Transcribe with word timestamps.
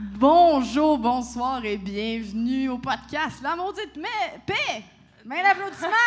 Bonjour, 0.00 0.96
bonsoir 0.96 1.64
et 1.64 1.76
bienvenue 1.76 2.68
au 2.68 2.78
podcast 2.78 3.42
La 3.42 3.56
Maudite 3.56 3.96
mais, 3.96 4.38
Paix. 4.46 4.84
Main 5.24 5.42
d'applaudissement. 5.42 5.88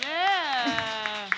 Yeah! 0.00 1.28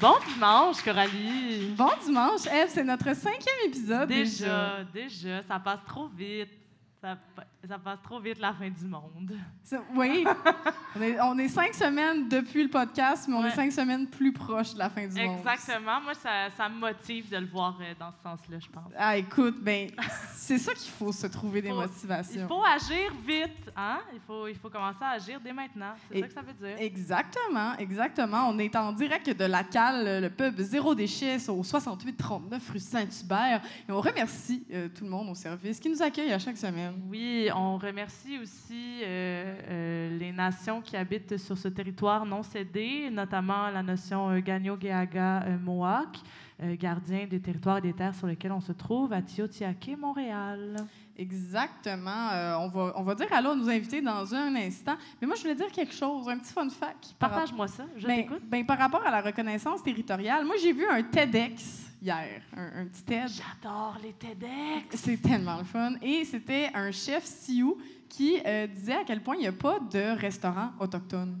Bon 0.00 0.14
dimanche, 0.32 0.80
Coralie. 0.82 1.74
Bon 1.76 1.90
dimanche, 2.04 2.46
Eve, 2.46 2.68
c'est 2.68 2.84
notre 2.84 3.14
cinquième 3.16 3.66
épisode. 3.66 4.08
Déjà, 4.08 4.84
déjà, 4.92 5.42
ça 5.42 5.58
passe 5.58 5.80
trop 5.88 6.06
vite. 6.06 6.50
Ça, 7.66 7.68
pa- 7.68 7.74
ça 7.74 7.78
passe 7.78 8.02
trop 8.02 8.20
vite 8.20 8.38
la 8.38 8.52
fin 8.52 8.68
du 8.68 8.84
monde. 8.86 9.32
Ça- 9.62 9.82
Oui, 9.94 10.24
on 10.96 11.02
est, 11.02 11.20
on 11.20 11.38
est 11.38 11.48
cinq 11.48 11.74
semaines 11.74 12.28
depuis 12.28 12.62
le 12.64 12.68
podcast, 12.70 13.26
mais 13.28 13.34
on 13.34 13.42
Ouais. 13.42 13.48
est 13.48 13.52
cinq 13.54 13.72
semaines 13.72 14.06
plus 14.06 14.32
proche 14.32 14.74
de 14.74 14.78
la 14.78 14.90
fin 14.90 15.06
du 15.06 15.14
monde. 15.20 15.38
Exactement. 15.38 16.00
Moi, 16.02 16.14
ça, 16.14 16.50
ça 16.56 16.68
me 16.68 16.78
motive 16.78 17.30
de 17.30 17.36
le 17.38 17.46
voir 17.46 17.76
euh, 17.80 17.94
dans 17.98 18.10
ce 18.12 18.22
sens-là, 18.22 18.58
je 18.60 18.68
pense. 18.68 18.92
Ah, 18.96 19.16
écoute, 19.16 19.56
ben, 19.62 19.90
c'est 20.34 20.58
ça 20.58 20.72
qu'il 20.74 20.90
faut 20.92 21.12
se 21.12 21.26
trouver 21.26 21.62
des 21.62 21.72
motivations. 21.72 22.42
Il 22.42 22.46
faut 22.48 22.62
agir 22.64 23.12
vite, 23.26 23.70
hein? 23.76 24.00
Il 24.12 24.20
faut, 24.20 24.46
il 24.48 24.56
faut 24.56 24.68
commencer 24.70 25.02
à 25.02 25.10
agir 25.10 25.40
dès 25.40 25.52
maintenant. 25.52 25.94
C'est 26.10 26.20
ça 26.20 26.26
que 26.28 26.34
ça 26.34 26.42
veut 26.42 26.52
dire. 26.52 26.76
Exactement, 26.78 27.76
exactement. 27.78 28.48
On 28.48 28.58
est 28.58 28.74
en 28.76 28.92
direct 28.92 29.30
de 29.30 29.44
la 29.44 29.64
cale, 29.64 30.22
le 30.22 30.28
pub 30.30 30.58
Zéro 30.60 30.94
Déchet, 30.94 31.36
au 31.48 31.62
6839 31.64 32.70
rue 32.70 32.78
Saint-Hubert. 32.78 33.62
Et 33.88 33.92
on 33.92 34.00
remercie 34.00 34.66
euh, 34.72 34.88
tout 34.88 35.04
le 35.04 35.10
monde 35.10 35.28
au 35.30 35.34
service 35.34 35.80
qui 35.80 35.88
nous 35.88 36.02
accueille 36.02 36.32
à 36.32 36.38
chaque 36.38 36.56
semaine. 36.56 37.00
Oui, 37.08 37.50
on 37.54 37.78
remercie 37.78 38.38
aussi 38.38 39.00
euh, 39.02 39.54
euh, 39.68 40.18
les 40.18 40.32
nations 40.32 40.80
qui 40.80 40.96
habitent 40.96 41.36
sur 41.38 41.56
ce 41.56 41.68
territoire 41.68 42.26
non 42.26 42.42
cédé, 42.42 43.08
notamment 43.10 43.70
la 43.70 43.82
nation 43.82 44.30
euh, 44.30 44.40
Gagno-Geaga 44.40 45.44
Mohawk, 45.62 46.18
euh, 46.62 46.76
gardien 46.78 47.26
des 47.26 47.40
territoires 47.40 47.78
et 47.78 47.82
des 47.82 47.92
terres 47.92 48.14
sur 48.14 48.26
lesquels 48.26 48.52
on 48.52 48.60
se 48.60 48.72
trouve 48.72 49.12
à 49.12 49.22
Tiotiake, 49.22 49.90
Montréal. 49.98 50.76
Exactement. 51.16 52.30
Euh, 52.32 52.56
on, 52.58 52.68
va, 52.68 52.92
on 52.96 53.02
va 53.02 53.14
dire 53.14 53.26
allô 53.32 53.50
à 53.50 53.54
nos 53.56 53.68
invités 53.68 54.00
dans 54.00 54.34
un 54.34 54.54
instant. 54.56 54.96
Mais 55.20 55.26
moi, 55.26 55.36
je 55.36 55.42
voulais 55.42 55.54
dire 55.54 55.70
quelque 55.70 55.94
chose, 55.94 56.28
un 56.28 56.38
petit 56.38 56.52
fun 56.52 56.68
fact. 56.68 57.14
par 57.18 57.30
Partage-moi 57.30 57.68
ça, 57.68 57.84
je 57.96 58.06
Ben, 58.06 58.16
t'écoute. 58.22 58.42
ben, 58.44 58.64
par 58.66 58.78
rapport 58.78 59.04
à 59.06 59.10
la 59.10 59.20
reconnaissance 59.20 59.82
territoriale, 59.82 60.44
moi, 60.44 60.56
j'ai 60.60 60.72
vu 60.72 60.84
un 60.90 61.02
TEDx 61.02 61.92
hier, 62.04 62.42
un, 62.56 62.82
un 62.82 62.86
petit 62.86 63.02
TED. 63.02 63.28
J'adore 63.28 63.96
les 64.02 64.12
TEDx. 64.12 64.94
C'est 64.96 65.16
tellement 65.22 65.56
le 65.58 65.64
fun. 65.64 65.94
Et 66.02 66.24
c'était 66.24 66.70
un 66.74 66.90
chef 66.92 67.24
Sioux 67.24 67.78
qui 68.08 68.40
euh, 68.44 68.66
disait 68.66 68.92
à 68.96 69.04
quel 69.06 69.22
point 69.22 69.36
il 69.36 69.40
n'y 69.40 69.46
a 69.46 69.52
pas 69.52 69.78
de 69.80 70.16
restaurant 70.18 70.70
autochtone. 70.78 71.36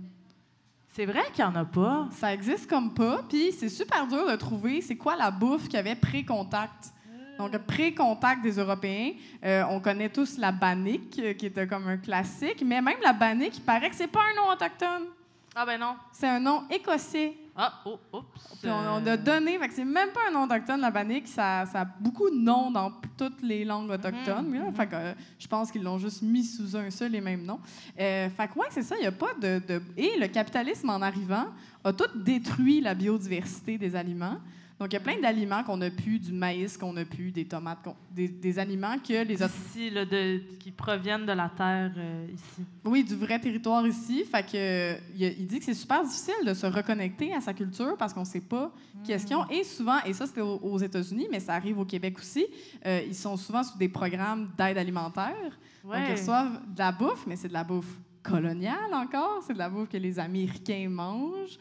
C'est 0.92 1.06
vrai 1.06 1.22
qu'il 1.34 1.44
n'y 1.44 1.50
en 1.50 1.56
a 1.56 1.64
pas. 1.64 2.08
Ça 2.12 2.32
existe 2.32 2.68
comme 2.68 2.94
pas, 2.94 3.22
puis 3.28 3.52
c'est 3.52 3.68
super 3.68 4.06
dur 4.06 4.26
de 4.30 4.36
trouver 4.36 4.80
c'est 4.80 4.96
quoi 4.96 5.16
la 5.16 5.30
bouffe 5.30 5.64
qu'il 5.64 5.74
y 5.74 5.78
avait 5.78 5.96
pré-contact. 5.96 6.92
Donc, 7.36 7.56
pré-contact 7.66 8.42
des 8.42 8.58
Européens, 8.60 9.10
euh, 9.44 9.64
on 9.68 9.80
connaît 9.80 10.08
tous 10.08 10.38
la 10.38 10.52
bannique, 10.52 11.18
euh, 11.18 11.34
qui 11.34 11.46
était 11.46 11.66
comme 11.66 11.88
un 11.88 11.96
classique, 11.96 12.62
mais 12.64 12.80
même 12.80 12.98
la 13.02 13.12
bannique, 13.12 13.56
il 13.58 13.62
paraît 13.64 13.90
que 13.90 13.96
c'est 13.96 14.06
pas 14.06 14.20
un 14.20 14.36
nom 14.36 14.52
autochtone, 14.52 15.08
Ah 15.56 15.66
ben 15.66 15.80
non. 15.80 15.96
c'est 16.12 16.28
un 16.28 16.38
nom 16.38 16.62
écossais. 16.70 17.36
Ah, 17.56 17.82
oh, 17.84 17.98
oups. 18.12 18.58
Puis 18.60 18.68
on, 18.70 18.74
on 18.74 19.06
a 19.06 19.16
donné, 19.16 19.58
fait 19.58 19.68
que 19.68 19.74
c'est 19.74 19.84
même 19.84 20.10
pas 20.10 20.20
un 20.28 20.32
nom 20.32 20.42
autochtone, 20.44 20.80
la 20.80 20.90
bannique, 20.90 21.28
ça, 21.28 21.64
ça 21.66 21.82
a 21.82 21.84
beaucoup 21.84 22.28
de 22.28 22.34
noms 22.36 22.70
dans 22.72 22.90
toutes 23.16 23.42
les 23.42 23.64
langues 23.64 23.90
autochtones. 23.90 24.48
Mhm, 24.48 24.54
là, 24.54 24.64
mhm. 24.70 24.74
fait 24.74 24.86
que, 24.88 24.94
euh, 24.94 25.14
je 25.38 25.46
pense 25.46 25.70
qu'ils 25.70 25.82
l'ont 25.84 25.98
juste 25.98 26.22
mis 26.22 26.42
sous 26.42 26.76
un 26.76 26.90
seul 26.90 27.14
et 27.14 27.20
même 27.20 27.44
nom. 27.44 27.60
Euh, 27.98 28.28
fait 28.30 28.48
que 28.48 28.58
ouais, 28.58 28.66
c'est 28.70 28.82
ça, 28.82 28.96
il 28.96 29.02
n'y 29.02 29.06
a 29.06 29.12
pas 29.12 29.34
de, 29.40 29.60
de- 29.68 29.82
Et 29.96 30.18
le 30.18 30.26
capitalisme, 30.26 30.90
en 30.90 31.00
arrivant, 31.00 31.46
a 31.84 31.92
tout 31.92 32.10
détruit 32.16 32.80
la 32.80 32.94
biodiversité 32.94 33.78
des 33.78 33.94
aliments. 33.94 34.38
Donc, 34.80 34.88
il 34.92 34.94
y 34.94 34.96
a 34.96 35.00
plein 35.00 35.20
d'aliments 35.20 35.62
qu'on 35.62 35.80
a 35.82 35.90
pu, 35.90 36.18
du 36.18 36.32
maïs 36.32 36.76
qu'on 36.76 36.96
a 36.96 37.04
pu, 37.04 37.30
des 37.30 37.46
tomates, 37.46 37.80
qu'on- 37.84 37.94
des, 38.10 38.26
des 38.26 38.58
aliments 38.58 38.96
que 38.98 39.24
les 39.24 39.40
autres 39.40 39.54
Ici, 39.66 39.88
là, 39.88 40.04
de, 40.04 40.40
qui 40.58 40.72
proviennent 40.72 41.24
de 41.24 41.30
la 41.32 41.48
terre 41.48 41.92
euh, 41.96 42.26
ici. 42.34 42.62
Oui, 42.84 43.04
du 43.04 43.14
vrai 43.14 43.38
territoire 43.38 43.86
ici. 43.86 44.24
Fait 44.24 44.42
que, 44.44 44.96
il, 45.16 45.22
il 45.22 45.46
dit 45.46 45.60
que 45.60 45.64
c'est 45.64 45.74
super 45.74 46.02
difficile 46.02 46.34
de 46.44 46.52
se 46.54 46.66
reconnecter 46.66 47.32
à 47.32 47.40
sa 47.40 47.54
culture 47.54 47.96
parce 47.96 48.12
qu'on 48.12 48.20
ne 48.20 48.24
sait 48.26 48.40
pas 48.40 48.72
qu'est-ce 49.06 49.24
qu'ils 49.26 49.36
ont. 49.36 49.48
Et 49.48 49.62
souvent, 49.62 50.02
et 50.04 50.12
ça 50.12 50.26
c'était 50.26 50.40
aux, 50.40 50.78
États-Unis, 50.78 51.28
mais 51.30 51.38
ça 51.38 51.54
arrive 51.54 51.78
au 51.78 51.84
Québec 51.84 52.18
aussi, 52.18 52.44
euh, 52.84 53.00
ils 53.06 53.14
sont 53.14 53.36
souvent 53.36 53.62
sous 53.62 53.78
des 53.78 53.88
programmes 53.88 54.50
d'aide 54.58 54.76
alimentaire. 54.76 55.56
Donc, 55.84 55.94
ils 56.08 56.12
reçoivent 56.12 56.60
de 56.74 56.78
la 56.80 56.90
bouffe, 56.90 57.26
mais 57.28 57.36
c'est 57.36 57.48
de 57.48 57.52
la 57.52 57.62
bouffe 57.62 57.96
coloniale 58.24 58.92
encore. 58.92 59.40
C'est 59.46 59.52
de 59.52 59.58
la 59.58 59.68
bouffe 59.68 59.88
que 59.88 59.98
les 59.98 60.18
Américains 60.18 60.88
mangent. 60.90 61.58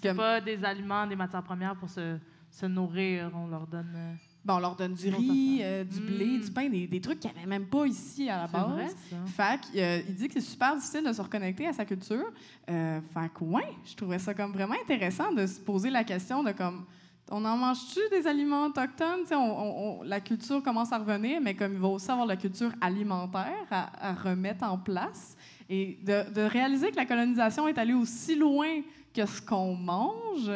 C'est 0.00 0.08
Comme- 0.08 0.16
pas 0.16 0.40
des 0.40 0.64
aliments, 0.64 1.06
des 1.06 1.16
matières 1.16 1.42
premières 1.42 1.74
pour 1.76 1.90
se, 1.90 2.16
se 2.60 2.66
nourrir. 2.66 3.30
On 3.34 3.46
leur 3.48 3.66
donne. 3.66 3.92
euh, 3.94 4.14
Bon, 4.44 4.54
on 4.54 4.58
leur 4.60 4.76
donne 4.76 4.94
du 4.94 5.08
riz, 5.08 5.58
euh, 5.60 5.82
du 5.82 5.98
blé, 5.98 6.24
Mm. 6.38 6.40
du 6.40 6.50
pain, 6.52 6.68
des, 6.68 6.86
des 6.86 7.00
trucs 7.00 7.18
qu'il 7.18 7.32
n'y 7.32 7.36
avait 7.38 7.48
même 7.48 7.66
pas 7.66 7.84
ici 7.84 8.28
à 8.30 8.42
la 8.42 8.46
base. 8.46 8.70
vrai, 8.70 8.88
ça. 8.88 9.16
Fait 9.26 9.60
que, 9.60 9.76
euh, 9.78 10.02
il 10.08 10.14
dit 10.14 10.28
que 10.28 10.34
c'est 10.34 10.40
super 10.52 10.76
difficile 10.76 11.02
de 11.04 11.12
se 11.12 11.20
reconnecter 11.20 11.66
à 11.66 11.72
sa 11.72 11.84
culture. 11.84 12.32
Euh, 12.70 13.00
fait 13.12 13.28
que, 13.34 13.42
ouais, 13.42 13.66
je 13.84 13.96
trouvais 13.96 14.20
ça 14.20 14.34
comme 14.34 14.52
vraiment 14.52 14.76
intéressant 14.80 15.32
de 15.32 15.44
se 15.48 15.58
poser 15.58 15.90
la 15.90 16.04
question 16.04 16.44
de 16.44 16.52
comme, 16.52 16.84
on 17.28 17.44
en 17.44 17.56
mange-tu 17.56 17.98
des 18.12 18.24
aliments 18.28 18.66
autochtones? 18.66 19.24
On- 19.32 20.02
la 20.04 20.20
culture 20.20 20.62
commence 20.62 20.92
à 20.92 20.98
revenir, 20.98 21.40
mais 21.40 21.56
comme 21.56 21.72
il 21.72 21.80
va 21.80 21.88
aussi 21.88 22.08
avoir 22.08 22.26
la 22.28 22.36
culture 22.36 22.70
alimentaire 22.80 23.66
à, 23.72 24.10
à 24.10 24.14
remettre 24.14 24.62
en 24.64 24.78
place. 24.78 25.36
Et 25.68 25.98
de, 26.04 26.32
de 26.32 26.42
réaliser 26.42 26.92
que 26.92 26.96
la 26.96 27.04
colonisation 27.06 27.66
est 27.66 27.78
allée 27.78 27.94
aussi 27.94 28.36
loin 28.36 28.80
que 29.12 29.26
ce 29.26 29.42
qu'on 29.42 29.74
mange. 29.74 30.52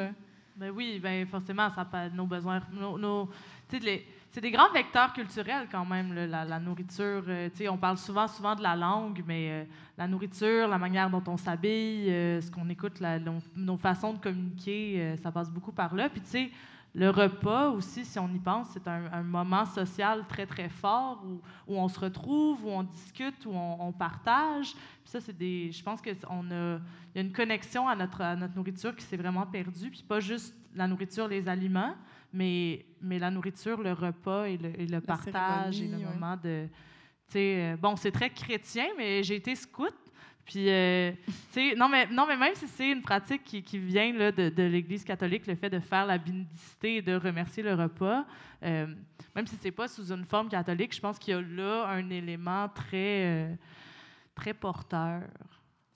Ben 0.61 0.71
oui, 0.77 1.01
ben 1.03 1.27
forcément, 1.27 1.71
ça 1.71 1.87
peut 1.87 1.97
nos 2.15 2.27
besoins. 2.27 2.61
Nos, 2.71 3.31
c'est 4.31 4.41
des 4.43 4.51
grands 4.51 4.71
vecteurs 4.75 5.11
culturels 5.15 5.67
quand 5.73 5.87
même, 5.87 6.13
la, 6.13 6.45
la 6.45 6.59
nourriture. 6.61 7.23
euh, 7.29 7.49
on 7.71 7.79
parle 7.79 7.97
souvent, 7.97 8.29
souvent 8.29 8.55
de 8.55 8.63
la 8.63 8.77
langue, 8.77 9.23
mais 9.27 9.49
euh, 9.51 9.65
la 9.97 10.07
nourriture, 10.07 10.69
la 10.69 10.77
manière 10.77 11.09
dont 11.09 11.23
on 11.29 11.39
s'habille, 11.39 12.11
euh, 12.11 12.43
ce 12.43 12.51
qu'on 12.51 12.69
écoute, 12.69 13.01
la- 13.01 13.19
nos, 13.19 13.39
nos 13.57 13.79
façons 13.79 14.13
de 14.13 14.19
communiquer, 14.19 14.97
euh, 15.01 15.17
ça 15.17 15.33
passe 15.33 15.51
beaucoup 15.51 15.73
par 15.73 15.95
là. 15.95 16.11
Puis 16.11 16.21
tu 16.21 16.29
sais, 16.29 16.51
le 16.95 17.11
repas 17.11 17.69
aussi, 17.71 18.05
si 18.05 18.19
on 18.19 18.29
y 18.29 18.39
pense, 18.39 18.69
c'est 18.73 18.89
un, 18.89 19.13
un 19.13 19.23
moment 19.23 19.65
social 19.65 20.25
très, 20.29 20.45
très 20.45 20.69
fort 20.69 21.23
où, 21.25 21.41
où 21.67 21.79
on 21.79 21.89
se 21.89 22.01
retrouve, 22.01 22.65
où 22.65 22.71
on 22.71 22.83
discute, 22.83 23.47
où 23.47 23.53
on, 23.53 23.89
on 23.89 23.93
partage. 23.93 24.73
Puis 24.73 25.11
ça, 25.11 25.21
c'est 25.21 25.37
des... 25.37 25.71
Je 25.71 25.83
pense 25.83 26.01
qu'on 26.03 26.51
a... 26.51 26.79
Il 27.15 27.17
y 27.17 27.19
a 27.19 27.23
une 27.23 27.33
connexion 27.33 27.89
à 27.89 27.95
notre, 27.95 28.21
à 28.21 28.35
notre 28.35 28.57
nourriture 28.57 28.95
qui 28.97 29.05
s'est 29.05 29.17
vraiment 29.17 29.47
perdue. 29.47 29.91
Puis 29.91 30.03
pas 30.03 30.21
juste 30.21 30.55
la 30.75 30.89
nourriture, 30.89 31.29
les 31.29 31.49
aliments, 31.49 31.95
mais, 32.33 32.85
mais 33.01 33.19
la 33.19 33.31
nourriture, 33.31 33.81
le 33.81 33.93
repas 33.93 34.47
et 34.47 34.57
le, 34.57 34.81
et 34.81 34.87
le 34.87 35.01
partage 35.01 35.81
et 35.81 35.87
le 35.89 35.97
ouais. 35.97 36.05
moment 36.05 36.37
de... 36.43 36.67
Euh, 37.37 37.77
bon, 37.77 37.95
c'est 37.95 38.11
très 38.11 38.31
chrétien, 38.31 38.87
mais 38.99 39.23
j'ai 39.23 39.37
été 39.37 39.55
scout. 39.55 39.95
Puis, 40.45 40.69
euh, 40.69 41.13
tu 41.27 41.33
sais, 41.53 41.75
non 41.77 41.89
mais, 41.89 42.07
non, 42.07 42.27
mais 42.27 42.37
même 42.37 42.55
si 42.55 42.67
c'est 42.67 42.91
une 42.91 43.03
pratique 43.03 43.45
qui, 43.45 43.79
vient 43.79 44.13
de 44.13 44.63
l'Église 44.63 45.05
catholique, 45.05 45.47
le 45.47 45.55
fait 45.55 45.71
de 45.71 45.79
faire 45.79 46.07
la 46.07 46.19
bénédicité 46.19 46.97
et 46.97 47.03
de 47.03 47.15
remercier 47.15 47.63
le 47.63 47.75
repas, 47.75 48.25
euh, 48.63 48.87
même 49.35 49.47
si 49.47 49.57
c'est 49.61 49.71
pas 49.71 49.87
sous 49.87 50.13
une 50.13 50.25
forme 50.25 50.49
catholique, 50.49 50.95
je 50.95 51.01
pense 51.01 51.19
qu'il 51.19 51.35
y 51.35 51.37
a 51.37 51.41
là 51.41 51.87
un 51.89 52.11
élément 52.11 52.69
très, 52.69 53.27
euh, 53.27 53.55
très 54.35 54.55
porteur. 54.55 55.23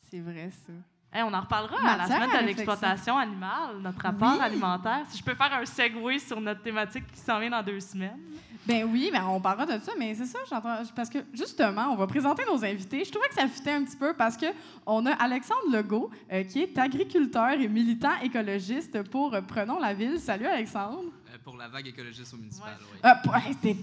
C'est 0.03 0.21
vrai, 0.21 0.51
ça. 0.51 0.73
Hey, 1.15 1.23
on 1.23 1.33
en 1.33 1.41
reparlera 1.43 1.77
à 1.93 1.97
la 1.97 2.07
semaine 2.07 2.41
de 2.43 2.47
l'exploitation 2.47 3.17
animale, 3.17 3.77
notre 3.81 4.01
rapport 4.01 4.33
Oui. 4.33 4.41
alimentaire. 4.43 5.03
Si 5.11 5.19
je 5.19 5.23
peux 5.23 5.35
faire 5.35 5.55
un 5.55 5.65
segue 5.65 6.19
sur 6.19 6.41
notre 6.41 6.61
thématique 6.63 7.05
qui 7.13 7.21
s'en 7.21 7.39
vient 7.39 7.51
dans 7.51 7.63
deux 7.63 7.79
semaines. 7.79 8.19
Ben 8.67 8.89
oui, 8.91 9.11
ben 9.13 9.25
on 9.29 9.41
parlera 9.41 9.67
de 9.67 9.81
ça, 9.85 9.93
mais 9.99 10.15
c'est 10.15 10.25
ça, 10.25 10.39
j'entends. 10.51 10.79
Parce 10.97 11.11
que 11.11 11.19
justement, 11.33 11.89
on 11.93 11.97
va 11.97 12.07
présenter 12.09 12.43
nos 12.51 12.65
invités. 12.65 13.05
Je 13.05 13.13
trouvais 13.13 13.29
que 13.29 13.35
ça 13.35 13.47
fitait 13.47 13.73
un 13.73 13.85
petit 13.85 13.97
peu 13.97 14.15
parce 14.15 14.37
que 14.37 14.47
on 14.87 15.05
a 15.07 15.13
Alexandre 15.13 15.71
Legault, 15.71 16.11
euh, 16.33 16.43
qui 16.45 16.63
est 16.63 16.77
agriculteur 16.79 17.51
et 17.53 17.69
militant 17.69 18.19
écologiste 18.23 19.03
pour 19.11 19.35
euh, 19.35 19.41
Prenons 19.47 19.79
la 19.79 19.93
ville. 19.95 20.19
Salut 20.19 20.47
Alexandre. 20.47 21.05
Pour 21.45 21.57
la 21.59 21.69
vague 21.69 21.87
écologiste 21.87 22.33
au 22.33 22.39
municipal, 22.39 22.77
oui. 22.93 22.99
Ah, 23.03 23.21
hey, 23.47 23.55
t'es 23.57 23.77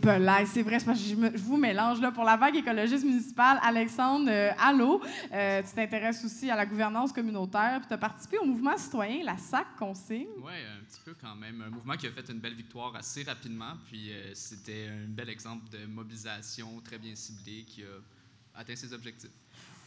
c'est 0.47 0.63
vrai, 0.63 0.79
c'est 0.79 0.85
parce 0.85 0.99
que 0.99 1.07
je, 1.07 1.15
me- 1.15 1.31
je 1.31 1.43
vous 1.43 1.57
mélange 1.57 2.01
là 2.01 2.11
pour 2.11 2.23
la 2.23 2.35
vague 2.35 2.55
écologiste 2.55 3.05
municipale. 3.05 3.59
Alexandre, 3.61 4.27
euh, 4.29 4.51
allô, 4.59 4.99
Euh, 5.31 5.61
tu 5.61 5.75
t'intéresses 5.75 6.25
aussi 6.25 6.49
à 6.49 6.55
la 6.55 6.65
gouvernance 6.65 7.13
communautaire, 7.13 7.77
puis 7.79 7.87
tu 7.87 7.93
as 7.93 7.97
participé 7.99 8.37
au 8.39 8.45
mouvement 8.45 8.75
citoyen, 8.77 9.23
la 9.23 9.37
SAC 9.37 9.75
Consigne. 9.77 10.27
Oui, 10.39 10.51
un 10.53 10.83
petit 10.85 10.99
peu 11.05 11.13
quand 11.21 11.35
même. 11.35 11.61
Un 11.61 11.69
mouvement 11.69 11.95
qui 11.95 12.07
a 12.07 12.11
fait 12.11 12.27
une 12.29 12.39
belle 12.39 12.55
victoire 12.55 12.95
assez 12.95 13.21
rapidement. 13.23 13.73
Puis 13.87 14.11
euh, 14.11 14.31
c'était 14.33 14.87
un 14.89 15.07
bel 15.07 15.29
exemple 15.29 15.69
de 15.69 15.85
mobilisation 15.85 16.81
très 16.83 16.97
bien 16.97 17.13
ciblée 17.15 17.63
qui 17.67 17.83
a 17.83 18.59
atteint 18.59 18.75
ses 18.75 18.91
objectifs. 18.93 19.29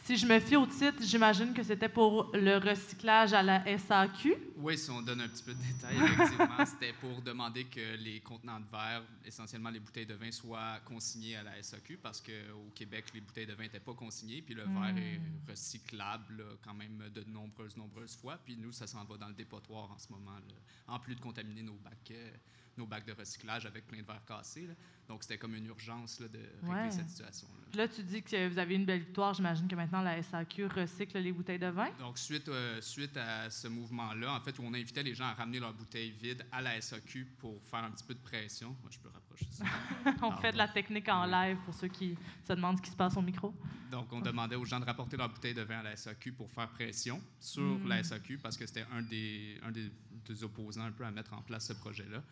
Si 0.05 0.17
je 0.17 0.27
me 0.27 0.39
fie 0.39 0.55
au 0.55 0.67
titre, 0.67 1.01
j'imagine 1.01 1.51
que 1.51 1.63
c'était 1.63 1.89
pour 1.89 2.29
le 2.35 2.57
recyclage 2.57 3.33
à 3.33 3.41
la 3.41 3.65
SAQ. 3.75 4.35
Oui, 4.57 4.77
si 4.77 4.91
on 4.91 5.01
donne 5.01 5.21
un 5.21 5.27
petit 5.27 5.41
peu 5.41 5.55
de 5.55 5.57
détails, 5.57 5.97
effectivement, 5.97 6.63
c'était 6.67 6.93
pour 6.93 7.23
demander 7.23 7.63
que 7.63 7.95
les 7.97 8.19
contenants 8.19 8.59
de 8.59 8.69
verre, 8.71 9.01
essentiellement 9.25 9.71
les 9.71 9.79
bouteilles 9.79 10.05
de 10.05 10.13
vin, 10.13 10.29
soient 10.31 10.79
consignés 10.85 11.37
à 11.37 11.41
la 11.41 11.59
SAQ 11.59 11.97
parce 11.97 12.21
qu'au 12.21 12.69
Québec, 12.75 13.05
les 13.15 13.21
bouteilles 13.21 13.47
de 13.47 13.55
vin 13.55 13.63
n'étaient 13.63 13.79
pas 13.79 13.95
consignées, 13.95 14.43
puis 14.43 14.53
le 14.53 14.65
verre 14.65 14.95
est 14.95 15.19
recyclable 15.49 16.37
là, 16.37 16.53
quand 16.63 16.75
même 16.75 17.01
de 17.11 17.23
nombreuses, 17.23 17.75
nombreuses 17.75 18.15
fois. 18.15 18.37
Puis 18.45 18.57
nous, 18.57 18.71
ça 18.71 18.85
s'en 18.85 19.05
va 19.05 19.17
dans 19.17 19.29
le 19.29 19.33
dépotoir 19.33 19.89
en 19.91 19.97
ce 19.97 20.11
moment, 20.11 20.35
là, 20.35 20.53
en 20.93 20.99
plus 20.99 21.15
de 21.15 21.19
contaminer 21.19 21.63
nos 21.63 21.79
bacs. 21.83 22.11
euh, 22.11 22.29
nos 22.77 22.85
bacs 22.85 23.05
de 23.05 23.13
recyclage 23.13 23.65
avec 23.65 23.87
plein 23.87 24.01
de 24.01 24.05
verres 24.05 24.23
cassés. 24.25 24.67
là. 24.67 24.73
Donc, 25.07 25.21
c'était 25.23 25.37
comme 25.37 25.53
une 25.53 25.67
urgence 25.67 26.19
là, 26.19 26.27
de 26.27 26.39
régler 26.63 26.81
Ouais. 26.85 26.91
cette 26.91 27.09
situation-là. 27.09 27.53
Là, 27.75 27.87
tu 27.87 28.01
dis 28.01 28.23
que 28.23 28.47
vous 28.47 28.57
avez 28.57 28.73
une 28.75 28.85
belle 28.85 29.01
victoire. 29.01 29.33
J'imagine 29.35 29.67
que 29.67 29.75
maintenant, 29.75 30.01
la 30.01 30.17
SAQ 30.23 30.65
recycle 30.65 31.19
les 31.19 31.31
bouteilles 31.31 31.59
de 31.59 31.67
vin. 31.67 31.89
Donc, 31.99 32.17
suite, 32.17 32.47
euh, 32.47 32.81
suite 32.81 33.15
à 33.15 33.49
ce 33.51 33.67
mouvement-là, 33.67 34.33
en 34.33 34.39
fait, 34.41 34.57
où 34.57 34.63
on 34.63 34.73
invitait 34.73 35.03
les 35.03 35.13
gens 35.13 35.25
à 35.25 35.33
ramener 35.33 35.59
leurs 35.59 35.73
bouteilles 35.73 36.09
vides 36.11 36.43
à 36.51 36.61
la 36.61 36.81
SAQ 36.81 37.25
pour 37.37 37.61
faire 37.65 37.83
un 37.83 37.91
petit 37.91 38.03
peu 38.03 38.15
de 38.15 38.19
pression. 38.19 38.69
Moi, 38.81 38.89
je 38.89 38.97
peux 38.97 39.09
rapprocher 39.09 39.45
ça. 39.51 39.65
On 40.23 40.31
fait 40.37 40.53
de 40.53 40.57
la 40.57 40.67
technique 40.69 41.07
en 41.07 41.25
live 41.25 41.57
pour 41.65 41.73
ceux 41.75 41.87
qui 41.89 42.17
se 42.47 42.53
demandent 42.53 42.77
ce 42.77 42.81
qui 42.81 42.89
se 42.91 42.95
passe 42.95 43.15
au 43.15 43.21
micro. 43.21 43.53
Donc, 43.91 44.11
on 44.11 44.19
demandait 44.21 44.55
aux 44.55 44.65
gens 44.65 44.79
de 44.79 44.85
rapporter 44.85 45.15
leurs 45.17 45.29
bouteilles 45.29 45.53
de 45.53 45.61
vin 45.61 45.79
à 45.79 45.83
la 45.83 45.95
SAQ 45.95 46.31
pour 46.31 46.49
faire 46.49 46.67
pression 46.69 47.21
sur 47.39 47.61
Mm. 47.61 47.87
la 47.87 48.03
SAQ 48.03 48.37
parce 48.39 48.57
que 48.57 48.65
c'était 48.65 48.85
un, 48.91 49.01
des, 49.03 49.59
un 49.63 49.71
des, 49.71 49.91
des 50.27 50.43
opposants 50.43 50.83
un 50.85 50.91
peu 50.91 51.05
à 51.05 51.11
mettre 51.11 51.33
en 51.33 51.41
place 51.43 51.67
ce 51.67 51.73
projet-là. 51.73 52.23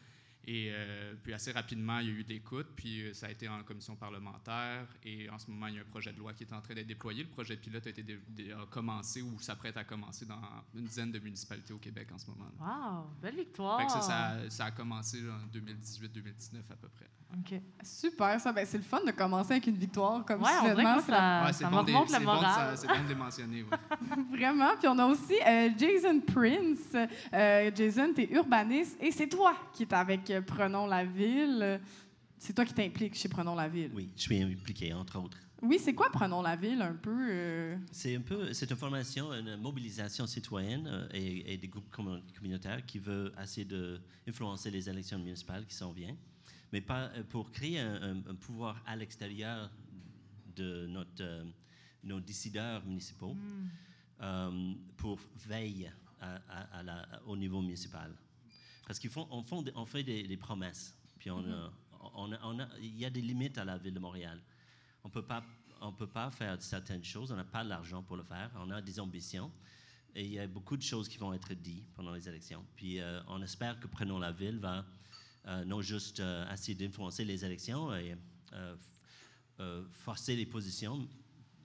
Et 0.45 0.72
euh, 0.74 1.13
puis 1.24 1.34
assez 1.34 1.51
rapidement, 1.54 2.00
il 2.00 2.07
y 2.07 2.10
a 2.10 2.13
eu 2.13 2.24
de 2.24 2.30
l'écoute, 2.30 2.68
puis 2.75 3.04
euh, 3.04 3.13
ça 3.13 3.28
a 3.28 3.30
été 3.30 3.48
en 3.48 3.63
commission 3.63 3.95
parlementaire. 3.95 4.86
Et 5.06 5.30
en 5.30 5.40
ce 5.40 5.50
moment, 5.50 5.68
il 5.68 5.75
y 5.75 5.78
a 5.78 5.81
un 5.81 5.86
projet 5.86 6.12
de 6.12 6.19
loi 6.19 6.34
qui 6.34 6.44
est 6.44 6.51
en 6.54 6.60
train 6.60 6.74
d'être 6.74 6.88
déployé. 6.88 7.24
Le 7.24 7.30
projet 7.30 7.56
pilote 7.56 7.88
a, 7.88 7.90
été 7.90 8.04
dé- 8.04 8.19
dé- 8.28 8.51
a 8.51 8.66
commencé 8.69 9.22
ou 9.22 9.40
s'apprête 9.40 9.78
à 9.78 9.86
commencer 9.86 10.25
dans 10.25 10.42
une 10.75 10.84
dizaine 10.86 11.12
de 11.13 11.19
municipalités 11.19 11.72
au 11.74 11.78
Québec 11.78 12.10
en 12.13 12.18
ce 12.18 12.25
moment. 12.30 12.51
Wow, 12.60 13.06
belle 13.22 13.36
victoire. 13.38 13.90
Ça, 13.90 14.01
ça, 14.01 14.50
ça 14.50 14.66
a 14.66 14.72
commencé 14.72 15.19
en 15.30 15.48
2018-2019 15.57 16.57
à 16.72 16.75
peu 16.75 16.89
près. 16.89 17.06
OK. 17.36 17.60
Super, 17.84 18.39
ça. 18.39 18.51
Ben, 18.54 18.63
c'est 18.63 18.78
le 18.78 18.84
fun 18.84 19.04
de 19.04 19.10
commencer 19.12 19.54
avec 19.54 19.66
une 19.66 19.78
victoire 19.78 20.24
comme 20.24 20.44
Ouais, 20.44 20.50
on 20.62 20.66
dirait 20.66 20.75
que 20.75 20.80
soudainement, 20.81 20.94
moi, 20.94 21.01
c'est 21.04 21.12
la- 21.12 21.44
ça, 21.48 21.54
c'est 21.54 21.63
ça 21.63 21.69
bon 21.72 21.81
me 21.81 21.88
de- 21.88 21.92
remonte 21.94 22.10
le 22.10 22.13
c'est 22.13 22.19
bon 22.19 22.31
de 22.31 22.36
moral. 22.42 22.54
ça- 22.54 22.75
c'est 22.75 22.88
bon 22.88 23.04
de 23.04 23.07
les 23.10 23.16
mentionner. 23.16 23.63
ouais. 23.63 23.78
Vraiment. 24.38 24.69
Puis 24.78 24.88
on 24.88 25.00
a 25.00 25.06
aussi 25.07 25.34
euh, 25.48 25.69
Jason 25.75 26.19
Prince. 26.22 27.10
Euh, 27.34 27.72
Jason, 27.74 28.13
tu 28.13 28.22
es 28.22 28.31
urbaniste 28.34 28.98
et 29.01 29.12
c'est 29.12 29.28
toi 29.28 29.56
qui 29.74 29.81
es 29.84 29.94
avec 29.96 30.30
Prenons 30.42 30.86
la 30.88 31.06
ville. 31.06 31.80
C'est 32.38 32.54
toi 32.54 32.66
qui 32.66 32.74
t'impliques 32.74 33.16
chez 33.16 33.30
Prenons 33.30 33.56
la 33.56 33.68
ville. 33.70 33.92
Oui, 33.94 34.10
je 34.16 34.22
suis 34.22 34.42
impliqué, 34.42 34.94
entre 34.94 35.18
autres. 35.20 35.38
Oui, 35.62 35.80
c'est 35.80 35.94
quoi 35.94 36.10
Prenons 36.12 36.42
la 36.42 36.58
ville 36.58 36.82
un 36.82 36.94
peu? 36.96 37.28
euh? 37.32 37.78
C'est 37.92 38.18
un 38.18 38.22
peu, 38.22 38.52
c'est 38.52 38.70
une 38.70 38.76
formation, 38.76 39.32
une 39.34 39.56
mobilisation 39.56 40.28
citoyenne 40.28 40.86
euh, 40.88 41.08
et, 41.14 41.54
et 41.54 41.58
des 41.58 41.70
groupes 41.70 41.90
commun- 41.90 42.22
communautaires 42.36 42.86
qui 42.86 43.00
veulent 43.00 43.32
essayer 43.42 43.66
d'influencer 43.66 44.70
les 44.72 44.90
élections 44.90 45.18
municipales 45.20 45.66
qui 45.66 45.74
s'en 45.76 45.94
viennent, 45.94 46.18
mais 46.74 46.82
pas 46.82 47.04
euh, 47.16 47.24
pour 47.24 47.50
créer 47.50 47.80
un, 47.80 47.96
un- 47.96 48.32
un 48.32 48.36
pouvoir 48.36 48.84
à 48.86 48.98
l'extérieur 48.98 49.72
de 50.54 50.86
notre, 50.88 51.22
euh, 51.24 51.46
nos 52.04 52.20
décideurs 52.20 52.86
municipaux 52.86 53.34
Hmm. 54.20 54.74
pour 54.98 55.20
veiller 55.48 55.92
à- 56.22 56.36
à- 56.50 56.80
à 56.80 56.84
la- 56.84 57.08
au 57.26 57.36
niveau 57.36 57.62
municipal. 57.62 58.12
Parce 58.86 59.00
qu'on 59.00 59.28
on 59.32 59.44
font 59.44 59.64
on 59.76 59.86
fait 59.86 60.04
des, 60.04 60.24
des 60.28 60.38
promesses, 60.38 60.96
puis 61.18 61.32
on, 61.32 61.44
on 62.16 62.60
a- 62.60 62.70
il 62.82 62.98
y 62.98 63.06
a 63.06 63.10
des 63.10 63.22
limites 63.22 63.58
à 63.58 63.66
la 63.66 63.78
ville 63.78 63.94
de 63.94 64.00
Montréal. 64.00 64.42
On 65.04 65.10
peut 65.10 65.26
pas, 65.26 65.44
on 65.82 65.92
peut 65.94 66.08
pas 66.08 66.30
faire 66.32 66.62
certaines 66.62 67.04
choses. 67.04 67.32
On 67.32 67.36
n'a 67.36 67.44
pas 67.44 67.64
l'argent 67.64 68.04
pour 68.04 68.18
le 68.18 68.24
faire. 68.24 68.52
On 68.58 68.70
a 68.72 68.82
des 68.82 69.00
ambitions. 69.00 69.52
Et 70.16 70.24
il 70.26 70.32
y 70.34 70.40
a 70.40 70.48
beaucoup 70.48 70.78
de 70.78 70.82
choses 70.84 71.08
qui 71.10 71.18
vont 71.18 71.34
être 71.34 71.54
dites 71.54 71.86
pendant 71.96 72.14
les 72.14 72.28
élections. 72.30 72.64
Puis 72.76 73.00
euh, 73.00 73.22
on 73.28 73.42
espère 73.42 73.80
que 73.80 73.88
Prenons 73.88 74.20
la 74.20 74.32
ville 74.32 74.60
va 74.60 74.86
euh, 75.48 75.66
non 75.66 75.82
juste 75.82 76.20
euh, 76.20 76.50
essayer 76.54 76.76
d'influencer 76.76 77.26
les 77.26 77.44
élections 77.44 77.94
et 77.96 78.16
euh, 78.54 78.76
euh, 79.60 79.84
forcer 79.92 80.36
les 80.36 80.46
positions 80.46 81.08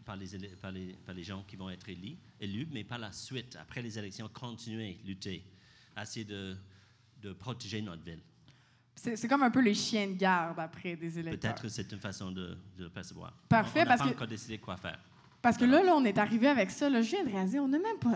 par 0.04 0.16
les, 0.16 0.48
par, 0.56 0.72
les, 0.72 0.94
par 1.04 1.14
les 1.14 1.22
gens 1.22 1.42
qui 1.44 1.56
vont 1.56 1.68
être 1.68 1.88
élus, 1.88 2.16
élus, 2.40 2.66
mais 2.72 2.82
par 2.84 2.98
la 2.98 3.12
suite, 3.12 3.56
après 3.56 3.82
les 3.82 3.98
élections, 3.98 4.28
continuer, 4.30 4.98
lutter, 5.04 5.44
essayer 6.00 6.24
de, 6.24 6.56
de 7.22 7.32
protéger 7.32 7.80
notre 7.82 8.02
ville. 8.02 8.20
C'est 8.94 9.28
comme 9.28 9.42
un 9.44 9.50
peu 9.50 9.60
les 9.60 9.74
chiens 9.74 10.08
de 10.08 10.14
garde 10.14 10.58
après 10.58 10.96
des 10.96 11.18
électeurs. 11.20 11.54
Peut-être 11.54 11.68
c'est 11.68 11.90
une 11.92 12.00
façon 12.00 12.32
de, 12.32 12.56
de 12.76 12.84
le 12.84 12.90
percevoir. 12.90 13.32
Parfait, 13.48 13.82
on 13.82 13.86
parce 13.86 14.00
pas 14.02 14.08
que- 14.08 14.14
encore 14.14 14.26
décidé 14.26 14.58
quoi 14.58 14.76
faire. 14.76 14.98
Parce 15.48 15.56
que 15.56 15.64
là, 15.64 15.82
là, 15.82 15.94
on 15.96 16.04
est 16.04 16.18
arrivé 16.18 16.46
avec 16.46 16.70
ça. 16.70 16.90
Là, 16.90 17.00
je 17.00 17.08
viens 17.08 17.24
de 17.24 17.30
réaliser, 17.30 17.58
on 17.58 17.70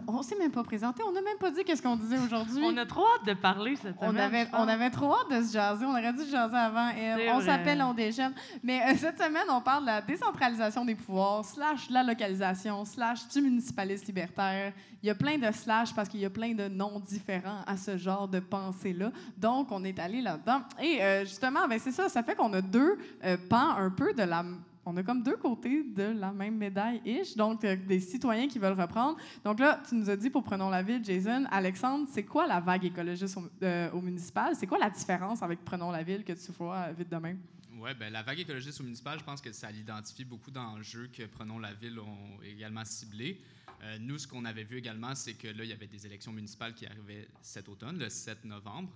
on 0.07 0.21
s'est 0.21 0.37
même 0.37 0.51
pas 0.51 0.63
présenté, 0.63 1.03
on 1.03 1.13
n'a 1.13 1.23
même 1.23 1.39
pas 1.39 1.51
dit 1.51 1.65
qu'est-ce 1.65 1.81
qu'on 1.81 1.97
disait 1.97 2.19
aujourd'hui. 2.19 2.63
On 2.63 2.77
a 2.77 2.85
trop 2.85 3.07
hâte 3.07 3.27
de 3.27 3.33
parler 3.33 3.75
cette 3.77 3.95
On 4.03 4.09
semaine. 4.09 4.21
avait, 4.21 4.47
on 4.53 4.69
avait 4.69 4.91
trop 4.91 5.15
hâte 5.15 5.31
de 5.31 5.43
se 5.43 5.55
jaser. 5.55 5.87
On 5.87 5.93
aurait 5.93 6.13
dû 6.13 6.25
se 6.25 6.31
jaser 6.31 6.55
avant. 6.55 6.91
C'est 6.95 7.33
on 7.33 7.41
s'appelle, 7.41 7.81
on 7.81 7.95
déjeune. 7.95 8.35
Mais 8.63 8.83
euh, 8.83 8.95
cette 8.99 9.17
semaine, 9.17 9.47
on 9.49 9.63
parle 9.63 9.85
de 9.85 9.87
la 9.87 10.03
décentralisation 10.03 10.85
des 10.85 10.95
pouvoirs, 10.95 11.43
slash 11.47 11.89
la 11.89 12.03
localisation, 12.03 12.85
slash 12.85 13.27
du 13.29 13.41
municipalisme 13.41 14.05
libertaire. 14.09 14.75
Il 15.03 15.07
y 15.07 15.11
a 15.11 15.15
plein 15.15 15.39
de 15.39 15.51
slash 15.53 15.95
parce 15.95 16.11
qu'il 16.11 16.21
y 16.21 16.27
a 16.27 16.31
plein 16.31 16.53
de 16.53 16.69
noms 16.69 17.01
différents 17.01 17.63
à 17.67 17.79
ce 17.79 17.97
genre 17.97 18.29
de 18.29 18.41
pensée-là. 18.41 19.11
Donc, 19.39 19.73
on 19.73 19.83
est 19.85 19.99
allé 19.99 20.21
là-dedans. 20.21 20.61
Et 20.83 21.03
euh, 21.03 21.25
justement, 21.25 21.67
ben, 21.67 21.79
c'est 21.79 21.93
ça. 21.93 22.11
Ça 22.11 22.23
fait 22.23 22.35
qu'on 22.35 22.53
a 22.53 22.61
deux 22.61 22.99
euh, 23.25 23.39
pans 23.49 23.71
un 23.79 23.89
peu 23.89 24.13
de 24.13 24.23
la 24.23 24.45
on 24.85 24.97
a 24.97 25.03
comme 25.03 25.23
deux 25.23 25.37
côtés 25.37 25.85
de 25.85 26.03
la 26.03 26.33
même 26.33 26.57
médaille-ish, 26.57 27.37
donc 27.37 27.63
des 27.63 28.01
citoyens 28.01 28.49
qui 28.49 28.59
veulent 28.59 28.79
reprendre. 28.79 29.17
Donc 29.45 29.61
là, 29.61 29.81
tu 29.89 29.95
nous 29.95 30.11
as 30.11 30.17
dit 30.17 30.31
pour 30.31 30.43
Prenons 30.43 30.71
la 30.71 30.83
ville, 30.83 31.05
Jason. 31.05 31.45
Alexandre, 31.51 32.09
c'est 32.11 32.25
quoi 32.25 32.47
la 32.47 32.61
vague 32.61 32.85
écologiste 32.85 33.37
au, 33.37 33.49
euh, 33.63 34.01
municipal? 34.01 34.55
C'est 34.57 34.67
quoi 34.67 34.79
la 34.79 34.91
différence 34.91 35.43
avec 35.43 35.65
Prenons 35.65 35.91
la 35.91 36.03
ville 36.03 36.25
que 36.25 36.33
tu 36.33 36.53
vois 36.53 36.89
euh, 36.89 36.93
vite 36.93 37.09
de 37.09 37.17
même? 37.17 37.39
Oui, 37.79 37.91
ben, 37.99 38.13
la 38.13 38.23
vague 38.23 38.41
écologiste 38.41 38.81
au 38.81 38.85
municipal, 38.85 39.19
je 39.19 39.25
pense 39.25 39.41
que 39.41 39.53
ça 39.53 39.71
identifie 39.71 40.25
beaucoup 40.25 40.51
d'enjeux 40.51 41.09
que 41.13 41.25
Prenons 41.27 41.59
la 41.59 41.73
ville 41.75 41.99
ont 42.01 42.43
également 42.43 42.85
ciblés. 42.85 43.41
Euh, 43.83 43.99
nous, 44.01 44.19
ce 44.19 44.27
qu'on 44.27 44.45
avait 44.45 44.65
vu 44.65 44.79
également, 44.79 45.15
c'est 45.15 45.35
que 45.35 45.49
là, 45.49 45.65
il 45.65 45.71
y 45.71 45.73
avait 45.73 45.87
des 45.87 46.07
élections 46.07 46.33
municipales 46.33 46.75
qui 46.75 46.87
arrivaient 46.87 47.29
cet 47.41 47.69
automne, 47.69 47.99
le 47.99 48.09
7 48.09 48.45
novembre. 48.45 48.91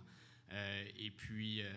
Euh, 0.53 0.85
et 0.99 1.11
puis, 1.11 1.63
euh, 1.63 1.71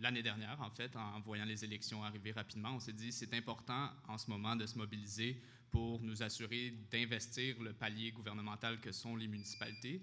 l'année 0.00 0.22
dernière, 0.22 0.60
en 0.60 0.70
fait, 0.70 0.94
en 0.96 1.20
voyant 1.20 1.44
les 1.44 1.64
élections 1.64 2.04
arriver 2.04 2.32
rapidement, 2.32 2.70
on 2.74 2.80
s'est 2.80 2.92
dit 2.92 3.10
c'est 3.12 3.34
important 3.34 3.90
en 4.06 4.16
ce 4.16 4.30
moment 4.30 4.54
de 4.54 4.66
se 4.66 4.78
mobiliser 4.78 5.36
pour 5.70 6.00
nous 6.00 6.22
assurer 6.22 6.72
d'investir 6.90 7.60
le 7.60 7.72
palier 7.72 8.10
gouvernemental 8.12 8.80
que 8.80 8.92
sont 8.92 9.16
les 9.16 9.28
municipalités. 9.28 10.00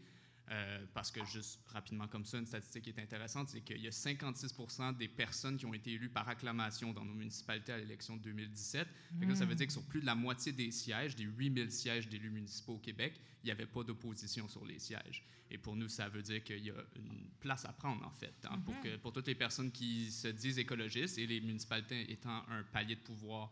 Euh, 0.50 0.86
parce 0.94 1.12
que 1.12 1.26
juste 1.26 1.60
rapidement 1.68 2.08
comme 2.08 2.24
ça, 2.24 2.38
une 2.38 2.46
statistique 2.46 2.84
qui 2.86 2.90
est 2.92 3.00
intéressante, 3.00 3.50
c'est 3.50 3.60
qu'il 3.60 3.82
y 3.82 3.88
a 3.88 3.92
56 3.92 4.56
des 4.98 5.10
personnes 5.10 5.58
qui 5.58 5.66
ont 5.66 5.74
été 5.74 5.92
élues 5.92 6.10
par 6.10 6.30
acclamation 6.30 6.94
dans 6.94 7.04
nos 7.04 7.14
municipalités 7.14 7.74
à 7.74 7.78
l'élection 7.78 8.16
de 8.16 8.22
2017. 8.22 8.88
Fait 9.20 9.26
que 9.26 9.30
là, 9.30 9.36
ça 9.36 9.46
veut 9.46 9.56
dire 9.56 9.68
que 9.68 9.74
sur 9.74 9.84
plus 9.84 10.00
de 10.00 10.06
la 10.06 10.16
moitié 10.16 10.54
des 10.54 10.72
sièges, 10.72 11.18
des 11.18 11.26
8000 11.26 11.70
sièges 11.70 12.08
d'élus 12.08 12.30
municipaux 12.30 12.76
au 12.76 12.80
Québec, 12.80 13.20
il 13.44 13.48
n'y 13.48 13.52
avait 13.52 13.66
pas 13.66 13.84
d'opposition 13.84 14.48
sur 14.48 14.66
les 14.66 14.80
sièges. 14.80 15.26
Et 15.52 15.58
pour 15.58 15.76
nous, 15.76 15.90
ça 15.90 16.08
veut 16.08 16.22
dire 16.22 16.44
qu'il 16.44 16.66
y 16.66 16.72
a 16.72 16.86
une 16.96 17.30
place 17.42 17.66
à 17.66 17.74
prendre, 17.74 18.06
en 18.06 18.12
fait, 18.12 18.34
hein, 18.50 18.58
pour, 18.60 18.80
que, 18.80 18.96
pour 18.98 19.12
toutes 19.12 19.28
les 19.28 19.36
personnes 19.36 19.72
qui 19.72 20.12
se 20.12 20.30
disent 20.30 20.60
écologistes 20.60 21.18
et 21.18 21.28
les 21.28 21.42
municipalités 21.42 22.10
étant 22.12 22.44
un 22.50 22.64
palier 22.64 22.96
de 22.96 23.02
pouvoir 23.02 23.52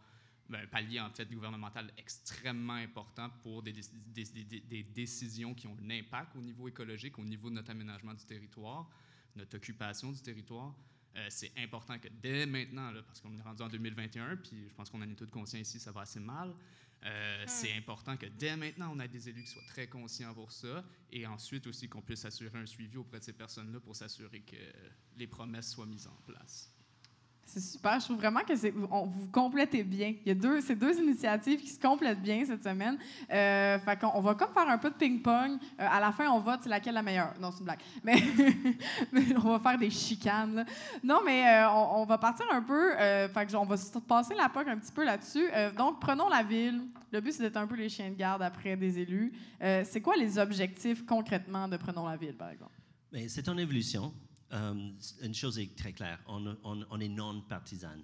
un 0.53 0.67
palier 0.67 0.99
en 0.99 1.09
fait 1.09 1.29
gouvernemental 1.31 1.91
extrêmement 1.97 2.73
important 2.73 3.29
pour 3.41 3.63
des, 3.63 3.73
déc- 3.73 3.89
des- 4.13 4.25
des- 4.25 4.43
des- 4.43 4.59
des 4.61 4.83
décisions 4.83 5.53
qui 5.55 5.67
ont 5.67 5.77
un 5.83 5.89
impact 5.89 6.35
au 6.35 6.41
niveau 6.41 6.67
écologique, 6.67 7.17
au 7.17 7.25
niveau 7.25 7.49
de 7.49 7.55
notre 7.55 7.71
aménagement 7.71 8.13
du 8.13 8.23
territoire, 8.25 8.89
notre 9.35 9.57
occupation 9.57 10.11
du 10.11 10.21
territoire. 10.21 10.75
Euh, 11.15 11.27
c'est 11.29 11.51
important 11.57 11.97
que 11.97 12.09
dès 12.21 12.45
maintenant, 12.45 12.91
là, 12.91 13.01
parce 13.01 13.21
qu'on 13.21 13.35
est 13.37 13.41
rendu 13.41 13.63
en 13.63 13.69
2021, 13.69 14.35
puis 14.37 14.67
je 14.69 14.73
pense 14.75 14.89
qu'on 14.89 15.01
en 15.01 15.09
est 15.09 15.15
tous 15.15 15.27
conscients 15.27 15.59
ici, 15.59 15.79
ça 15.79 15.91
va 15.91 16.01
assez 16.01 16.19
mal. 16.19 16.53
euh, 17.05 17.43
C'est 17.47 17.73
important 17.73 18.17
que 18.17 18.25
dès 18.25 18.55
maintenant, 18.57 18.91
on 18.95 18.99
ait 18.99 19.07
des 19.07 19.29
élus 19.29 19.43
qui 19.43 19.49
soient 19.49 19.65
très 19.67 19.87
conscients 19.87 20.33
pour 20.33 20.51
ça, 20.51 20.83
et 21.11 21.25
ensuite 21.25 21.67
aussi 21.67 21.87
qu'on 21.87 22.01
puisse 22.01 22.25
assurer 22.25 22.57
un 22.59 22.65
suivi 22.65 22.97
auprès 22.97 23.19
de 23.19 23.23
ces 23.23 23.33
personnes-là 23.33 23.79
pour 23.79 23.95
s'assurer 23.95 24.41
que 24.41 24.55
les 25.15 25.27
promesses 25.27 25.71
soient 25.71 25.85
mises 25.85 26.07
en 26.07 26.15
place. 26.25 26.74
C'est 27.45 27.59
super. 27.59 27.99
Je 27.99 28.05
trouve 28.05 28.17
vraiment 28.17 28.41
que 28.41 28.55
c'est, 28.55 28.73
on, 28.91 29.05
vous 29.05 29.27
complétez 29.31 29.83
bien. 29.83 30.15
Il 30.25 30.27
y 30.27 30.31
a 30.31 30.33
deux, 30.33 30.61
ces 30.61 30.75
deux 30.75 30.99
initiatives 30.99 31.61
qui 31.61 31.69
se 31.69 31.79
complètent 31.79 32.21
bien 32.21 32.43
cette 32.43 32.63
semaine. 32.63 32.97
Euh, 33.31 33.77
fait 33.79 33.99
on 34.03 34.21
va 34.21 34.33
comme 34.33 34.51
faire 34.51 34.67
un 34.67 34.77
peu 34.79 34.89
de 34.89 34.95
ping-pong. 34.95 35.51
Euh, 35.79 35.87
à 35.89 35.99
la 35.99 36.11
fin, 36.11 36.27
on 36.31 36.39
vote 36.39 36.61
c'est 36.63 36.69
laquelle 36.69 36.95
la 36.95 37.03
meilleure. 37.03 37.33
Non, 37.39 37.51
c'est 37.51 37.59
une 37.59 37.65
blague. 37.65 37.79
Mais, 38.03 38.15
on 39.37 39.57
va 39.57 39.59
faire 39.59 39.77
des 39.77 39.91
chicanes. 39.91 40.65
Non, 41.03 41.21
mais 41.23 41.47
euh, 41.47 41.69
on, 41.69 42.05
va 42.05 42.17
partir 42.17 42.45
un 42.51 42.61
peu. 42.61 42.95
Fait 42.97 43.45
que 43.45 43.55
on 43.55 43.65
va 43.65 43.77
se 43.77 43.97
passer 43.99 44.33
la 44.33 44.49
POC 44.49 44.67
un 44.67 44.77
petit 44.77 44.91
peu 44.91 45.05
là-dessus. 45.05 45.47
Donc, 45.77 45.99
prenons 45.99 46.27
la 46.29 46.43
ville. 46.43 46.81
Le 47.11 47.21
but, 47.21 47.31
c'est 47.31 47.43
d'être 47.43 47.57
un 47.57 47.67
peu 47.67 47.75
les 47.75 47.89
chiens 47.89 48.09
de 48.09 48.15
garde 48.15 48.41
après 48.41 48.75
des 48.75 48.99
élus. 48.99 49.31
C'est 49.59 50.01
quoi 50.01 50.15
les 50.15 50.37
objectifs 50.37 51.05
concrètement 51.05 51.67
de 51.67 51.77
Prenons 51.77 52.07
la 52.07 52.17
ville, 52.17 52.35
par 52.35 52.49
exemple? 52.49 52.73
Mais 53.11 53.27
c'est 53.27 53.47
en 53.47 53.57
évolution. 53.57 54.11
Euh, 54.55 54.91
une 55.21 55.33
chose 55.33 55.59
est 55.59 55.75
très 55.75 55.91
claire, 55.93 56.19
on, 56.27 56.45
on- 56.63 56.85
on 56.89 56.99
est 56.99 57.09
non 57.09 57.41
partisane. 57.41 58.03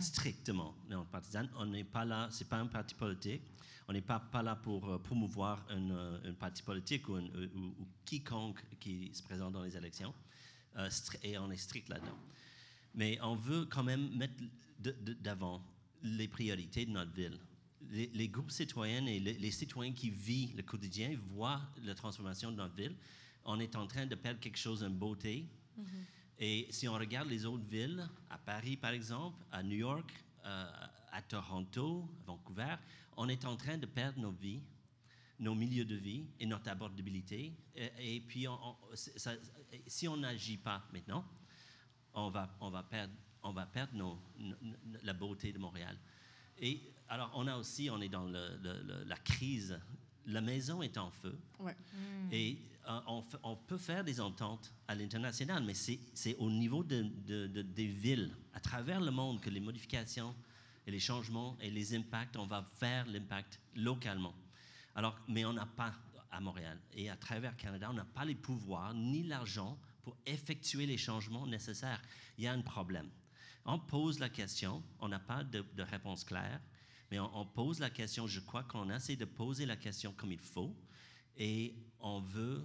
strictement 0.00 0.74
non 0.88 1.04
partisane. 1.04 1.48
On 1.56 1.66
n'est 1.66 1.84
pas 1.84 2.04
là, 2.06 2.28
c'est 2.30 2.48
pas 2.48 2.58
un 2.58 2.66
parti 2.66 2.94
politique. 2.94 3.42
On 3.86 3.92
n'est 3.92 4.00
pas, 4.00 4.18
pas 4.18 4.42
là 4.42 4.56
pour 4.56 4.88
euh, 4.88 4.98
promouvoir 4.98 5.62
un, 5.68 5.90
euh, 5.90 6.30
un 6.30 6.32
parti 6.34 6.62
politique 6.62 7.06
ou, 7.08 7.16
un- 7.16 7.24
ou- 7.54 7.74
ou 7.80 7.86
quiconque 8.04 8.62
qui 8.80 9.10
se 9.12 9.22
présente 9.22 9.52
dans 9.52 9.62
les 9.62 9.76
élections. 9.76 10.14
Euh, 10.76 10.88
et 11.22 11.36
on 11.38 11.50
est 11.50 11.56
strict 11.58 11.88
là-dedans. 11.90 12.18
Mais 12.94 13.18
on 13.20 13.34
veut 13.36 13.66
quand 13.66 13.82
même 13.82 14.16
mettre 14.16 14.42
d'avant 14.78 15.62
les 16.02 16.28
priorités 16.28 16.86
de 16.86 16.90
notre 16.92 17.12
ville. 17.12 17.38
Les, 17.90 18.06
les 18.14 18.28
groupes 18.28 18.50
citoyens 18.52 19.04
et 19.06 19.20
les, 19.20 19.34
les 19.34 19.50
citoyens 19.50 19.92
qui 19.92 20.08
vivent 20.08 20.56
le 20.56 20.62
quotidien 20.62 21.14
voient 21.34 21.60
la 21.82 21.94
transformation 21.94 22.50
de 22.52 22.56
notre 22.56 22.74
ville. 22.74 22.94
On 23.44 23.60
est 23.60 23.76
en 23.76 23.86
train 23.86 24.06
de 24.06 24.14
perdre 24.14 24.40
quelque 24.40 24.56
chose 24.58 24.82
en 24.82 24.90
beauté. 24.90 25.46
Et 26.38 26.66
si 26.70 26.88
on 26.88 26.94
regarde 26.94 27.28
les 27.28 27.46
autres 27.46 27.66
villes, 27.66 28.08
à 28.30 28.38
Paris 28.38 28.76
par 28.76 28.90
exemple, 28.90 29.44
à 29.52 29.62
New 29.62 29.76
York, 29.76 30.12
euh, 30.44 30.70
à 31.12 31.22
Toronto, 31.22 32.08
à 32.22 32.26
Vancouver, 32.26 32.76
on 33.16 33.28
est 33.28 33.44
en 33.44 33.56
train 33.56 33.78
de 33.78 33.86
perdre 33.86 34.20
nos 34.20 34.32
vies, 34.32 34.60
nos 35.38 35.54
milieux 35.54 35.84
de 35.84 35.94
vie 35.94 36.26
et 36.40 36.46
notre 36.46 36.68
abordabilité. 36.70 37.52
Et, 37.74 38.20
puis, 38.20 38.46
si 39.86 40.08
on 40.08 40.16
n'agit 40.16 40.58
pas 40.58 40.82
maintenant, 40.92 41.24
on 42.14 42.30
va, 42.30 42.56
on 42.60 42.70
va 42.70 42.82
perdre, 42.82 43.14
on 43.42 43.52
va 43.52 43.66
perdre 43.66 44.18
la 45.02 45.12
beauté 45.12 45.52
de 45.52 45.58
Montréal. 45.58 45.96
Et 46.58 46.80
alors, 47.08 47.30
on 47.34 47.46
a 47.46 47.56
aussi, 47.56 47.90
on 47.90 48.00
est 48.00 48.08
dans 48.08 48.26
la 48.26 49.16
crise. 49.16 49.78
La 50.26 50.40
maison 50.40 50.82
est 50.82 50.96
en 50.98 51.10
feu. 51.10 51.38
Ouais. 51.60 51.76
Et 52.32 52.58
euh, 52.88 53.00
on, 53.42 53.56
peut 53.56 53.78
faire 53.78 54.04
des 54.04 54.20
ententes 54.20 54.72
à 54.88 54.94
l'international, 54.94 55.62
mais 55.64 55.74
c'est 55.74 55.98
c'est 56.14 56.36
au 56.36 56.50
niveau 56.50 56.82
de- 56.84 57.02
de- 57.26 57.46
de- 57.46 57.62
des 57.62 57.86
villes, 57.86 58.34
à 58.52 58.60
travers 58.60 59.00
le 59.00 59.10
monde, 59.10 59.40
que 59.40 59.50
les 59.50 59.60
modifications 59.60 60.34
et 60.86 60.90
les 60.90 61.00
changements 61.00 61.56
et 61.60 61.70
les 61.70 61.94
impacts, 61.96 62.36
on 62.36 62.46
va 62.46 62.68
faire 62.74 63.06
l'impact 63.06 63.58
localement. 63.74 64.34
Alors, 64.94 65.18
mais 65.28 65.44
on 65.44 65.52
n'a 65.52 65.66
pas 65.66 65.94
à 66.30 66.40
Montréal 66.40 66.78
et 66.94 67.08
à 67.10 67.16
travers 67.16 67.52
le 67.52 67.56
Canada, 67.56 67.88
on 67.90 67.94
n'a 67.94 68.04
pas 68.04 68.24
les 68.24 68.34
pouvoirs 68.34 68.92
ni 68.94 69.22
l'argent 69.22 69.78
pour 70.02 70.16
effectuer 70.26 70.84
les 70.86 70.98
changements 70.98 71.46
nécessaires. 71.46 72.02
Il 72.36 72.44
y 72.44 72.46
a 72.46 72.52
un 72.52 72.60
problème. 72.60 73.08
On 73.64 73.78
pose 73.78 74.18
la 74.18 74.28
question, 74.28 74.82
on 75.00 75.08
n'a 75.08 75.20
pas 75.20 75.42
de, 75.42 75.64
de 75.74 75.82
réponse 75.82 76.22
claire, 76.24 76.60
mais 77.10 77.18
on, 77.18 77.30
on 77.38 77.44
pose 77.46 77.80
la 77.80 77.90
question, 77.90 78.26
je 78.26 78.40
crois 78.40 78.62
qu'on 78.62 78.90
essaie 78.90 79.16
de 79.16 79.24
poser 79.24 79.66
la 79.66 79.76
question 79.76 80.12
comme 80.16 80.32
il 80.32 80.38
faut, 80.40 80.74
et 81.36 81.74
on 82.00 82.20
veut 82.20 82.64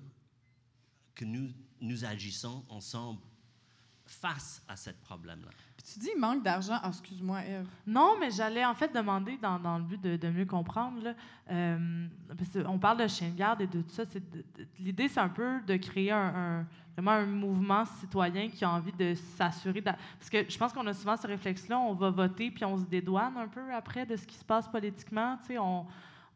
que 1.15 1.25
nous, 1.25 1.49
nous 1.81 2.05
agissons 2.05 2.63
ensemble 2.69 3.19
face 4.05 4.63
à 4.67 4.75
ce 4.75 4.89
problème-là. 4.91 5.51
Tu 5.93 5.99
dis 5.99 6.09
il 6.15 6.19
manque 6.19 6.43
d'argent. 6.43 6.77
Ah, 6.83 6.89
excuse-moi, 6.89 7.43
Eve. 7.45 7.67
Non, 7.87 8.15
mais 8.19 8.29
j'allais 8.31 8.65
en 8.65 8.75
fait 8.75 8.93
demander, 8.93 9.37
dans, 9.37 9.59
dans 9.59 9.77
le 9.77 9.83
but 9.83 10.01
de, 10.01 10.17
de 10.17 10.29
mieux 10.29 10.45
comprendre, 10.45 11.01
là, 11.03 11.15
euh, 11.51 12.07
parce 12.37 12.49
qu'on 12.49 12.77
parle 12.79 12.99
de 13.01 13.07
chien 13.07 13.29
de 13.29 13.35
garde 13.35 13.61
et 13.61 13.67
de 13.67 13.81
tout 13.81 13.89
ça. 13.93 14.03
L'idée, 14.79 15.07
c'est 15.07 15.19
un 15.19 15.29
peu 15.29 15.61
de 15.61 15.77
créer 15.77 16.11
un, 16.11 16.17
un- 16.61 16.67
vraiment 17.01 17.23
un 17.23 17.25
mouvement 17.25 17.85
citoyen 17.85 18.49
qui 18.49 18.65
a 18.65 18.69
envie 18.69 18.91
de 18.91 19.13
s'assurer. 19.13 19.81
Parce 19.81 20.29
que 20.29 20.49
je 20.49 20.57
pense 20.57 20.73
qu'on 20.73 20.85
a 20.87 20.93
souvent 20.93 21.15
ce 21.15 21.27
réflexe-là, 21.27 21.79
on 21.79 21.93
va 21.93 22.09
voter 22.09 22.51
puis 22.51 22.65
on 22.65 22.77
se 22.77 22.85
dédouane 22.85 23.37
un 23.37 23.47
peu 23.47 23.73
après 23.73 24.05
de 24.05 24.15
ce 24.15 24.25
qui 24.25 24.35
se 24.35 24.45
passe 24.45 24.67
politiquement. 24.67 25.37
Tu 25.41 25.53
sais, 25.53 25.57
on, 25.57 25.85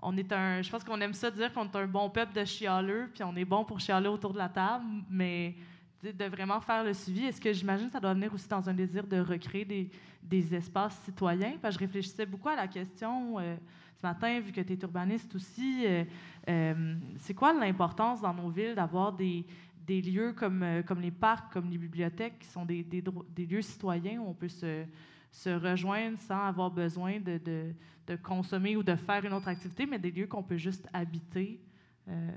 on 0.01 0.17
est 0.17 0.31
un, 0.31 0.61
je 0.61 0.69
pense 0.69 0.83
qu'on 0.83 0.99
aime 1.01 1.13
ça 1.13 1.31
dire 1.31 1.51
qu'on 1.53 1.65
est 1.65 1.75
un 1.75 1.87
bon 1.87 2.09
peuple 2.09 2.33
de 2.33 2.45
chialeux, 2.45 3.09
puis 3.13 3.23
on 3.23 3.35
est 3.35 3.45
bon 3.45 3.63
pour 3.65 3.79
chialer 3.79 4.07
autour 4.07 4.33
de 4.33 4.37
la 4.37 4.49
table, 4.49 4.85
mais 5.09 5.55
de 6.03 6.25
vraiment 6.25 6.59
faire 6.59 6.83
le 6.83 6.93
suivi. 6.93 7.25
Est-ce 7.25 7.39
que 7.39 7.53
j'imagine 7.53 7.87
que 7.87 7.93
ça 7.93 7.99
doit 7.99 8.13
venir 8.13 8.33
aussi 8.33 8.47
dans 8.49 8.69
un 8.69 8.73
désir 8.73 9.07
de 9.07 9.19
recréer 9.19 9.65
des, 9.65 9.89
des 10.21 10.53
espaces 10.53 10.99
citoyens? 11.05 11.53
Parce 11.61 11.75
que 11.75 11.81
je 11.81 11.85
réfléchissais 11.85 12.25
beaucoup 12.25 12.49
à 12.49 12.55
la 12.55 12.67
question 12.67 13.39
euh, 13.39 13.55
ce 13.95 14.05
matin, 14.05 14.39
vu 14.41 14.51
que 14.51 14.59
tu 14.61 14.73
es 14.73 14.79
urbaniste 14.81 15.33
aussi. 15.35 15.85
euh, 15.85 16.03
euh, 16.49 16.95
c'est 17.19 17.33
quoi 17.33 17.53
l'importance 17.53 18.19
dans 18.19 18.33
nos 18.33 18.49
villes 18.49 18.75
d'avoir 18.75 19.13
des, 19.13 19.45
des 19.85 20.01
lieux 20.01 20.33
comme, 20.33 20.63
euh, 20.63 20.81
comme 20.83 21.01
les 21.01 21.11
parcs, 21.11 21.51
comme 21.51 21.69
les 21.69 21.77
bibliothèques, 21.77 22.39
qui 22.39 22.47
sont 22.47 22.65
des, 22.65 22.83
des, 22.83 23.45
lieux 23.45 23.61
citoyens 23.61 24.19
où 24.21 24.29
on 24.29 24.33
peut 24.33 24.47
se, 24.49 24.85
se 25.31 25.49
rejoindre 25.49 26.17
sans 26.21 26.41
avoir 26.45 26.71
besoin 26.71 27.19
de, 27.19 27.37
de, 27.37 27.73
de 28.07 28.15
consommer 28.15 28.75
ou 28.77 28.83
de 28.83 28.95
faire 28.95 29.23
une 29.25 29.33
autre 29.33 29.47
activité, 29.47 29.85
mais 29.85 29.99
des 29.99 30.11
lieux 30.11 30.27
qu'on 30.27 30.43
peut 30.43 30.57
juste 30.57 30.87
habiter? 30.93 31.59
Euh, 32.07 32.29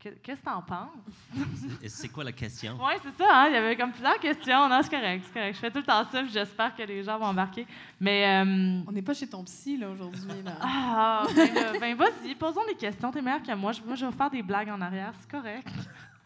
que- 0.00 0.10
Qu'est-ce 0.22 0.38
que 0.40 0.44
tu 0.48 0.52
en 0.52 0.62
penses? 0.62 0.90
C'est 1.88 2.08
quoi 2.08 2.22
la 2.24 2.30
question? 2.32 2.78
Oui, 2.80 2.92
c'est 3.02 3.16
ça. 3.20 3.26
hein, 3.32 3.46
Il 3.48 3.54
y 3.54 3.56
avait 3.56 3.76
comme 3.76 3.90
plusieurs 3.90 4.18
questions. 4.20 4.68
Non, 4.68 4.78
c'est 4.82 4.90
correct, 4.90 5.24
c'est 5.26 5.32
correct. 5.32 5.54
Je 5.54 5.58
fais 5.60 5.70
tout 5.72 5.78
le 5.78 5.84
temps 5.84 6.04
ça, 6.10 6.24
j'espère 6.24 6.74
que 6.76 6.82
les 6.84 7.02
gens 7.02 7.18
vont 7.18 7.26
embarquer. 7.26 7.66
Mais, 8.00 8.24
euh, 8.44 8.80
On 8.86 8.92
n'est 8.92 9.02
pas 9.02 9.14
chez 9.14 9.26
ton 9.28 9.42
psy, 9.42 9.76
là, 9.76 9.90
aujourd'hui. 9.90 10.40
là. 10.44 10.52
ah, 10.60 11.26
ben, 11.34 11.80
ben 11.80 11.96
vas-y, 11.96 12.34
posons 12.36 12.64
des 12.68 12.76
questions. 12.76 13.10
T'es 13.10 13.20
meilleur 13.20 13.42
que 13.42 13.52
moi. 13.56 13.72
Je, 13.72 13.82
moi, 13.82 13.96
je 13.96 14.06
vais 14.06 14.12
faire 14.12 14.30
des 14.30 14.42
blagues 14.42 14.68
en 14.68 14.80
arrière. 14.80 15.12
C'est 15.20 15.30
correct. 15.30 15.66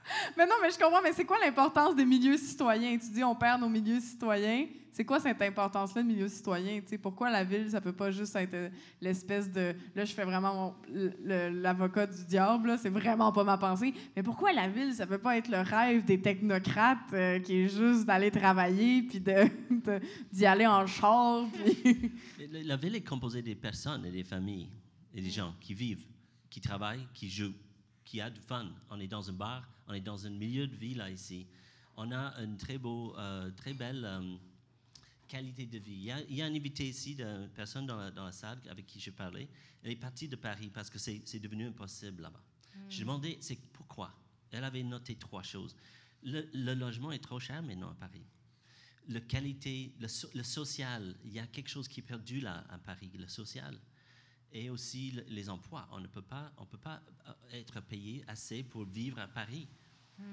Mais 0.37 0.47
non, 0.47 0.54
mais 0.61 0.71
je 0.71 0.78
comprends, 0.78 1.02
mais 1.02 1.12
c'est 1.12 1.25
quoi 1.25 1.38
l'importance 1.38 1.94
des 1.94 2.04
milieux 2.04 2.37
citoyens? 2.37 2.99
Tu 2.99 3.11
dis 3.11 3.25
on 3.25 3.35
perd 3.35 3.61
nos 3.61 3.68
milieux 3.68 4.00
citoyens. 4.00 4.66
C'est 4.92 5.06
quoi 5.06 5.18
cette 5.18 5.40
importance-là 5.40 6.02
de 6.02 6.06
milieu 6.06 6.28
citoyen? 6.28 6.80
Tu 6.82 6.88
sais, 6.88 6.99
pourquoi 6.99 7.30
la 7.30 7.44
ville, 7.44 7.71
ça 7.71 7.80
peut 7.80 7.94
pas 7.94 8.11
juste 8.11 8.37
être 8.37 8.52
euh, 8.52 8.68
l'espèce 9.00 9.50
de... 9.50 9.75
Là, 9.94 10.04
je 10.04 10.12
fais 10.12 10.25
vraiment 10.25 10.76
l'avocat 11.25 12.06
du 12.06 12.23
diable, 12.26 12.76
c'est 12.78 12.90
vraiment 12.90 13.32
pas 13.32 13.42
ma 13.42 13.56
pensée. 13.56 13.94
Mais 14.14 14.23
pourquoi 14.23 14.52
la 14.52 14.68
ville, 14.68 14.92
ça 14.92 15.06
peut 15.06 15.16
pas 15.16 15.38
être 15.38 15.49
le 15.49 15.61
rêve 15.61 16.04
des 16.04 16.21
technocrates 16.21 16.99
euh, 17.14 17.38
qui 17.38 17.62
est 17.62 17.68
juste 17.68 18.04
d'aller 18.04 18.30
travailler 18.30 19.02
puis 19.04 19.23
d'y 20.32 20.44
aller 20.44 20.66
en 20.66 20.87
char? 20.87 21.47
Puis... 21.52 22.12
La 22.52 22.62
la 22.62 22.76
ville 22.76 22.97
est 22.97 23.06
composée 23.06 23.40
des 23.40 23.54
personnes 23.54 24.04
et 24.04 24.11
des 24.11 24.25
familles 24.25 24.68
et 25.14 25.23
des 25.23 25.30
gens 25.30 25.54
qui 25.61 25.73
vivent, 25.73 26.04
qui 26.50 26.61
travaillent, 26.61 27.06
qui 27.14 27.30
jouent, 27.30 27.54
qui 28.04 28.21
a 28.21 28.28
du 28.28 28.40
fun. 28.40 28.66
On 28.90 29.00
est 29.00 29.06
dans 29.06 29.28
un 29.30 29.32
bar, 29.32 29.62
on 29.87 29.95
est 29.95 30.01
dans 30.01 30.27
un 30.27 30.31
milieu 30.31 30.67
de 30.67 30.77
vie 30.77 30.95
là 30.95 31.11
ici. 31.11 31.47
On 31.97 32.11
a 32.12 32.35
une 32.43 32.57
très 32.57 32.79
beau, 32.79 33.15
euh, 33.19 33.51
très 33.51 33.75
belle 33.75 34.05
euh, 34.05 34.37
qualité 35.29 35.67
de 35.67 35.79
vie. 35.79 35.93
Il 35.93 36.03
y, 36.05 36.11
a, 36.11 36.21
il 36.23 36.37
y 36.37 36.43
a 36.43 36.47
un 36.47 36.55
invité 36.55 36.89
ici, 36.89 37.17
une 37.19 37.49
personne 37.55 37.87
dans 37.87 37.97
la, 37.97 38.11
dans 38.11 38.25
la 38.25 38.33
salle 38.33 38.61
avec 38.69 38.87
qui 38.87 38.99
j'ai 39.01 39.12
parlé. 39.12 39.49
Elle 39.83 39.93
est 39.93 39.97
partie 39.97 40.29
de 40.29 40.37
Paris 40.37 40.71
parce 40.73 40.89
que 40.89 40.99
c'est 40.99 41.41
devenu 41.41 41.67
impossible 41.67 42.23
là-bas. 42.23 42.43
J'ai 42.89 43.01
demandé, 43.01 43.37
c'est 43.41 43.59
pourquoi? 43.73 44.12
Elle 44.51 44.65
avait 44.65 44.83
noté 44.83 45.17
trois 45.17 45.43
choses. 45.43 45.77
Le, 46.23 46.49
le 46.55 46.75
logement 46.75 47.12
est 47.12 47.23
trop 47.23 47.41
cher 47.41 47.62
maintenant 47.62 47.91
à 47.91 47.95
Paris 47.95 48.25
le 49.09 49.19
qualité, 49.19 49.93
le, 49.99 50.07
so- 50.07 50.29
le 50.33 50.45
social, 50.45 51.17
il 51.25 51.33
y 51.33 51.41
a 51.41 51.47
quelque 51.49 51.69
chose 51.69 51.89
qui 51.89 51.99
est 51.99 52.05
perdu 52.05 52.41
là 52.41 52.65
à 52.69 52.79
Paris, 52.79 53.11
le 53.19 53.27
social. 53.27 53.77
Et 54.52 54.68
aussi 54.71 55.12
le- 55.12 55.25
les 55.28 55.49
emplois. 55.49 55.88
On 55.92 56.00
ne 56.00 56.06
peut 56.06 56.23
pas, 56.23 56.52
on 56.59 56.66
peut 56.66 56.78
pas 56.78 57.02
euh, 57.28 57.32
être 57.52 57.80
payé 57.80 58.23
assez 58.26 58.62
pour 58.62 58.85
vivre 58.85 59.18
à 59.18 59.28
Paris. 59.28 59.66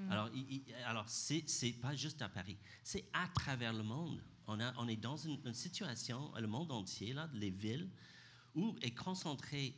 Alors, 0.09 0.29
il- 0.35 0.61
alors 0.85 1.07
c'est, 1.09 1.43
c'est 1.47 1.71
pas 1.73 1.95
juste 1.95 2.21
à 2.21 2.29
Paris, 2.29 2.57
c'est 2.83 3.05
à 3.13 3.27
travers 3.29 3.73
le 3.73 3.81
monde. 3.81 4.21
On, 4.45 4.59
a, 4.59 4.73
on 4.77 4.87
est 4.87 4.97
dans 4.97 5.17
une, 5.17 5.39
une 5.45 5.53
situation, 5.53 6.31
le 6.37 6.47
monde 6.47 6.71
entier, 6.71 7.13
là, 7.13 7.27
les 7.33 7.49
villes, 7.49 7.89
où 8.55 8.75
est 8.81 8.93
concentrée 8.93 9.73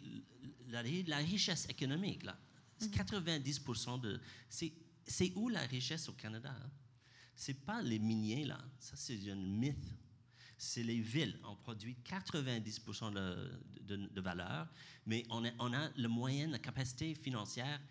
la, 0.68 0.82
la 0.84 1.18
richesse 1.18 1.68
économique. 1.70 2.24
Là. 2.24 2.38
C'est 2.78 2.92
90% 2.94 4.02
de. 4.02 4.20
C'est, 4.50 4.74
c'est 5.06 5.32
où 5.36 5.48
la 5.50 5.62
richesse 5.62 6.10
au 6.10 6.14
Canada? 6.14 6.54
hein? 6.62 6.70
C'est 7.36 7.54
pas 7.66 7.82
les 7.82 8.00
miniers, 8.00 8.46
là. 8.46 8.60
Ça, 8.80 8.96
c'est 8.96 9.30
un 9.32 9.36
mythe. 9.36 9.94
C'est 10.64 10.84
les 10.84 11.02
villes. 11.02 11.40
On 11.44 11.56
produit 11.56 11.98
90% 12.06 13.14
de, 13.14 13.60
de- 13.82 14.08
de 14.14 14.22
valeur, 14.22 14.68
mais 15.08 15.26
on 15.32 15.44
a, 15.44 15.50
on 15.58 15.74
a 15.74 15.90
le 15.98 16.08
moyen, 16.08 16.48
la 16.50 16.60
capacité 16.60 17.16
financière, 17.16 17.82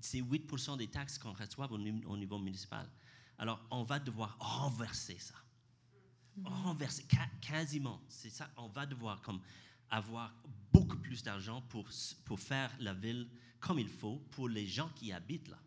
c'est 0.00 0.20
8% 0.22 0.76
des 0.76 0.86
taxes 0.86 1.18
qu'on 1.18 1.32
reçoit 1.32 1.68
au, 1.72 1.76
ni- 1.76 2.04
au 2.04 2.16
niveau 2.16 2.38
municipal. 2.38 2.88
Alors, 3.38 3.60
on 3.72 3.82
va 3.82 3.98
devoir 3.98 4.36
renverser 4.38 5.18
ça. 5.18 5.34
Renverser, 6.44 7.04
quasiment. 7.40 8.00
C'est 8.08 8.30
ça. 8.30 8.48
On 8.56 8.68
va 8.68 8.86
devoir 8.86 9.20
comme 9.20 9.40
avoir 9.90 10.32
beaucoup 10.72 10.98
plus 10.98 11.24
d'argent 11.24 11.60
pour, 11.62 11.88
pour 12.24 12.38
faire 12.38 12.70
la 12.78 12.94
ville 12.94 13.26
comme 13.58 13.80
il 13.80 13.88
faut 13.88 14.18
pour 14.30 14.48
les 14.48 14.66
gens 14.68 14.90
qui 14.94 15.10
habitent 15.12 15.48
là. 15.48 15.58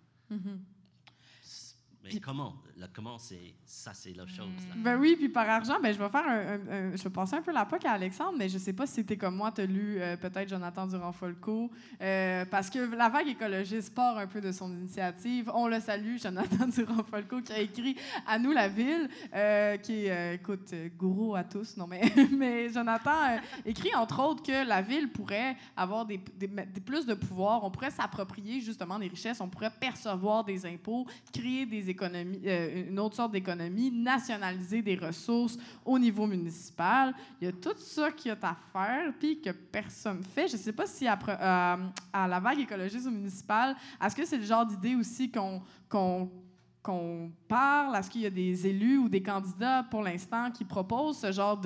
Mais 2.03 2.19
comment? 2.19 2.53
Là, 2.77 2.87
comment 2.93 3.17
c'est 3.17 3.53
ça, 3.65 3.93
c'est 3.93 4.13
la 4.15 4.25
chose. 4.25 4.47
Là? 4.69 4.75
Ben 4.77 4.97
oui, 4.99 5.15
puis 5.17 5.27
par 5.27 5.49
argent, 5.49 5.79
ben 5.83 5.93
je 5.93 5.99
vais 5.99 6.07
faire 6.09 6.25
un, 6.27 6.95
je 6.95 7.03
vais 7.03 7.09
passer 7.09 7.35
un 7.35 7.41
peu 7.41 7.51
la 7.51 7.65
POC 7.65 7.83
à 7.85 7.91
Alexandre, 7.91 8.35
mais 8.37 8.47
je 8.47 8.57
sais 8.57 8.71
pas 8.71 8.87
si 8.87 9.03
t'es 9.05 9.17
comme 9.17 9.35
moi, 9.35 9.51
t'as 9.51 9.65
lu 9.65 9.97
euh, 9.99 10.15
peut-être 10.15 10.47
Jonathan 10.47 10.87
Durand-Folco, 10.87 11.69
euh, 12.01 12.45
parce 12.45 12.69
que 12.69 12.79
la 12.95 13.09
vague 13.09 13.27
écologiste 13.27 13.93
part 13.93 14.17
un 14.17 14.27
peu 14.27 14.39
de 14.39 14.51
son 14.53 14.71
initiative. 14.71 15.51
On 15.53 15.67
le 15.67 15.79
salue, 15.81 16.17
Jonathan 16.23 16.67
Durand-Folco, 16.67 17.41
qui 17.41 17.51
a 17.51 17.59
écrit 17.59 17.95
À 18.25 18.39
nous 18.39 18.51
la 18.53 18.69
ville, 18.69 19.09
euh, 19.33 19.75
qui 19.77 20.05
est, 20.05 20.35
écoute, 20.35 20.73
gourou 20.97 21.35
à 21.35 21.43
tous, 21.43 21.75
non 21.75 21.85
mais, 21.87 22.01
mais 22.31 22.69
Jonathan 22.69 23.11
écrit 23.65 23.93
entre 23.95 24.21
autres 24.23 24.41
que 24.43 24.65
la 24.65 24.81
ville 24.81 25.09
pourrait 25.11 25.57
avoir 25.75 26.05
des- 26.05 26.21
des- 26.37 26.47
plus 26.79 27.05
de 27.05 27.13
pouvoir, 27.13 27.63
on 27.65 27.71
pourrait 27.71 27.91
s'approprier 27.91 28.61
justement 28.61 28.97
des 28.97 29.07
richesses, 29.09 29.41
on 29.41 29.49
pourrait 29.49 29.71
percevoir 29.79 30.45
des 30.45 30.65
impôts, 30.65 31.05
créer 31.33 31.65
des 31.65 31.88
des 31.89 31.91
économies, 31.91 32.41
euh, 32.45 32.89
une 32.89 32.99
autre 32.99 33.15
sorte 33.15 33.31
d'économie, 33.31 33.91
nationaliser 33.91 34.81
des 34.81 34.95
ressources 34.95 35.57
au 35.83 35.97
niveau 35.97 36.27
municipal. 36.27 37.13
Il 37.41 37.45
y 37.45 37.47
a 37.47 37.51
tout 37.51 37.77
ça 37.77 38.11
qui 38.11 38.29
est 38.29 38.43
à 38.43 38.55
faire, 38.71 39.13
puis 39.19 39.41
que 39.41 39.49
personne 39.49 40.23
fait. 40.23 40.47
Je 40.47 40.53
ne 40.53 40.61
sais 40.61 40.73
pas 40.73 40.85
si 40.85 41.07
après, 41.07 41.37
euh, 41.39 41.75
à 42.13 42.27
la 42.27 42.39
vague 42.39 42.59
écologiste 42.59 43.07
au 43.07 43.11
municipal, 43.11 43.75
est-ce 44.03 44.15
que 44.15 44.25
c'est 44.25 44.37
le 44.37 44.43
genre 44.43 44.65
d'idée 44.65 44.95
aussi 44.95 45.31
qu'on 45.31 45.61
qu'on 45.89 46.29
qu'on 46.81 47.31
parle? 47.47 47.95
Est-ce 47.95 48.09
qu'il 48.09 48.21
y 48.21 48.25
a 48.25 48.29
des 48.29 48.67
élus 48.67 48.97
ou 48.97 49.09
des 49.09 49.21
candidats 49.21 49.83
pour 49.83 50.01
l'instant 50.01 50.49
qui 50.49 50.63
proposent 50.63 51.19
ce 51.19 51.31
genre 51.31 51.59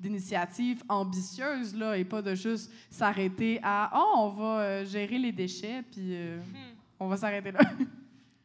d'initiative 0.00 0.82
ambitieuse 0.88 1.76
là, 1.76 1.98
et 1.98 2.04
pas 2.04 2.22
de 2.22 2.34
juste 2.34 2.72
s'arrêter 2.90 3.60
à 3.62 3.90
«Oh, 3.94 4.14
on 4.16 4.28
va 4.30 4.60
euh, 4.60 4.84
gérer 4.84 5.18
les 5.18 5.32
déchets, 5.32 5.82
puis 5.82 6.14
euh, 6.14 6.38
hmm. 6.38 6.76
on 6.98 7.08
va 7.08 7.16
s'arrêter 7.16 7.52
là». 7.52 7.60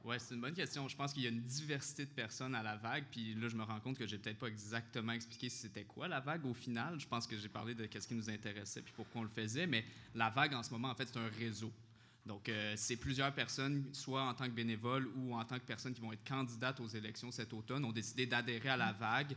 Oui, 0.10 0.16
c'est 0.18 0.34
une 0.34 0.42
bonne 0.42 0.56
question. 0.56 0.88
Je 0.88 0.96
pense 0.96 1.14
qu'il 1.14 1.22
y 1.22 1.28
a 1.28 1.30
une 1.30 1.44
diversité 1.44 2.04
de 2.04 2.10
personnes 2.10 2.56
à 2.56 2.64
la 2.64 2.78
vague. 2.78 3.04
Puis 3.12 3.36
là, 3.36 3.48
je 3.48 3.56
me 3.56 3.62
rends 3.62 3.80
compte 3.80 3.96
que 3.96 4.08
j'ai 4.08 4.18
peut-être 4.18 4.40
pas 4.40 4.48
exactement 4.48 5.12
expliqué 5.12 5.50
c'était 5.50 5.84
quoi 5.84 6.08
la 6.08 6.20
vague 6.20 6.48
au 6.48 6.54
final. 6.56 7.00
Je 7.00 7.08
pense 7.08 7.28
que 7.28 7.38
j'ai 7.38 7.48
parlé 7.48 7.76
de 7.76 7.88
ce 7.94 8.08
qui 8.08 8.16
nous 8.16 8.28
intéressait 8.28 8.82
puis 8.82 8.92
pourquoi 8.96 9.22
on 9.22 9.24
le 9.24 9.30
faisait. 9.30 9.68
Mais 9.68 9.86
la 10.16 10.32
vague, 10.32 10.56
en 10.56 10.64
ce 10.64 10.72
moment, 10.72 10.90
en 10.90 10.96
fait, 10.96 11.08
c'est 11.14 11.20
un 11.20 11.30
réseau. 11.38 11.72
Donc, 12.26 12.50
euh, 12.50 12.74
c'est 12.76 12.98
plusieurs 12.98 13.32
personnes, 13.36 13.86
soit 13.94 14.24
en 14.24 14.34
tant 14.34 14.46
que 14.46 14.52
bénévoles 14.52 15.08
ou 15.16 15.36
en 15.36 15.46
tant 15.46 15.60
que 15.60 15.66
personnes 15.66 15.94
qui 15.94 16.02
vont 16.02 16.12
être 16.12 16.28
candidates 16.28 16.80
aux 16.80 16.88
élections 16.88 17.30
cet 17.30 17.54
automne, 17.54 17.86
ont 17.86 17.92
décidé 17.92 18.26
d'adhérer 18.26 18.70
à 18.70 18.78
la 18.78 18.94
vague 18.94 19.36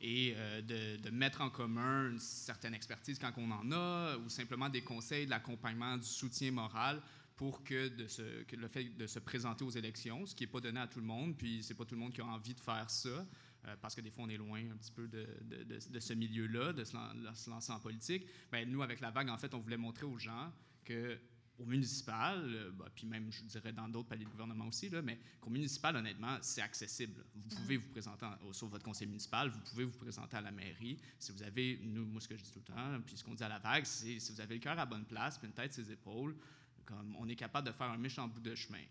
et 0.00 0.32
euh, 0.38 0.96
de, 1.02 1.10
mettre 1.10 1.42
en 1.42 1.50
commun 1.50 2.12
une 2.12 2.18
certaine 2.18 2.72
expertise 2.72 3.18
quand 3.18 3.32
on 3.36 3.50
en 3.50 3.70
a, 3.72 4.16
ou 4.16 4.30
simplement 4.30 4.70
des 4.70 4.80
conseils, 4.80 5.26
de 5.26 5.30
l'accompagnement, 5.30 5.98
du 5.98 6.06
soutien 6.06 6.50
moral 6.50 7.02
pour 7.36 7.64
que, 7.64 7.88
de 7.88 8.44
que, 8.44 8.56
le 8.56 8.68
fait 8.68 8.84
de 8.84 9.06
se 9.06 9.18
présenter 9.18 9.64
aux 9.64 9.70
élections, 9.70 10.24
ce 10.26 10.34
qui 10.34 10.44
n'est 10.44 10.50
pas 10.50 10.60
donné 10.60 10.80
à 10.80 10.86
tout 10.86 11.00
le 11.00 11.06
monde, 11.06 11.36
puis 11.36 11.62
c'est 11.62 11.74
pas 11.74 11.84
tout 11.84 11.94
le 11.94 12.00
monde 12.00 12.12
qui 12.12 12.20
a 12.20 12.26
envie 12.26 12.54
de 12.54 12.60
faire 12.60 12.88
ça, 12.88 13.26
euh, 13.66 13.76
parce 13.80 13.94
que 13.94 14.00
des 14.00 14.10
fois 14.10 14.24
on 14.24 14.28
est 14.28 14.36
loin 14.36 14.60
un 14.70 14.76
petit 14.76 14.92
peu 14.92 15.08
de, 15.08 15.26
de, 15.42 16.00
ce 16.00 16.12
milieu-là, 16.12 16.72
de 16.72 16.84
se, 16.84 17.50
lancer 17.50 17.72
en 17.72 17.80
politique. 17.80 18.26
Bien, 18.52 18.64
nous, 18.66 18.82
avec 18.82 19.00
la 19.00 19.10
vague, 19.10 19.28
en 19.28 19.38
fait, 19.38 19.52
on 19.54 19.58
voulait 19.58 19.76
montrer 19.76 20.06
aux 20.06 20.18
gens 20.18 20.52
que 20.84 21.18
au 21.56 21.66
municipal, 21.66 22.42
euh, 22.52 22.70
bah, 22.72 22.86
puis 22.92 23.06
même, 23.06 23.30
je 23.30 23.42
dirais, 23.44 23.72
dans 23.72 23.88
d'autres 23.88 24.08
paliers 24.08 24.24
de 24.24 24.30
gouvernement 24.30 24.66
aussi, 24.66 24.88
là, 24.88 25.02
mais 25.02 25.18
qu'au 25.40 25.50
municipal, 25.50 25.94
honnêtement, 25.94 26.36
c'est 26.40 26.60
accessible. 26.60 27.24
Vous 27.34 27.56
pouvez 27.56 27.76
vous 27.76 27.88
présenter 27.90 28.26
sur 28.52 28.66
votre 28.66 28.84
conseil 28.84 29.06
municipal, 29.06 29.50
vous 29.50 29.60
pouvez 29.60 29.84
vous 29.84 29.98
présenter 29.98 30.36
à 30.36 30.40
la 30.40 30.50
mairie. 30.50 30.98
Si 31.18 31.30
vous 31.30 31.42
avez, 31.44 31.78
nous, 31.82 32.06
moi, 32.06 32.20
ce 32.20 32.26
que 32.26 32.36
je 32.36 32.42
dis 32.42 32.50
tout 32.50 32.58
le 32.58 32.74
temps, 32.74 33.00
puis 33.06 33.16
ce 33.16 33.22
qu'on 33.22 33.34
dit 33.34 33.44
à 33.44 33.48
la 33.48 33.60
vague, 33.60 33.84
c'est 33.84 34.18
si 34.18 34.32
vous 34.32 34.40
avez 34.40 34.54
le 34.54 34.60
cœur 34.60 34.78
à 34.78 34.86
bonne 34.86 35.04
place, 35.04 35.38
puis 35.38 35.46
une 35.46 35.54
tête 35.54 35.72
ses 35.72 35.92
épaules, 35.92 36.36
comme 36.84 37.16
on 37.18 37.28
est 37.28 37.36
capable 37.36 37.66
de 37.66 37.72
faire 37.72 37.90
un 37.90 37.98
méchant 37.98 38.28
bout 38.28 38.40
de 38.40 38.54
chemin. 38.54 38.82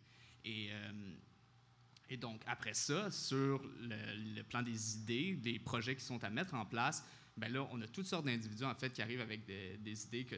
Et, 0.45 0.69
euh, 0.71 2.17
donc, 2.17 2.41
après 2.45 2.75
ça, 2.75 3.09
sur 3.09 3.63
le, 3.79 4.43
plan 4.43 4.61
des 4.61 4.97
idées, 4.97 5.33
des 5.33 5.57
projets 5.57 5.95
qui 5.95 6.03
sont 6.03 6.23
à 6.23 6.29
mettre 6.29 6.53
en 6.53 6.65
place, 6.65 7.03
ben 7.35 7.51
là, 7.51 7.67
on 7.71 7.81
a 7.81 7.87
toutes 7.87 8.05
sortes 8.05 8.25
d'individus, 8.25 8.63
en 8.65 8.75
fait, 8.75 8.91
qui 8.91 9.01
arrivent 9.01 9.21
avec 9.21 9.45
des, 9.45 10.05
idées 10.05 10.25
que, 10.25 10.35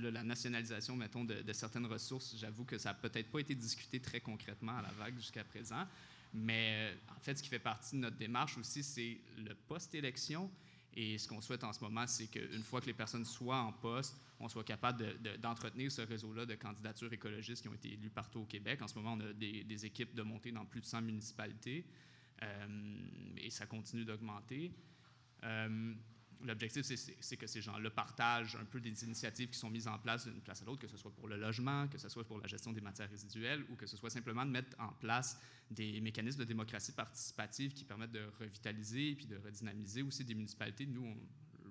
la 0.00 0.22
nationalisation, 0.22 0.96
mettons, 0.96 1.24
de, 1.24 1.52
certaines 1.52 1.84
ressources, 1.84 2.34
j'avoue 2.38 2.64
que 2.64 2.78
ça 2.78 2.90
n'a 2.90 2.94
peut-être 2.94 3.30
pas 3.30 3.40
été 3.40 3.54
discuté 3.54 4.00
très 4.00 4.20
concrètement 4.20 4.78
à 4.78 4.82
la 4.82 4.90
vague 4.92 5.16
jusqu'à 5.16 5.44
présent. 5.44 5.86
Mais 6.32 6.94
en 7.14 7.20
fait, 7.20 7.36
ce 7.36 7.42
qui 7.42 7.50
fait 7.50 7.58
partie 7.58 7.96
de 7.96 8.00
notre 8.00 8.16
démarche 8.16 8.56
aussi, 8.56 8.82
c'est 8.82 9.20
le 9.36 9.54
post-élection. 9.54 10.50
Et 10.94 11.16
ce 11.18 11.26
qu'on 11.26 11.40
souhaite 11.40 11.64
en 11.64 11.72
ce 11.72 11.80
moment, 11.80 12.06
c'est 12.06 12.26
qu'une 12.26 12.62
fois 12.62 12.80
que 12.80 12.86
les 12.86 12.92
personnes 12.92 13.24
soient 13.24 13.60
en 13.60 13.72
poste, 13.72 14.16
on 14.38 14.48
soit 14.48 14.64
capable 14.64 15.18
d'entretenir 15.40 15.90
ce 15.90 16.02
réseau-là 16.02 16.44
de 16.44 16.54
candidatures 16.54 17.12
écologistes 17.12 17.62
qui 17.62 17.68
ont 17.68 17.74
été 17.74 17.92
élues 17.92 18.10
partout 18.10 18.40
au 18.40 18.44
Québec. 18.44 18.82
En 18.82 18.88
ce 18.88 18.96
moment, 18.96 19.14
on 19.14 19.20
a 19.20 19.32
des, 19.32 19.86
équipes 19.86 20.14
de 20.14 20.22
montée 20.22 20.52
dans 20.52 20.64
plus 20.66 20.80
de 20.80 20.86
100 20.86 21.02
municipalités 21.02 21.86
euh, 22.42 22.96
et 23.36 23.50
ça 23.50 23.66
continue 23.66 24.04
d'augmenter. 24.04 24.72
Euh, 25.44 25.94
L'objectif, 26.44 26.84
c'est 26.84 27.36
que 27.36 27.46
ces 27.46 27.60
gens-là 27.60 27.90
partagent 27.90 28.56
un 28.56 28.64
peu 28.64 28.80
des 28.80 29.04
initiatives 29.04 29.50
qui 29.50 29.58
sont 29.58 29.70
mises 29.70 29.86
en 29.86 29.98
place 29.98 30.26
d'une 30.26 30.40
place 30.40 30.62
à 30.62 30.64
l'autre, 30.64 30.80
que 30.80 30.88
ce 30.88 30.96
soit 30.96 31.14
pour 31.14 31.28
le 31.28 31.36
logement, 31.36 31.88
que 31.88 31.98
ce 31.98 32.08
soit 32.08 32.24
pour 32.24 32.38
la 32.38 32.46
gestion 32.46 32.72
des 32.72 32.80
matières 32.80 33.08
résiduelles 33.08 33.64
ou 33.70 33.76
que 33.76 33.86
ce 33.86 33.96
soit 33.96 34.10
simplement 34.10 34.44
de 34.44 34.50
mettre 34.50 34.76
en 34.80 34.92
place 34.92 35.40
des 35.70 36.00
mécanismes 36.00 36.40
de 36.40 36.44
démocratie 36.44 36.92
participative 36.92 37.72
qui 37.72 37.84
permettent 37.84 38.12
de 38.12 38.28
revitaliser 38.40 39.14
puis 39.14 39.26
de 39.26 39.36
redynamiser 39.36 40.02
aussi 40.02 40.24
des 40.24 40.34
municipalités. 40.34 40.86
Nous, 40.86 41.16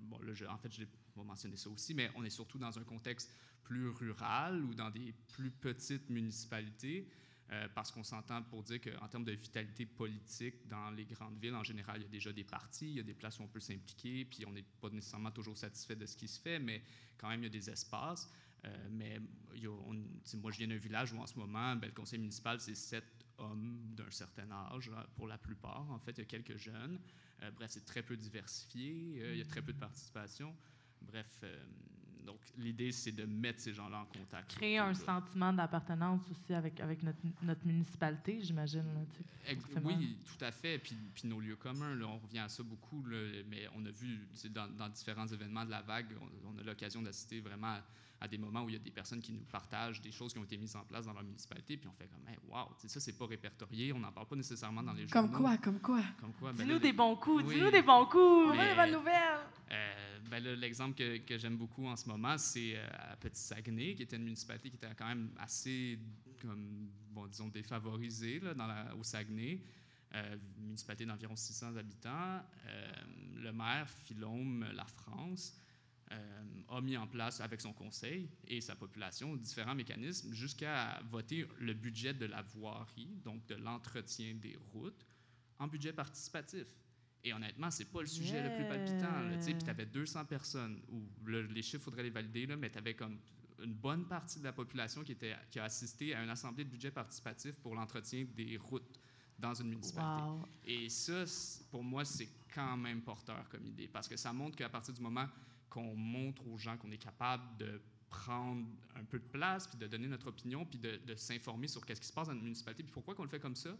bon, 0.01 0.19
en 0.49 0.57
fait, 0.57 0.71
je 0.73 0.81
vais 0.81 0.87
mentionner 1.15 1.57
ça 1.57 1.69
aussi, 1.69 1.93
mais 1.93 2.09
on 2.15 2.23
est 2.23 2.29
surtout 2.29 2.57
dans 2.57 2.77
un 2.79 2.83
contexte 2.83 3.31
plus 3.63 3.89
rural 3.89 4.63
ou 4.63 4.73
dans 4.73 4.89
des 4.89 5.13
plus 5.33 5.51
petites 5.51 6.09
municipalités. 6.09 7.07
Euh, 7.53 7.67
parce 7.75 7.91
qu'on 7.91 8.03
s'entend 8.03 8.41
pour 8.43 8.63
dire 8.63 8.79
qu'en 8.79 9.07
termes 9.09 9.25
de 9.25 9.33
vitalité 9.33 9.85
politique, 9.85 10.65
dans 10.69 10.89
les 10.91 11.03
grandes 11.03 11.37
villes, 11.37 11.55
en 11.55 11.65
général, 11.65 11.97
il 11.99 12.03
y 12.03 12.05
a 12.05 12.09
déjà 12.09 12.31
des 12.31 12.45
partis, 12.45 12.89
il 12.89 12.95
y 12.95 12.99
a 13.01 13.03
des 13.03 13.13
places 13.13 13.39
où 13.39 13.43
on 13.43 13.47
peut 13.49 13.59
s'impliquer, 13.59 14.23
puis 14.23 14.45
on 14.45 14.53
n'est 14.53 14.63
pas 14.79 14.89
nécessairement 14.89 15.31
toujours 15.31 15.57
satisfait 15.57 15.97
de 15.97 16.05
ce 16.05 16.15
qui 16.15 16.29
se 16.29 16.39
fait, 16.39 16.59
mais 16.59 16.81
quand 17.17 17.27
même, 17.27 17.41
il 17.41 17.43
y 17.43 17.47
a 17.47 17.49
des 17.49 17.69
espaces. 17.69 18.31
Euh, 18.63 18.87
mais 18.89 19.19
moi, 19.19 20.51
je 20.51 20.57
viens 20.59 20.67
d'un 20.67 20.77
village 20.77 21.11
où 21.11 21.17
en 21.17 21.27
ce 21.27 21.37
moment, 21.37 21.75
ben, 21.75 21.87
le 21.87 21.93
conseil 21.93 22.19
municipal, 22.19 22.57
c'est 22.61 22.75
sept 22.75 23.25
hommes 23.37 23.95
d'un 23.95 24.11
certain 24.11 24.49
âge, 24.49 24.89
pour 25.17 25.27
la 25.27 25.37
plupart. 25.37 25.91
En 25.91 25.99
fait, 25.99 26.11
il 26.11 26.19
y 26.19 26.21
a 26.21 26.25
quelques 26.25 26.55
jeunes. 26.55 27.01
Euh, 27.41 27.51
bref, 27.51 27.71
c'est 27.71 27.85
très 27.85 28.03
peu 28.03 28.15
diversifié, 28.15 29.33
il 29.33 29.37
y 29.37 29.41
a 29.41 29.45
très 29.45 29.61
peu 29.61 29.73
de 29.73 29.79
participation. 29.79 30.55
Bref, 31.01 31.43
donc, 32.25 32.39
l'idée, 32.57 32.91
c'est 32.91 33.11
de 33.11 33.25
mettre 33.25 33.59
ces 33.59 33.73
gens-là 33.73 33.99
en 33.99 34.05
contact. 34.05 34.55
Créer 34.55 34.77
un 34.77 34.93
sentiment 34.93 35.51
d'appartenance 35.51 36.21
aussi 36.29 36.53
avec, 36.53 36.79
avec 36.79 37.01
notre, 37.03 37.19
notre 37.41 37.65
municipalité, 37.65 38.39
j'imagine. 38.41 38.83
Oui, 39.83 40.17
tout 40.25 40.45
à 40.45 40.51
fait. 40.51 40.77
Puis, 40.79 40.95
puis 41.13 41.27
nos 41.27 41.39
lieux 41.39 41.55
communs, 41.55 41.95
là, 41.95 42.07
on 42.07 42.17
revient 42.17 42.39
à 42.39 42.49
ça 42.49 42.63
beaucoup, 42.63 43.03
là, 43.05 43.17
mais 43.49 43.67
on 43.75 43.85
a 43.85 43.91
vu 43.91 44.19
dans, 44.49 44.67
dans, 44.67 44.89
différents 44.89 45.27
événements 45.27 45.65
de 45.65 45.71
la 45.71 45.81
vague, 45.81 46.07
on, 46.45 46.59
a 46.59 46.63
l'occasion 46.63 47.01
d'assister 47.01 47.39
vraiment 47.39 47.67
à, 47.67 47.83
des 48.27 48.37
moments 48.37 48.63
où 48.63 48.69
il 48.69 48.73
y 48.73 48.75
a 48.75 48.79
des 48.79 48.91
personnes 48.91 49.21
qui 49.21 49.31
nous 49.31 49.43
partagent 49.43 50.01
des 50.01 50.11
choses 50.11 50.33
qui 50.33 50.39
ont 50.39 50.43
été 50.43 50.57
mises 50.57 50.75
en 50.75 50.83
place 50.83 51.05
dans 51.05 51.13
leur 51.13 51.23
municipalité, 51.23 51.77
puis 51.77 51.87
on 51.87 51.93
fait 51.93 52.07
comme, 52.07 52.27
hey, 52.27 52.37
wow, 52.47 52.69
ça, 52.77 52.99
c'est 52.99 53.17
pas 53.17 53.25
répertorié, 53.25 53.93
on 53.93 53.99
n'en 53.99 54.11
parle 54.11 54.27
pas 54.27 54.35
nécessairement 54.35 54.83
dans 54.83 54.93
les 54.93 55.07
journaux. 55.07 55.29
Comme 55.29 55.41
quoi, 55.41 55.57
comme 55.57 55.79
quoi? 55.79 56.03
Comme 56.19 56.33
quoi? 56.33 56.53
Ben 56.53 56.65
dis-nous 56.65 56.79
des 56.79 56.93
bons 56.93 57.15
coups, 57.15 57.45
dis-nous 57.45 57.71
des 57.71 57.81
bons 57.81 58.05
coups, 58.05 58.51
des 58.51 58.75
bonnes 58.75 58.91
nouvelles. 58.91 59.39
Euh, 59.71 60.19
ben 60.29 60.43
l'exemple 60.43 60.95
que, 60.95 61.17
que 61.17 61.37
j'aime 61.37 61.57
beaucoup 61.57 61.87
en 61.87 61.95
ce 61.95 62.07
moment, 62.07 62.37
c'est 62.37 62.75
euh, 62.75 62.87
à 63.11 63.15
Petit 63.15 63.41
Saguenay, 63.41 63.95
qui 63.95 64.03
était 64.03 64.17
une 64.17 64.23
municipalité 64.23 64.69
qui 64.69 64.75
était 64.75 64.93
quand 64.97 65.07
même 65.07 65.31
assez, 65.39 65.97
comme, 66.41 66.89
bon, 67.09 67.27
disons, 67.27 67.47
défavorisée 67.47 68.39
là, 68.39 68.53
dans 68.53 68.67
la, 68.67 68.95
au 68.95 69.03
Saguenay. 69.03 69.61
Euh, 70.13 70.35
municipalité 70.57 71.05
d'environ 71.05 71.37
600 71.37 71.77
habitants. 71.77 72.41
Euh, 72.67 72.91
le 73.37 73.53
maire, 73.53 73.89
Philome 73.89 74.65
La 74.73 74.83
France, 74.83 75.57
a 76.69 76.81
mis 76.81 76.97
en 76.97 77.07
place 77.07 77.41
avec 77.41 77.61
son 77.61 77.73
conseil 77.73 78.29
et 78.47 78.61
sa 78.61 78.75
population 78.75 79.35
différents 79.35 79.75
mécanismes 79.75 80.33
jusqu'à 80.33 81.01
voter 81.09 81.47
le 81.59 81.73
budget 81.73 82.13
de 82.13 82.25
la 82.25 82.41
voirie, 82.41 83.09
donc 83.23 83.45
de 83.47 83.55
l'entretien 83.55 84.35
des 84.35 84.57
routes, 84.73 85.05
en 85.59 85.67
budget 85.67 85.93
participatif. 85.93 86.67
Et 87.23 87.33
honnêtement, 87.33 87.69
c'est 87.69 87.85
pas 87.85 88.01
le 88.01 88.07
sujet 88.07 88.41
le 88.41 88.55
plus 88.55 88.67
palpitant. 88.67 89.39
Puis 89.43 89.57
tu 89.57 89.69
avais 89.69 89.85
200 89.85 90.25
personnes, 90.25 90.81
où 90.89 91.03
les 91.27 91.61
chiffres, 91.61 91.83
faudrait 91.83 92.03
les 92.03 92.09
valider, 92.09 92.47
là, 92.47 92.55
mais 92.55 92.69
tu 92.69 92.77
avais 92.77 92.95
comme 92.95 93.19
une 93.63 93.73
bonne 93.73 94.07
partie 94.07 94.39
de 94.39 94.45
la 94.45 94.53
population 94.53 95.03
qui, 95.03 95.11
était, 95.11 95.35
qui 95.51 95.59
a 95.59 95.65
assisté 95.65 96.15
à 96.15 96.23
une 96.23 96.29
assemblée 96.29 96.63
de 96.63 96.69
budget 96.69 96.89
participatif 96.89 97.53
pour 97.57 97.75
l'entretien 97.75 98.25
des 98.35 98.57
routes 98.57 98.99
dans 99.37 99.53
une 99.53 99.69
municipalité. 99.69 100.49
Et 100.65 100.89
ça, 100.89 101.25
pour 101.69 101.83
moi, 101.83 102.05
c'est 102.05 102.29
quand 102.53 102.75
même 102.77 103.01
porteur 103.01 103.47
comme 103.49 103.65
idée, 103.67 103.87
parce 103.87 104.07
que 104.07 104.17
ça 104.17 104.33
montre 104.33 104.55
qu'à 104.55 104.69
partir 104.69 104.93
du 104.93 105.01
moment 105.01 105.27
qu'on 105.71 105.95
montre 105.95 106.47
aux 106.47 106.57
gens 106.57 106.77
qu'on 106.77 106.91
est 106.91 106.97
capable 106.97 107.57
de 107.57 107.81
prendre 108.09 108.67
un 108.95 109.03
peu 109.05 109.17
de 109.17 109.25
place, 109.25 109.65
puis 109.67 109.77
de 109.77 109.87
donner 109.87 110.07
notre 110.07 110.27
opinion, 110.27 110.65
puis 110.65 110.77
de, 110.77 110.97
de 110.97 111.15
s'informer 111.15 111.67
sur 111.67 111.83
qu'est-ce 111.83 112.01
qui 112.01 112.07
se 112.07 112.13
passe 112.13 112.27
dans 112.27 112.33
une 112.33 112.43
municipalité, 112.43 112.83
puis 112.83 112.91
pourquoi 112.91 113.15
qu'on 113.15 113.23
le 113.23 113.29
fait 113.29 113.39
comme 113.39 113.55
ça, 113.55 113.75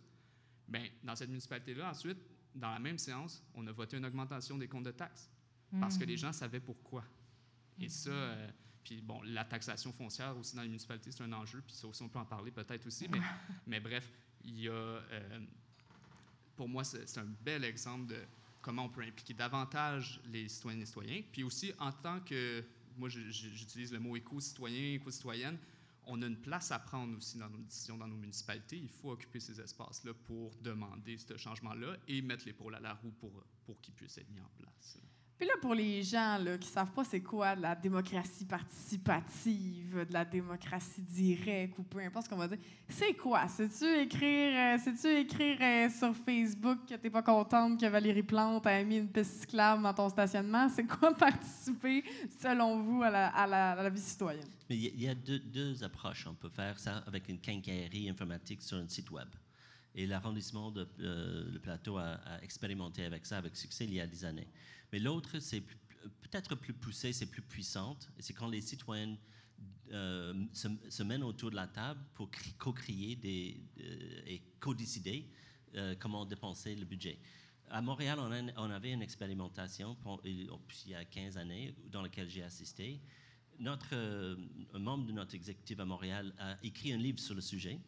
bien, 0.68 0.88
dans 1.04 1.16
cette 1.16 1.30
municipalité-là, 1.30 1.92
ensuite, 1.92 2.18
dans 2.56 2.72
la 2.72 2.80
même 2.80 2.98
séance, 2.98 3.44
on 3.54 3.68
a 3.68 3.72
voté 3.72 3.98
une 3.98 4.06
augmentation 4.06 4.58
des 4.58 4.68
comptes 4.68 4.86
de 4.86 4.92
taxes 4.92 5.30
parce 5.80 5.98
que 5.98 6.04
les 6.04 6.16
hmm. 6.16 6.18
gens 6.18 6.34
savaient 6.34 6.60
pourquoi. 6.60 7.06
Et 7.80 7.88
ça, 7.88 8.10
euh, 8.10 8.52
puis 8.84 9.02
bon, 9.02 9.22
la 9.22 9.46
taxation 9.46 9.94
foncière 9.94 10.38
aussi 10.38 10.56
dans 10.56 10.62
les 10.62 10.68
municipalités, 10.68 11.12
c'est 11.12 11.24
un 11.24 11.32
enjeu, 11.32 11.62
puis 11.62 11.74
ça 11.74 11.88
aussi, 11.88 12.04
on 12.04 12.10
peut 12.10 12.20
en 12.20 12.26
parler 12.26 12.52
peut-être 12.52 12.86
aussi, 12.88 13.08
mais, 13.08 13.20
mais 13.68 13.80
bref, 13.80 14.12
il 14.44 14.60
y 14.60 14.68
a, 14.68 14.74
euh, 14.74 15.40
pour 16.56 16.68
moi, 16.68 16.84
c'est 16.84 17.18
un 17.18 17.26
bel 17.26 17.64
exemple 17.64 18.08
de 18.08 18.20
comment 18.62 18.86
on 18.86 18.89
peut 18.89 19.02
impliquer 19.02 19.34
davantage 19.34 20.21
les 20.32 20.47
citoyennes 20.47 20.82
et 20.82 20.86
citoyens, 20.86 21.21
puis 21.32 21.43
aussi 21.43 21.74
en 21.80 21.91
tant 21.91 22.19
que, 22.21 22.63
moi 22.97 23.10
j'utilise 23.10 23.91
le 23.91 24.00
mot 24.00 24.15
éco-citoyen, 24.15 24.95
éco-citoyenne, 24.95 25.58
on 26.06 26.21
a 26.21 26.26
une 26.26 26.38
place 26.38 26.71
à 26.71 26.80
prendre 26.80 27.15
aussi 27.15 27.38
dans 27.38 27.50
nos 27.50 27.60
décisions, 27.60 27.97
dans 27.97 28.08
nos 28.08 28.17
municipalités. 28.17 28.78
Il 28.78 28.89
faut 28.89 29.12
occuper 29.12 29.39
ces 29.39 29.62
espaces-là 29.62 30.13
pour 30.26 30.52
demander 30.62 31.17
ce 31.17 31.38
changement-là 31.38 31.95
et 32.08 32.21
mettre 32.21 32.45
l'épaule 32.45 32.76
à 32.76 32.80
la 32.80 32.93
roue 32.95 33.12
pour, 33.12 33.32
pour 33.65 33.80
qu'il 33.82 33.93
puisse 33.93 34.17
être 34.17 34.30
mis 34.32 34.41
en 34.41 34.50
place. 34.58 34.97
Puis 35.42 35.48
là, 35.48 35.56
pour 35.60 35.74
les 35.74 36.04
gens 36.04 36.38
là, 36.38 36.56
qui 36.56 36.68
ne 36.68 36.74
savent 36.74 36.92
pas 36.92 37.04
c'est 37.04 37.20
quoi 37.20 37.56
de 37.56 37.64
la 37.64 37.74
démocratie 37.74 38.46
participative, 38.46 40.06
de 40.08 40.14
la 40.14 40.24
démocratie 40.24 41.02
directe 41.02 41.80
ou 41.80 41.82
peu 41.82 41.98
importe 41.98 42.26
ce 42.26 42.30
qu'on 42.30 42.38
va 42.38 42.48
dire, 42.48 42.60
c'est 42.88 43.16
quoi? 43.16 43.48
C'est-tu 43.48 43.86
écrire, 44.02 44.78
euh, 44.78 44.92
tu 45.02 45.08
écrire 45.08 45.58
euh, 45.60 45.90
sur 45.90 46.16
Facebook 46.16 46.82
que 46.88 46.94
tu 46.94 47.02
n'es 47.04 47.10
pas 47.10 47.24
contente 47.24 47.82
que 47.82 47.88
Valérie 47.88 48.22
Plante 48.22 48.68
a 48.68 48.84
mis 48.84 48.98
une 48.98 49.08
piste 49.08 49.42
cyclable 49.42 49.82
dans 49.82 49.96
ton 49.96 50.10
stationnement? 50.10 50.70
C'est 50.70 50.86
quoi 50.86 51.12
participer, 51.18 52.04
selon 52.40 52.80
vous, 52.84 53.02
à 53.02 53.10
la, 53.10 53.30
à 53.30 53.48
la, 53.48 53.90
vie 53.90 54.00
citoyenne? 54.00 54.46
Il 54.70 55.02
y 55.02 55.08
a 55.08 55.16
deux, 55.16 55.40
deux, 55.40 55.84
approches. 55.84 56.28
On 56.28 56.36
peut 56.36 56.50
faire 56.50 56.78
ça 56.78 56.98
avec 57.08 57.28
une 57.30 57.40
quincaillerie 57.40 58.12
informatique 58.12 58.62
sur 58.62 58.78
un 58.78 58.88
site 58.88 59.10
web. 59.10 59.28
Et 59.96 60.06
l'arrondissement 60.06 60.70
de 60.70 60.88
euh, 61.00 61.52
le 61.52 61.60
plateau 61.60 61.98
a 61.98 62.20
expérimenté 62.44 63.06
avec 63.06 63.26
ça 63.26 63.40
avec 63.40 63.58
succès 63.58 63.86
il 63.86 63.96
y 63.96 64.00
a 64.00 64.06
des 64.06 64.24
années. 64.24 64.48
Mais 64.92 65.00
l'autre, 65.00 65.40
c'est 65.40 65.62
peut-être 65.62 66.56
plus 66.56 66.74
poussé, 66.74 67.14
c'est 67.14 67.28
plus 67.28 67.42
puissante. 67.42 68.10
C'est 68.20 68.34
quand 68.34 68.48
les 68.48 68.62
citoyens 68.62 69.18
euh, 69.92 70.34
se, 70.54 70.68
se, 70.90 71.04
mènent 71.04 71.24
autour 71.24 71.52
de 71.52 71.56
la 71.56 71.68
table 71.68 72.00
pour 72.14 72.30
co-créer 72.58 73.20
euh, 73.26 74.22
et 74.26 74.42
co-décider 74.60 75.30
euh, 75.76 75.96
comment 76.00 76.26
dépenser 76.26 76.76
le 76.76 76.86
budget. 76.86 77.20
À 77.70 77.82
Montréal, 77.82 78.20
on, 78.58 78.70
avait 78.70 78.92
une 78.92 79.02
expérimentation 79.02 79.96
pour, 79.96 80.22
il 80.26 80.50
y 80.88 80.96
a 80.96 81.06
15 81.06 81.38
années 81.38 81.76
dans 81.90 82.02
laquelle 82.02 82.30
j'ai 82.30 82.44
assisté. 82.44 83.02
Notre, 83.60 83.94
un 84.74 84.80
membre 84.80 85.06
de 85.06 85.14
notre 85.14 85.36
exécutif 85.36 85.80
à 85.80 85.86
Montréal 85.86 86.34
a 86.38 86.58
écrit 86.64 86.92
un 86.92 86.98
livre 86.98 87.20
sur 87.20 87.34
le 87.34 87.40
sujet. 87.40 87.80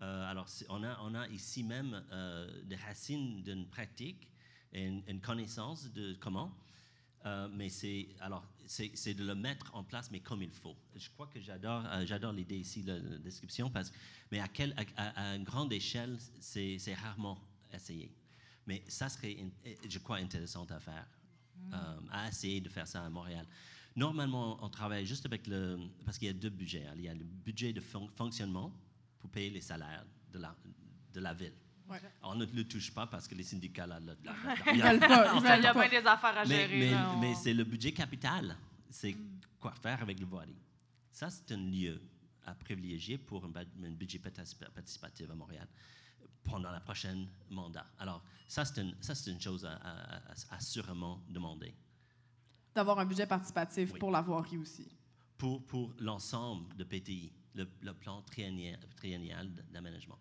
alors, 0.00 0.46
on 0.70 0.84
a, 1.14 1.28
ici 1.28 1.62
même 1.62 2.02
des 2.64 2.76
racines 2.76 3.42
d'une 3.42 3.66
pratique 3.66 4.26
une, 4.74 5.20
connaissance 5.20 5.90
de 5.92 6.14
comment. 6.14 6.52
Euh, 7.26 7.48
mais 7.52 7.70
c'est 7.70 8.08
alors 8.20 8.44
c'est 8.66 9.14
de 9.14 9.24
le 9.24 9.34
mettre 9.34 9.74
en 9.74 9.82
place, 9.82 10.10
mais 10.10 10.20
comme 10.20 10.42
il 10.42 10.50
faut. 10.50 10.76
Je 10.94 11.08
crois 11.10 11.26
que 11.26 11.40
j'adore 11.40 11.82
euh, 11.86 12.04
j'adore 12.06 12.32
l'idée 12.32 12.58
ici 12.58 12.82
la, 12.82 12.98
la, 12.98 13.18
description 13.18 13.70
parce 13.70 13.92
mais 14.30 14.40
à 14.40 14.48
quelle 14.48 14.74
à, 14.96 15.34
une 15.34 15.44
grande 15.44 15.72
échelle 15.72 16.18
c'est 16.40 16.94
rarement 16.94 17.38
essayé. 17.72 18.12
Mais 18.66 18.82
ça 18.88 19.08
serait 19.08 19.36
je 19.88 19.98
crois 19.98 20.16
intéressant 20.16 20.64
à 20.64 20.80
faire, 20.80 21.06
mm. 21.56 21.74
euh, 21.74 22.00
à 22.10 22.28
essayer 22.28 22.60
de 22.60 22.68
faire 22.68 22.86
ça 22.86 23.04
à 23.04 23.08
Montréal. 23.08 23.46
Normalement, 23.96 24.58
on 24.62 24.68
travaille 24.68 25.06
juste 25.06 25.24
avec 25.24 25.46
le 25.46 25.78
parce 26.04 26.18
qu'il 26.18 26.26
y 26.26 26.30
a 26.30 26.34
deux 26.34 26.50
budgets. 26.50 26.86
Il 26.96 27.02
y 27.02 27.08
a 27.08 27.14
le 27.14 27.24
budget 27.24 27.72
de 27.72 27.80
fonctionnement 27.80 28.72
pour 29.18 29.30
payer 29.30 29.50
les 29.50 29.60
salaires 29.60 30.04
de 30.32 30.38
la 30.38 30.54
de 31.14 31.20
la 31.20 31.32
ville. 31.32 31.54
On 32.22 32.34
ne 32.34 32.46
le 32.46 32.64
touche 32.64 32.92
pas 32.92 33.06
parce 33.06 33.28
que 33.28 33.34
les 33.34 33.42
syndicats, 33.42 33.86
là, 33.86 34.00
là, 34.00 34.14
il 34.72 34.78
y 34.78 34.82
a 34.82 34.96
bien 35.72 35.88
des 35.88 36.06
affaires 36.06 36.38
à 36.38 36.44
gérer. 36.44 36.90
Mais, 36.90 36.96
mais, 37.20 37.34
c'est 37.34 37.54
le 37.54 37.64
budget 37.64 37.92
capital. 37.92 38.56
C'est 38.90 39.12
mm. 39.12 39.40
quoi 39.60 39.72
faire 39.72 40.00
avec 40.02 40.18
le 40.18 40.26
voirie. 40.26 40.56
Ça, 41.10 41.30
c'est 41.30 41.52
un 41.52 41.58
lieu 41.58 42.00
à 42.46 42.54
privilégier 42.54 43.18
pour 43.18 43.44
un, 43.44 43.90
budget 43.90 44.18
participatif 44.18 45.30
à 45.30 45.34
Montréal 45.34 45.68
pendant 46.42 46.70
la 46.70 46.80
prochaine 46.80 47.26
mandat. 47.50 47.86
Alors, 47.98 48.22
ça, 48.48 48.64
c'est 48.64 48.80
une, 48.80 48.94
une 49.26 49.40
chose 49.40 49.64
à, 49.64 50.60
sûrement 50.60 51.20
demander. 51.28 51.74
D'avoir 52.74 52.98
un 52.98 53.06
budget 53.06 53.26
participatif 53.26 53.98
pour 53.98 54.10
la 54.10 54.20
voirie 54.20 54.58
aussi. 54.58 54.88
Pour, 55.38 55.64
pour 55.64 55.94
l'ensemble 55.98 56.74
de 56.76 56.84
PTI, 56.84 57.32
le, 57.54 57.68
le 57.82 57.94
plan 57.94 58.22
triennial 58.22 59.48
d'aménagement. 59.70 60.18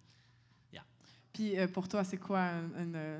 Puis 1.34 1.58
euh, 1.58 1.68
pour 1.68 1.88
toi, 1.88 2.04
c'est 2.04 2.18
quoi 2.18 2.52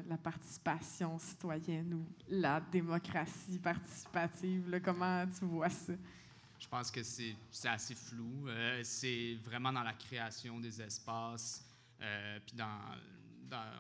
la 0.08 0.18
participation 0.18 1.18
citoyenne 1.18 1.96
ou 1.96 2.06
la 2.30 2.62
démocratie 2.62 3.58
participative? 3.58 4.80
comment 4.86 5.26
tu 5.28 5.46
vois 5.46 5.70
ça? 5.70 5.94
Je 6.60 6.68
pense 6.68 6.92
que 6.92 7.02
c'est 7.02 7.36
assez 7.66 7.96
flou. 7.96 8.48
Euh, 8.48 8.82
c'est 8.84 9.36
vraiment 9.44 9.74
dans 9.74 9.82
la 9.82 9.94
création 9.94 10.60
des 10.60 10.80
espaces, 10.80 11.66
euh, 12.00 12.40
puis 12.46 12.56
dans, 12.56 12.80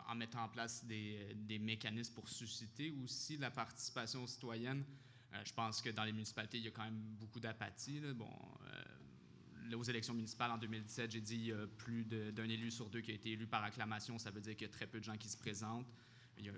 en 0.07 0.15
mettant 0.15 0.43
en 0.43 0.49
place 0.49 0.83
des, 0.83 1.35
des, 1.35 1.59
mécanismes 1.59 2.13
pour 2.13 2.27
susciter 2.27 2.93
aussi 3.03 3.37
la 3.37 3.51
participation 3.51 4.25
citoyenne. 4.27 4.83
je 5.45 5.53
pense 5.53 5.81
que 5.81 5.89
dans 5.89 6.03
les 6.03 6.11
municipalités, 6.11 6.57
il 6.57 6.65
y 6.65 6.67
a 6.67 6.71
quand 6.71 6.83
même 6.83 7.01
beaucoup 7.19 7.39
d'apathie. 7.39 8.01
Bon, 8.13 8.29
aux 9.75 9.83
élections 9.83 10.13
municipales 10.13 10.51
en 10.51 10.57
2017, 10.57 11.11
j'ai 11.11 11.21
dit 11.21 11.51
a 11.51 11.67
plus 11.67 12.05
d'un 12.05 12.49
élu 12.49 12.71
sur 12.71 12.89
deux 12.89 13.01
qui 13.01 13.11
a 13.11 13.13
été 13.13 13.31
élu 13.31 13.47
par 13.47 13.63
acclamation. 13.63 14.17
Ça 14.17 14.31
veut 14.31 14.41
dire 14.41 14.55
qu'il 14.55 14.67
y 14.67 14.69
a 14.69 14.73
très 14.73 14.87
peu 14.87 14.99
de 14.99 15.03
gens 15.03 15.17
qui 15.17 15.29
se 15.29 15.37
présentent. 15.37 15.87
Il 16.37 16.45
y 16.45 16.49
a 16.49 16.53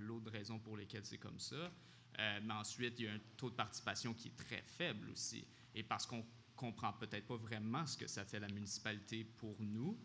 l'autre 0.00 0.30
raison 0.30 0.58
pour 0.58 0.76
lesquelles 0.76 1.04
c'est 1.04 1.18
comme 1.18 1.38
ça. 1.38 1.72
Euh, 2.18 2.40
mais 2.42 2.54
ensuite, 2.54 2.98
il 2.98 3.06
y 3.06 3.08
a 3.08 3.12
un 3.12 3.20
taux 3.36 3.50
de 3.50 3.54
participation 3.54 4.14
qui 4.14 4.28
est 4.28 4.36
très 4.36 4.62
faible 4.62 5.10
aussi. 5.10 5.46
Et 5.74 5.82
parce 5.82 6.06
qu'on 6.06 6.24
comprend 6.56 6.92
peut-être 6.92 7.26
pas 7.26 7.36
vraiment 7.36 7.86
ce 7.86 7.96
que 7.96 8.06
ça 8.06 8.24
fait 8.24 8.40
la 8.40 8.48
municipalité 8.48 9.24
pour 9.24 9.56
nous. 9.60 9.98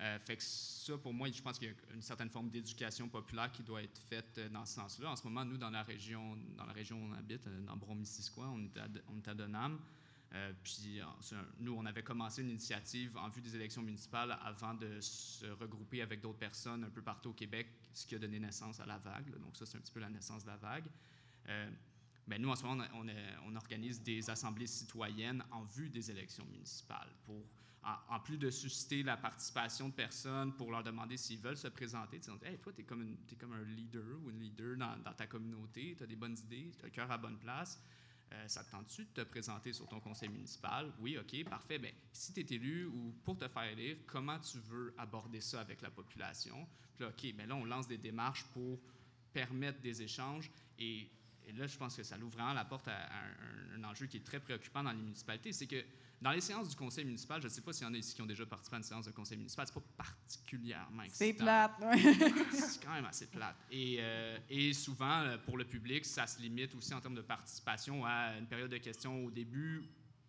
Euh, 0.00 0.18
fait 0.20 0.36
que 0.36 0.42
ça, 0.44 0.96
pour 0.96 1.12
moi, 1.12 1.28
je 1.28 1.42
pense 1.42 1.58
qu'il 1.58 1.68
y 1.68 1.70
a 1.72 1.94
une 1.94 2.02
certaine 2.02 2.30
forme 2.30 2.50
d'éducation 2.50 3.08
populaire 3.08 3.50
qui 3.50 3.64
doit 3.64 3.82
être 3.82 3.98
faite 3.98 4.38
euh, 4.38 4.48
dans 4.48 4.64
ce 4.64 4.74
sens-là. 4.74 5.10
En 5.10 5.16
ce 5.16 5.24
moment, 5.24 5.44
nous, 5.44 5.58
dans 5.58 5.70
la 5.70 5.82
région, 5.82 6.38
dans 6.56 6.66
la 6.66 6.72
région 6.72 7.02
où 7.02 7.06
on 7.06 7.12
habite, 7.14 7.48
dans 7.48 7.76
Brom-Missisquoi, 7.76 8.48
on 8.48 8.62
est 8.62 8.78
à, 8.78 8.86
on 9.08 9.16
est 9.16 9.28
à 9.28 9.34
Denham. 9.34 9.80
Euh, 10.34 10.52
puis 10.62 11.00
nous, 11.60 11.72
on 11.72 11.86
avait 11.86 12.02
commencé 12.02 12.42
une 12.42 12.50
initiative 12.50 13.16
en 13.16 13.28
vue 13.28 13.40
des 13.40 13.54
élections 13.56 13.82
municipales 13.82 14.38
avant 14.42 14.74
de 14.74 15.00
se 15.00 15.46
regrouper 15.46 16.02
avec 16.02 16.20
d'autres 16.20 16.38
personnes 16.38 16.84
un 16.84 16.90
peu 16.90 17.02
partout 17.02 17.30
au 17.30 17.34
Québec, 17.34 17.68
ce 17.94 18.06
qui 18.06 18.14
a 18.14 18.18
donné 18.18 18.38
naissance 18.38 18.78
à 18.80 18.86
la 18.86 18.98
vague. 18.98 19.30
Donc 19.38 19.56
ça, 19.56 19.64
c'est 19.64 19.78
un 19.78 19.80
petit 19.80 19.92
peu 19.92 20.00
la 20.00 20.10
naissance 20.10 20.42
de 20.42 20.48
la 20.48 20.56
vague. 20.56 20.84
Euh, 21.48 21.70
ben, 22.26 22.42
nous, 22.42 22.50
en 22.50 22.56
ce 22.56 22.62
moment, 22.62 22.84
on, 22.94 23.56
organise 23.56 24.02
des 24.02 24.28
assemblées 24.28 24.66
citoyennes 24.66 25.42
en 25.50 25.62
vue 25.62 25.88
des 25.88 26.10
élections 26.10 26.44
municipales 26.44 27.08
pour, 27.24 27.42
en, 27.82 28.20
plus 28.20 28.36
de 28.36 28.50
susciter 28.50 29.02
la 29.02 29.16
participation 29.16 29.88
de 29.88 29.94
personnes 29.94 30.52
pour 30.52 30.70
leur 30.70 30.82
demander 30.82 31.16
s'ils 31.16 31.40
veulent 31.40 31.56
se 31.56 31.68
présenter. 31.68 32.20
Hey, 32.44 32.58
toi, 32.58 32.72
tu 32.74 32.82
es, 32.82 32.84
comme 32.84 33.52
un 33.52 33.62
leader 33.62 34.20
ou 34.22 34.28
une 34.28 34.40
leader 34.40 34.76
dans, 34.76 34.98
dans 34.98 35.14
ta 35.14 35.26
communauté, 35.26 35.94
tu 35.96 36.02
as 36.02 36.06
des 36.06 36.16
bonnes 36.16 36.36
idées, 36.38 36.70
tu 36.76 36.84
as 36.84 36.88
le 36.88 36.92
cœur 36.92 37.10
à 37.10 37.16
bonne 37.16 37.38
place. 37.38 37.82
Euh, 38.32 38.48
ça 38.48 38.62
te 38.62 38.70
tente-tu 38.70 39.04
de 39.04 39.10
te 39.10 39.20
présenter 39.22 39.72
sur 39.72 39.86
ton 39.88 40.00
conseil 40.00 40.28
municipal? 40.28 40.92
Oui, 40.98 41.16
OK, 41.16 41.44
parfait. 41.44 41.78
Bien, 41.78 41.92
si 42.12 42.32
tu 42.32 42.40
es 42.40 42.54
élu 42.54 42.86
ou 42.86 43.14
pour 43.24 43.38
te 43.38 43.48
faire 43.48 43.64
élire, 43.64 43.96
comment 44.06 44.38
tu 44.38 44.58
veux 44.58 44.94
aborder 44.98 45.40
ça 45.40 45.60
avec 45.60 45.80
la 45.80 45.90
population? 45.90 46.68
Puis 46.94 47.04
là, 47.04 47.10
OK, 47.10 47.34
bien 47.34 47.46
là, 47.46 47.56
on 47.56 47.64
lance 47.64 47.88
des 47.88 47.98
démarches 47.98 48.44
pour 48.52 48.78
permettre 49.32 49.80
des 49.80 50.02
échanges 50.02 50.50
et 50.78 51.10
et 51.48 51.52
là, 51.52 51.66
je 51.66 51.78
pense 51.78 51.96
que 51.96 52.02
ça 52.02 52.16
ouvre 52.18 52.28
vraiment 52.28 52.52
la 52.52 52.66
porte 52.66 52.88
à, 52.88 53.08
un, 53.74 53.82
enjeu 53.84 54.06
qui 54.06 54.18
est 54.18 54.24
très 54.24 54.38
préoccupant 54.38 54.82
dans 54.82 54.92
les 54.92 55.00
municipalités. 55.00 55.52
C'est 55.52 55.66
que 55.66 55.82
dans 56.20 56.30
les 56.30 56.42
séances 56.42 56.68
du 56.68 56.76
conseil 56.76 57.06
municipal, 57.06 57.40
je 57.40 57.46
ne 57.46 57.52
sais 57.52 57.62
pas 57.62 57.72
s'il 57.72 57.86
y 57.86 57.90
en 57.90 57.94
a 57.94 57.96
ici 57.96 58.14
qui 58.14 58.20
ont 58.20 58.26
déjà 58.26 58.44
participé 58.44 58.76
à 58.76 58.78
une 58.78 58.84
séance 58.84 59.06
de 59.06 59.12
conseil 59.12 59.38
municipal, 59.38 59.66
c'est 59.66 59.74
pas 59.74 59.86
particulièrement 59.96 61.04
excitant. 61.04 61.24
C'est 61.24 61.32
plate, 61.32 61.72
C'est 62.52 62.84
quand 62.84 62.92
même 62.92 63.06
assez 63.06 63.28
plate. 63.28 63.56
Et, 63.70 63.96
euh, 64.00 64.38
et, 64.50 64.74
souvent, 64.74 65.22
euh, 65.22 65.38
pour 65.38 65.56
le 65.56 65.64
public, 65.64 66.04
ça 66.04 66.26
se 66.26 66.38
limite 66.42 66.74
aussi 66.74 66.92
en 66.92 67.00
termes 67.00 67.14
de 67.14 67.22
participation 67.22 68.04
à 68.04 68.36
une 68.38 68.46
période 68.46 68.70
de 68.70 68.78
questions 68.78 69.24
au 69.24 69.30
début 69.30 69.88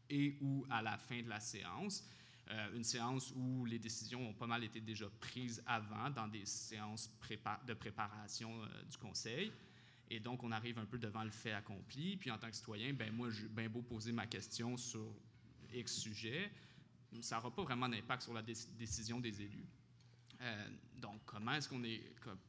et 0.10 0.38
ou 0.42 0.66
à 0.70 0.82
la 0.82 0.98
fin 0.98 1.22
de 1.22 1.28
la 1.28 1.42
séance. 1.42 2.08
Euh, 2.50 2.76
une 2.76 2.84
séance 2.86 3.34
où 3.36 3.66
les 3.66 3.78
décisions 3.78 4.30
ont 4.30 4.34
pas 4.34 4.48
mal 4.48 4.64
été 4.64 4.80
déjà 4.80 5.08
prises 5.20 5.62
avant 5.68 6.10
dans 6.12 6.28
des 6.30 6.46
séances 6.46 7.12
de 7.68 7.74
préparation 7.74 8.52
du 8.90 8.98
conseil. 8.98 9.52
Et 10.10 10.20
donc, 10.20 10.44
on 10.44 10.52
arrive 10.52 10.80
un 10.80 10.86
peu 10.86 10.98
devant 10.98 11.24
le 11.24 11.30
fait 11.32 11.54
accompli. 11.54 12.18
Puis, 12.18 12.32
en 12.32 12.38
tant 12.38 12.50
que 12.50 12.56
citoyen, 12.56 12.94
ben 12.94 13.12
moi, 13.12 13.30
j'ai 13.30 13.48
bien 13.48 13.70
beau 13.70 13.82
poser 13.82 14.12
ma 14.12 14.26
question 14.26 14.76
sur 14.76 15.14
X 15.74 16.00
sujet, 16.00 16.52
ça 17.22 17.38
n'aura 17.38 17.54
pas 17.54 17.64
vraiment 17.64 17.90
d'impact 17.90 18.24
sur 18.24 18.34
la 18.34 18.42
décision 18.42 19.20
des 19.20 19.42
élus. 19.42 19.68
Euh, 20.42 20.70
donc, 20.96 21.22
comment 21.26 21.54
est-ce 21.54 21.68
qu'on 21.68 21.84
est, 21.84 22.02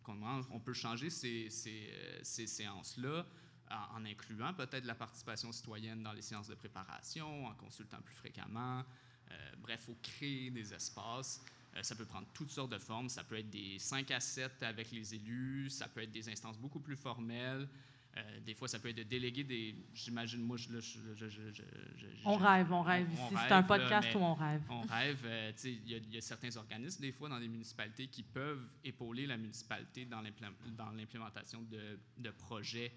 comment 0.03 0.41
on 0.51 0.61
peut 0.61 0.73
changer 0.73 1.11
ces, 1.11 1.51
ces, 1.51 1.91
ces 2.23 2.47
séances-là 2.47 3.27
en, 3.71 4.05
incluant 4.05 4.55
peut-être 4.55 4.85
la 4.85 4.95
participation 4.95 5.53
citoyenne 5.53 6.03
dans 6.03 6.13
les 6.13 6.23
séances 6.23 6.49
de 6.49 6.55
préparation, 6.55 7.47
en 7.47 7.55
consultant 7.55 8.01
plus 8.03 8.15
fréquemment? 8.15 8.85
Euh, 9.31 9.53
bref, 9.59 9.81
il 9.83 9.87
faut 9.87 9.99
créer 10.03 10.51
des 10.51 10.73
espaces. 10.73 11.43
Euh, 11.77 11.83
ça 11.83 11.95
peut 11.95 12.05
prendre 12.05 12.27
toutes 12.35 12.51
sortes 12.51 12.73
de 12.73 12.79
formes. 12.79 13.09
Ça 13.09 13.25
peut 13.25 13.39
être 13.39 13.51
des 13.51 13.79
5 13.79 14.11
à 14.11 14.21
7 14.21 14.63
avec 14.63 14.91
les 14.91 15.15
élus, 15.15 15.71
ça 15.71 15.89
peut 15.89 16.03
être 16.03 16.13
des 16.13 16.29
instances 16.29 16.59
beaucoup 16.59 16.81
plus 16.81 16.97
formelles. 16.97 17.69
Euh, 18.17 18.41
des 18.41 18.55
fois, 18.55 18.67
ça 18.67 18.81
peut 18.81 18.89
être 18.89 18.97
de 18.97 19.03
déléguer 19.05 19.45
des. 19.45 19.75
J'imagine, 19.95 20.43
moi, 20.43 20.57
je, 20.57 20.69
On 22.25 22.37
rêve, 22.37 22.73
on 22.73 22.83
rêve 22.83 23.09
ici. 23.13 23.35
C'est 23.47 23.53
un 23.53 23.63
podcast 23.63 24.09
où 24.17 24.19
on 24.19 24.35
rêve. 24.35 24.63
On 24.69 24.81
rêve. 24.81 25.21
Euh, 25.25 25.53
il 25.65 26.13
y, 26.13 26.19
a 26.19 26.21
certains 26.21 26.57
organismes, 26.57 27.03
des 27.03 27.13
fois, 27.13 27.29
dans 27.29 27.39
les 27.39 27.47
municipalités 27.47 28.09
qui 28.09 28.25
peuvent 28.25 28.67
épauler 28.83 29.29
la 29.29 29.37
municipalité 29.37 30.07
dans 30.07 30.23
l'implémentation 30.93 31.63
de, 31.63 32.01
de, 32.19 32.31
projets 32.31 32.93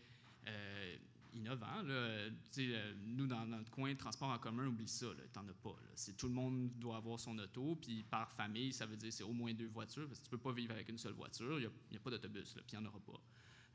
innovant. 1.33 1.81
Là. 1.83 1.93
Euh, 1.93 2.93
nous, 3.05 3.27
dans 3.27 3.45
notre 3.45 3.69
coin, 3.71 3.93
transport 3.95 4.29
en 4.29 4.37
commun, 4.37 4.67
oublie 4.67 4.87
ça, 4.87 5.07
tu 5.11 5.39
n'en 5.39 5.47
as 5.47 5.53
pas. 5.53 5.75
Tout 6.17 6.27
le 6.27 6.33
monde 6.33 6.71
doit 6.77 6.97
avoir 6.97 7.19
son 7.19 7.37
auto, 7.37 7.75
puis 7.75 8.03
par 8.03 8.31
famille, 8.31 8.73
ça 8.73 8.85
veut 8.85 8.95
dire 8.95 9.11
c'est 9.11 9.23
au 9.23 9.33
moins 9.33 9.53
deux 9.53 9.67
voitures, 9.67 10.07
parce 10.07 10.19
que 10.19 10.25
tu 10.25 10.29
peux 10.29 10.37
pas 10.37 10.51
vivre 10.51 10.73
avec 10.73 10.89
une 10.89 10.97
seule 10.97 11.13
voiture, 11.13 11.59
il 11.59 11.69
n'y 11.91 11.97
a, 11.97 11.99
pas 11.99 12.09
d'autobus, 12.09 12.53
puis 12.53 12.63
il 12.73 12.79
n'y 12.79 12.85
en 12.85 12.89
aura 12.89 12.99
pas. 12.99 13.19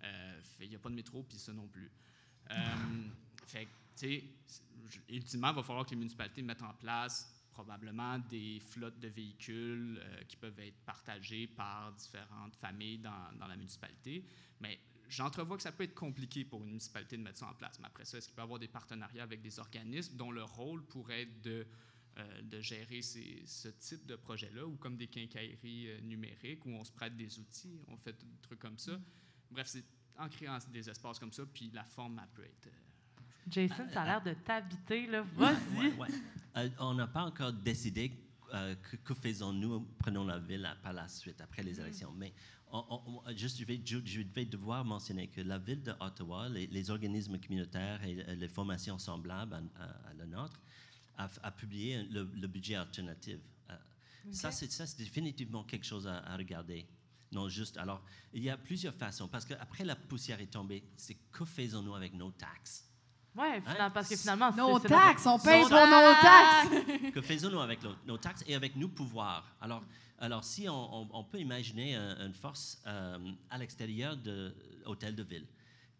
Euh, 0.04 0.40
Il 0.60 0.68
n'y 0.68 0.76
a 0.76 0.78
pas 0.78 0.90
de 0.90 0.94
métro, 0.94 1.22
puis 1.22 1.38
ça 1.38 1.52
non 1.52 1.66
plus. 1.66 1.90
Euh, 2.50 2.54
fait 3.46 3.68
tu 3.96 4.22
ultimement, 5.08 5.50
il 5.50 5.56
va 5.56 5.62
falloir 5.62 5.84
que 5.84 5.90
les 5.90 5.96
municipalités 5.96 6.40
mettent 6.40 6.62
en 6.62 6.72
place 6.74 7.34
probablement 7.52 8.18
des 8.30 8.60
flottes 8.60 9.00
de 9.00 9.08
véhicules 9.08 10.00
qui 10.28 10.36
peuvent 10.36 10.58
être 10.60 10.78
partagées 10.86 11.48
par 11.48 11.92
différentes 11.92 12.54
familles 12.54 12.98
dans, 12.98 13.32
dans 13.36 13.48
la 13.48 13.56
municipalité. 13.56 14.24
Mais 14.60 14.78
j'entrevois 15.08 15.56
que 15.56 15.62
ça 15.62 15.72
peut 15.72 15.84
être 15.84 15.94
compliqué 15.94 16.44
pour 16.44 16.60
une 16.62 16.68
municipalité 16.68 17.16
de 17.16 17.22
mettre 17.22 17.38
ça 17.38 17.48
en 17.48 17.54
place. 17.54 17.78
Mais 17.80 17.86
après 17.86 18.04
ça, 18.04 18.18
est-ce 18.18 18.26
qu'il 18.26 18.34
peut 18.34 18.42
y 18.42 18.44
avoir 18.44 18.58
des 18.58 18.68
partenariats 18.68 19.22
avec 19.22 19.40
des 19.42 19.58
organismes 19.58 20.16
dont 20.16 20.30
le 20.30 20.42
rôle 20.44 20.84
pourrait 20.86 21.22
être 21.22 21.42
de, 21.42 21.66
euh, 22.18 22.42
de 22.42 22.60
gérer 22.60 23.00
ces- 23.02 23.42
ce 23.46 23.68
type 23.68 24.06
de 24.06 24.16
projet-là, 24.16 24.66
ou 24.66 24.76
comme 24.76 24.96
des 24.96 25.06
quincailleries 25.08 25.88
euh, 25.90 26.00
numériques, 26.00 26.64
où 26.66 26.70
on 26.70 26.84
se 26.84 26.92
prête 26.92 27.16
des 27.16 27.38
outils, 27.38 27.80
on 27.88 27.96
fait 27.96 28.12
des 28.12 28.38
trucs 28.42 28.58
comme 28.60 28.78
ça? 28.78 28.98
Bref, 29.50 29.66
c'est 29.68 29.84
en 30.18 30.28
créant 30.28 30.58
des 30.72 30.90
espaces 30.90 31.18
comme 31.18 31.32
ça, 31.32 31.44
puis 31.46 31.70
la 31.72 31.84
forme, 31.84 32.20
elle 32.22 32.28
peut 32.34 32.44
être... 32.44 32.66
euh, 32.66 32.70
Jason, 33.50 33.88
ça 33.92 34.02
a 34.02 34.04
l'air 34.04 34.22
de 34.22 34.34
t'habiter, 34.34 35.06
là. 35.06 35.22
Vas-y. 35.36 35.78
Ouais, 35.78 35.92
ouais. 35.96 36.08
Euh, 36.56 36.68
on 36.80 36.94
n'a 36.94 37.06
pas 37.06 37.22
encore 37.22 37.52
décidé 37.52 38.10
euh, 38.54 38.74
que, 38.76 38.96
que 38.96 39.14
faisons-nous, 39.14 39.80
prenons 39.98 40.24
la 40.24 40.38
ville 40.38 40.68
par 40.82 40.92
la 40.92 41.08
suite, 41.08 41.40
après 41.40 41.62
les 41.62 41.78
élections. 41.80 42.12
Mais 42.12 42.32
on- 42.70 42.84
on- 42.90 43.22
on- 43.26 43.36
juste, 43.36 43.58
je, 43.58 43.64
vais, 43.64 43.80
je, 43.84 43.98
je 44.04 44.20
vais 44.22 44.44
devoir 44.46 44.84
mentionner 44.84 45.28
que 45.28 45.40
la 45.40 45.58
ville 45.58 45.82
d'Ottawa, 45.82 46.48
les, 46.48 46.66
les 46.66 46.90
organismes 46.90 47.38
communautaires 47.38 48.02
et 48.04 48.18
euh, 48.28 48.34
les 48.34 48.48
formations 48.48 48.98
semblables 48.98 49.54
à, 49.54 49.82
à- 49.82 50.08
à 50.10 50.14
la 50.14 50.26
nôtre, 50.26 50.60
a, 51.16 51.28
a 51.42 51.50
publié 51.50 52.02
le, 52.04 52.24
le 52.24 52.46
budget 52.46 52.76
alternatif. 52.76 53.38
Euh, 53.70 53.76
Ça, 54.32 54.50
c'est 54.52 54.70
ça, 54.70 54.86
c'est 54.86 54.98
définitivement 54.98 55.64
quelque 55.64 55.86
chose 55.86 56.06
à, 56.06 56.18
à 56.18 56.36
regarder. 56.36 56.86
Non, 57.32 57.48
juste. 57.48 57.76
Alors, 57.76 58.02
il 58.32 58.42
y 58.42 58.48
a 58.50 58.56
plusieurs 58.56 58.94
façons, 58.94 59.28
parce 59.28 59.44
qu'après 59.44 59.84
la 59.84 59.96
poussière 59.96 60.40
est 60.40 60.50
tombée, 60.50 60.82
c'est 60.96 61.16
que 61.30 61.44
faisons-nous 61.44 61.94
avec 61.94 62.14
nos 62.14 62.30
taxes? 62.32 62.87
Ouais, 63.36 63.60
fina- 63.60 63.84
Hein? 63.86 63.90
parce 63.90 64.08
que 64.08 64.16
finalement, 64.16 64.50
c'est- 64.50 64.58
Nos 64.58 64.78
taxes, 64.80 65.26
on 65.26 65.38
paye 65.38 65.62
Nos 65.62 65.68
pour 65.68 65.78
nos 65.86 66.14
taxes. 66.20 66.68
que 67.14 67.20
faisons-nous 67.22 67.60
avec 67.60 67.82
nos, 67.82 67.94
nos 68.06 68.18
taxes 68.18 68.42
et 68.46 68.54
avec 68.54 68.74
nos 68.76 68.88
pouvoirs? 68.88 69.44
Alors, 69.60 69.82
alors 70.18 70.42
si 70.44 70.68
on, 70.68 71.02
on- 71.02 71.08
on 71.12 71.24
peut 71.24 71.38
imaginer 71.38 71.94
un- 71.94 72.26
une 72.26 72.34
force 72.34 72.82
euh, 72.86 73.18
à 73.50 73.58
l'extérieur 73.58 74.16
de 74.16 74.52
l'hôtel 74.84 75.14
de 75.14 75.22
ville 75.22 75.46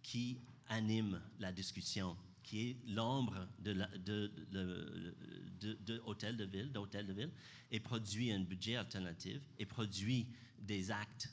qui 0.03 0.38
anime 0.69 1.21
la 1.38 1.53
discussion, 1.53 2.17
qui 2.43 2.71
est 2.71 2.77
l'ombre 2.88 3.47
de, 3.61 3.73
la- 3.73 3.87
de, 3.99 4.33
de- 4.51 5.14
de- 5.61 5.79
de 5.87 6.03
hôtel 6.07 6.37
de 6.37 6.45
ville, 6.45 6.73
d'hôtel 6.73 7.07
de 7.07 7.12
ville, 7.12 7.31
et 7.71 7.79
produit 7.79 8.33
un 8.33 8.41
budget 8.41 8.77
alternatif 8.77 9.41
et 9.59 9.67
produit 9.67 10.27
des 10.59 10.91
actes 10.91 11.29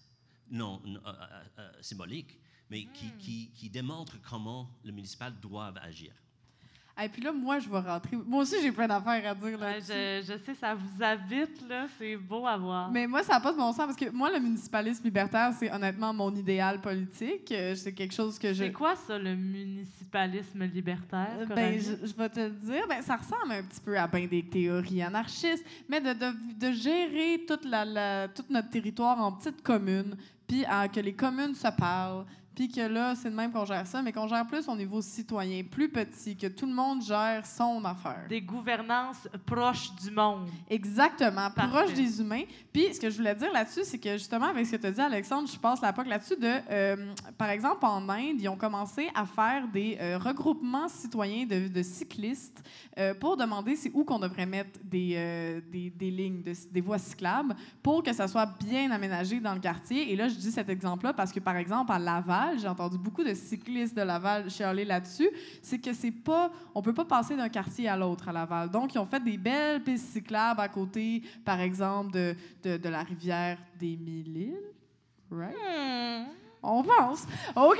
non, 0.51 0.79
non, 0.86 0.99
euh, 1.08 1.43
euh, 1.58 1.71
symboliques, 1.81 2.38
mais 2.69 2.84
qui, 2.93 3.12
qui, 3.19 3.49
qui 3.54 3.69
démontrent 3.69 4.17
comment 4.30 4.67
le 4.84 4.91
municipal 4.91 5.34
doit 5.41 5.73
agir. 5.84 6.12
Et 7.04 7.10
puis 7.10 7.21
là, 7.21 7.34
moi, 7.34 7.60
je 7.60 7.67
vais 7.69 7.80
rentrer. 7.80 8.15
Moi 8.15 8.43
aussi, 8.43 8.56
j'ai 8.62 8.71
plein 8.71 8.88
d'affaires 8.88 9.30
à 9.30 9.36
dire 9.36 9.60
Ouais, 9.60 9.80
là 9.80 9.80
je, 9.82 10.21
je 10.25 10.38
sais, 10.45 10.56
ça 10.56 10.73
vous 10.73 11.04
habite, 11.04 11.67
là. 11.67 11.88
C'est 11.99 12.15
beau 12.15 12.47
à 12.47 12.56
voir. 12.58 12.89
Mais 12.89 13.06
moi, 13.06 13.21
ça 13.21 13.34
n'a 13.34 13.41
pas 13.41 13.51
de 13.51 13.58
bon 13.58 13.73
sens 13.73 13.86
parce 13.86 13.97
que 13.97 14.10
moi, 14.12 14.32
le 14.32 14.39
municipalisme 14.39 15.04
libertaire, 15.04 15.51
c'est 15.60 15.69
honnêtement 15.69 16.13
mon 16.13 16.34
idéal 16.34 16.80
politique. 16.80 17.51
Euh, 17.51 17.75
C'est 17.75 17.91
quelque 17.91 18.13
chose 18.13 18.39
que 18.39 18.54
je. 18.54 18.63
C'est 18.63 18.71
quoi 18.71 18.95
ça, 18.95 19.17
le 19.19 19.36
municipalisme 19.36 20.63
libertaire? 20.63 21.36
Euh, 21.41 21.45
Ben, 21.54 21.78
je, 21.80 22.08
je 22.08 22.13
vais 22.13 22.30
te 22.30 22.39
le 22.39 22.51
dire, 22.51 22.88
ben, 22.88 23.01
ça 23.01 23.17
ressemble 23.17 23.51
un 23.51 23.63
petit 23.63 23.82
peu 23.82 23.99
à 23.99 24.08
ben 24.08 24.25
des 24.28 24.43
théories 24.47 25.01
anarchistes, 25.01 25.65
mais 25.89 25.99
de, 25.99 26.13
de, 26.13 26.34
de 26.67 26.71
gérer 26.71 27.43
toute 27.45 27.65
la, 27.65 27.84
la- 27.84 28.28
tout 28.30 28.45
notre 28.49 28.69
territoire 28.69 29.19
en 29.19 29.34
petites 29.34 29.62
communes, 29.62 30.15
puis 30.47 30.63
à- 30.65 30.88
que 30.88 31.01
les 31.01 31.13
communes 31.13 31.56
se 31.56 31.67
parlent, 31.78 32.25
puis 32.55 32.69
que 32.69 32.81
là, 32.81 33.13
c'est 33.15 33.29
de 33.29 33.35
même 33.35 33.51
qu'on 33.51 33.65
gère 33.65 33.85
ça, 33.85 34.01
mais 34.01 34.11
qu'on 34.13 34.27
gère 34.27 34.45
plus 34.47 34.67
au 34.69 34.75
niveau 34.75 35.01
citoyen, 35.01 35.63
plus 35.63 35.89
petit, 35.89 36.35
que 36.37 36.47
tout 36.47 36.65
le 36.65 36.73
monde 36.73 37.01
gère 37.03 37.45
son 37.45 37.83
affaire. 37.85 38.25
Des 38.29 38.41
gouvernances 38.41 39.27
proches 39.45 39.93
du 39.95 40.11
monde. 40.11 40.47
Exactement, 40.69 41.49
Parfait. 41.51 41.69
proche 41.71 41.93
des 41.93 42.21
humains. 42.21 42.43
Puis 42.71 42.93
ce 42.93 42.99
que 42.99 43.09
je 43.09 43.17
voulais 43.17 43.35
dire 43.35 43.51
là-dessus, 43.51 43.81
c'est 43.83 43.97
que 43.99 44.13
justement, 44.13 44.45
avec 44.47 44.65
ce 44.65 44.71
que 44.71 44.81
tu 44.81 44.87
as 44.87 44.91
dit, 44.91 45.01
Alexandre, 45.01 45.49
je 45.51 45.57
passe 45.57 45.81
la 45.81 45.91
POC 45.93 46.07
là-dessus 46.07 46.35
de, 46.39 46.53
euh, 46.69 47.13
par 47.37 47.49
exemple, 47.49 47.85
en 47.85 48.07
Inde, 48.09 48.39
ils 48.39 48.47
ont 48.49 48.55
commencé 48.57 49.09
à 49.13 49.25
faire 49.25 49.67
des 49.67 49.97
euh, 49.99 50.17
regroupements 50.17 50.87
citoyens 50.87 51.45
de, 51.45 51.67
de 51.67 51.83
cyclistes 51.83 52.63
euh, 52.97 53.13
pour 53.13 53.35
demander 53.37 53.75
c'est 53.75 53.91
où 53.93 54.03
qu'on 54.03 54.19
devrait 54.19 54.45
mettre 54.45 54.79
des, 54.83 55.61
des, 55.71 55.89
des 55.89 56.11
lignes, 56.11 56.41
de- 56.43 56.53
des 56.71 56.81
voies 56.81 56.97
cyclables 56.99 57.55
pour 57.81 58.03
que 58.03 58.13
ça 58.13 58.27
soit 58.27 58.45
bien 58.45 58.91
aménagé 58.91 59.39
dans 59.39 59.53
le 59.53 59.59
quartier. 59.59 60.11
Et 60.11 60.15
là, 60.15 60.27
je 60.27 60.35
dis 60.35 60.51
cet 60.51 60.69
exemple-là 60.69 61.13
parce 61.13 61.31
que, 61.31 61.39
par 61.39 61.55
exemple, 61.57 61.91
à 61.91 61.99
Laval, 61.99 62.44
j'ai 62.58 62.67
entendu 62.67 62.97
beaucoup 62.97 63.23
de 63.23 63.34
cyclistes 63.34 63.95
de 63.95 64.01
Laval 64.01 64.49
chialer 64.49 64.86
là-dessus, 64.86 65.29
c'est 65.62 65.79
que 65.79 65.93
c'est 65.93 66.12
pas, 66.12 66.51
on 66.73 66.81
peut 66.81 66.93
pas 66.93 67.05
passer 67.05 67.36
d'un 67.36 67.49
quartier 67.49 67.88
à 67.88 67.97
l'autre 67.97 68.27
à 68.29 68.31
Laval. 68.31 68.69
Donc, 68.69 68.93
ils 68.93 68.99
ont 68.99 69.05
fait 69.05 69.23
des 69.23 69.38
belles 69.38 69.84
pistes 69.84 70.13
cyclables 70.13 70.62
à 70.62 70.67
côté, 70.67 71.23
par 71.43 71.60
exemple, 71.60 72.12
de, 72.12 72.36
de, 72.63 72.77
de 72.77 72.89
la 72.89 73.03
rivière 73.03 73.58
des 73.79 73.97
Mille-Îles. 73.97 74.71
Right? 75.31 75.55
Hmm. 75.55 76.25
On 76.63 76.84
pense. 76.84 77.27
OK. 77.55 77.79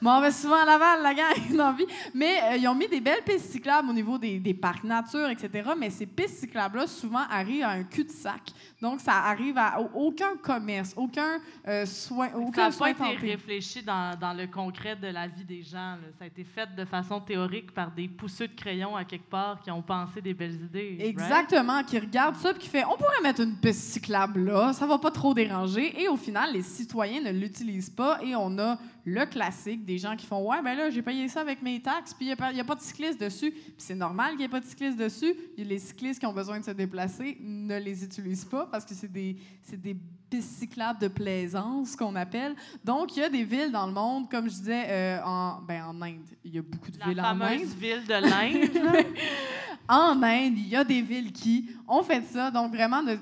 Bon, 0.00 0.10
on 0.12 0.20
va 0.20 0.30
souvent 0.30 0.56
à 0.62 0.64
Laval, 0.64 1.02
la 1.02 1.14
gang, 1.14 1.34
dans 1.56 1.66
la 1.70 1.72
vie. 1.72 1.86
Mais 2.14 2.36
euh, 2.52 2.56
ils 2.56 2.68
ont 2.68 2.74
mis 2.74 2.86
des 2.88 3.00
belles 3.00 3.22
pistes 3.24 3.50
cyclables 3.50 3.88
au 3.88 3.92
niveau 3.92 4.16
des, 4.18 4.38
des 4.38 4.54
parcs 4.54 4.84
nature, 4.84 5.28
etc. 5.30 5.70
Mais 5.78 5.90
ces 5.90 6.06
pistes 6.06 6.38
cyclables-là, 6.40 6.86
souvent, 6.86 7.22
arrivent 7.30 7.64
à 7.64 7.70
un 7.70 7.82
cul-de-sac. 7.84 8.52
Donc, 8.80 9.00
ça 9.00 9.14
arrive 9.14 9.58
à 9.58 9.80
au- 9.80 10.06
aucun 10.08 10.36
commerce, 10.40 10.94
aucun 10.96 11.40
euh, 11.66 11.84
soin, 11.84 12.28
Ça 12.30 12.38
aucun 12.38 12.68
n'a 12.70 12.76
pas 12.76 12.90
été 12.90 13.16
réfléchi 13.16 13.82
dans, 13.82 14.16
dans 14.18 14.32
le 14.32 14.46
concret 14.46 14.94
de 14.94 15.08
la 15.08 15.26
vie 15.26 15.44
des 15.44 15.62
gens. 15.62 15.96
là. 15.96 16.08
Ça 16.18 16.24
a 16.24 16.26
été 16.28 16.44
fait 16.44 16.68
de 16.76 16.84
façon 16.84 17.20
théorique 17.20 17.72
par 17.72 17.90
des 17.90 18.06
pousseux 18.08 18.46
de 18.48 18.54
crayon 18.54 18.94
à 18.96 19.04
quelque 19.04 19.28
part 19.28 19.60
qui 19.60 19.70
ont 19.70 19.82
pensé 19.82 20.20
des 20.20 20.34
belles 20.34 20.54
idées. 20.62 20.96
right? 20.98 21.08
Exactement, 21.10 21.82
qui 21.82 21.98
regarde 21.98 22.36
ça 22.36 22.52
puis 22.52 22.62
qui 22.62 22.68
fait 22.68 22.84
on 22.84 22.96
pourrait 22.96 23.20
mettre 23.22 23.40
une 23.40 23.56
piste 23.56 23.80
cyclable 23.92 24.44
là, 24.44 24.72
ça 24.72 24.86
va 24.86 24.98
pas 24.98 25.10
trop 25.10 25.34
déranger 25.34 26.00
et 26.00 26.08
au 26.08 26.16
final 26.16 26.52
les 26.52 26.62
citoyens 26.62 27.20
ne 27.20 27.30
l'utilisent 27.32 27.90
pas 27.90 28.20
et 28.22 28.34
on 28.36 28.58
a 28.58 28.78
le 29.08 29.26
classique 29.26 29.84
des 29.84 29.98
gens 29.98 30.16
qui 30.16 30.26
font 30.26 30.46
ouais 30.48 30.60
ben 30.62 30.74
là 30.74 30.90
j'ai 30.90 31.02
payé 31.02 31.28
ça 31.28 31.40
avec 31.40 31.62
mes 31.62 31.80
taxes 31.80 32.14
puis 32.14 32.26
il 32.26 32.54
n'y 32.54 32.60
a, 32.60 32.64
pas 32.64 32.74
de 32.74 32.80
cycliste 32.80 33.20
dessus. 33.20 33.50
Puis 33.50 33.74
c'est 33.78 33.94
normal 33.94 34.30
qu'il 34.30 34.38
n'y 34.38 34.44
ait 34.44 34.48
pas 34.48 34.60
de 34.60 34.66
cycliste 34.66 34.98
dessus. 34.98 35.34
Les 35.56 35.78
cyclistes 35.78 36.20
qui 36.20 36.26
ont 36.26 36.32
besoin 36.32 36.60
de 36.60 36.64
se 36.64 36.70
déplacer 36.70 37.38
ne 37.40 37.78
les 37.78 38.04
utilisent 38.04 38.44
pas 38.44 38.66
parce 38.66 38.84
que 38.84 38.94
c'est 38.94 39.10
des 39.10 39.36
c'est 39.62 39.80
des 39.80 39.96
pistes 40.30 40.58
cyclables 40.58 41.00
de 41.00 41.08
plaisance 41.08 41.96
qu'on 41.96 42.14
appelle. 42.16 42.54
Donc 42.84 43.16
il 43.16 43.20
y 43.20 43.22
a 43.22 43.30
des 43.30 43.44
villes 43.44 43.72
dans 43.72 43.86
le 43.86 43.92
monde 43.92 44.30
comme 44.30 44.44
je 44.44 44.54
disais 44.54 44.84
euh, 44.88 45.20
en 45.24 45.62
ben 45.62 45.84
en 45.84 46.02
Inde. 46.02 46.26
Il 46.44 46.54
y 46.54 46.58
a 46.58 46.62
beaucoup 46.62 46.90
de 46.90 46.98
La 46.98 47.06
villes 47.06 47.20
en 47.20 47.24
Inde. 47.24 47.38
fameuse 47.38 47.74
ville 47.74 48.04
de 48.06 48.12
l'Inde. 48.12 49.06
en 49.88 50.22
Inde, 50.22 50.58
il 50.58 50.68
y 50.68 50.76
a 50.76 50.84
des 50.84 51.00
villes 51.00 51.32
qui 51.32 51.70
ont 51.88 52.02
fait 52.02 52.22
ça. 52.22 52.50
Donc, 52.50 52.74
vraiment, 52.74 53.02
de, 53.02 53.16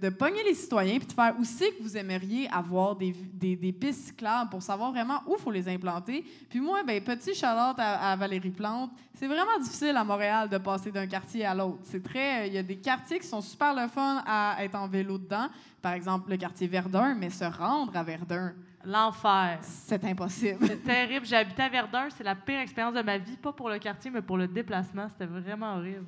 de, 0.00 0.08
pogner 0.10 0.44
les 0.44 0.54
citoyens 0.54 0.98
puis 0.98 1.08
de 1.08 1.12
faire 1.12 1.34
aussi 1.40 1.64
que 1.76 1.82
vous 1.82 1.96
aimeriez 1.96 2.48
avoir 2.50 2.94
des 2.96 3.72
pistes 3.78 4.06
cyclables 4.06 4.48
pour 4.50 4.62
savoir 4.62 4.92
vraiment 4.92 5.20
où 5.26 5.34
il 5.36 5.42
faut 5.42 5.50
les 5.50 5.68
implanter. 5.68 6.24
Puis 6.48 6.60
moi, 6.60 6.82
ben, 6.84 7.02
petit 7.02 7.34
charlotte 7.34 7.78
à, 7.78 8.12
à 8.12 8.16
Valérie 8.16 8.50
Plante, 8.50 8.90
c'est 9.14 9.26
vraiment 9.26 9.58
difficile 9.60 9.96
à 9.96 10.04
Montréal 10.04 10.48
de 10.48 10.58
passer 10.58 10.92
d'un 10.92 11.06
quartier 11.08 11.44
à 11.44 11.54
l'autre. 11.54 11.80
C'est 11.82 12.02
très... 12.02 12.46
Il 12.46 12.54
y 12.54 12.58
a 12.58 12.62
des 12.62 12.76
quartiers 12.76 13.18
qui 13.18 13.26
sont 13.26 13.40
super 13.40 13.74
le 13.74 13.88
fun 13.88 14.22
à 14.24 14.64
être 14.64 14.76
en 14.76 14.86
vélo 14.86 15.18
dedans. 15.18 15.48
Par 15.82 15.94
exemple, 15.94 16.30
le 16.30 16.36
quartier 16.36 16.68
Verdun, 16.68 17.16
mais 17.16 17.30
se 17.30 17.44
rendre 17.44 17.96
à 17.96 18.04
Verdun, 18.04 18.54
L'enfer. 18.88 19.58
c'est 19.60 20.02
impossible. 20.04 20.66
C'est 20.66 20.82
terrible. 20.82 21.26
J'ai 21.26 21.36
habité 21.36 21.62
à 21.62 21.68
Verdun. 21.68 22.08
C'est 22.16 22.24
la 22.24 22.34
pire 22.34 22.60
expérience 22.60 22.94
de 22.94 23.02
ma 23.02 23.18
vie. 23.18 23.36
Pas 23.36 23.52
pour 23.52 23.68
le 23.68 23.78
quartier, 23.78 24.10
mais 24.10 24.22
pour 24.22 24.38
le 24.38 24.48
déplacement. 24.48 25.06
C'était 25.10 25.26
vraiment 25.26 25.74
horrible. 25.76 26.06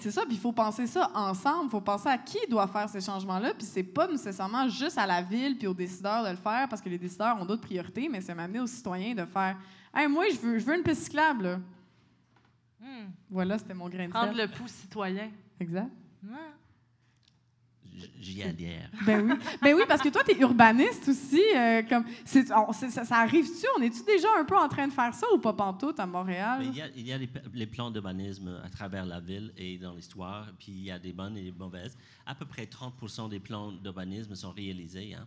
C'est 0.00 0.10
ça, 0.10 0.22
puis 0.26 0.34
il 0.34 0.40
faut 0.40 0.52
penser 0.52 0.88
ça 0.88 1.10
ensemble. 1.14 1.66
Il 1.66 1.70
faut 1.70 1.80
penser 1.80 2.08
à 2.08 2.18
qui 2.18 2.38
doit 2.50 2.66
faire 2.66 2.88
ces 2.88 3.00
changements-là. 3.00 3.54
Puis 3.54 3.64
c'est 3.64 3.84
pas 3.84 4.08
nécessairement 4.08 4.68
juste 4.68 4.98
à 4.98 5.06
la 5.06 5.22
ville 5.22 5.56
puis 5.56 5.68
aux 5.68 5.74
décideurs 5.74 6.24
de 6.24 6.30
le 6.30 6.36
faire, 6.36 6.68
parce 6.68 6.82
que 6.82 6.88
les 6.88 6.98
décideurs 6.98 7.40
ont 7.40 7.44
d'autres 7.44 7.62
priorités, 7.62 8.08
mais 8.08 8.20
c'est 8.20 8.34
m'amener 8.34 8.60
aux 8.60 8.66
citoyens 8.66 9.14
de 9.14 9.24
faire 9.24 9.56
Hey, 9.94 10.08
moi, 10.08 10.24
je 10.30 10.38
veux, 10.38 10.58
je 10.58 10.66
veux 10.66 10.76
une 10.76 10.82
piste 10.82 11.04
cyclable. 11.04 11.44
là. 11.44 11.56
Hmm. 12.80 13.10
Voilà, 13.30 13.58
c'était 13.58 13.74
mon 13.74 13.88
grain 13.88 14.06
de 14.06 14.10
Prendre 14.10 14.36
le 14.36 14.48
pouls 14.48 14.66
citoyen. 14.66 15.30
Exact. 15.60 15.88
J'y 18.20 18.42
adhère. 18.42 18.90
Ben 19.06 19.20
oui. 19.30 19.34
ben 19.62 19.74
oui, 19.74 19.82
parce 19.88 20.00
que 20.02 20.08
toi, 20.08 20.22
tu 20.24 20.32
es 20.32 20.38
urbaniste 20.40 21.08
aussi. 21.08 21.42
euh, 21.56 21.82
comme, 21.82 22.04
on- 22.56 22.72
ça, 22.72 23.04
ça 23.04 23.16
arrive-tu? 23.18 23.66
On 23.78 23.82
est-tu 23.82 24.02
déjà 24.04 24.28
un 24.38 24.44
peu 24.44 24.56
en 24.56 24.68
train 24.68 24.86
de 24.88 24.92
faire 24.92 25.12
ça 25.14 25.26
ou 25.34 25.38
pas 25.38 25.52
pantoute 25.52 25.98
à 26.00 26.06
Montréal? 26.06 26.58
Mais 26.60 26.66
il 26.66 26.76
y 26.76 26.82
a, 26.82 26.88
il 26.96 27.06
y 27.06 27.12
a 27.12 27.18
les, 27.52 27.66
plans 27.66 27.90
d'urbanisme 27.90 28.60
à 28.64 28.68
travers 28.68 29.04
la 29.06 29.20
ville 29.20 29.52
et 29.56 29.78
dans 29.78 29.94
l'histoire, 29.94 30.46
puis 30.58 30.72
il 30.72 30.82
y 30.84 30.90
a 30.90 30.98
des 30.98 31.12
bonnes 31.12 31.36
et 31.36 31.42
des 31.42 31.52
mauvaises. 31.52 31.96
À 32.26 32.34
peu 32.34 32.44
près 32.46 32.64
30% 32.66 33.28
des 33.28 33.40
plans 33.40 33.72
d'urbanisme 33.72 34.34
sont 34.34 34.50
réalisés. 34.52 35.14
Hein? 35.14 35.26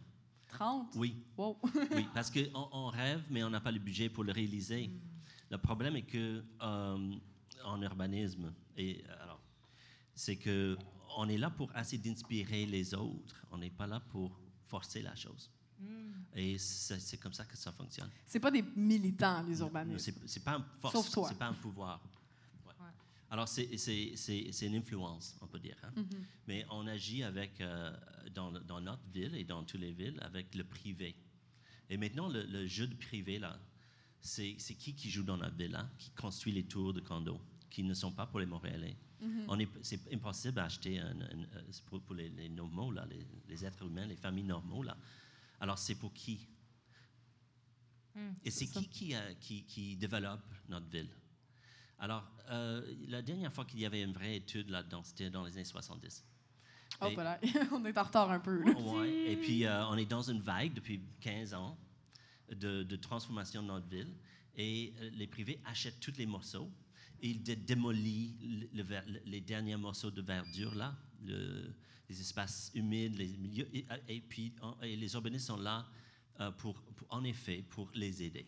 30? 0.50 0.92
Oui, 0.96 1.16
Wow. 1.38 1.58
oui, 1.96 2.06
parce 2.14 2.30
qu'on 2.30 2.68
on 2.72 2.88
rêve, 2.88 3.22
mais 3.30 3.44
on 3.44 3.50
n'a 3.50 3.62
pas 3.62 3.72
le 3.72 3.80
budget 3.80 4.10
pour 4.10 4.24
le 4.24 4.32
réaliser. 4.32 4.90
Le 5.50 5.58
problème 5.58 5.96
est 5.96 6.02
que 6.04 6.44
euh, 6.62 6.98
en 7.66 7.82
urbanisme, 7.82 8.54
et 8.78 9.04
alors, 9.22 9.40
c'est 10.16 10.36
que 10.36 10.78
on 11.18 11.28
est 11.30 11.38
là 11.38 11.50
pour 11.50 11.76
essayer 11.76 11.98
d'inspirer 12.02 12.66
les 12.66 12.94
autres. 12.94 13.46
On 13.52 13.58
n'est 13.58 13.70
pas 13.70 13.88
là 13.88 14.00
pour 14.00 14.40
forcer 14.68 15.02
la 15.02 15.16
chose. 15.16 15.50
Et 16.36 16.58
c'est 16.60 17.18
comme 17.18 17.34
ça 17.34 17.44
que 17.46 17.58
ça 17.58 17.72
fonctionne. 17.72 18.10
C'est 18.26 18.40
pas 18.40 18.52
des 18.52 18.62
militants, 18.76 19.42
les 19.44 19.60
urbanistes. 19.60 20.14
C'est 20.28 20.44
pas 20.44 20.64
force, 20.80 21.12
toi. 21.12 21.28
c'est 21.28 21.38
pas 21.38 21.48
un 21.48 21.54
pouvoir. 21.54 22.00
Ouais. 22.68 22.74
Ouais. 22.80 22.86
Alors, 23.32 23.48
c'est- 23.48 24.66
une 24.66 24.76
influence, 24.76 25.36
on 25.42 25.48
peut 25.48 25.60
dire. 25.60 25.76
hein. 25.84 25.92
Mhm. 25.96 26.08
Mais 26.48 26.66
on 26.70 26.86
agit 26.88 27.24
avec, 27.24 27.60
euh, 27.62 27.92
dans, 28.34 28.52
dans 28.52 28.80
notre 28.80 29.02
ville 29.12 29.36
et 29.36 29.44
dans 29.44 29.64
toutes 29.64 29.82
les 29.82 29.92
villes 29.92 30.20
avec 30.22 30.54
le 30.56 30.64
privé. 30.64 31.16
Et 31.90 31.98
maintenant, 31.98 32.30
le, 32.30 32.44
le 32.46 32.66
jeu 32.68 32.86
de 32.88 32.96
privé, 32.96 33.40
là, 33.40 33.60
c'est 34.22 34.56
qui 34.56 34.94
qui 34.94 35.10
joue 35.10 35.24
dans 35.24 35.38
notre 35.38 35.56
ville, 35.58 35.72
là, 35.72 35.90
qui 35.98 36.12
construit 36.12 36.54
les 36.54 36.64
tours 36.64 36.94
de 36.94 37.02
condos, 37.02 37.42
qui 37.72 37.82
ne 37.84 37.94
sont 37.96 38.12
pas 38.12 38.28
pour 38.28 38.40
les 38.40 38.46
Montréalais. 38.46 38.96
On 39.48 39.58
est- 39.60 39.70
C'est 39.84 40.12
impossible 40.14 40.56
d'acheter 40.56 41.00
euh, 41.00 41.14
pour, 41.88 42.02
pour 42.02 42.16
les, 42.16 42.30
les 42.30 42.50
normaux, 42.50 42.92
là, 42.92 43.06
les, 43.06 43.26
les 43.48 43.66
êtres 43.66 43.86
humains, 43.86 44.06
les 44.08 44.16
familles 44.16 44.44
normaux. 44.46 44.84
Là. 44.84 44.96
Alors, 45.60 45.78
c'est 45.80 45.96
pour 45.96 46.12
qui? 46.14 46.48
Mm, 48.16 48.32
Et 48.44 48.52
c'est 48.52 48.66
qui 48.68 48.88
qui, 48.90 49.16
qui 49.40 49.64
qui 49.64 49.96
développe 49.96 50.44
notre 50.68 50.88
ville? 50.90 51.10
Alors, 52.00 52.28
euh, 52.50 52.96
la 53.08 53.22
dernière 53.22 53.54
fois 53.54 53.64
qu'il 53.66 53.80
y 53.80 53.86
avait 53.86 54.02
une 54.02 54.12
vraie 54.14 54.36
étude 54.38 54.70
là-dedans, 54.70 55.04
c'était 55.04 55.30
dans 55.30 55.46
les 55.46 55.54
années 55.54 55.64
70. 55.66 56.26
Oh, 57.00 57.06
Et- 57.08 57.14
voilà. 57.14 57.40
on 57.72 57.86
est 57.86 57.98
en 57.98 58.04
retard 58.04 58.32
un 58.32 58.40
peu. 58.40 58.64
Ouais. 58.74 59.32
Et 59.32 59.38
puis, 59.38 59.66
euh, 59.66 59.86
on 59.88 59.98
est 59.98 60.06
dans 60.10 60.24
une 60.24 60.42
vague 60.42 60.74
depuis 60.74 61.00
15 61.22 61.54
ans 61.54 61.78
de, 62.50 62.82
de 62.84 62.96
transformation 62.96 63.62
de 63.62 63.68
notre 63.68 63.88
ville. 63.88 64.14
Et 64.56 64.94
euh, 65.00 65.10
les 65.14 65.28
privés 65.28 65.62
achètent 65.66 66.00
tous 66.00 66.18
les 66.18 66.26
morceaux. 66.26 66.70
Et 67.22 67.30
ils 67.30 67.44
dé- 67.44 67.56
démolissent 67.56 68.36
le- 68.42 68.70
le 68.74 68.84
ver- 68.84 69.06
le- 69.08 69.22
les 69.26 69.42
derniers 69.42 69.78
morceaux 69.78 70.12
de 70.12 70.22
verdure, 70.22 70.74
là, 70.76 70.98
le- 71.24 71.74
les 72.10 72.20
espaces 72.20 72.72
humides, 72.74 73.16
les 73.16 73.38
milieux. 73.38 73.70
Et, 73.74 73.86
et 74.08 74.22
puis, 74.22 74.54
et 74.82 74.96
les 74.96 75.14
urbanistes 75.14 75.48
sont 75.48 75.58
là 75.58 75.88
euh, 76.40 76.52
pour, 76.52 76.82
pour- 76.82 77.08
en 77.12 77.24
effet, 77.24 77.64
pour 77.70 77.90
les 77.94 78.24
aider. 78.24 78.46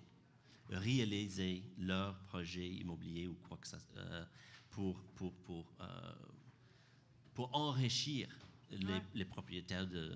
Réaliser 0.69 1.63
leur 1.77 2.17
projet 2.25 2.67
immobilier 2.67 3.27
ou 3.27 3.35
quoi 3.35 3.57
que 3.57 3.67
ça 3.67 3.77
euh, 3.97 4.25
pour, 4.71 4.99
pour, 5.15 5.33
pour, 5.43 5.71
euh, 5.81 6.13
pour 7.33 7.53
enrichir 7.55 8.27
les, 8.71 8.85
Ouais. 8.85 9.01
les 9.13 9.25
propriétaires 9.25 9.85
de, 9.87 10.11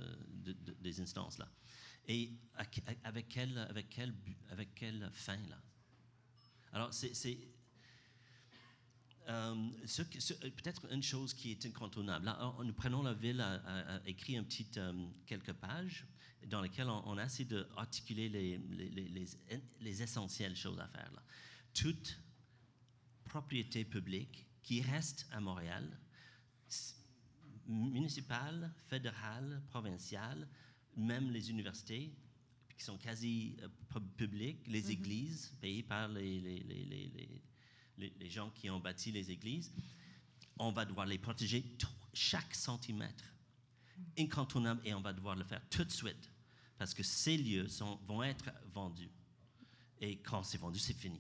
de- 0.46 0.54
de- 0.54 0.76
des 0.82 1.00
instances 1.00 1.38
là. 1.38 1.48
Et 2.08 2.32
avec 2.54 3.28
quelle, 3.30 3.58
avec 3.60 3.89
quel, 3.89 4.12
but- 4.12 4.38
avec 4.50 4.74
quelle 4.74 5.10
fin 5.13 5.38
là? 5.48 5.62
Alors 6.72 6.93
c'est, 6.93 7.13
euh, 9.28 9.56
ce- 9.86 10.04
peut-être 10.04 10.92
une 10.92 11.04
chose 11.04 11.34
qui 11.34 11.52
est 11.52 11.66
incontournable. 11.66 12.26
Là, 12.26 12.54
nous 12.63 12.74
prenons 12.74 13.02
la 13.04 13.13
ville 13.13 13.42
a, 13.42 13.56
a- 13.56 13.96
a 13.98 14.08
écrit 14.08 14.38
un 14.38 14.44
petit 14.44 14.68
euh, 14.78 14.94
quelques 15.26 15.54
pages 15.54 16.06
dans 16.50 16.62
lesquelles 16.62 16.90
on, 16.90 17.04
on 17.08 17.18
a 17.18 17.26
essayé 17.26 17.46
d'articuler 17.50 18.30
les, 18.30 18.58
les, 18.58 18.90
les, 18.90 19.08
les- 19.10 19.28
les 19.82 20.02
essentielles 20.04 20.56
choses 20.56 20.80
à 20.80 20.88
faire 20.88 21.12
là. 21.13 21.24
Toute 21.74 22.20
propriété 23.26 23.84
publique 23.84 24.48
qui 24.63 24.82
reste 24.82 25.28
à 25.32 25.40
Montréal, 25.42 25.86
municipale, 27.68 28.74
fédérale, 28.88 29.62
provinciale, 29.70 30.48
même 30.96 31.32
les 31.32 31.50
universités 31.52 32.16
qui 32.78 32.84
sont 32.84 32.98
quasi 32.98 33.58
euh, 33.62 33.68
pub- 33.90 34.16
publiques, 34.16 34.66
les 34.68 34.92
églises 34.92 35.52
payées 35.60 35.84
par 35.84 36.08
les, 36.08 36.40
les, 36.40 36.60
les, 36.60 37.42
les, 37.98 38.30
gens 38.30 38.50
qui 38.52 38.70
ont 38.70 38.80
bâti 38.80 39.12
les 39.12 39.32
églises, 39.32 39.72
on 40.58 40.72
va 40.72 40.86
devoir 40.86 41.06
les 41.06 41.18
protéger 41.18 41.64
chaque 42.14 42.54
centimètre, 42.56 43.24
incontournable, 44.18 44.82
et 44.86 44.94
on 44.94 45.02
va 45.02 45.14
devoir 45.14 45.36
le 45.36 45.44
faire 45.44 45.62
tout 45.70 45.84
de 45.84 45.92
suite, 45.92 46.32
parce 46.78 46.94
que 46.94 47.04
ces 47.04 47.38
lieux 47.38 47.68
vont 48.08 48.24
être 48.24 48.52
vendus. 48.74 49.10
Et 50.00 50.18
quand 50.20 50.44
c'est 50.44 50.58
vendu, 50.58 50.80
c'est 50.80 50.94
fini. 50.94 51.20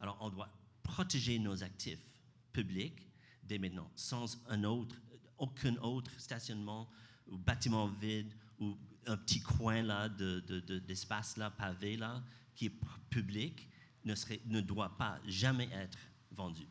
Alors, 0.00 0.18
on 0.20 0.30
doit 0.30 0.50
protéger 0.82 1.38
nos 1.38 1.62
actifs 1.62 2.04
publics 2.52 3.08
dès 3.42 3.58
maintenant, 3.58 3.90
sans 3.96 4.38
un 4.48 4.64
autre, 4.64 4.96
aucun 5.38 5.76
autre 5.76 6.10
stationnement 6.18 6.88
ou 7.26 7.38
bâtiment 7.38 7.86
vide 7.88 8.32
ou 8.58 8.76
un 9.06 9.16
petit 9.16 9.40
coin 9.40 9.82
là 9.82 10.08
de, 10.08 10.40
de- 10.40 10.60
de- 10.60 10.78
d'espace 10.78 11.36
là 11.36 11.50
pavé 11.50 11.96
là 11.96 12.22
qui 12.54 12.66
est 12.66 12.72
public 13.10 13.68
ne 14.04 14.14
serait, 14.14 14.40
ne 14.46 14.60
doit 14.60 14.96
pas 14.96 15.18
jamais 15.26 15.68
être 15.72 15.98
vendu. 16.30 16.66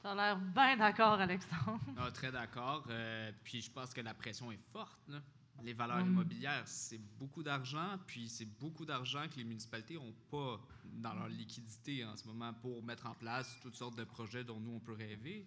Tu 0.00 0.06
as 0.06 0.14
l'air 0.14 0.38
bien 0.38 0.76
d'accord, 0.76 1.20
Alexandre. 1.20 1.80
Très 2.14 2.32
d'accord. 2.32 2.84
Euh, 2.88 3.30
puis 3.44 3.60
je 3.60 3.70
pense 3.70 3.92
que 3.92 4.00
la 4.00 4.14
pression 4.14 4.50
est 4.50 4.60
forte. 4.72 4.98
là. 5.08 5.20
Les 5.62 5.74
valeurs 5.74 6.02
Mm. 6.02 6.12
immobilières, 6.12 6.62
c'est 6.66 7.00
beaucoup 7.18 7.42
d'argent, 7.42 7.98
puis 8.06 8.30
c'est 8.30 8.46
beaucoup 8.46 8.86
d'argent 8.86 9.28
que 9.28 9.36
les 9.36 9.44
municipalités 9.44 9.94
n'ont 9.96 10.14
pas 10.30 10.58
dans 10.84 11.12
leur 11.12 11.28
liquidité 11.28 12.02
en 12.06 12.16
ce 12.16 12.26
moment 12.26 12.54
pour 12.54 12.82
mettre 12.82 13.04
en 13.06 13.12
place 13.14 13.58
toutes 13.60 13.74
sortes 13.76 13.96
de 13.98 14.04
projets 14.04 14.42
dont 14.42 14.58
nous, 14.58 14.72
on 14.76 14.80
peut 14.80 14.94
rêver. 14.94 15.46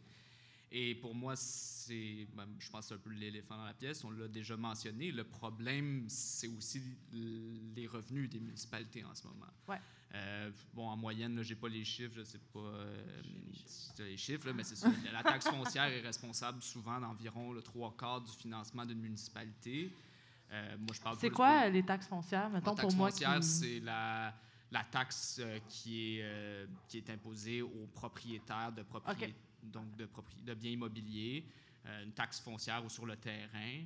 Et 0.72 0.94
pour 0.96 1.16
moi, 1.16 1.36
c'est, 1.36 2.28
ben, 2.36 2.48
je 2.60 2.70
pense 2.70 2.82
que 2.82 2.88
c'est 2.90 2.94
un 2.94 2.98
peu 3.00 3.10
l'éléphant 3.10 3.58
dans 3.58 3.66
la 3.66 3.74
pièce, 3.74 4.04
on 4.04 4.12
l'a 4.12 4.28
déjà 4.28 4.56
mentionné, 4.56 5.12
le 5.12 5.24
problème, 5.24 6.06
c'est 6.08 6.48
aussi 6.48 6.82
les 7.12 7.88
revenus 7.88 8.30
des 8.30 8.40
municipalités 8.40 9.04
en 9.04 9.16
ce 9.16 9.26
moment. 9.28 9.52
Ouais. 9.68 9.80
Euh, 10.16 10.52
bon, 10.74 10.88
en 10.88 10.96
moyenne, 10.98 11.42
je 11.42 11.50
n'ai 11.50 11.56
pas 11.60 11.68
les 11.70 11.84
chiffres, 11.84 12.14
je 12.14 12.20
ne 12.20 12.26
sais 12.26 12.40
pas 12.54 12.60
euh, 12.60 13.04
si 13.66 13.94
tu 13.96 14.02
as 14.04 14.06
les 14.06 14.18
chiffres, 14.18 14.46
là, 14.48 14.54
mais 14.54 14.64
c'est 14.64 14.76
ça. 14.76 14.88
La 15.12 15.24
taxe 15.24 15.48
foncière 15.48 15.86
est 15.86 16.02
responsable 16.02 16.62
souvent 16.62 17.00
d'environ 17.00 17.52
le 17.52 17.62
trois 17.64 17.96
quarts 17.98 18.22
du 18.22 18.32
financement 18.32 18.86
d'une 18.86 19.00
municipalité. 19.02 19.92
Euh, 20.52 20.78
moi, 20.78 20.90
je 20.94 21.02
parle 21.02 21.18
C'est 21.20 21.32
quoi 21.32 21.68
les 21.70 21.84
taxes 21.84 22.06
foncières, 22.08 22.44
la 22.50 22.60
mettons, 22.60 22.76
taxe 22.76 22.88
pour 22.90 22.96
moi 22.96 23.10
foncière, 23.10 23.40
qui... 23.40 23.44
c'est 23.48 23.80
la, 23.80 24.36
la 24.70 24.84
taxe 24.84 25.40
euh, 25.42 25.58
qui, 25.68 26.18
est, 26.20 26.22
euh, 26.24 26.68
qui 26.88 26.98
est 27.00 27.10
imposée 27.10 27.64
aux 27.64 27.88
propriétaires 27.92 28.72
de, 28.72 28.86
donc 29.64 29.96
de, 29.96 30.06
propri- 30.06 30.44
de 30.44 30.54
biens 30.54 30.72
immobiliers, 30.74 31.44
euh, 31.88 32.04
une 32.04 32.12
taxe 32.14 32.40
foncière 32.40 32.86
ou 32.86 32.90
sur 32.90 33.08
le 33.08 33.16
terrain. 33.16 33.82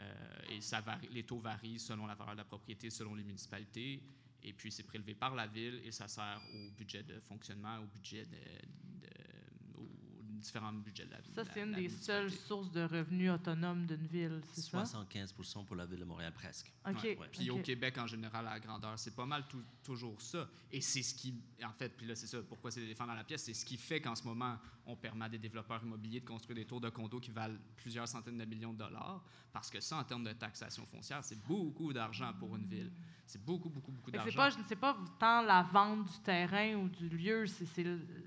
euh, 0.00 0.14
et 0.50 0.60
ça 0.60 0.80
varie, 0.80 1.08
les 1.10 1.24
taux 1.24 1.40
varient 1.40 1.80
selon 1.80 2.06
la 2.06 2.14
valeur 2.14 2.34
de 2.34 2.38
la 2.38 2.44
propriété, 2.44 2.90
selon 2.90 3.16
les 3.16 3.24
municipalités. 3.24 4.00
Et 4.44 4.52
puis, 4.52 4.70
c'est 4.70 4.82
prélevé 4.82 5.14
par 5.14 5.34
la 5.34 5.46
ville 5.46 5.80
et 5.84 5.90
ça 5.90 6.06
sert 6.06 6.40
au 6.54 6.70
budget 6.72 7.02
de 7.02 7.18
fonctionnement, 7.20 7.78
au 7.78 7.86
budget 7.86 8.24
de, 8.26 8.38
différents 10.34 10.72
budgets 10.72 11.06
de 11.06 11.10
la 11.12 11.20
ville. 11.20 11.32
Ça, 11.34 11.44
c'est 11.52 11.62
une 11.62 11.72
des 11.72 11.88
seules 11.88 12.30
sources 12.30 12.70
de 12.70 12.82
revenus 12.82 13.30
autonomes 13.30 13.86
d'une 13.86 14.06
ville, 14.06 14.40
c'est 14.52 14.60
ça? 14.62 14.82
75% 14.82 15.64
pour 15.64 15.76
la 15.76 15.86
ville 15.86 16.00
de 16.00 16.04
Montréal, 16.04 16.32
presque. 16.34 16.72
OK. 16.88 17.02
Ouais, 17.02 17.18
ouais. 17.18 17.28
Puis 17.32 17.50
au 17.50 17.58
Québec, 17.60 17.96
en 17.98 18.06
général, 18.06 18.46
à 18.46 18.54
la 18.54 18.60
grandeur, 18.60 18.98
c'est 18.98 19.14
pas 19.14 19.26
mal 19.26 19.44
tout- 19.48 19.64
toujours 19.82 20.20
ça. 20.20 20.48
Et 20.72 20.80
c'est 20.80 21.02
ce 21.02 21.14
qui, 21.14 21.34
en 21.64 21.72
fait, 21.72 21.90
puis 21.96 22.06
là, 22.06 22.14
c'est 22.14 22.26
ça, 22.26 22.38
pourquoi 22.48 22.70
c'est 22.70 22.80
l'éléphant 22.80 23.06
dans 23.06 23.14
la 23.14 23.24
pièce, 23.24 23.44
c'est 23.44 23.54
ce 23.54 23.64
qui 23.64 23.76
fait 23.76 24.00
qu'en 24.00 24.14
ce 24.14 24.24
moment, 24.24 24.58
on 24.86 24.96
permet 24.96 25.24
à 25.24 25.28
des 25.28 25.38
développeurs 25.38 25.82
immobiliers 25.82 26.20
de 26.20 26.26
construire 26.26 26.56
des 26.56 26.66
tours 26.66 26.80
de 26.80 26.90
condos 26.90 27.20
qui 27.20 27.30
valent 27.30 27.58
plusieurs 27.76 28.06
centaines 28.08 28.36
de 28.38 28.44
millions 28.44 28.72
de 28.72 28.78
dollars, 28.78 29.24
parce 29.52 29.70
que 29.70 29.80
ça, 29.80 29.96
en 29.98 30.04
termes 30.04 30.24
de 30.24 30.32
taxation 30.32 30.84
foncière, 30.86 31.22
c'est 31.24 31.42
beaucoup 31.46 31.92
d'argent 31.92 32.32
pour 32.38 32.54
une 32.56 32.66
ville. 32.66 32.92
C'est 33.26 33.42
beaucoup, 33.42 33.70
beaucoup, 33.70 33.90
beaucoup 33.90 34.10
que 34.10 34.18
C'est 34.18 34.34
d'argent. 34.34 34.58
pas, 34.58 34.64
c'est 34.68 34.76
pas 34.76 34.98
tant 35.18 35.40
la 35.42 35.62
vente 35.62 36.04
du 36.12 36.18
terrain 36.22 36.74
ou 36.74 36.88
du 36.90 37.08
lieu, 37.08 37.46
c'est 37.46 37.64
c'est 37.64 37.84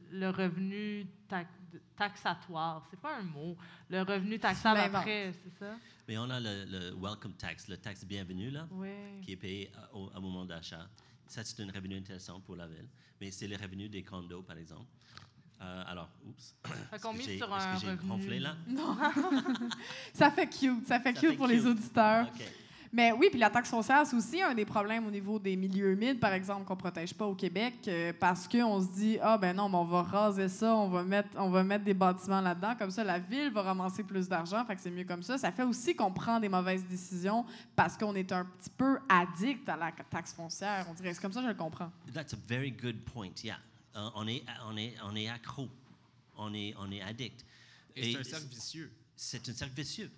le, 0.10 0.30
revenu 0.32 1.06
tax- 1.28 1.52
taxatoire. 1.96 2.86
C'est 2.90 3.00
pas 3.00 3.18
un 3.18 3.24
mot. 3.24 3.56
Le 3.90 4.02
revenu 4.02 4.40
taxable 4.40 4.80
après, 4.80 5.34
c'est 5.44 5.60
ça? 5.60 5.76
Mais 6.08 6.18
on 6.18 6.30
a 6.30 6.40
le, 6.40 6.66
le 6.66 6.96
welcome 7.00 7.34
tax, 7.34 7.68
le 7.68 7.78
taxe 7.78 8.06
bienvenue, 8.06 8.50
là, 8.52 8.68
Oui. 8.72 8.90
qui 9.24 9.34
est 9.34 9.38
payé 9.38 9.72
à- 9.76 9.94
au, 9.96 10.10
au 10.16 10.22
moment 10.22 10.46
d'achat. 10.46 10.88
Ça, 11.28 11.44
c'est 11.44 11.62
un 11.62 11.68
revenu 11.72 11.98
intéressant 11.98 12.40
pour 12.40 12.56
la 12.56 12.68
ville. 12.68 12.88
Mais 13.20 13.32
c'est 13.32 13.48
le 13.48 13.58
revenu 13.58 13.90
des 13.90 14.04
condos, 14.04 14.44
par 14.44 14.58
exemple. 14.58 14.86
Euh, 15.60 15.84
alors, 15.88 16.10
oups. 16.26 16.56
Fait 16.92 17.00
qu'on 17.02 17.14
mise 17.14 17.36
sur 17.38 17.54
est-ce 17.58 17.66
un 17.68 17.74
que 17.76 17.80
j'ai 17.82 17.92
revenu? 17.92 18.10
gonflé, 18.10 18.40
là? 18.40 18.56
Ça 20.14 20.32
fait 20.32 20.48
cute, 20.48 20.86
ça 20.88 21.00
fait 21.00 21.14
Ça 21.14 21.20
cute 21.20 21.32
fait 21.32 21.36
pour 21.36 21.48
les 21.48 21.66
auditeurs. 21.66 22.28
OK. 22.28 22.44
Mais 22.92 23.12
oui, 23.12 23.28
puis 23.30 23.40
la 23.40 23.50
taxe 23.50 23.70
foncière, 23.70 24.06
c'est 24.06 24.16
aussi 24.16 24.42
un 24.42 24.54
des 24.54 24.66
problèmes 24.66 25.06
au 25.06 25.12
niveau 25.12 25.40
des 25.40 25.56
milieux 25.56 25.92
humides, 25.92 26.20
par 26.20 26.34
exemple, 26.34 26.66
qu'on 26.66 26.76
protège 26.76 27.14
pas 27.14 27.26
au 27.26 27.36
Québec, 27.36 27.76
euh, 27.88 28.14
parce 28.20 28.48
qu'on 28.48 28.82
se 28.82 28.88
dit, 28.88 29.18
ah 29.22 29.38
ben 29.38 29.56
non, 29.56 29.70
mais 29.70 29.78
on 29.78 29.86
va 29.86 30.04
raser 30.04 30.50
ça, 30.50 30.74
on 30.76 30.88
va 30.90 31.04
mettre, 31.04 31.30
on 31.36 31.50
va 31.50 31.64
mettre 31.64 31.84
des 31.84 31.94
bâtiments 31.94 32.42
là-dedans, 32.42 32.76
comme 32.78 32.92
ça 32.92 33.04
la 33.04 33.20
ville 33.20 33.52
va 33.52 33.62
ramasser 33.62 34.04
plus 34.04 34.28
d'argent, 34.28 34.64
fait 34.66 34.76
que 34.76 34.82
c'est 34.82 34.92
mieux 34.92 35.04
comme 35.06 35.24
ça. 35.24 35.38
Ça 35.38 35.52
fait 35.52 35.64
aussi 35.64 35.96
qu'on 35.96 36.12
prend 36.12 36.40
des 36.40 36.50
mauvaises 36.50 36.86
décisions 36.86 37.46
parce 37.76 37.98
qu'on 37.98 38.16
est 38.16 38.32
un 38.32 38.46
petit 38.46 38.70
peu 38.70 39.00
addict 39.10 39.68
à 39.70 39.76
la 39.76 39.92
taxe 40.10 40.34
foncière. 40.34 40.86
On 40.90 40.94
dirait, 40.94 41.14
c'est 41.14 41.22
comme 41.22 41.34
ça 41.34 41.42
je 41.42 41.48
le 41.48 41.54
comprends. 41.54 41.92
That's 42.14 42.34
a 42.34 42.38
very 42.48 42.72
good 42.72 43.04
point, 43.04 43.32
yeah. 43.44 43.58
Euh, 43.96 44.10
on, 44.16 44.28
est, 44.28 44.44
on, 44.70 44.78
est, 44.78 44.94
on 45.04 45.16
est 45.16 45.28
accro. 45.28 45.68
On 46.38 46.54
est, 46.54 46.76
on 46.80 46.92
est 46.92 47.02
addict. 47.02 47.44
Et 47.96 48.14
c'est 48.14 48.20
un 48.20 48.24
cercle 48.24 48.48
vicieux. 48.48 48.92
C'est 49.16 49.50
un 49.50 49.54
cercle 49.54 49.74
vicieux. 49.74 50.12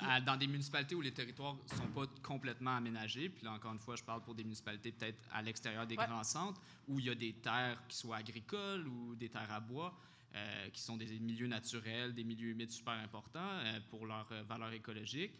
À- 0.00 0.20
Dans 0.20 0.36
des 0.36 0.46
municipalités 0.46 0.94
où 0.94 1.00
les 1.00 1.12
territoires 1.12 1.54
ne 1.54 1.76
sont 1.76 1.88
pas 1.88 2.06
complètement 2.22 2.76
aménagés, 2.76 3.28
puis 3.30 3.44
là, 3.44 3.52
encore 3.52 3.72
une 3.72 3.78
fois, 3.78 3.96
je 3.96 4.02
parle 4.04 4.22
pour 4.22 4.34
des 4.34 4.44
municipalités 4.44 4.92
peut-être 4.92 5.18
à 5.32 5.40
l'extérieur 5.42 5.86
des 5.86 5.96
Ouais. 5.96 6.06
grands 6.06 6.22
centres, 6.24 6.60
où 6.86 6.98
il 7.00 7.06
y 7.06 7.10
a 7.10 7.14
des 7.14 7.32
terres 7.32 7.82
qui 7.88 7.96
soient 7.96 8.16
agricoles 8.16 8.86
ou 8.86 9.14
des 9.14 9.28
terres 9.30 9.50
à 9.52 9.60
bois, 9.60 9.98
euh, 10.34 10.68
qui 10.70 10.80
sont 10.82 10.96
des 10.98 11.06
milieux 11.18 11.46
naturels, 11.46 12.12
des 12.14 12.24
milieux 12.24 12.50
humides 12.50 12.70
super 12.70 12.92
importants 12.94 13.40
euh, 13.40 13.80
pour 13.90 14.04
leur 14.06 14.28
euh, 14.32 14.42
valeur 14.42 14.70
écologique. 14.72 15.32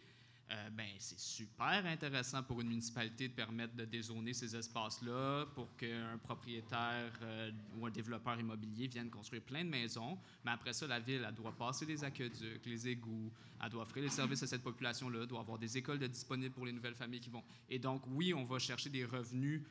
Euh, 0.49 0.69
ben, 0.69 0.87
c'est 0.97 1.19
super 1.19 1.85
intéressant 1.85 2.41
pour 2.41 2.61
une 2.61 2.69
municipalité 2.69 3.27
de 3.27 3.33
permettre 3.33 3.75
de 3.75 3.83
dézoner 3.83 4.33
ces 4.33 4.55
espaces-là 4.55 5.45
pour 5.53 5.75
qu'un 5.75 6.17
propriétaire 6.23 7.11
euh, 7.21 7.51
ou 7.75 7.85
un 7.85 7.91
développeur 7.91 8.39
immobilier 8.39 8.87
vienne 8.87 9.09
construire 9.09 9.41
plein 9.41 9.65
de 9.65 9.69
maisons. 9.69 10.17
Mais 10.45 10.51
après 10.51 10.71
ça, 10.71 10.87
la 10.87 10.99
ville, 10.99 11.25
elle 11.27 11.35
doit 11.35 11.51
passer 11.51 11.85
les 11.85 12.01
aqueducs, 12.01 12.65
les 12.65 12.87
égouts, 12.87 13.29
elle 13.61 13.69
doit 13.69 13.83
offrir 13.83 14.03
les 14.03 14.09
services 14.09 14.41
à 14.43 14.47
cette 14.47 14.63
population-là, 14.63 15.25
doit 15.25 15.41
avoir 15.41 15.59
des 15.59 15.77
écoles 15.77 15.99
de 15.99 16.07
disponibles 16.07 16.53
pour 16.53 16.65
les 16.65 16.71
nouvelles 16.71 16.95
familles 16.95 17.19
qui 17.19 17.29
vont. 17.29 17.43
Et 17.69 17.79
donc, 17.79 18.03
oui, 18.07 18.33
on 18.33 18.45
va 18.45 18.57
chercher 18.57 18.89
des 18.89 19.03
revenus 19.03 19.63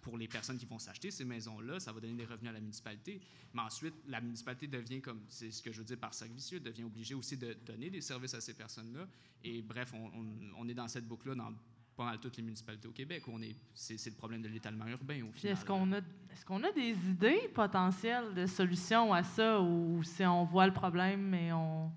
pour 0.00 0.16
les 0.16 0.28
personnes 0.28 0.58
qui 0.58 0.66
vont 0.66 0.78
s'acheter 0.78 1.10
ces 1.10 1.24
maisons-là. 1.24 1.80
Ça 1.80 1.92
va 1.92 2.00
donner 2.00 2.14
des 2.14 2.24
revenus 2.24 2.50
à 2.50 2.52
la 2.52 2.60
municipalité. 2.60 3.20
Mais 3.52 3.62
ensuite, 3.62 3.94
la 4.06 4.20
municipalité 4.20 4.66
devient, 4.66 5.00
comme 5.00 5.22
c'est 5.28 5.50
ce 5.50 5.62
que 5.62 5.72
je 5.72 5.78
veux 5.78 5.84
dire 5.84 5.98
par 5.98 6.14
servicieux, 6.14 6.60
devient 6.60 6.84
obligée 6.84 7.14
aussi 7.14 7.36
de 7.36 7.56
donner 7.66 7.90
des 7.90 8.00
services 8.00 8.34
à 8.34 8.40
ces 8.40 8.54
personnes-là. 8.54 9.06
Et 9.42 9.62
bref, 9.62 9.92
on, 9.94 10.68
est 10.68 10.74
dans 10.74 10.88
cette 10.88 11.06
boucle-là 11.06 11.34
dans 11.34 11.52
pas 11.96 12.04
mal 12.04 12.20
toutes 12.20 12.36
les 12.36 12.42
municipalités 12.42 12.86
au 12.86 12.92
Québec. 12.92 13.26
Où 13.26 13.32
on 13.34 13.42
est, 13.42 13.56
c'est, 13.74 14.04
le 14.06 14.16
problème 14.16 14.42
de 14.42 14.48
l'étalement 14.48 14.86
urbain 14.86 15.24
au 15.24 15.32
final. 15.32 15.52
Est-ce 15.52 15.64
qu'on 15.64 15.92
a, 15.92 15.98
est-ce 15.98 16.44
qu'on 16.44 16.62
a 16.62 16.70
des 16.72 16.90
idées 17.08 17.50
potentielles 17.54 18.34
de 18.34 18.46
solutions 18.46 19.12
à 19.12 19.22
ça, 19.22 19.60
ou 19.60 20.02
si 20.04 20.24
on 20.24 20.44
voit 20.44 20.66
le 20.66 20.72
problème, 20.72 21.22
mais 21.22 21.52
on, 21.52 21.90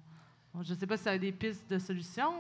je 0.62 0.74
ne 0.74 0.80
sais 0.80 0.88
pas 0.88 0.98
si 0.98 1.04
ça 1.04 1.12
a 1.12 1.18
des 1.18 1.32
pistes 1.32 1.70
de 1.70 1.80
solutions. 1.80 2.34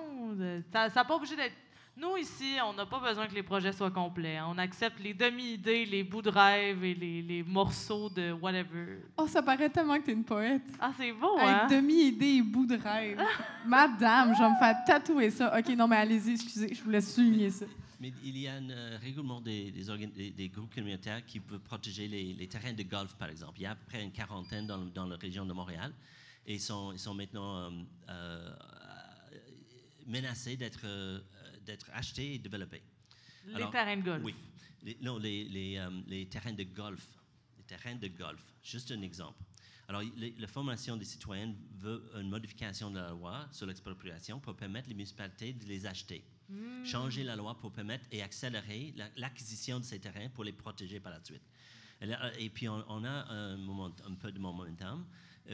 Ça 0.71 0.89
n'a 0.89 1.05
pas 1.05 1.15
obligé 1.15 1.35
d'être 1.35 1.55
nous, 1.99 2.17
ici, 2.17 2.55
on 2.65 2.73
n'a 2.73 2.85
pas 2.85 2.99
besoin 2.99 3.27
que 3.27 3.35
les 3.35 3.43
projets 3.43 3.73
soient 3.73 3.91
complets. 3.91 4.39
On 4.41 4.57
accepte 4.57 4.99
les 4.99 5.13
demi-idées, 5.13 5.85
les 5.85 6.03
bouts 6.03 6.21
de 6.21 6.29
rêve 6.29 6.83
et 6.83 6.93
les, 6.93 7.43
morceaux 7.43 8.09
de 8.09 8.31
whatever. 8.31 8.99
Oh, 9.17 9.27
ça 9.27 9.41
paraît 9.41 9.69
tellement 9.69 9.97
que 9.99 10.05
tu 10.05 10.11
es 10.11 10.13
une 10.13 10.23
poète. 10.23 10.61
Ah, 10.79 10.91
c'est 10.97 11.11
beau, 11.11 11.37
Avec 11.37 11.63
hein? 11.63 11.67
demi-idées 11.69 12.37
et 12.37 12.41
bouts 12.41 12.65
de 12.65 12.77
rêve. 12.77 13.19
Madame, 13.65 14.33
je 14.33 14.39
vais 14.39 14.49
me 14.49 14.57
faire 14.57 14.75
tatouer 14.85 15.29
ça. 15.29 15.57
OK, 15.57 15.67
non, 15.75 15.87
mais 15.87 15.97
allez-y, 15.97 16.33
excusez, 16.33 16.73
je 16.73 16.81
voulais 16.83 17.01
souligner 17.01 17.49
ça. 17.49 17.65
Mais 17.99 18.13
il 18.23 18.37
y 18.37 18.47
a 18.47 18.53
un 18.53 18.69
euh, 18.69 18.97
règlement 19.01 19.41
des, 19.41 19.71
des, 19.71 20.47
groupes 20.47 20.73
communautaires 20.73 21.25
qui 21.25 21.41
peuvent 21.41 21.59
protéger 21.59 22.07
les, 22.07 22.47
terrains 22.47 22.71
de 22.71 22.83
golf, 22.83 23.13
par 23.15 23.29
exemple. 23.29 23.59
Il 23.59 23.63
y 23.63 23.65
a 23.65 23.71
à 23.71 23.75
peu 23.75 23.85
près 23.87 24.03
une 24.03 24.11
quarantaine 24.11 24.67
dans, 24.67 24.85
dans 24.85 25.05
la 25.05 25.17
région 25.17 25.45
de 25.45 25.51
Montréal. 25.51 25.91
Et 26.45 26.53
ils 26.53 26.61
sont, 26.61 26.93
ils 26.93 26.99
sont 26.99 27.13
maintenant 27.13 27.57
euh, 27.57 27.69
euh, 28.09 28.49
menacés 30.07 30.55
d'être 30.55 30.85
d'être 31.69 31.89
achetés 31.93 32.35
et 32.35 32.39
développés. 32.39 32.81
Les 33.45 33.69
terrains 33.69 33.97
de 33.97 34.03
golf. 34.03 34.23
Oui. 34.23 34.35
Les, 34.83 34.97
non, 35.01 35.17
les, 35.17 35.43
les, 35.45 35.77
euh, 35.77 35.89
les, 36.07 36.25
terrains 36.27 36.53
de 36.53 36.63
golf. 36.63 37.05
Les 37.57 37.63
terrains 37.63 37.95
de 37.95 38.07
golf. 38.07 38.43
Juste 38.63 38.91
un 38.91 39.01
exemple. 39.01 39.41
Alors, 39.87 40.03
la 40.37 40.47
Formation 40.47 40.97
des 40.97 41.05
citoyens 41.05 41.53
veut 41.77 42.03
une 42.15 42.29
modification 42.29 42.91
de 42.91 42.99
la 42.99 43.09
loi 43.09 43.47
sur 43.51 43.65
l'expropriation 43.65 44.39
pour 44.39 44.55
permettre 44.55 44.87
les 44.87 44.93
municipalités 44.93 45.53
de 45.53 45.65
les 45.65 45.85
acheter. 45.85 46.23
Hmm. 46.47 46.85
Changer 46.85 47.23
la 47.23 47.35
loi 47.35 47.57
pour 47.59 47.71
permettre 47.71 48.05
et 48.11 48.21
accélérer 48.21 48.93
l'acquisition 49.17 49.79
de 49.79 49.85
ces 49.85 49.99
terrains 49.99 50.29
pour 50.29 50.43
les 50.43 50.53
protéger 50.53 50.99
par 50.99 51.11
la 51.11 51.23
suite. 51.23 51.41
Et, 52.37 52.49
puis, 52.49 52.69
on, 52.69 53.03
a 53.03 53.09
un, 53.09 53.57
moment, 53.57 53.91
un 54.07 54.15
peu 54.15 54.31
de 54.31 54.39
momentum, 54.39 55.05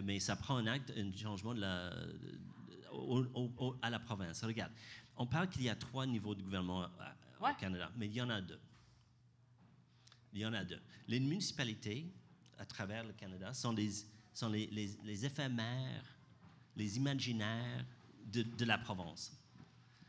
mais 0.04 0.20
ça 0.20 0.36
prend 0.36 0.58
un 0.58 0.68
acte, 0.68 0.92
un 0.96 1.12
changement 1.16 1.56
de 1.56 1.62
la, 1.62 1.92
à 3.82 3.90
la 3.90 4.00
province. 4.00 4.44
Regarde, 4.44 4.72
on 5.18 5.26
parle 5.26 5.50
qu'il 5.50 5.64
y 5.64 5.70
a 5.70 5.76
trois 5.76 6.06
niveaux 6.06 6.36
de 6.36 6.42
gouvernement 6.42 6.84
euh, 6.84 7.50
au 7.50 7.56
Canada, 7.60 7.92
mais 7.96 8.08
il 8.08 8.14
y 8.14 8.22
en 8.22 8.30
a 8.30 8.42
deux. 8.42 8.60
Il 10.34 10.42
y 10.42 10.46
en 10.46 10.54
a 10.54 10.64
deux. 10.64 10.82
Les 11.08 11.20
municipalités 11.20 12.06
à 12.58 12.66
travers 12.66 13.04
le 13.04 13.14
Canada 13.14 13.54
sont, 13.54 13.72
les, 13.72 13.90
sont 14.34 14.50
les, 14.50 14.68
les, 14.68 15.26
éphémères, 15.26 16.04
les 16.76 16.98
imaginaires 16.98 17.86
de, 18.26 18.66
la 18.66 18.78
Provence. 18.78 19.32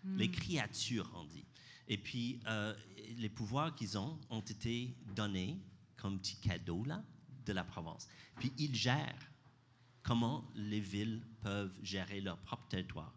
Hmm. 0.03 0.17
Les 0.17 0.31
créatures, 0.31 1.11
on 1.15 1.25
dit. 1.25 1.45
Et 1.89 1.99
puis, 1.99 2.41
euh, 2.47 2.75
les 3.17 3.29
pouvoirs 3.29 3.75
qu'ils 3.75 3.97
ont 3.97 4.19
ont 4.31 4.41
été 4.41 4.97
donnés 5.15 5.57
comme 5.97 6.19
petit 6.19 6.37
cadeau 6.37 6.85
là, 6.85 7.03
de 7.45 7.53
la 7.53 7.63
Provence. 7.63 8.09
Puis, 8.37 8.53
ils 8.59 8.75
gèrent 8.75 9.31
comment 10.03 10.45
les 10.55 10.81
villes 10.81 11.23
peuvent 11.41 11.75
gérer 11.83 12.21
leur 12.21 12.39
propre 12.39 12.67
territoire. 12.69 13.13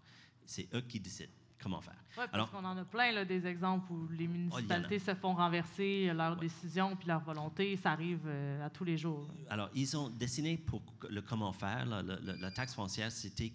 C'est 0.45 0.71
eux 0.75 0.81
qui 0.81 0.99
décident 0.99 1.31
comment 1.62 1.82
faire? 1.82 2.01
Oui, 2.18 2.24
parce 2.32 2.49
qu'on 2.49 2.66
en 2.66 2.78
a 2.78 2.86
plein 2.86 3.12
là, 3.12 3.26
des 3.26 3.45
exemples 3.45 3.91
où 3.91 4.07
les 4.10 4.28
oh, 4.28 4.32
municipalités 4.32 4.99
se 4.99 5.14
font 5.14 5.34
renverser 5.34 6.12
leurs 6.14 6.36
décisions 6.36 6.95
puis 6.95 7.07
leur 7.07 7.22
volonté. 7.22 7.76
Ça 7.78 7.91
arrive 7.91 8.22
euh, 8.26 8.66
à 8.66 8.70
tous 8.70 8.84
les 8.84 8.97
jours. 8.97 9.28
Alors, 9.49 9.70
ils 9.74 9.95
ont 9.95 10.10
dessiné 10.10 10.57
pour 10.57 10.82
le 11.10 11.22
comment 11.22 11.53
faire. 11.53 11.86
la 11.86 12.51
taxe 12.51 12.74
foncière, 12.74 13.12
c'était 13.12 13.51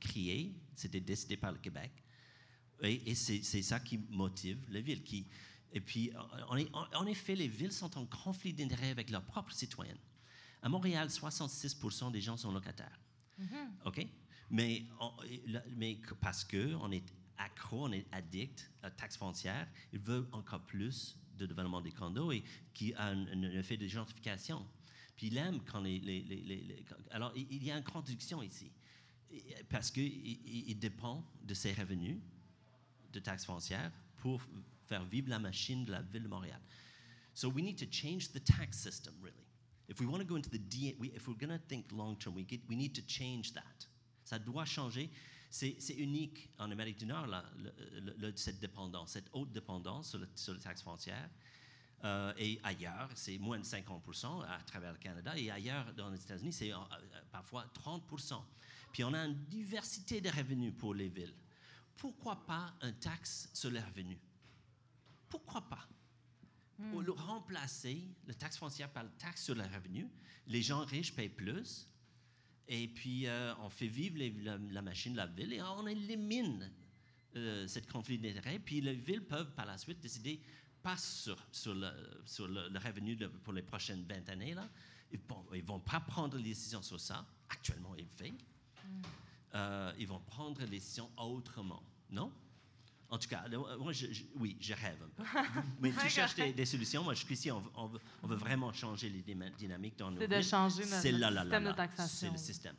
créé, 0.00 0.54
c'était 0.74 1.00
décidé 1.00 1.36
par 1.36 1.52
le 1.52 1.58
Québec. 1.58 1.92
Et, 2.82 3.14
c'est 3.14 3.62
ça 3.62 3.80
qui 3.80 3.98
motive 4.10 4.58
les 4.68 4.82
villes. 4.82 5.02
Qui, 5.02 5.26
et 5.72 5.80
puis, 5.80 6.12
en, 6.48 6.86
en 6.94 7.06
effet, 7.06 7.34
les 7.34 7.48
villes 7.48 7.72
sont 7.72 7.96
en 7.98 8.06
conflit 8.06 8.52
d'intérêts 8.52 8.90
avec 8.90 9.10
leurs 9.10 9.24
propres 9.24 9.52
citoyens. 9.52 9.96
À 10.62 10.68
Montréal, 10.68 11.10
66 11.10 11.78
des 12.12 12.20
gens 12.20 12.36
sont 12.36 12.52
locataires. 12.52 12.98
Mm-hmm. 13.40 13.86
OK? 13.86 14.06
Mais, 14.50 14.84
mais 15.76 15.98
parce 16.20 16.44
qu'on 16.44 16.90
est 16.92 17.04
accro, 17.38 17.86
on 17.86 17.92
est 17.92 18.06
addict 18.12 18.70
à 18.82 18.86
la 18.86 18.90
taxe 18.90 19.16
foncière, 19.16 19.68
il 19.92 19.98
veut 19.98 20.28
encore 20.32 20.64
plus 20.64 21.18
de 21.36 21.46
développement 21.46 21.80
des 21.80 21.92
condos 21.92 22.32
et 22.32 22.42
qui 22.72 22.94
a 22.94 23.08
un, 23.08 23.42
effet 23.52 23.76
de 23.76 23.86
gentrification. 23.86 24.66
Puis 25.16 25.28
il 25.28 25.36
aime 25.36 25.60
quand 25.64 25.80
les... 25.80 26.84
alors, 27.10 27.32
il 27.36 27.62
y 27.64 27.70
a 27.70 27.76
une 27.76 27.84
contradiction 27.84 28.42
ici, 28.42 28.70
parce 29.68 29.90
qu'il 29.90 30.04
il 30.04 30.78
dépend 30.78 31.24
de 31.42 31.54
ses 31.54 31.72
revenus 31.72 32.18
de 33.12 33.20
taxes 33.20 33.44
foncières 33.44 33.92
pour 34.16 34.42
faire 34.86 35.04
vivre 35.04 35.28
la 35.28 35.38
machine 35.38 35.84
de 35.84 35.92
la 35.92 36.02
ville 36.02 36.22
de 36.22 36.28
Montréal. 36.28 36.60
So 37.34 37.48
we 37.48 37.62
need 37.62 37.78
to 37.78 37.86
change 37.90 38.32
the 38.32 38.40
tax 38.42 38.78
system, 38.78 39.14
really. 39.20 39.44
If 39.88 40.00
we 40.00 40.06
want 40.06 40.20
to 40.20 40.24
go 40.24 40.36
into 40.36 40.50
the, 40.50 40.58
if 41.14 41.28
we're 41.28 41.34
going 41.34 41.50
to 41.50 41.62
think 41.68 41.86
long 41.92 42.16
term, 42.16 42.34
we 42.34 42.76
need 42.76 42.94
to 42.94 43.02
change 43.02 43.52
that. 43.52 43.86
Ça 44.24 44.38
doit 44.38 44.64
changer. 44.64 45.10
C'est 45.50 45.94
unique 45.96 46.50
en 46.58 46.70
Amérique 46.70 46.98
du 46.98 47.06
Nord, 47.06 47.28
cette 48.34 48.58
dépendance, 48.60 49.12
cette 49.12 49.28
haute 49.32 49.52
dépendance 49.52 50.10
sur, 50.10 50.18
le, 50.18 50.28
sur 50.34 50.54
les 50.54 50.60
taxes 50.60 50.82
foncières. 50.82 51.30
Euh, 52.04 52.32
et 52.36 52.60
ailleurs, 52.62 53.10
c'est 53.14 53.38
moins 53.38 53.58
de 53.58 53.64
50 53.64 54.02
à 54.46 54.62
travers 54.66 54.92
le 54.92 54.98
Canada. 54.98 55.36
Et 55.36 55.50
ailleurs, 55.50 55.92
dans 55.94 56.10
les 56.10 56.20
États-Unis, 56.20 56.52
c'est 56.52 56.72
euh, 56.72 56.76
parfois 57.32 57.64
30 57.72 58.02
Puis 58.92 59.02
on 59.02 59.12
a 59.14 59.24
une 59.24 59.44
diversité 59.46 60.20
de 60.20 60.28
revenus 60.28 60.74
pour 60.76 60.94
les 60.94 61.08
villes. 61.08 61.34
Pourquoi 61.96 62.44
pas 62.46 62.74
un 62.82 62.92
taxe 62.92 63.48
sur 63.54 63.70
les 63.70 63.80
revenus? 63.80 64.18
Pourquoi 65.28 65.62
pas? 65.62 65.88
Hmm. 66.78 67.00
le 67.00 67.12
remplacer 67.12 68.06
la 68.26 68.34
taxe 68.34 68.58
foncière 68.58 68.90
par 68.90 69.04
la 69.04 69.10
taxe 69.10 69.44
sur 69.44 69.54
les 69.54 69.66
revenus. 69.66 70.08
Les 70.46 70.60
gens 70.60 70.84
riches 70.84 71.14
payent 71.14 71.30
plus. 71.30 71.88
Et 72.68 72.88
puis, 72.88 73.26
euh, 73.26 73.54
on 73.60 73.68
fait 73.68 73.86
vivre 73.86 74.18
la, 74.72 74.82
machine 74.82 75.12
de 75.12 75.18
la 75.18 75.26
ville 75.26 75.52
et 75.52 75.62
on 75.62 75.86
élimine 75.86 76.70
euh, 77.36 77.66
cette 77.68 77.90
conflit 77.90 78.18
d'intérêts. 78.18 78.58
Puis, 78.58 78.80
les 78.80 78.94
villes 78.94 79.22
peuvent 79.22 79.52
par 79.52 79.66
la 79.66 79.78
suite 79.78 80.00
décider 80.00 80.40
pas 80.82 80.96
sur, 80.96 81.36
sur, 81.52 81.74
le, 81.74 81.90
sur 82.24 82.48
le, 82.48 82.66
revenu 82.78 83.16
pour 83.44 83.52
les 83.52 83.62
prochaines 83.62 84.04
20 84.04 84.28
années. 84.30 84.54
Là. 84.54 84.68
Ils 85.12 85.20
ne 85.62 85.66
vont 85.66 85.80
pas 85.80 86.00
prendre 86.00 86.36
les 86.36 86.42
décisions 86.42 86.82
sur 86.82 87.00
ça. 87.00 87.26
Actuellement, 87.48 87.94
ils 87.96 88.04
le 88.04 88.10
font. 88.26 88.36
Hmm. 88.84 89.02
Euh, 89.54 89.92
ils 89.98 90.06
vont 90.06 90.20
prendre 90.20 90.60
les 90.60 90.66
décisions 90.66 91.10
autrement. 91.16 91.82
Non? 92.10 92.32
En 93.08 93.18
tout 93.18 93.28
cas, 93.28 93.44
moi, 93.78 93.92
oui, 94.36 94.56
je 94.60 94.74
rêve 94.74 94.98
un 95.02 95.22
peu. 95.22 95.38
Mais 95.80 95.92
tu 95.92 96.08
cherches 96.08 96.34
des, 96.34 96.66
solutions. 96.66 97.04
Moi, 97.04 97.14
je 97.14 97.24
suis 97.24 97.34
ici, 97.34 97.50
on, 97.50 97.86
veut, 97.86 98.36
vraiment 98.36 98.72
changer 98.72 99.08
les 99.08 99.22
dynamiques 99.56 99.96
dans 99.96 100.10
nos 100.10 100.20
C'est 100.20 100.28
de 100.28 100.40
changer 100.40 100.84
notre, 100.84 101.02
système 101.02 101.64
de 101.64 101.72
taxation. 101.72 102.28
C'est 102.28 102.32
le 102.32 102.38
système. 102.38 102.74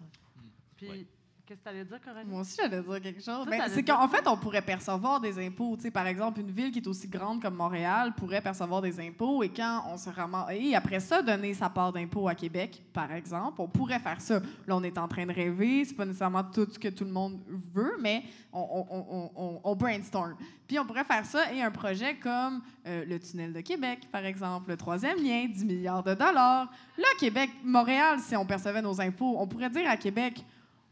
Puis, 0.76 1.08
Qu'est-ce 1.48 1.60
que 1.60 1.64
tu 1.64 1.70
allais 1.70 1.86
dire, 1.86 2.02
Coralie? 2.02 2.28
Moi 2.28 2.42
aussi, 2.42 2.58
j'allais 2.62 2.82
dire 2.82 3.02
quelque 3.02 3.24
chose. 3.24 3.48
Ben, 3.50 3.62
c'est 3.70 3.82
qu'en 3.82 4.06
fait, 4.10 4.28
on 4.28 4.36
pourrait 4.36 4.62
percevoir 4.62 5.22
des 5.22 5.40
impôts. 5.40 5.78
par 5.94 6.06
exemple, 6.06 6.42
une 6.42 6.52
ville 6.52 6.72
qui 6.72 6.80
est 6.80 6.88
aussi 6.88 7.08
grande 7.08 7.42
comme 7.42 7.56
Montréal 7.56 8.14
pourrait 8.18 8.42
percevoir 8.42 8.82
des 8.82 9.00
impôts 9.00 9.42
et 9.44 9.48
quand 9.48 9.84
on 9.90 9.96
se 9.96 10.10
ramasse. 10.10 10.50
Et 10.52 10.76
après 10.76 11.00
ça, 11.00 11.22
donner 11.22 11.54
sa 11.54 11.70
part 11.70 11.94
d'impôt 11.94 12.28
à 12.28 12.36
Québec, 12.36 12.84
par 12.92 13.14
exemple, 13.14 13.62
on 13.62 13.70
pourrait 13.70 14.00
faire 14.00 14.20
ça. 14.20 14.42
Là, 14.68 14.76
on 14.76 14.84
est 14.84 14.98
en 14.98 15.08
train 15.08 15.26
de 15.26 15.32
rêver. 15.32 15.86
C'est 15.86 15.94
pas 15.96 16.04
nécessairement 16.04 16.44
tout 16.44 16.68
ce 16.70 16.78
que 16.78 16.90
tout 16.90 17.06
le 17.06 17.12
monde 17.12 17.40
veut, 17.74 17.96
mais 18.02 18.24
on, 18.52 19.76
brainstorm. 19.80 20.36
Puis 20.68 20.78
on 20.80 20.86
pourrait 20.86 21.06
faire 21.06 21.26
ça 21.26 21.54
et 21.54 21.62
un 21.62 21.72
projet 21.72 22.16
comme 22.16 22.62
euh, 22.86 23.06
le 23.06 23.20
tunnel 23.20 23.54
de 23.54 23.62
Québec, 23.62 24.10
par 24.12 24.26
exemple, 24.26 24.72
le 24.72 24.76
troisième 24.76 25.24
lien, 25.24 25.46
10 25.46 25.64
milliards 25.64 26.04
de 26.04 26.14
dollars. 26.14 26.70
Là, 26.98 27.08
Québec, 27.18 27.52
Montréal, 27.64 28.20
si 28.20 28.36
on 28.36 28.46
percevait 28.46 28.82
nos 28.82 29.00
impôts, 29.00 29.38
on 29.40 29.48
pourrait 29.48 29.70
dire 29.70 29.90
à 29.90 29.96
Québec 29.96 30.44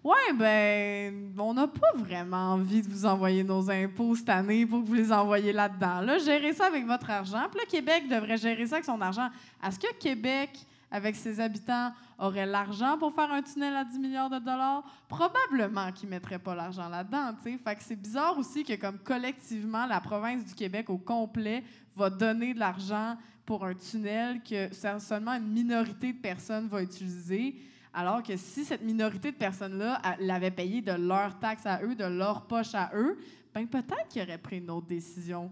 Ouais, 0.05 0.33
ben, 0.35 1.33
on 1.35 1.55
n'a 1.55 1.65
pas 1.67 1.91
vraiment 1.95 2.53
envie 2.53 2.83
de 2.83 2.87
vous 2.87 3.07
envoyer 3.07 3.43
nos 3.43 3.71
impôts 3.71 4.15
cette 4.15 4.29
année 4.29 4.63
pour 4.63 4.83
que 4.83 4.85
vous 4.85 4.93
les 4.93 5.11
envoyiez 5.11 5.51
là-dedans. 5.51 6.01
Là, 6.01 6.19
gérez 6.19 6.53
ça 6.53 6.67
avec 6.67 6.85
votre 6.85 7.09
argent. 7.09 7.41
Puis 7.49 7.59
là, 7.59 7.65
Québec 7.67 8.07
devrait 8.07 8.37
gérer 8.37 8.67
ça 8.67 8.75
avec 8.75 8.85
son 8.85 9.01
argent. 9.01 9.27
Est-ce 9.65 9.79
que 9.79 9.91
Québec 9.97 10.51
avec 10.91 11.15
ses 11.15 11.39
habitants, 11.39 11.91
aurait 12.19 12.45
l'argent 12.45 12.99
pour 12.99 13.15
faire 13.15 13.31
un 13.31 13.41
tunnel 13.41 13.75
à 13.75 13.83
10 13.83 13.97
milliards 13.97 14.29
de 14.29 14.37
dollars? 14.37 14.83
Probablement 15.09 15.91
qu'ils 15.91 16.07
ne 16.07 16.13
mettraient 16.13 16.37
pas 16.37 16.53
l'argent 16.53 16.87
là-dedans. 16.87 17.33
Fait 17.43 17.57
que 17.57 17.83
c'est 17.83 17.95
bizarre 17.95 18.37
aussi 18.37 18.63
que, 18.63 18.75
comme 18.75 18.99
collectivement, 18.99 19.87
la 19.87 19.99
province 19.99 20.45
du 20.45 20.53
Québec 20.53 20.87
au 20.91 20.99
complet 20.99 21.63
va 21.95 22.11
donner 22.11 22.53
de 22.53 22.59
l'argent 22.59 23.17
pour 23.43 23.65
un 23.65 23.73
tunnel 23.73 24.41
que 24.43 24.69
seulement 24.99 25.33
une 25.33 25.51
minorité 25.51 26.13
de 26.13 26.19
personnes 26.19 26.67
va 26.67 26.83
utiliser. 26.83 27.55
Alors 27.97 28.21
que 28.21 28.35
si 28.35 28.65
cette 28.65 28.81
minorité 28.81 29.31
de 29.31 29.37
personnes-là 29.37 30.01
l'avait 30.19 30.51
payé 30.51 30.81
de 30.81 30.91
leurs 30.91 31.39
taxes 31.39 31.65
à 31.65 31.81
eux, 31.81 31.95
de 31.95 32.03
leur 32.03 32.45
poche 32.45 32.75
à 32.75 32.91
eux, 32.93 33.17
ben 33.53 33.65
peut-être 33.65 34.09
qu'ils 34.09 34.21
auraient 34.21 34.37
pris 34.37 34.57
une 34.57 34.69
autre 34.69 34.87
décision. 34.87 35.49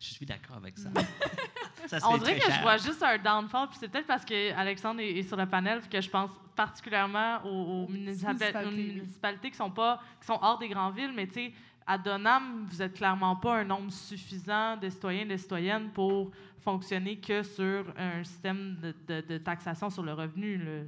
Je 0.00 0.06
suis 0.06 0.24
d'accord 0.24 0.56
avec 0.56 0.78
ça. 0.78 0.88
On 2.08 2.16
dirait 2.16 2.38
que 2.38 2.50
je 2.50 2.62
vois 2.62 2.78
juste 2.78 3.02
un 3.02 3.18
downfall, 3.18 3.68
puis 3.68 3.76
c'est 3.78 3.88
peut-être 3.88 4.06
parce 4.06 4.24
qu'Alexandre 4.24 5.00
est, 5.00 5.18
est, 5.18 5.22
sur 5.22 5.36
le 5.36 5.44
panel 5.44 5.82
que 5.86 6.00
je 6.00 6.08
pense 6.08 6.30
particulièrement 6.56 7.44
aux, 7.44 7.88
municipalités, 7.88 9.50
qui 9.50 9.56
sont 9.56 9.70
pas 9.70 10.00
qui 10.18 10.26
sont 10.26 10.38
hors 10.40 10.58
des 10.58 10.70
grandes 10.70 10.96
villes, 10.96 11.12
mais 11.14 11.26
tu 11.26 11.34
sais, 11.34 11.52
à 11.86 11.98
Donham, 11.98 12.66
vous 12.66 12.80
êtes 12.80 12.94
clairement 12.94 13.36
pas 13.36 13.58
un 13.60 13.64
nombre 13.64 13.92
suffisant 13.92 14.76
de 14.76 14.88
citoyens 14.88 15.22
et 15.22 15.28
de 15.28 15.36
citoyennes 15.36 15.90
pour 15.90 16.30
fonctionner 16.60 17.18
que 17.18 17.42
sur 17.42 17.92
un 17.96 18.24
système 18.24 18.76
de, 18.80 19.38
taxation 19.38 19.90
sur 19.90 20.02
le 20.02 20.14
revenu. 20.14 20.86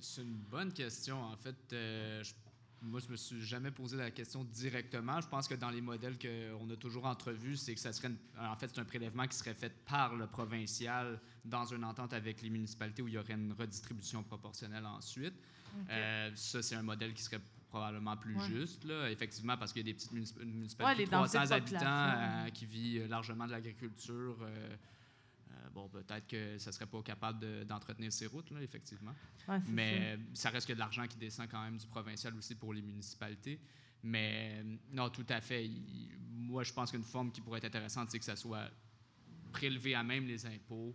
C'est 0.00 0.22
une 0.22 0.36
bonne 0.50 0.72
question. 0.72 1.22
En 1.22 1.36
fait, 1.36 1.56
euh, 1.72 2.22
moi, 2.82 3.00
je 3.00 3.10
me 3.10 3.16
suis 3.16 3.40
jamais 3.40 3.70
posé 3.70 3.96
la 3.96 4.10
question 4.10 4.44
directement. 4.44 5.18
Je 5.20 5.28
pense 5.28 5.48
que 5.48 5.54
dans 5.54 5.70
les 5.70 5.80
modèles 5.80 6.18
qu'on 6.18 6.70
a 6.70 6.76
toujours 6.76 7.06
entrevus, 7.06 7.56
c'est 7.56 7.74
que 7.74 7.80
ça 7.80 7.92
serait, 7.92 8.12
en 8.38 8.56
fait, 8.56 8.78
un 8.78 8.84
prélèvement 8.84 9.26
qui 9.26 9.36
serait 9.36 9.54
fait 9.54 9.72
par 9.86 10.14
le 10.14 10.26
provincial 10.26 11.18
dans 11.44 11.64
une 11.64 11.84
entente 11.84 12.12
avec 12.12 12.42
les 12.42 12.50
municipalités 12.50 13.00
où 13.00 13.08
il 13.08 13.14
y 13.14 13.18
aurait 13.18 13.32
une 13.32 13.54
redistribution 13.58 14.22
proportionnelle 14.22 14.84
ensuite. 14.84 15.34
Euh, 15.90 16.30
ça, 16.34 16.62
c'est 16.62 16.74
un 16.74 16.82
modèle 16.82 17.14
qui 17.14 17.22
serait 17.22 17.40
probablement 17.74 18.16
plus 18.16 18.40
juste, 18.42 18.84
là, 18.84 19.10
effectivement, 19.10 19.56
parce 19.56 19.72
qu'il 19.72 19.84
y 19.84 19.90
a 19.90 19.92
des 19.92 19.94
petites 19.94 20.12
municipalités 20.12 21.06
de 21.06 21.10
300 21.10 21.50
habitants 21.50 21.80
euh, 21.82 22.48
qui 22.50 22.66
vivent 22.66 23.08
largement 23.08 23.46
de 23.46 23.50
l'agriculture. 23.50 24.36
Euh, 24.42 24.76
bon, 25.72 25.88
peut-être 25.88 26.28
que 26.28 26.56
ça 26.58 26.70
ne 26.70 26.72
serait 26.72 26.86
pas 26.86 27.02
capable 27.02 27.64
d'entretenir 27.66 28.12
ces 28.12 28.26
routes, 28.26 28.52
là, 28.52 28.62
effectivement. 28.62 29.14
Mais 29.66 30.16
ça. 30.34 30.50
reste 30.50 30.68
que 30.68 30.72
de 30.72 30.78
l'argent 30.78 31.04
qui 31.08 31.16
descend 31.16 31.48
quand 31.50 31.62
même 31.64 31.76
du 31.76 31.86
provincial 31.88 32.32
aussi 32.36 32.54
pour 32.54 32.72
les 32.72 32.82
municipalités. 32.82 33.58
Mais 34.04 34.64
non, 34.92 35.10
tout 35.10 35.26
à 35.28 35.40
fait. 35.40 35.68
moi, 36.30 36.62
je 36.62 36.72
pense 36.72 36.92
qu'une 36.92 37.02
forme 37.02 37.32
qui 37.32 37.40
pourrait 37.40 37.58
être 37.58 37.64
intéressante, 37.64 38.08
c'est 38.10 38.20
que 38.20 38.24
ça 38.24 38.36
soit 38.36 38.70
prélevé 39.50 39.96
à 39.96 40.04
même 40.04 40.28
les 40.28 40.46
impôts 40.46 40.94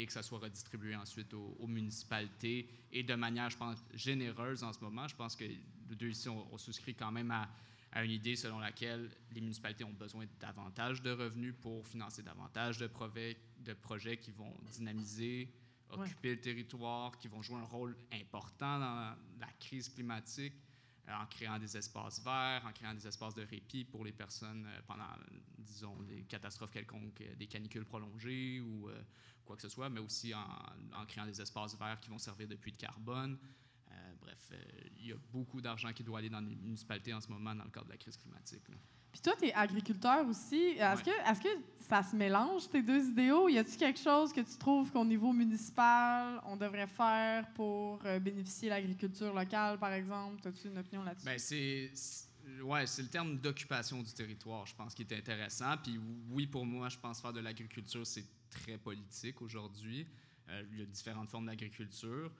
et 0.00 0.06
que 0.06 0.12
ça 0.12 0.22
soit 0.22 0.38
redistribué 0.38 0.96
ensuite 0.96 1.32
aux, 1.34 1.66
municipalités 1.66 2.68
et 2.92 3.02
de 3.02 3.14
manière, 3.14 3.50
je 3.50 3.56
pense, 3.56 3.78
généreuse 3.94 4.62
en 4.64 4.72
ce 4.72 4.80
moment. 4.80 5.06
Je 5.08 5.16
pense 5.16 5.36
que 5.36 5.44
nous 5.88 5.94
deux 5.94 6.10
ici, 6.10 6.28
on 6.28 6.58
souscrit 6.58 6.94
quand 6.94 7.12
même 7.12 7.30
à, 7.30 7.48
à 7.92 8.04
une 8.04 8.10
idée 8.10 8.36
selon 8.36 8.58
laquelle 8.58 9.10
les 9.32 9.40
municipalités 9.40 9.84
ont 9.84 9.92
besoin 9.92 10.24
davantage 10.38 11.02
de 11.02 11.10
revenus 11.10 11.54
pour 11.60 11.86
financer 11.86 12.22
davantage 12.22 12.78
de, 12.78 12.86
projets, 12.86 13.36
de 13.58 13.72
projets 13.72 14.16
qui 14.16 14.30
vont 14.30 14.54
dynamiser, 14.70 15.52
occuper 15.90 16.30
le 16.34 16.40
territoire, 16.40 17.18
qui 17.18 17.28
vont 17.28 17.42
jouer 17.42 17.58
un 17.58 17.64
rôle 17.64 17.96
important 18.12 18.78
dans 18.78 19.16
la 19.40 19.52
crise 19.58 19.88
climatique, 19.88 20.54
en 21.08 21.26
créant 21.26 21.58
des 21.58 21.76
espaces 21.76 22.22
verts, 22.22 22.64
en 22.64 22.72
créant 22.72 22.94
des 22.94 23.06
espaces 23.06 23.34
de 23.34 23.42
répit 23.42 23.84
pour 23.84 24.04
les 24.04 24.12
personnes 24.12 24.66
euh, 24.66 24.80
pendant, 24.86 25.04
disons, 25.58 25.96
des 26.02 26.22
catastrophes 26.22 26.70
quelconques, 26.70 27.20
euh, 27.22 27.34
des 27.34 27.46
canicules 27.46 27.84
prolongées 27.84 28.60
ou 28.60 28.88
quoi 29.44 29.56
que 29.56 29.62
ce 29.62 29.68
soit, 29.68 29.88
mais 29.88 30.00
aussi 30.00 30.32
en, 30.34 31.06
créant 31.06 31.26
des 31.26 31.40
espaces 31.40 31.76
verts 31.76 31.98
qui 32.00 32.08
vont 32.10 32.18
servir 32.18 32.46
de 32.46 32.54
puits 32.54 32.72
de 32.72 32.76
carbone. 32.76 33.36
Euh, 33.90 34.12
bref, 34.20 34.50
euh, 34.52 34.62
il 34.98 35.06
y 35.06 35.12
a 35.12 35.16
beaucoup 35.32 35.60
d'argent 35.60 35.92
qui 35.92 36.04
doit 36.04 36.18
aller 36.18 36.30
dans 36.30 36.40
les 36.40 36.54
municipalités 36.54 37.12
en 37.12 37.20
ce 37.20 37.28
moment 37.28 37.54
dans 37.54 37.64
le 37.64 37.70
cadre 37.70 37.86
de 37.86 37.92
la 37.92 37.98
crise 37.98 38.16
climatique. 38.16 38.62
Puis 39.12 39.20
toi, 39.20 39.34
tu 39.38 39.46
es 39.46 39.52
agriculteur 39.52 40.26
aussi. 40.26 40.76
Est-ce 40.78 41.02
que, 41.02 41.10
est 41.10 41.42
que 41.42 41.48
ça 41.88 42.02
se 42.02 42.14
mélange, 42.14 42.68
tes 42.68 42.82
deux 42.82 43.08
idéaux? 43.08 43.48
Y 43.48 43.58
a-t-il 43.58 43.76
quelque 43.76 43.98
chose 43.98 44.32
que 44.32 44.40
tu 44.40 44.56
trouves 44.56 44.90
qu'au 44.92 45.04
niveau 45.04 45.32
municipal, 45.32 46.40
on 46.46 46.56
devrait 46.56 46.86
faire 46.86 47.48
pour 47.54 48.00
euh, 48.04 48.20
bénéficier 48.20 48.68
de 48.68 48.74
l'agriculture 48.74 49.34
locale, 49.34 49.78
par 49.78 49.92
exemple? 49.92 50.46
As-tu 50.46 50.68
une 50.68 50.78
opinion 50.78 51.02
là-dessus? 51.02 51.26
Bien, 51.26 51.38
c'est... 51.38 51.90
Ouais, 52.62 52.86
c'est 52.86 53.02
le 53.02 53.08
terme 53.08 53.36
d'occupation 53.38 54.02
du 54.02 54.12
territoire, 54.12 54.66
je 54.66 54.74
pense, 54.74 54.94
qui 54.94 55.02
est 55.02 55.12
intéressant. 55.12 55.76
Puis 55.82 56.00
oui, 56.30 56.46
pour 56.46 56.66
moi, 56.66 56.88
je 56.88 56.98
pense 56.98 57.20
faire 57.20 57.32
de 57.32 57.40
l'agriculture, 57.40 58.06
c'est 58.06 58.24
très 58.50 58.76
politique 58.76 59.40
aujourd'hui. 59.40 60.06
il 60.72 60.78
y 60.78 60.82
a 60.82 60.86
différentes 60.86 61.30
formes 61.30 61.46
d'agriculture. 61.46 62.30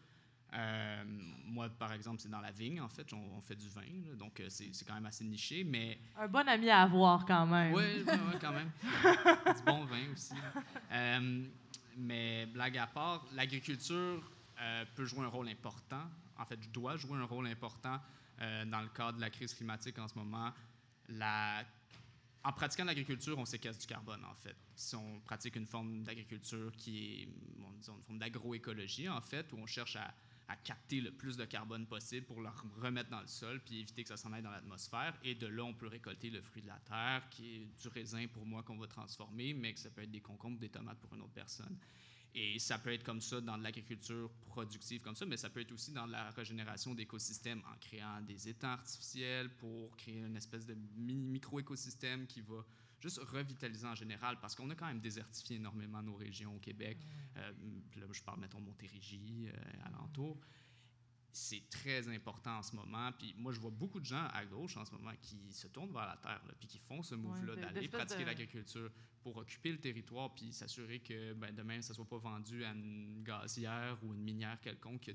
Euh, 0.52 1.04
moi, 1.44 1.68
par 1.68 1.92
exemple, 1.92 2.20
c'est 2.20 2.28
dans 2.28 2.40
la 2.40 2.50
vigne, 2.50 2.80
en 2.80 2.88
fait. 2.88 3.12
On, 3.12 3.40
fait 3.42 3.56
du 3.56 3.68
vin, 3.68 3.82
donc 4.16 4.40
euh, 4.40 4.46
c'est 4.48 4.84
quand 4.86 4.94
même 4.94 5.06
assez 5.06 5.24
niché, 5.24 5.64
mais... 5.64 5.98
Un 6.16 6.28
bon 6.28 6.46
ami 6.48 6.68
à 6.70 6.82
avoir, 6.82 7.24
quand 7.24 7.46
même. 7.46 7.72
Oui, 7.72 8.04
quand 8.40 8.52
même. 8.52 8.70
du 9.56 9.62
bon 9.64 9.84
vin 9.84 10.12
aussi. 10.12 10.34
Euh, 10.92 11.44
mais 11.96 12.46
blague 12.46 12.78
à 12.78 12.86
part, 12.86 13.26
l'agriculture 13.34 14.22
peut 14.94 15.04
jouer 15.06 15.24
un 15.24 15.28
rôle 15.28 15.48
important. 15.48 16.02
En 16.38 16.44
fait, 16.44 16.58
doit 16.70 16.96
jouer 16.96 17.18
un 17.18 17.24
rôle 17.24 17.46
important 17.46 17.98
dans 18.38 18.80
le 18.80 18.88
cadre 18.88 19.16
de 19.16 19.20
la 19.20 19.30
crise 19.30 19.54
climatique 19.54 19.98
en 19.98 20.06
ce 20.06 20.14
moment. 20.14 20.52
La 21.08 21.64
en 22.42 22.52
pratiquant 22.52 22.84
l'agriculture, 22.84 23.38
on 23.38 23.44
séquestre 23.44 23.80
du 23.80 23.86
carbone, 23.86 24.24
en 24.24 24.34
fait. 24.34 24.56
Si 24.74 24.94
on 24.96 25.20
pratique 25.20 25.56
une 25.56 25.66
forme 25.66 26.02
d'agriculture 26.02 26.72
qui 26.76 27.22
est, 27.22 27.28
disons, 27.78 27.96
une 27.96 28.02
forme 28.02 28.18
d'agroécologie, 28.18 29.08
en 29.08 29.20
fait, 29.20 29.52
où 29.52 29.58
on 29.58 29.66
cherche 29.66 29.96
à, 29.96 30.14
à 30.50 30.56
capter 30.56 31.00
le 31.00 31.12
plus 31.12 31.36
de 31.36 31.44
carbone 31.44 31.86
possible 31.86 32.26
pour 32.26 32.40
le 32.40 32.48
remettre 32.82 33.08
dans 33.08 33.20
le 33.20 33.28
sol 33.28 33.60
puis 33.64 33.78
éviter 33.78 34.02
que 34.02 34.08
ça 34.08 34.16
s'en 34.16 34.32
aille 34.32 34.42
dans 34.42 34.50
l'atmosphère. 34.50 35.16
Et 35.22 35.36
de 35.36 35.46
là, 35.46 35.62
on 35.62 35.74
peut 35.74 35.86
récolter 35.86 36.28
le 36.28 36.42
fruit 36.42 36.60
de 36.60 36.66
la 36.66 36.80
terre, 36.80 37.22
qui 37.30 37.54
est 37.54 37.80
du 37.80 37.88
raisin 37.88 38.26
pour 38.26 38.44
moi 38.44 38.64
qu'on 38.64 38.76
va 38.76 38.88
transformer, 38.88 39.54
mais 39.54 39.72
que 39.72 39.78
ça 39.78 39.90
peut 39.90 40.02
être 40.02 40.10
des 40.10 40.20
concombres, 40.20 40.58
des 40.58 40.68
tomates 40.68 40.98
pour 40.98 41.14
une 41.14 41.22
autre 41.22 41.32
personne. 41.32 41.78
Et 42.34 42.58
ça 42.58 42.78
peut 42.78 42.92
être 42.92 43.04
comme 43.04 43.20
ça 43.20 43.40
dans 43.40 43.56
l'agriculture 43.56 44.30
productive 44.46 45.00
comme 45.00 45.14
ça, 45.14 45.24
mais 45.24 45.36
ça 45.36 45.50
peut 45.50 45.60
être 45.60 45.72
aussi 45.72 45.92
dans 45.92 46.06
la 46.06 46.30
régénération 46.30 46.94
d'écosystèmes 46.94 47.62
en 47.72 47.76
créant 47.80 48.20
des 48.22 48.48
étangs 48.48 48.72
artificiels 48.72 49.50
pour 49.56 49.96
créer 49.96 50.18
une 50.18 50.36
espèce 50.36 50.66
de 50.66 50.76
micro-écosystème 50.96 52.26
qui 52.26 52.40
va 52.40 52.64
juste 53.00 53.18
revitaliser 53.18 53.86
en 53.86 53.94
général, 53.94 54.38
parce 54.40 54.54
qu'on 54.54 54.68
a 54.70 54.74
quand 54.74 54.86
même 54.86 55.00
désertifié 55.00 55.56
énormément 55.56 56.02
nos 56.02 56.14
régions 56.14 56.54
au 56.54 56.58
Québec. 56.58 56.98
Euh, 57.36 57.52
là, 57.96 58.06
je 58.12 58.22
parle, 58.22 58.40
mettons, 58.40 58.60
Montérégie, 58.60 59.48
euh, 59.48 59.86
alentour. 59.86 60.38
C'est 61.32 61.62
très 61.70 62.08
important 62.08 62.58
en 62.58 62.62
ce 62.62 62.74
moment. 62.74 63.12
Puis 63.12 63.34
moi, 63.38 63.52
je 63.52 63.60
vois 63.60 63.70
beaucoup 63.70 64.00
de 64.00 64.04
gens 64.04 64.26
à 64.32 64.44
gauche 64.44 64.76
en 64.76 64.84
ce 64.84 64.90
moment 64.90 65.12
qui 65.22 65.52
se 65.52 65.68
tournent 65.68 65.92
vers 65.92 66.06
la 66.06 66.16
terre, 66.16 66.42
puis 66.58 66.66
qui 66.66 66.78
font 66.78 67.02
ce 67.02 67.14
move-là 67.14 67.54
d'aller 67.54 67.88
pratiquer 67.88 68.24
l'agriculture 68.24 68.90
pour 69.22 69.36
occuper 69.36 69.70
le 69.70 69.78
territoire, 69.78 70.34
puis 70.34 70.52
s'assurer 70.52 70.98
que 70.98 71.34
ben, 71.34 71.54
demain, 71.54 71.80
ça 71.82 71.92
ne 71.92 71.96
soit 71.96 72.08
pas 72.08 72.18
vendu 72.18 72.64
à 72.64 72.72
une 72.72 73.22
gazière 73.22 73.96
ou 74.02 74.12
une 74.12 74.22
minière 74.22 74.60
quelconque 74.60 75.02
qui 75.02 75.10
a, 75.10 75.14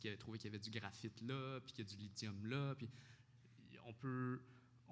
qui 0.00 0.08
a 0.10 0.16
trouvé 0.18 0.38
qu'il 0.38 0.50
y 0.50 0.54
avait 0.54 0.62
du 0.62 0.70
graphite 0.70 1.22
là, 1.22 1.60
puis 1.60 1.72
qu'il 1.72 1.86
y 1.86 1.88
a 1.88 1.90
du 1.90 2.02
lithium 2.02 2.44
là. 2.44 2.74
Puis 2.74 2.88
on 3.86 3.94
peut 3.94 4.42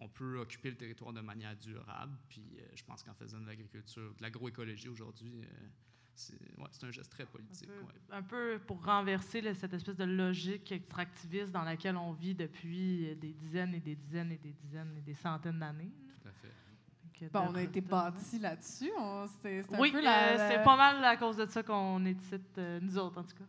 on 0.01 0.09
peut 0.09 0.39
occuper 0.39 0.71
le 0.71 0.77
territoire 0.77 1.13
de 1.13 1.21
manière 1.21 1.57
durable. 1.57 2.17
Puis 2.29 2.45
euh, 2.59 2.63
je 2.75 2.85
pense 2.85 3.03
qu'en 3.03 3.15
faisant 3.15 3.41
de 3.41 3.47
l'agriculture, 3.47 4.15
de 4.17 4.23
l'agroécologie 4.23 4.89
aujourd'hui, 4.89 5.43
euh, 5.43 5.47
c'est 6.17 6.85
un 6.85 6.93
geste 6.93 7.11
très 7.11 7.27
politique. 7.27 7.69
Un 8.11 8.23
peu, 8.23 8.61
pour 8.67 8.85
renverser 8.85 9.43
cette 9.55 9.75
espèce 9.75 9.97
de 9.97 10.05
logique 10.05 10.71
extractiviste 10.71 11.51
dans 11.51 11.65
laquelle 11.65 11.97
on 11.97 12.13
vit 12.13 12.35
depuis 12.35 13.09
euh, 13.09 13.15
des 13.17 13.33
dizaines 13.33 13.75
et 13.75 13.81
des 13.81 13.97
dizaines 13.97 14.31
et 14.31 14.39
des 14.39 14.53
dizaines 14.53 14.95
et 14.97 15.01
des 15.01 15.15
centaines 15.15 15.59
d'années. 15.59 15.91
Tout 16.23 16.29
à 16.29 16.33
fait. 16.33 16.53
Bon, 17.33 17.47
on 17.49 17.55
a 17.55 17.63
été 17.63 17.81
bâtis 17.81 18.39
là-dessus. 18.39 18.91
oui, 19.79 19.93
c'est 19.95 20.63
pas 20.65 20.77
mal 20.77 21.03
à 21.05 21.17
cause 21.17 21.37
de 21.37 21.47
ça 21.47 21.63
qu'on 21.63 22.05
est 22.05 22.21
ici, 22.21 22.35
nous 22.83 22.99
autres, 22.99 23.19
en 23.19 23.23
tout 23.23 23.37
cas. 23.37 23.45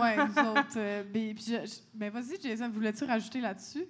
oui, 0.00 0.16
nous 0.16 0.50
autres. 0.50 1.04
mais, 1.12 1.34
mais 1.94 2.08
vas-y, 2.08 2.40
Jason, 2.40 2.70
voulais-tu 2.70 3.04
rajouter 3.04 3.40
là-dessus? 3.40 3.84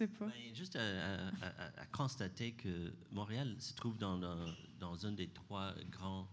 Pas. 0.00 0.26
Ben, 0.26 0.54
juste 0.54 0.76
à, 0.76 1.86
constater 1.92 2.52
que 2.52 2.92
Montréal 3.10 3.56
se 3.60 3.74
trouve 3.74 3.98
dans, 3.98 4.18
dans, 4.78 5.06
un 5.06 5.12
des 5.12 5.28
trois 5.28 5.74
grands 5.90 6.28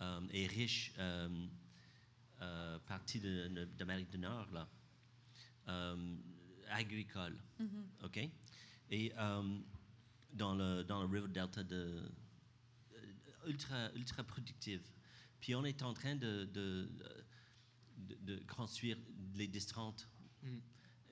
euh, 0.00 0.20
et 0.30 0.46
riches 0.46 0.92
euh, 0.98 1.46
euh, 2.42 2.78
parties 2.80 3.20
d'Amérique 3.78 4.10
du 4.10 4.18
Nord, 4.18 4.48
là, 4.52 4.68
agricole. 6.70 7.36
Mm-hmm. 7.60 8.04
OK? 8.04 8.30
Et 8.90 9.12
dans, 10.32 10.54
le, 10.54 10.82
dans 10.82 11.02
le 11.02 11.08
River 11.08 11.28
Delta, 11.28 11.64
de, 11.64 12.02
ultra, 13.46 13.90
ultra 13.94 14.22
productive. 14.22 14.82
Puis 15.40 15.54
on 15.54 15.64
est 15.64 15.82
en 15.82 15.94
train 15.94 16.16
de, 16.16 16.44
de, 16.52 16.90
de, 17.96 18.38
construire 18.46 18.98
les 19.34 19.46
distantes. 19.46 20.08
Mm. 20.42 20.58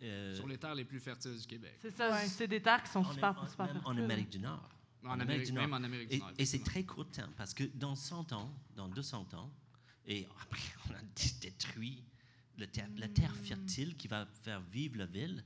Euh, 0.04 0.34
Sur 0.34 0.46
les 0.46 0.58
terres 0.58 0.74
les 0.74 0.84
plus 0.84 1.00
fertiles 1.00 1.38
du 1.38 1.46
Québec. 1.46 1.78
C'est 1.80 1.96
ça, 1.96 2.16
c'est 2.26 2.46
des 2.46 2.60
terres 2.60 2.82
qui 2.82 2.90
sont 2.90 3.04
super, 3.04 3.34
super 3.48 3.66
fertiles. 3.66 3.80
En 3.84 3.96
Amérique 3.96 4.30
du 4.30 4.38
Nord. 4.38 4.68
En, 5.04 5.18
Amérique, 5.20 5.46
du 5.46 5.52
Nord. 5.52 5.64
Même 5.64 5.72
en 5.74 5.84
Amérique 5.84 6.08
du 6.10 6.18
Nord. 6.18 6.32
Et, 6.38 6.44
c'est 6.46 6.62
très 6.62 6.82
court 6.84 7.08
terme, 7.10 7.32
parce 7.36 7.52
que 7.54 7.64
dans 7.74 7.94
100 7.94 8.32
ans, 8.32 8.50
dans 8.76 8.88
200 8.88 9.26
ans, 9.34 9.50
Et 10.06 10.26
après, 10.42 10.60
on 10.90 10.94
a 10.94 11.00
dé- 11.00 11.34
détruit 11.40 12.02
le 12.58 12.66
terre- 12.66 12.88
la 12.96 13.08
terre 13.08 13.34
fertile 13.34 13.96
qui 13.96 14.06
va 14.08 14.26
faire 14.26 14.60
vivre 14.60 14.98
la 14.98 15.06
ville. 15.06 15.42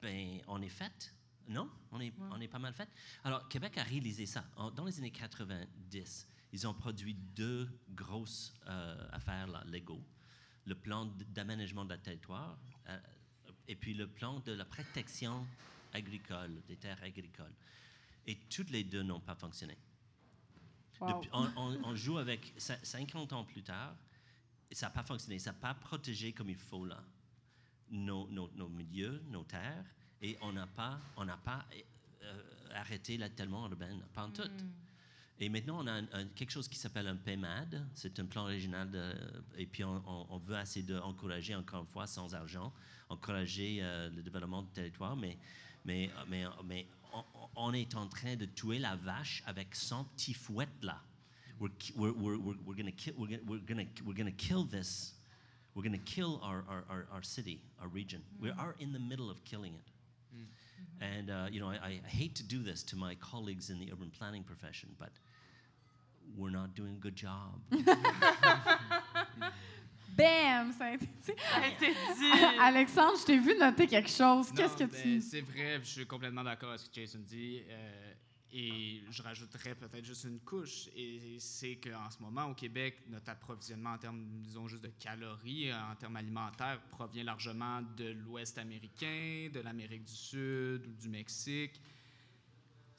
Ben, 0.00 0.40
on 0.48 0.60
est 0.62 0.68
fait. 0.68 1.14
Non, 1.48 1.68
on 1.90 2.00
est, 2.00 2.12
on 2.30 2.40
est 2.40 2.48
pas 2.48 2.58
mal 2.60 2.72
fait. 2.72 2.88
Alors, 3.24 3.48
Québec 3.48 3.76
a 3.78 3.82
réalisé 3.82 4.26
ça. 4.26 4.44
En- 4.56 4.70
dans 4.70 4.84
les 4.84 4.98
années 4.98 5.10
90, 5.10 6.28
ils 6.52 6.66
ont 6.68 6.74
produit 6.74 7.14
deux 7.14 7.68
grosses 7.90 8.54
euh, 8.68 9.08
affaires 9.12 9.46
là, 9.48 9.62
légaux. 9.66 10.02
Le 10.64 10.74
plan 10.76 11.06
d'aménagement 11.30 11.84
de 11.84 11.90
la 11.90 11.98
territoire 11.98 12.56
euh, 12.88 12.98
et 13.72 13.76
puis 13.76 13.94
le 13.94 14.06
plan 14.06 14.38
de 14.40 14.52
la 14.52 14.66
protection 14.66 15.46
agricole, 15.94 16.60
des 16.68 16.76
terres 16.76 17.02
agricoles. 17.02 17.54
Et 18.26 18.36
toutes 18.50 18.68
les 18.70 18.84
deux 18.84 19.02
n'ont 19.02 19.18
pas 19.20 19.34
fonctionné. 19.34 19.76
Wow. 21.00 21.08
Depuis- 21.08 21.30
on, 21.32 21.48
on- 21.56 21.84
on 21.84 21.94
joue 21.94 22.18
avec 22.18 22.52
cin- 22.58 22.78
50 22.84 23.32
ans 23.32 23.44
plus 23.44 23.62
tard, 23.62 23.96
et 24.70 24.74
ça 24.74 24.86
n'a 24.86 24.90
pas 24.90 25.02
fonctionné. 25.02 25.38
Ça 25.38 25.52
n'a 25.52 25.58
pas 25.58 25.72
protégé 25.74 26.32
comme 26.32 26.50
il 26.50 26.56
faut 26.56 26.84
là 26.84 27.02
nos, 27.90 28.28
nos- 28.28 28.50
nos 28.54 28.68
milieux, 28.68 29.22
nos 29.30 29.44
terres, 29.44 29.86
et 30.20 30.36
on 30.42 30.52
n'a 30.52 30.66
pas, 30.66 31.00
on 31.16 31.24
n'a 31.24 31.38
pas 31.38 31.64
euh, 32.22 32.42
arrêté 32.74 33.16
l'étalement 33.16 33.66
urbain, 33.68 33.98
pas 34.14 34.24
en 34.26 34.30
tout. 34.30 34.42
Et 35.42 35.48
maintenant, 35.48 35.82
on 35.82 35.86
a 35.88 35.92
un- 35.94 36.08
un- 36.12 36.26
quelque 36.28 36.52
chose 36.52 36.68
qui 36.68 36.78
s'appelle 36.78 37.08
un 37.08 37.16
PMAD, 37.16 37.84
c'est 37.94 38.16
un 38.20 38.26
plan 38.26 38.44
régional, 38.44 38.88
de, 38.88 39.12
et 39.58 39.66
puis 39.66 39.82
on, 39.82 40.00
on- 40.06 40.26
on 40.30 40.38
veut 40.38 40.56
essayer 40.56 40.84
d'encourager, 40.84 41.52
encore 41.56 41.80
une 41.80 41.88
fois, 41.88 42.06
sans 42.06 42.32
argent, 42.32 42.72
encourager 43.08 43.78
euh, 43.82 44.08
le 44.10 44.22
développement 44.22 44.62
du 44.62 44.70
territoire, 44.70 45.16
mais, 45.16 45.36
mais, 45.84 46.08
mais, 46.28 46.44
mais 46.64 46.86
on, 47.12 47.24
on 47.56 47.72
est 47.72 47.96
en 47.96 48.06
train 48.06 48.36
de 48.36 48.44
tuer 48.44 48.78
la 48.78 48.94
vache 48.94 49.42
avec 49.44 49.74
son 49.74 50.04
petit 50.04 50.32
fouet 50.32 50.68
là. 50.80 51.02
We're, 51.58 51.72
we're, 51.96 52.14
we're, 52.16 52.56
we're, 52.64 52.76
going 52.76 52.86
to 52.86 52.92
kill 54.36 54.64
this. 54.64 55.14
We're 55.74 55.82
going 55.82 55.98
to 55.98 56.04
kill 56.04 56.38
our, 56.42 56.64
our, 56.68 56.84
our, 56.88 57.06
our 57.12 57.22
city, 57.24 57.60
our 57.80 57.88
region. 57.88 58.22
We 58.40 58.50
are 58.50 58.76
in 58.78 58.92
the 58.92 58.98
middle 59.00 59.28
of 59.28 59.42
killing 59.44 59.74
it. 59.74 59.90
And, 61.00 61.30
uh, 61.30 61.48
you 61.50 61.58
know, 61.60 61.68
I, 61.68 62.00
I 62.04 62.08
hate 62.08 62.36
to 62.36 62.44
do 62.44 62.62
this 62.62 62.84
to 62.84 62.96
my 62.96 63.16
colleagues 63.16 63.70
in 63.70 63.80
the 63.80 63.90
urban 63.92 64.10
planning 64.16 64.44
profession, 64.44 64.88
but 65.00 65.10
we're 66.36 66.50
not 66.50 66.68
doing 66.74 66.94
a 66.96 66.98
good 67.00 67.16
job. 67.16 67.60
Bam! 70.16 70.72
Ça 70.72 70.86
a 70.86 70.94
été 70.94 71.06
dit. 72.18 72.32
Alexandre, 72.60 73.18
je 73.18 73.24
t'ai 73.24 73.38
vu 73.38 73.56
noter 73.58 73.86
quelque 73.86 74.10
chose. 74.10 74.52
Qu'est-ce 74.54 74.76
que 74.76 74.84
tu. 74.84 75.14
ben, 75.14 75.20
C'est 75.22 75.40
vrai, 75.40 75.80
je 75.82 75.88
suis 75.88 76.06
complètement 76.06 76.44
d'accord 76.44 76.70
avec 76.70 76.80
ce 76.80 76.86
que 76.88 76.94
Jason 76.94 77.20
dit. 77.20 77.62
euh, 77.68 78.12
et 78.54 79.02
je 79.08 79.22
rajouterais 79.22 79.74
peut-être 79.74 80.04
juste 80.04 80.24
une 80.24 80.40
couche. 80.40 80.88
Et 80.94 81.36
c'est 81.38 81.76
qu'en 81.76 82.10
ce 82.10 82.20
moment, 82.20 82.44
au 82.50 82.54
Québec, 82.54 82.98
notre 83.08 83.30
approvisionnement 83.30 83.92
en 83.92 83.98
termes, 83.98 84.26
disons, 84.42 84.68
juste 84.68 84.84
de 84.84 84.90
calories, 85.00 85.72
en 85.72 85.94
termes 85.96 86.16
alimentaires, 86.16 86.78
provient 86.90 87.24
largement 87.24 87.80
de 87.96 88.10
l'Ouest 88.10 88.58
américain, 88.58 89.48
de 89.50 89.60
l'Amérique 89.60 90.04
du 90.04 90.14
Sud 90.14 90.86
ou 90.86 90.92
du 90.92 91.08
Mexique. 91.08 91.80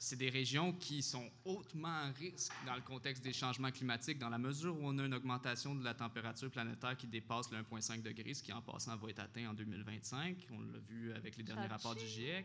C'est 0.04 0.16
des 0.16 0.28
régions 0.28 0.74
qui 0.74 1.02
sont 1.02 1.30
hautement 1.46 1.88
à 1.88 2.10
risque 2.10 2.52
dans 2.66 2.74
le 2.74 2.82
contexte 2.82 3.24
des 3.24 3.32
changements 3.32 3.70
climatiques, 3.70 4.18
dans 4.18 4.28
la 4.28 4.36
mesure 4.36 4.76
où 4.76 4.80
on 4.82 4.98
a 4.98 5.06
une 5.06 5.14
augmentation 5.14 5.74
de 5.74 5.82
la 5.82 5.94
température 5.94 6.50
planétaire 6.50 6.94
qui 6.94 7.06
dépasse 7.06 7.50
le 7.50 7.56
1,5 7.56 8.02
degré, 8.02 8.34
ce 8.34 8.42
qui 8.42 8.52
en 8.52 8.60
passant 8.60 8.94
va 8.96 9.08
être 9.08 9.20
atteint 9.20 9.48
en 9.48 9.54
2025. 9.54 10.46
On 10.50 10.60
l'a 10.60 10.78
vu 10.90 11.10
avec 11.14 11.38
les 11.38 11.42
derniers 11.42 11.68
rapports 11.68 11.94
du 11.94 12.06
GIEC. 12.06 12.44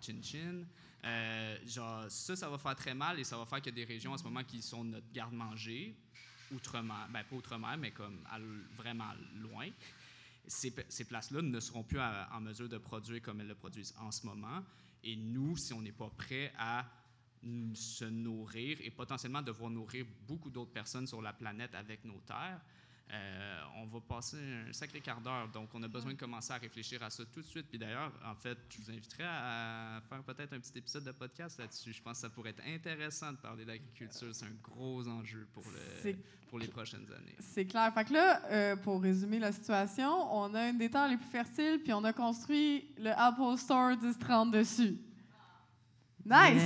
Chin 0.00 0.22
Chin. 0.22 0.62
Euh, 1.04 1.58
genre, 1.66 2.04
ça, 2.08 2.36
ça 2.36 2.48
va 2.48 2.58
faire 2.58 2.76
très 2.76 2.94
mal 2.94 3.18
et 3.18 3.24
ça 3.24 3.36
va 3.36 3.44
faire 3.44 3.60
qu'il 3.60 3.76
y 3.76 3.82
a 3.82 3.84
des 3.84 3.92
régions 3.92 4.12
en 4.12 4.16
ce 4.16 4.22
moment 4.22 4.44
qui 4.44 4.62
sont 4.62 4.84
notre 4.84 5.10
garde-manger, 5.12 5.96
outre-mer, 6.52 7.08
ben 7.12 7.24
pas 7.24 7.34
outre-mer, 7.34 7.76
mais 7.76 7.90
comme 7.90 8.24
à 8.30 8.38
vraiment 8.76 9.10
loin. 9.34 9.66
Ces, 10.46 10.70
places-là 11.08 11.42
ne 11.42 11.58
seront 11.58 11.82
plus 11.82 11.98
à- 11.98 12.28
en 12.32 12.40
mesure 12.40 12.68
de 12.68 12.78
produire 12.78 13.20
comme 13.20 13.40
elles 13.40 13.48
le 13.48 13.56
produisent 13.56 13.96
en 13.98 14.12
ce 14.12 14.24
moment. 14.26 14.62
Et 15.02 15.16
nous, 15.16 15.56
si 15.56 15.72
on 15.72 15.82
n'est 15.82 15.92
pas 15.92 16.10
prêt 16.16 16.52
à 16.56 16.84
se 17.74 18.04
nourrir 18.04 18.78
et 18.82 18.90
potentiellement 18.90 19.42
devoir 19.42 19.70
nourrir 19.70 20.04
beaucoup 20.28 20.50
d'autres 20.50 20.72
personnes 20.72 21.06
sur 21.06 21.22
la 21.22 21.32
planète 21.32 21.74
avec 21.74 22.04
nos 22.04 22.20
terres, 22.26 22.60
euh, 23.12 23.60
on 23.78 23.86
va 23.86 23.98
passer 24.00 24.36
un 24.68 24.72
sacré 24.72 25.00
quart 25.00 25.20
d'heure. 25.20 25.48
Donc, 25.48 25.70
on 25.74 25.82
a 25.82 25.88
besoin 25.88 26.12
de 26.12 26.18
commencer 26.18 26.52
à 26.52 26.58
réfléchir 26.58 27.02
à 27.02 27.10
ça 27.10 27.24
tout 27.24 27.40
de 27.40 27.46
suite. 27.46 27.66
Puis 27.68 27.76
d'ailleurs, 27.78 28.12
en 28.24 28.36
fait, 28.36 28.56
je 28.68 28.78
vous 28.80 28.90
inviterais 28.90 29.24
à 29.26 30.00
faire 30.08 30.22
peut-être 30.22 30.52
un 30.52 30.60
petit 30.60 30.78
épisode 30.78 31.02
de 31.02 31.10
podcast 31.10 31.58
là-dessus. 31.58 31.92
Je 31.92 32.00
pense 32.00 32.18
que 32.18 32.20
ça 32.20 32.30
pourrait 32.30 32.50
être 32.50 32.62
intéressant 32.68 33.32
de 33.32 33.38
parler 33.38 33.64
d'agriculture. 33.64 34.32
C'est 34.32 34.44
un 34.46 34.54
gros 34.62 35.08
enjeu 35.08 35.48
pour, 35.52 35.64
C'est- 36.02 36.12
le, 36.12 36.18
pour 36.48 36.60
les 36.60 36.68
prochaines 36.68 37.06
années. 37.12 37.34
C'est 37.40 37.66
clair. 37.66 37.92
Fait 37.92 38.04
que 38.04 38.12
là, 38.12 38.44
euh, 38.46 38.76
pour 38.76 39.02
résumer 39.02 39.40
la 39.40 39.50
situation, 39.50 40.32
on 40.32 40.54
a 40.54 40.68
une 40.68 40.78
des 40.78 40.88
terres 40.88 41.08
les 41.08 41.16
plus 41.16 41.30
fertiles, 41.30 41.80
puis 41.82 41.92
on 41.92 42.04
a 42.04 42.12
construit 42.12 42.92
le 42.96 43.10
Apple 43.10 43.56
Store 43.58 43.96
1030 43.96 44.52
dessus. 44.52 44.96
Nice! 46.24 46.62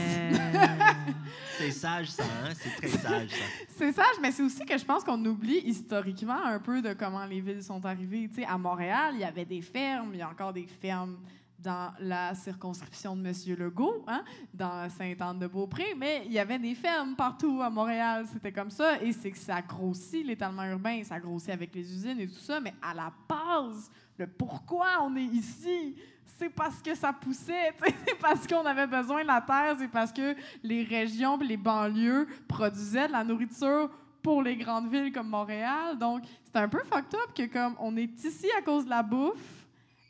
c'est 1.58 1.70
sage, 1.70 2.10
ça, 2.10 2.24
hein? 2.24 2.50
C'est 2.54 2.76
très 2.76 2.88
sage, 2.88 3.30
ça. 3.30 3.44
C'est 3.68 3.92
sage, 3.92 4.16
mais 4.20 4.32
c'est 4.32 4.42
aussi 4.42 4.64
que 4.64 4.76
je 4.76 4.84
pense 4.84 5.04
qu'on 5.04 5.24
oublie 5.24 5.58
historiquement 5.64 6.44
un 6.44 6.58
peu 6.58 6.82
de 6.82 6.92
comment 6.94 7.24
les 7.24 7.40
villes 7.40 7.62
sont 7.62 7.84
arrivées. 7.84 8.28
Tu 8.28 8.42
sais, 8.42 8.46
à 8.46 8.58
Montréal, 8.58 9.12
il 9.14 9.20
y 9.20 9.24
avait 9.24 9.44
des 9.44 9.62
fermes, 9.62 10.10
il 10.12 10.18
y 10.18 10.22
a 10.22 10.28
encore 10.28 10.52
des 10.52 10.66
fermes 10.66 11.18
dans 11.58 11.92
la 12.00 12.34
circonscription 12.34 13.16
de 13.16 13.26
M. 13.26 13.34
Legault, 13.58 14.04
hein, 14.06 14.22
dans 14.52 14.88
Sainte-Anne-de-Beaupré, 14.90 15.94
mais 15.96 16.22
il 16.26 16.32
y 16.32 16.38
avait 16.38 16.58
des 16.58 16.74
fermes 16.74 17.14
partout 17.14 17.60
à 17.62 17.70
Montréal. 17.70 18.26
C'était 18.32 18.52
comme 18.52 18.70
ça. 18.70 19.00
Et 19.02 19.12
c'est 19.12 19.30
que 19.30 19.38
ça 19.38 19.62
grossit 19.62 20.26
l'étalement 20.26 20.64
urbain, 20.64 21.02
ça 21.04 21.18
grossit 21.18 21.50
avec 21.50 21.74
les 21.74 21.80
usines 21.80 22.20
et 22.20 22.28
tout 22.28 22.40
ça, 22.40 22.60
mais 22.60 22.74
à 22.82 22.92
la 22.92 23.12
base, 23.28 23.90
le 24.18 24.26
pourquoi 24.26 25.02
on 25.02 25.16
est 25.16 25.24
ici, 25.24 25.96
c'est 26.38 26.50
parce 26.50 26.82
que 26.82 26.94
ça 26.94 27.12
poussait, 27.12 27.72
c'est 28.06 28.18
parce 28.18 28.46
qu'on 28.46 28.64
avait 28.66 28.86
besoin 28.86 29.22
de 29.22 29.28
la 29.28 29.40
terre, 29.40 29.76
c'est 29.78 29.88
parce 29.88 30.12
que 30.12 30.34
les 30.62 30.82
régions 30.82 31.40
et 31.40 31.44
les 31.44 31.56
banlieues 31.56 32.26
produisaient 32.48 33.06
de 33.06 33.12
la 33.12 33.24
nourriture 33.24 33.90
pour 34.22 34.42
les 34.42 34.56
grandes 34.56 34.90
villes 34.90 35.12
comme 35.12 35.28
Montréal. 35.28 35.98
Donc, 35.98 36.22
c'est 36.44 36.56
un 36.56 36.68
peu 36.68 36.80
fucked 36.84 37.14
up 37.14 37.34
que 37.34 37.46
comme 37.46 37.76
on 37.78 37.96
est 37.96 38.24
ici 38.24 38.48
à 38.58 38.62
cause 38.62 38.84
de 38.84 38.90
la 38.90 39.02
bouffe 39.02 39.66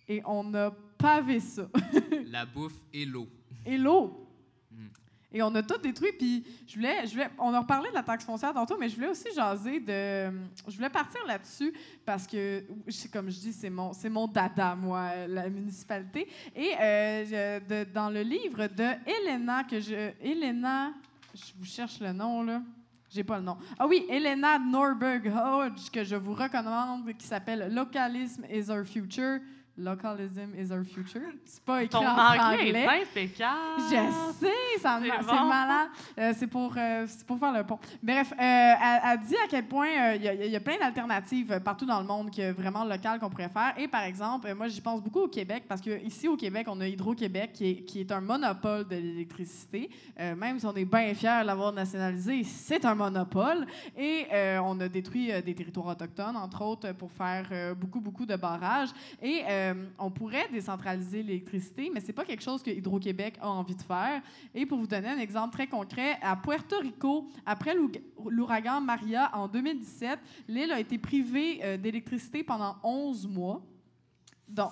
et 0.09 0.23
on 0.25 0.55
a 0.55 0.71
pavé 1.05 1.41
ça. 1.41 1.69
La 2.31 2.47
bouffe 2.47 2.75
et 2.93 3.05
l'eau. 3.05 3.29
et 3.67 3.77
l'eau. 3.79 4.27
Mm. 4.71 4.87
Et 5.33 5.43
on 5.43 5.55
a 5.55 5.63
tout 5.63 5.79
détruit. 5.79 6.13
Puis 6.19 6.45
je 6.67 6.75
voulais, 6.77 7.07
je 7.07 7.13
voulais, 7.13 7.29
on 7.39 7.53
a 7.53 7.61
reparlé 7.61 7.91
de 7.91 7.95
la 7.95 8.03
taxe 8.03 8.25
foncière 8.25 8.53
tantôt, 8.55 8.77
mais 8.79 8.89
je 8.89 8.95
voulais 8.97 9.09
aussi 9.09 9.29
jaser 9.35 9.81
de. 9.81 10.31
Je 10.69 10.77
voulais 10.77 10.91
partir 10.91 11.21
là-dessus 11.27 11.73
parce 12.05 12.27
que, 12.27 12.65
comme 13.13 13.31
je 13.31 13.39
dis, 13.41 13.53
c'est 13.53 13.71
mon, 13.71 13.93
c'est 13.93 14.09
mon 14.09 14.27
dada, 14.29 14.75
moi, 14.77 15.27
la 15.27 15.49
municipalité. 15.49 16.29
Et 16.55 16.71
euh, 16.81 17.61
de- 17.61 17.93
dans 17.93 18.11
le 18.11 18.23
livre 18.23 18.67
de 18.69 18.89
Elena, 19.07 19.65
que 19.65 19.81
je. 19.81 20.13
Elena, 20.23 20.93
je 21.35 21.53
vous 21.59 21.65
cherche 21.67 22.01
le 22.01 22.13
nom, 22.13 22.43
là. 22.43 22.63
J'ai 23.11 23.23
pas 23.25 23.39
le 23.39 23.45
nom. 23.45 23.57
Ah 23.79 23.87
oui, 23.87 24.05
Elena 24.11 24.59
Norberg 24.59 25.27
Hodge, 25.29 25.89
que 25.93 26.03
je 26.03 26.17
vous 26.17 26.35
recommande, 26.35 27.13
qui 27.17 27.27
s'appelle 27.27 27.73
Localism 27.73 28.45
is 28.51 28.71
our 28.71 28.85
future. 28.85 29.39
Localism 29.77 30.55
is 30.57 30.70
our 30.70 30.85
future. 30.85 31.20
C'est 31.45 31.62
pas 31.64 31.83
écrit 31.83 31.99
Ton 31.99 32.07
en 32.07 32.16
anglais 32.16 32.68
est 32.70 32.87
impeccable. 33.03 33.59
Je 33.91 34.37
sais, 34.39 34.79
ça 34.81 35.01
C'est 35.03 35.27
bon. 35.27 35.47
malade. 35.47 35.89
Euh, 36.16 36.33
c'est 36.37 36.47
pour, 36.47 36.72
euh, 36.77 37.05
c'est 37.09 37.27
pour 37.27 37.39
faire 37.41 37.53
le 37.53 37.64
pont. 37.64 37.81
Bref, 38.01 38.33
euh, 38.33 38.37
elle, 38.39 39.01
elle 39.05 39.20
dit 39.27 39.35
à 39.37 39.49
quel 39.51 39.64
point 39.66 39.89
euh, 39.89 40.14
il 40.14 40.22
y 40.22 40.29
a- 40.29 40.35
il 40.35 40.51
y, 40.53 40.55
a 40.57 40.61
plein 40.61 40.77
d'alternatives 40.79 41.59
partout 41.64 41.87
dans 41.87 41.99
le 42.01 42.07
monde 42.07 42.31
qui 42.31 42.41
est 42.41 42.53
vraiment 42.53 42.85
local 42.85 43.18
qu'on 43.18 43.29
pourrait 43.31 43.49
faire. 43.49 43.75
Et 43.77 43.89
par 43.89 44.05
exemple, 44.05 44.55
moi, 44.55 44.68
j'y 44.68 44.81
pense 44.81 45.03
beaucoup 45.03 45.22
au 45.22 45.29
Québec 45.29 45.64
parce 45.68 45.81
que 45.81 46.01
ici 46.05 46.29
au 46.29 46.37
Québec, 46.37 46.68
on 46.70 46.81
a 46.81 46.87
Hydro-Québec 46.87 47.51
qui 47.55 47.70
est, 47.70 47.77
qui 47.85 47.99
est 48.01 48.12
un 48.12 48.20
monopole 48.20 48.87
de 48.87 48.95
l'électricité. 48.95 49.91
Même 50.18 50.61
si 50.61 50.66
on 50.66 50.75
est 50.77 50.85
bien 50.85 51.12
fiers 51.14 51.41
de 51.43 51.47
l'avoir 51.47 51.72
nationalisé, 51.72 52.45
c'est 52.45 52.85
un 52.85 52.95
monopole. 52.95 53.66
Et 53.99 54.27
on 54.62 54.79
a 54.81 54.89
détruit 54.89 55.33
des 55.43 55.55
territoires 55.55 55.87
autochtones, 55.89 56.37
entre 56.37 56.62
autres, 56.62 56.93
pour 56.93 57.11
faire 57.11 57.75
beaucoup, 57.75 58.01
beaucoup 58.01 58.25
de 58.27 58.37
barrages. 58.37 58.91
Et 59.20 59.43
euh, 59.73 59.75
on 59.99 60.11
pourrait 60.11 60.49
décentraliser 60.53 61.23
l'électricité, 61.23 61.91
mais 61.93 62.01
c'est 62.01 62.12
pas 62.12 62.25
quelque 62.25 62.43
chose 62.43 62.62
que 62.62 62.71
Hydro-Québec 62.71 63.37
a 63.41 63.49
envie 63.49 63.75
de 63.75 63.83
faire. 63.83 64.23
Et 64.55 64.67
pour 64.67 64.79
vous 64.79 64.87
donner 64.87 65.09
un 65.09 65.19
exemple 65.19 65.53
très 65.55 65.67
concret, 65.67 66.19
à 66.23 66.37
Puerto 66.37 66.77
Rico, 66.81 67.29
après 67.47 67.75
l'ou- 67.75 67.91
l'ouragan 68.29 68.81
Maria 68.81 69.31
en 69.35 69.49
2017, 69.49 70.19
l'île 70.49 70.73
a 70.73 70.81
été 70.81 70.99
privée 70.99 71.61
euh, 71.62 71.77
d'électricité 71.77 72.43
pendant 72.43 72.77
11 72.83 73.27
mois. 73.29 73.62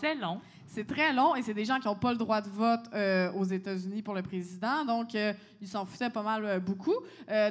C'est 0.00 0.14
long. 0.14 0.38
C'est 0.74 0.86
très 0.86 1.12
long 1.12 1.36
et 1.36 1.42
c'est 1.42 1.52
des 1.52 1.66
gens 1.66 1.78
qui 1.78 1.86
n'ont 1.86 1.94
pas 1.94 2.12
le 2.12 2.16
droit 2.16 2.40
de 2.40 2.48
vote 2.48 2.80
euh, 2.94 3.30
aux 3.32 3.44
États-Unis 3.44 4.00
pour 4.00 4.14
le 4.14 4.22
président. 4.22 4.86
Donc, 4.86 5.14
euh, 5.14 5.34
ils 5.60 5.68
s'en 5.68 5.84
foutaient 5.84 6.08
pas 6.08 6.22
mal 6.22 6.46
euh, 6.46 6.60
beaucoup. 6.60 6.94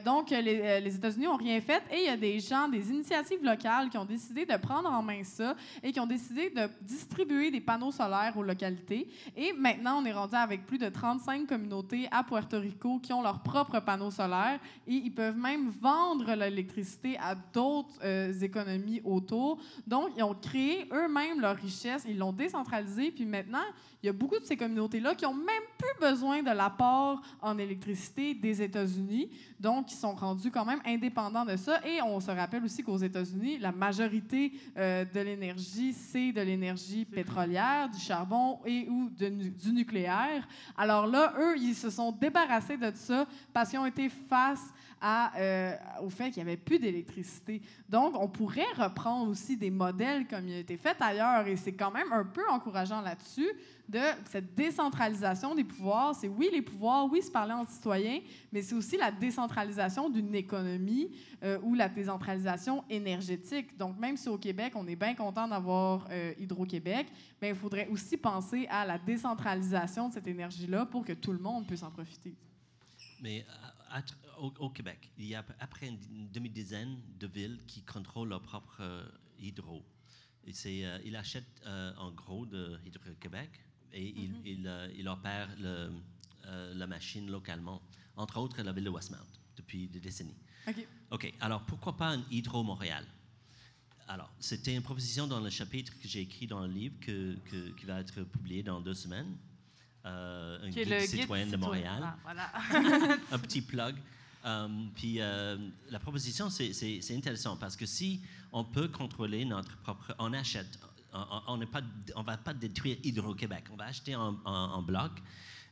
Donc, 0.03 0.31
les, 0.31 0.81
les 0.81 0.95
États-Unis 0.95 1.25
n'ont 1.25 1.37
rien 1.37 1.61
fait 1.61 1.83
et 1.91 1.97
il 1.99 2.05
y 2.05 2.09
a 2.09 2.17
des 2.17 2.39
gens, 2.39 2.67
des 2.67 2.89
initiatives 2.89 3.43
locales 3.43 3.89
qui 3.89 3.97
ont 3.99 4.05
décidé 4.05 4.45
de 4.47 4.57
prendre 4.57 4.89
en 4.89 5.03
main 5.03 5.23
ça 5.23 5.55
et 5.83 5.91
qui 5.91 5.99
ont 5.99 6.07
décidé 6.07 6.49
de 6.49 6.67
distribuer 6.81 7.51
des 7.51 7.61
panneaux 7.61 7.91
solaires 7.91 8.33
aux 8.35 8.43
localités. 8.43 9.07
Et 9.37 9.53
maintenant, 9.53 10.01
on 10.01 10.05
est 10.05 10.13
rendu 10.13 10.35
avec 10.35 10.65
plus 10.65 10.79
de 10.79 10.89
35 10.89 11.45
communautés 11.45 12.07
à 12.11 12.23
Puerto 12.23 12.59
Rico 12.59 12.97
qui 12.97 13.13
ont 13.13 13.21
leurs 13.21 13.43
propres 13.43 13.79
panneaux 13.81 14.11
solaires 14.11 14.59
et 14.87 14.93
ils 14.93 15.13
peuvent 15.13 15.37
même 15.37 15.69
vendre 15.69 16.33
l'électricité 16.33 17.17
à 17.19 17.35
d'autres 17.35 18.43
économies 18.43 19.01
autour. 19.03 19.59
Donc, 19.85 20.09
ils 20.17 20.23
ont 20.23 20.33
créé 20.35 20.87
eux-mêmes 20.91 21.39
leur 21.39 21.55
richesse, 21.55 22.03
ils 22.07 22.17
l'ont 22.17 22.33
décentralisée, 22.33 23.10
puis 23.11 23.25
maintenant, 23.25 23.63
il 24.01 24.07
y 24.07 24.09
a 24.09 24.13
beaucoup 24.13 24.39
de 24.39 24.45
ces 24.45 24.57
communautés-là 24.57 25.15
qui 25.15 25.25
ont 25.25 25.33
même 25.33 25.63
plus 25.81 26.09
besoin 26.09 26.43
de 26.43 26.51
l'apport 26.51 27.21
en 27.41 27.57
électricité 27.57 28.33
des 28.33 28.61
États-Unis, 28.61 29.29
donc 29.59 29.91
ils 29.91 29.95
sont 29.95 30.13
rendus 30.13 30.51
quand 30.51 30.65
même 30.65 30.81
indépendants 30.85 31.45
de 31.45 31.55
ça. 31.55 31.79
Et 31.85 32.01
on 32.01 32.19
se 32.19 32.31
rappelle 32.31 32.63
aussi 32.63 32.83
qu'aux 32.83 32.97
États-Unis, 32.97 33.57
la 33.57 33.71
majorité 33.71 34.53
euh, 34.77 35.05
de 35.05 35.19
l'énergie, 35.19 35.93
c'est 35.93 36.31
de 36.31 36.41
l'énergie 36.41 37.05
pétrolière, 37.05 37.89
du 37.89 37.99
charbon 37.99 38.59
et 38.65 38.87
ou 38.89 39.09
de 39.09 39.29
du 39.29 39.71
nucléaire. 39.71 40.47
Alors 40.77 41.07
là, 41.07 41.33
eux, 41.39 41.57
ils 41.57 41.75
se 41.75 41.89
sont 41.89 42.11
débarrassés 42.11 42.77
de 42.77 42.91
ça 42.93 43.25
parce 43.53 43.69
qu'ils 43.69 43.79
ont 43.79 43.85
été 43.85 44.09
face 44.09 44.71
à, 45.01 45.35
euh, 45.37 45.75
au 46.03 46.09
fait 46.09 46.29
qu'il 46.29 46.43
n'y 46.43 46.49
avait 46.49 46.57
plus 46.57 46.77
d'électricité. 46.77 47.61
Donc, 47.89 48.13
on 48.19 48.27
pourrait 48.27 48.71
reprendre 48.77 49.31
aussi 49.31 49.57
des 49.57 49.71
modèles 49.71 50.27
comme 50.27 50.47
il 50.47 50.53
a 50.53 50.59
été 50.59 50.77
fait 50.77 50.95
ailleurs, 50.99 51.47
et 51.47 51.55
c'est 51.55 51.73
quand 51.73 51.91
même 51.91 52.11
un 52.13 52.23
peu 52.23 52.47
encourageant 52.49 53.01
là-dessus, 53.01 53.49
de 53.91 53.99
cette 54.29 54.55
décentralisation 54.55 55.53
des 55.53 55.65
pouvoirs. 55.65 56.15
C'est 56.15 56.29
oui 56.29 56.49
les 56.51 56.61
pouvoirs, 56.61 57.05
oui 57.11 57.21
se 57.21 57.29
parler 57.29 57.53
en 57.53 57.65
citoyen, 57.65 58.21
mais 58.51 58.61
c'est 58.61 58.73
aussi 58.73 58.97
la 58.97 59.11
décentralisation 59.11 60.09
d'une 60.09 60.33
économie 60.33 61.11
euh, 61.43 61.59
ou 61.61 61.75
la 61.75 61.89
décentralisation 61.89 62.85
énergétique. 62.89 63.77
Donc, 63.77 63.99
même 63.99 64.15
si 64.15 64.29
au 64.29 64.37
Québec, 64.37 64.73
on 64.75 64.87
est 64.87 64.95
bien 64.95 65.13
content 65.13 65.47
d'avoir 65.47 66.07
euh, 66.09 66.33
Hydro-Québec, 66.39 67.07
il 67.41 67.55
faudrait 67.55 67.87
aussi 67.89 68.15
penser 68.15 68.65
à 68.69 68.85
la 68.85 68.97
décentralisation 68.97 70.07
de 70.07 70.13
cette 70.13 70.27
énergie-là 70.27 70.85
pour 70.85 71.03
que 71.03 71.13
tout 71.13 71.33
le 71.33 71.39
monde 71.39 71.67
puisse 71.67 71.83
en 71.83 71.91
profiter. 71.91 72.33
Mais 73.21 73.45
au, 74.37 74.69
Québec, 74.69 75.11
il 75.17 75.25
y 75.25 75.35
a 75.35 75.39
à 75.39 75.43
peu 75.43 75.53
près 75.69 75.87
une, 75.87 76.29
demi-dizaine 76.31 76.97
de 77.19 77.27
villes 77.27 77.59
qui 77.67 77.83
contrôlent 77.83 78.29
leur 78.29 78.41
propre 78.41 78.77
euh, 78.79 79.03
hydro. 79.37 79.83
Et 80.45 80.53
euh, 80.85 80.99
ils 81.03 81.15
achètent 81.15 81.61
en 81.97 82.11
gros 82.11 82.45
de 82.45 82.79
Hydro-Québec 82.85 83.49
et 83.93 84.07
ils, 84.09 84.35
ils, 84.45 84.67
euh, 84.67 84.87
le- 85.59 85.91
euh, 86.47 86.73
la 86.73 86.87
machine 86.87 87.29
localement, 87.29 87.81
entre 88.15 88.37
autres 88.39 88.61
la 88.61 88.71
ville 88.71 88.83
de 88.85 88.89
Westmount, 88.89 89.17
depuis 89.57 89.87
des 89.87 89.99
décennies. 89.99 90.35
OK. 90.67 90.87
OK, 91.11 91.33
alors 91.41 91.61
pourquoi 91.63 91.95
pas 91.97 92.09
un 92.09 92.23
Hydro 92.31 92.63
Montréal? 92.63 93.05
Alors, 94.07 94.29
c'était 94.39 94.75
une 94.75 94.81
proposition 94.81 95.27
dans 95.27 95.39
le 95.39 95.49
chapitre 95.49 95.93
que 96.01 96.07
j'ai 96.07 96.21
écrit 96.21 96.45
dans 96.47 96.61
le 96.65 96.71
livre 96.73 96.95
que, 96.99 97.35
que- 97.49 97.69
qui 97.71 97.85
va 97.85 97.99
être 97.99 98.23
publié 98.23 98.61
dans 98.63 98.81
deux 98.81 98.93
semaines. 98.93 99.35
Euh, 100.05 100.65
un 100.65 100.71
Qui 100.71 100.79
est 100.79 100.85
guide 100.85 100.99
citoyen 101.07 101.45
de. 101.47 101.55
Montréal 101.57 102.01
Ah, 102.03 102.17
voilà. 102.23 102.51
un 103.31 103.39
petit 103.39 103.61
plug. 103.61 103.95
Um, 104.43 104.89
puis 104.95 105.21
euh, 105.21 105.55
la 105.91 105.99
proposition, 105.99 106.49
c'est 106.49 106.71
intéressant 107.15 107.55
parce 107.57 107.75
que 107.75 107.85
si 107.85 108.21
on 108.51 108.63
peut 108.63 108.87
contrôler 108.87 109.45
notre 109.45 109.77
propre, 109.77 110.15
on 110.17 110.33
achète, 110.33 110.79
on- 111.13 111.57
ne 111.57 111.65
on 112.15 112.23
va 112.23 112.37
pas 112.37 112.53
détruire 112.53 112.97
Hydro-Québec, 113.03 113.65
on 113.71 113.75
va 113.75 113.85
acheter 113.85 114.15
en, 114.15 114.37
en- 114.45 114.51
en 114.73 114.81
bloc 114.81 115.11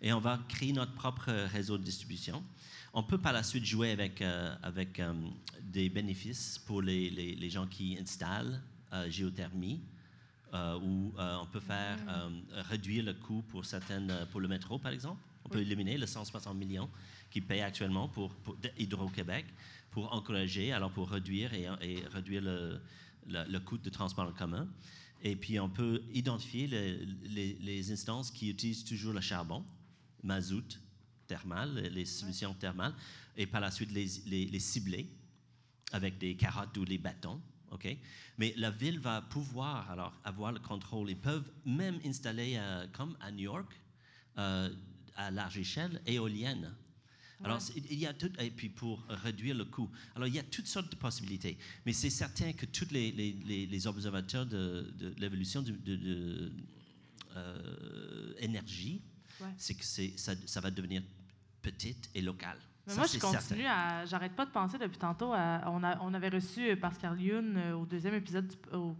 et 0.01 0.11
on 0.13 0.19
va 0.19 0.39
créer 0.47 0.71
notre 0.73 0.93
propre 0.93 1.31
réseau 1.51 1.77
de 1.77 1.83
distribution. 1.83 2.43
On 2.93 3.03
peut 3.03 3.17
par 3.17 3.33
la 3.33 3.43
suite 3.43 3.65
jouer 3.65 3.91
avec, 3.91 4.21
euh, 4.21 4.55
avec 4.63 4.99
euh, 4.99 5.13
des 5.61 5.89
bénéfices 5.89 6.57
pour 6.65 6.81
les, 6.81 7.09
les- 7.09 7.35
les 7.35 7.49
gens 7.49 7.67
qui 7.67 7.97
installent 7.99 8.61
euh, 8.93 9.09
géothermie. 9.09 9.81
ou 10.53 11.13
on 11.17 11.45
peut 11.45 11.59
faire 11.59 11.97
euh, 12.07 12.29
réduire 12.71 13.03
le 13.05 13.13
coût 13.13 13.43
pour 13.43 13.65
certaines, 13.65 14.11
pour 14.31 14.39
le 14.41 14.47
métro 14.47 14.79
par 14.79 14.91
exemple. 14.91 15.21
On 15.45 15.49
peut 15.49 15.61
éliminer 15.61 15.97
le 15.97 16.07
160 16.07 16.55
millions 16.57 16.89
qui 17.29 17.39
paye 17.41 17.61
actuellement 17.61 18.07
pour, 18.07 18.33
Hydro-Québec 18.77 19.45
pour 19.91 20.11
encourager, 20.13 20.71
alors 20.73 20.91
pour 20.91 21.09
réduire 21.09 21.53
et, 21.53 21.67
et 21.81 22.03
réduire 22.11 22.41
le, 22.41 22.81
le, 23.27 23.43
le 23.49 23.59
coût 23.59 23.77
de 23.77 23.89
transport 23.89 24.27
en 24.27 24.31
commun. 24.33 24.67
Et 25.21 25.35
puis 25.35 25.59
on 25.59 25.69
peut 25.69 26.01
identifier 26.13 26.67
les, 26.67 27.05
les- 27.23 27.57
les 27.59 27.91
instances 27.91 28.31
qui 28.31 28.49
utilisent 28.49 28.85
toujours 28.85 29.13
le 29.13 29.21
charbon, 29.21 29.65
mazout, 30.23 30.79
thermal, 31.27 31.73
les- 31.93 32.05
solutions 32.05 32.53
thermales, 32.53 32.93
et 33.35 33.45
par 33.45 33.61
la 33.61 33.71
suite 33.71 33.91
les, 33.91 34.59
cibler 34.59 35.09
avec 35.91 36.17
des 36.17 36.35
carottes 36.35 36.77
ou 36.77 36.85
des 36.85 36.97
bâtons. 36.97 37.41
OK? 37.71 37.87
Mais 38.37 38.53
la 38.57 38.71
ville 38.71 38.99
va 38.99 39.21
pouvoir 39.21 39.89
alors 39.91 40.13
avoir 40.23 40.51
le 40.51 40.59
contrôle. 40.59 41.09
Ils 41.09 41.17
peuvent 41.17 41.49
même 41.65 41.99
installer, 42.05 42.55
euh, 42.57 42.87
comme 42.93 43.15
à 43.21 43.31
New 43.31 43.43
York, 43.43 43.71
euh, 44.37 44.69
à 45.15 45.29
large 45.31 45.57
échelle, 45.57 46.01
éolienne. 46.05 46.73
Alors, 47.43 47.59
il 47.89 47.97
y 47.99 48.05
a 48.05 48.13
tout, 48.13 48.29
et 48.39 48.49
puis 48.51 48.67
pour 48.69 49.01
réduire 49.07 49.55
le 49.55 49.63
coût. 49.65 49.89
Alors, 50.15 50.27
il 50.27 50.35
y 50.35 50.39
a 50.39 50.43
toutes 50.43 50.67
sortes 50.67 50.91
de 50.91 50.95
possibilités. 50.97 51.57
Mais 51.85 51.93
c'est 51.93 52.09
certain 52.09 52.51
que 52.51 52.65
tous 52.65 52.89
les, 52.91 53.11
les, 53.11 53.65
observateurs 53.87 54.45
de, 54.45 54.91
de 54.97 55.13
l'évolution 55.17 55.61
de, 55.61 55.71
de- 55.71 55.95
de, 55.95 56.51
euh, 57.35 58.33
énergie, 58.39 59.01
Ouais. 59.41 59.47
c'est 59.57 59.73
que 59.73 59.85
c'est, 59.85 60.17
ça, 60.17 60.33
ça 60.45 60.59
va 60.59 60.69
devenir 60.69 61.01
petite 61.61 62.09
et 62.13 62.21
locale. 62.21 62.57
Mais 62.87 62.93
Ça, 62.93 62.99
moi, 62.99 63.07
je 63.07 63.19
continue 63.19 63.41
certain. 63.63 63.65
à. 63.69 64.05
J'arrête 64.05 64.35
pas 64.35 64.45
de 64.45 64.51
penser 64.51 64.77
depuis 64.77 64.97
tantôt. 64.97 65.31
à- 65.31 65.63
on, 65.67 65.81
a- 65.83 65.97
on 66.01 66.13
avait 66.13 66.27
reçu 66.29 66.75
Pascal 66.75 67.21
Youn 67.21 67.55
euh, 67.55 67.73
au 67.77 67.85
deuxième 67.85 68.15
épisode 68.15 68.47
du, 68.47 68.55
au 68.75 68.97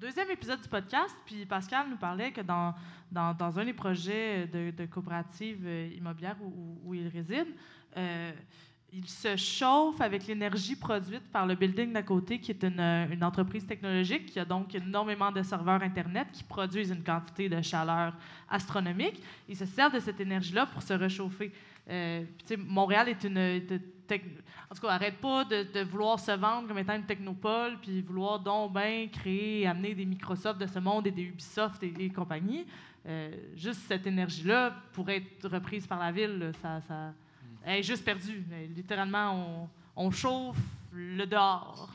deuxième 0.00 0.30
épisode 0.30 0.60
du 0.60 0.68
podcast. 0.68 1.16
Puis 1.24 1.46
Pascal 1.46 1.86
nous 1.88 1.96
parlait 1.96 2.30
que 2.30 2.42
dans, 2.42 2.74
dans, 3.10 3.58
un 3.58 3.64
des 3.64 3.72
projets 3.72 4.46
de, 4.46 4.86
coopérative 4.86 5.62
euh, 5.64 5.88
immobilière 5.96 6.36
où, 6.84 6.94
il 6.94 7.08
réside, 7.08 7.46
euh, 7.96 8.32
il 8.92 9.08
se 9.08 9.36
chauffe 9.36 10.00
avec 10.02 10.26
l'énergie 10.26 10.76
produite 10.76 11.22
par 11.32 11.46
le 11.46 11.54
building 11.54 11.92
d'à 11.92 12.02
côté, 12.02 12.38
qui 12.38 12.50
est 12.50 12.62
une, 12.62 13.24
entreprise 13.24 13.66
technologique 13.66 14.26
qui 14.26 14.38
a 14.38 14.44
donc 14.44 14.74
énormément 14.74 15.32
de 15.32 15.42
serveurs 15.42 15.82
Internet 15.82 16.28
qui 16.32 16.44
produisent 16.44 16.90
une 16.90 17.02
quantité 17.02 17.48
de 17.48 17.62
chaleur 17.62 18.14
astronomique. 18.50 19.22
Il 19.48 19.56
se 19.56 19.64
sert 19.64 19.90
de 19.90 19.98
cette 19.98 20.20
énergie-là 20.20 20.66
pour 20.66 20.82
se 20.82 20.92
réchauffer. 20.92 21.50
Euh, 21.88 22.24
Montréal 22.58 23.08
est 23.08 23.24
une. 23.24 23.80
En 24.10 24.74
tout 24.74 24.80
cas, 24.82 24.88
arrête 24.88 25.18
pas 25.18 25.44
de, 25.44 25.62
de 25.72 25.80
vouloir 25.84 26.18
se 26.18 26.32
vendre 26.32 26.68
comme 26.68 26.78
étant 26.78 26.94
une 26.94 27.06
technopole, 27.06 27.78
puis 27.80 28.02
vouloir 28.02 28.40
donc 28.40 28.72
bien 28.72 29.08
créer 29.08 29.60
et 29.60 29.66
amener 29.66 29.94
des 29.94 30.04
Microsoft 30.04 30.60
de 30.60 30.66
ce 30.66 30.78
monde 30.78 31.06
et 31.06 31.10
des 31.10 31.22
Ubisoft 31.22 31.82
et, 31.82 31.94
et 31.98 32.10
compagnie. 32.10 32.66
Euh, 33.06 33.34
juste 33.56 33.80
cette 33.88 34.06
énergie-là 34.06 34.76
pourrait 34.92 35.16
être 35.16 35.48
reprise 35.48 35.86
par 35.86 35.98
la 35.98 36.12
ville. 36.12 36.38
là, 36.38 36.52
ça, 36.60 36.80
ça, 36.86 37.12
elle 37.64 37.80
est 37.80 37.82
juste 37.82 38.04
perdue. 38.04 38.44
Littéralement, 38.74 39.68
on, 39.96 40.06
on 40.06 40.10
chauffe 40.10 40.58
le 40.92 41.26
dehors. 41.26 41.90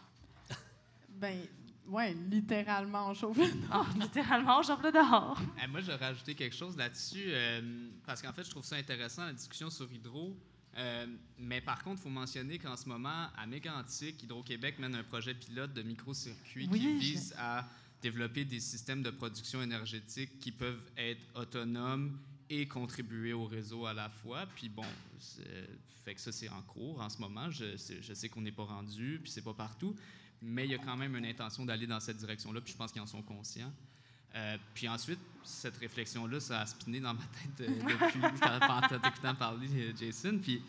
Ben, 1.10 1.40
ouais, 1.88 2.14
littéralement, 2.30 3.10
on 3.10 3.14
chauffe. 3.14 3.40
Ah, 3.72 3.86
littéralement, 4.00 4.60
on 4.60 4.64
chauffe 4.64 4.84
le 4.84 4.92
dehors. 4.92 5.40
Eh, 5.64 5.68
moi, 5.68 5.80
j'aurais 5.82 6.08
rajouté 6.08 6.36
quelque 6.36 6.56
chose 6.56 6.76
là-dessus, 6.78 7.26
euh, 7.28 7.90
parce 8.06 8.22
qu'en 8.22 8.34
fait, 8.34 8.44
je 8.44 8.52
trouve 8.52 8.64
ça 8.66 8.76
intéressant, 8.76 9.26
la 9.26 9.34
discussion 9.34 9.70
sur 9.70 9.92
Hydro. 9.92 10.36
Euh, 10.78 11.08
mais 11.40 11.60
par 11.62 11.84
contre, 11.84 12.02
il 12.02 12.04
faut 12.04 12.10
mentionner 12.10 12.60
qu'en 12.60 12.78
ce 12.78 12.88
moment, 12.88 13.28
à 13.36 13.48
Mégantic, 13.48 14.22
Hydro-Québec 14.24 14.78
mène 14.80 14.96
un 14.96 15.04
projet 15.04 15.34
pilote 15.34 15.74
de 15.74 15.82
microcircuit 15.82 16.68
Oui, 16.72 16.80
qui 16.80 16.86
je- 16.94 17.00
vise 17.14 17.36
à 17.38 17.68
développer 18.02 18.46
des 18.46 18.60
systèmes 18.60 19.02
de 19.02 19.10
production 19.10 19.62
énergétique 19.62 20.38
qui 20.40 20.52
peuvent 20.52 20.80
être 20.98 21.22
autonomes 21.36 22.20
et 22.50 22.68
contribuer 22.68 23.34
au 23.34 23.46
réseau 23.46 23.88
à 23.88 23.94
la 23.94 24.08
fois. 24.10 24.46
Puis 24.56 24.70
bon, 24.70 24.86
fait 26.04 26.14
que 26.16 26.22
ça, 26.22 26.32
c'est 26.32 26.50
en 26.50 26.62
cours 26.62 27.02
en 27.02 27.10
ce 27.10 27.18
moment. 27.20 27.50
Je, 27.50 27.76
je 28.02 28.14
sais 28.14 28.30
qu'on 28.30 28.42
n'est 28.42 28.52
pas 28.52 28.64
rendu, 28.66 29.20
puis 29.22 29.32
c'est 29.32 29.42
pas 29.44 29.54
partout. 29.56 29.96
Mais 30.44 30.66
il 30.66 30.72
y 30.72 30.76
a 30.76 30.78
quand 30.78 30.96
même 30.96 31.16
une 31.16 31.26
intention 31.26 31.66
d'aller 31.66 31.88
dans 31.88 32.00
cette 32.00 32.18
direction-là, 32.18 32.62
puis 32.62 32.72
je 32.74 32.78
pense 32.78 32.92
qu'ils 32.92 33.02
en 33.02 33.08
sont 33.08 33.24
conscients. 33.24 33.74
Euh, 34.38 34.58
puis 34.74 34.88
ensuite, 34.88 35.20
cette 35.44 35.78
réflexion-là, 35.78 36.40
ça 36.40 36.62
a 36.62 36.66
spiné 36.66 37.00
dans 37.00 37.14
ma 37.14 37.22
tête 37.58 37.70
euh, 37.70 37.74
depuis 37.74 38.22
en 38.22 39.00
t'écoutant 39.00 39.36
parler, 39.36 39.68
Jason. 40.00 40.38
Puis 40.42 40.62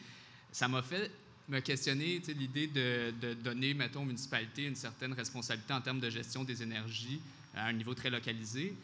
ça 0.50 0.68
m'a 0.68 0.82
fait 0.82 1.10
me 1.48 1.60
questionner 1.60 2.20
l'idée 2.28 2.66
de, 2.66 3.34
donner, 3.34 3.74
mettons, 3.74 4.02
aux 4.02 4.06
municipalités 4.06 4.66
une 4.66 4.76
certaine 4.76 5.12
responsabilité 5.12 5.72
en 5.72 5.80
termes 5.80 6.00
de 6.00 6.10
gestion 6.10 6.44
des 6.44 6.62
énergies 6.62 7.20
à 7.54 7.66
un 7.66 7.72
niveau 7.72 7.94
très 7.94 8.10
localisé. 8.10 8.74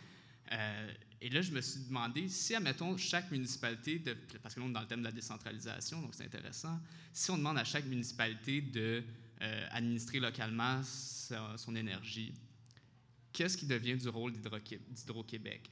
Euh, 0.53 0.93
et 1.21 1.29
là, 1.31 1.43
je 1.43 1.53
me 1.53 1.61
suis 1.61 1.81
demandé 1.81 2.29
si, 2.29 2.55
admettons, 2.55 2.97
chaque 2.97 3.31
municipalité, 3.31 4.03
parce 4.43 4.55
que 4.55 4.61
là, 4.61 4.67
on 4.67 4.71
est 4.71 4.73
dans 4.73 4.81
le 4.81 4.87
thème 4.87 5.01
de 5.01 5.05
la 5.05 5.13
décentralisation, 5.13 6.01
donc 6.01 6.11
c'est 6.15 6.25
intéressant, 6.25 6.79
si 7.13 7.31
on 7.31 7.39
demande 7.39 7.59
à 7.59 7.65
chaque 7.65 7.87
municipalité 7.87 8.61
de 8.61 9.03
euh, 9.43 9.67
administrer 9.71 10.21
localement 10.21 10.83
son 10.85 11.77
énergie, 11.77 12.33
qu'est-ce 13.35 13.59
qui 13.59 13.67
devient 13.67 13.97
du 13.97 14.09
rôle 14.09 14.33
d'Hydro- 14.33 14.59
d'Hydro-Québec? 14.91 15.71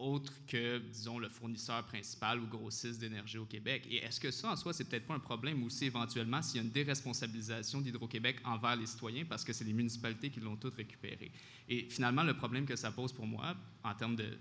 autre 0.00 0.32
que, 0.46 0.78
disons, 0.78 1.18
le 1.18 1.28
fournisseur 1.28 1.84
principal 1.84 2.40
ou 2.40 2.46
grossiste 2.46 3.00
d'énergie 3.00 3.38
au 3.38 3.44
Québec. 3.44 3.86
Et 3.90 3.96
est-ce 3.96 4.18
que 4.18 4.30
ça, 4.30 4.50
en 4.50 4.56
soi, 4.56 4.72
c'est 4.72 4.84
peut-être 4.84 5.06
pas 5.06 5.14
un 5.14 5.20
problème 5.20 5.62
aussi 5.62 5.84
éventuellement 5.84 6.40
s'il 6.40 6.56
y 6.56 6.58
a 6.60 6.62
une 6.62 6.70
déresponsabilisation 6.70 7.82
d'Hydro-Québec 7.82 8.40
envers 8.44 8.76
les 8.76 8.86
citoyens 8.86 9.26
parce 9.26 9.44
que 9.44 9.52
c'est 9.52 9.64
les 9.64 9.74
municipalités 9.74 10.30
qui 10.30 10.40
l'ont 10.40 10.56
toutes 10.56 10.74
récupéré? 10.74 11.30
Et 11.68 11.86
finalement, 11.90 12.22
le 12.22 12.34
problème 12.34 12.64
que 12.64 12.76
ça 12.76 12.90
pose 12.90 13.12
pour 13.12 13.26
moi, 13.26 13.54
en 13.84 13.94
termes 13.94 14.16
de 14.16 14.38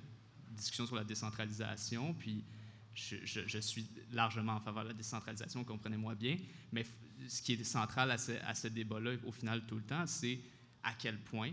discussion 0.52 0.88
sur 0.88 0.96
la 0.96 1.04
décentralisation, 1.04 2.14
puis 2.14 2.44
je, 2.94 3.60
suis 3.60 3.86
largement 4.12 4.54
en 4.54 4.62
faveur 4.62 4.84
de 4.84 4.90
la 4.90 4.96
décentralisation, 4.96 5.64
comprenez-moi 5.64 6.16
bien, 6.16 6.38
mais 6.72 6.86
ce 7.28 7.42
qui 7.42 7.54
est 7.54 7.64
central 7.64 8.12
à 8.12 8.18
ce, 8.18 8.32
à 8.46 8.56
ce 8.56 8.70
débat-là, 8.70 9.12
au 9.26 9.32
final, 9.32 9.66
tout 9.68 9.76
le 9.76 9.84
temps, 9.84 10.06
c'est 10.08 10.40
à 10.84 10.94
quel 10.94 11.18
point 11.20 11.52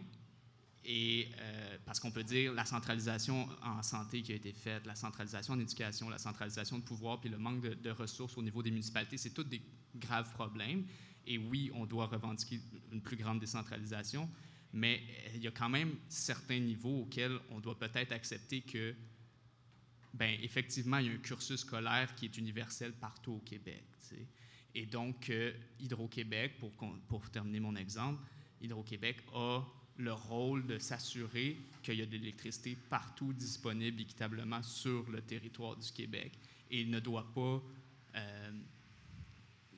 et 0.89 1.28
euh, 1.41 1.78
parce 1.84 1.99
qu'on 1.99 2.12
peut 2.12 2.22
dire 2.22 2.53
la 2.55 2.64
centralisation 2.64 3.49
en 3.61 3.82
santé 3.82 4.22
qui 4.22 4.32
a 4.32 4.37
été 4.37 4.53
faite, 4.53 4.87
la 4.87 4.95
centralisation 4.95 5.55
en 5.55 5.59
éducation, 5.59 6.09
la 6.09 6.18
centralisation 6.18 6.78
de 6.78 6.84
pouvoir, 6.84 7.20
puis 7.20 7.28
le 7.28 7.39
manque 7.39 7.61
de, 7.61 7.91
ressources 7.91 8.39
au 8.39 8.43
niveau 8.43 8.62
des 8.62 8.70
municipalités, 8.70 9.18
c'est 9.18 9.30
tous 9.30 9.43
des 9.43 9.61
graves 9.97 10.32
problèmes. 10.32 10.87
Et 11.26 11.39
oui, 11.39 11.72
on 11.74 11.87
doit 11.87 12.07
revendiquer 12.07 12.61
une 12.93 13.01
plus 13.01 13.16
grande 13.16 13.41
décentralisation, 13.41 14.30
mais 14.72 15.01
euh, 15.01 15.30
il 15.34 15.43
y 15.43 15.49
a 15.49 15.51
quand 15.51 15.68
même 15.68 15.97
certains 16.09 16.61
niveaux 16.61 17.03
auxquels 17.03 17.37
on 17.51 17.59
doit 17.59 17.76
peut-être 17.76 18.12
accepter 18.12 18.61
que, 18.61 18.95
ben, 20.14 20.39
effectivement, 20.41 20.99
il 20.99 21.07
y 21.09 21.11
a 21.11 21.14
un 21.14 21.18
cursus 21.18 21.61
scolaire 21.61 22.14
qui 22.14 22.26
est 22.26 22.39
universel 22.39 22.93
partout 22.93 23.32
au 23.32 23.41
Québec. 23.41 23.82
Et 24.76 24.87
donc, 24.87 25.30
euh, 25.30 25.53
Hydro-Québec, 25.80 26.61
pour 27.09 27.30
terminer 27.30 27.59
mon 27.59 27.74
exemple, 27.74 28.22
Hydro-Québec 28.61 29.16
a 29.34 29.64
le 29.99 30.12
rôle 30.12 30.66
de 30.66 30.78
s'assurer 30.78 31.57
qu'il 31.82 31.94
y 31.94 32.03
a 32.03 32.07
de 32.07 32.12
l'électricité 32.12 32.76
partout 32.90 33.32
disponible 33.32 34.01
équitablement 34.01 34.62
sur 34.62 35.09
le 35.11 35.22
territoire 35.22 35.76
du 35.76 35.90
Québec 35.92 36.32
et 36.70 36.80
il 36.80 36.90
ne 36.90 37.01
doit 37.01 37.32
pas 37.32 37.62
euh, 38.16 38.51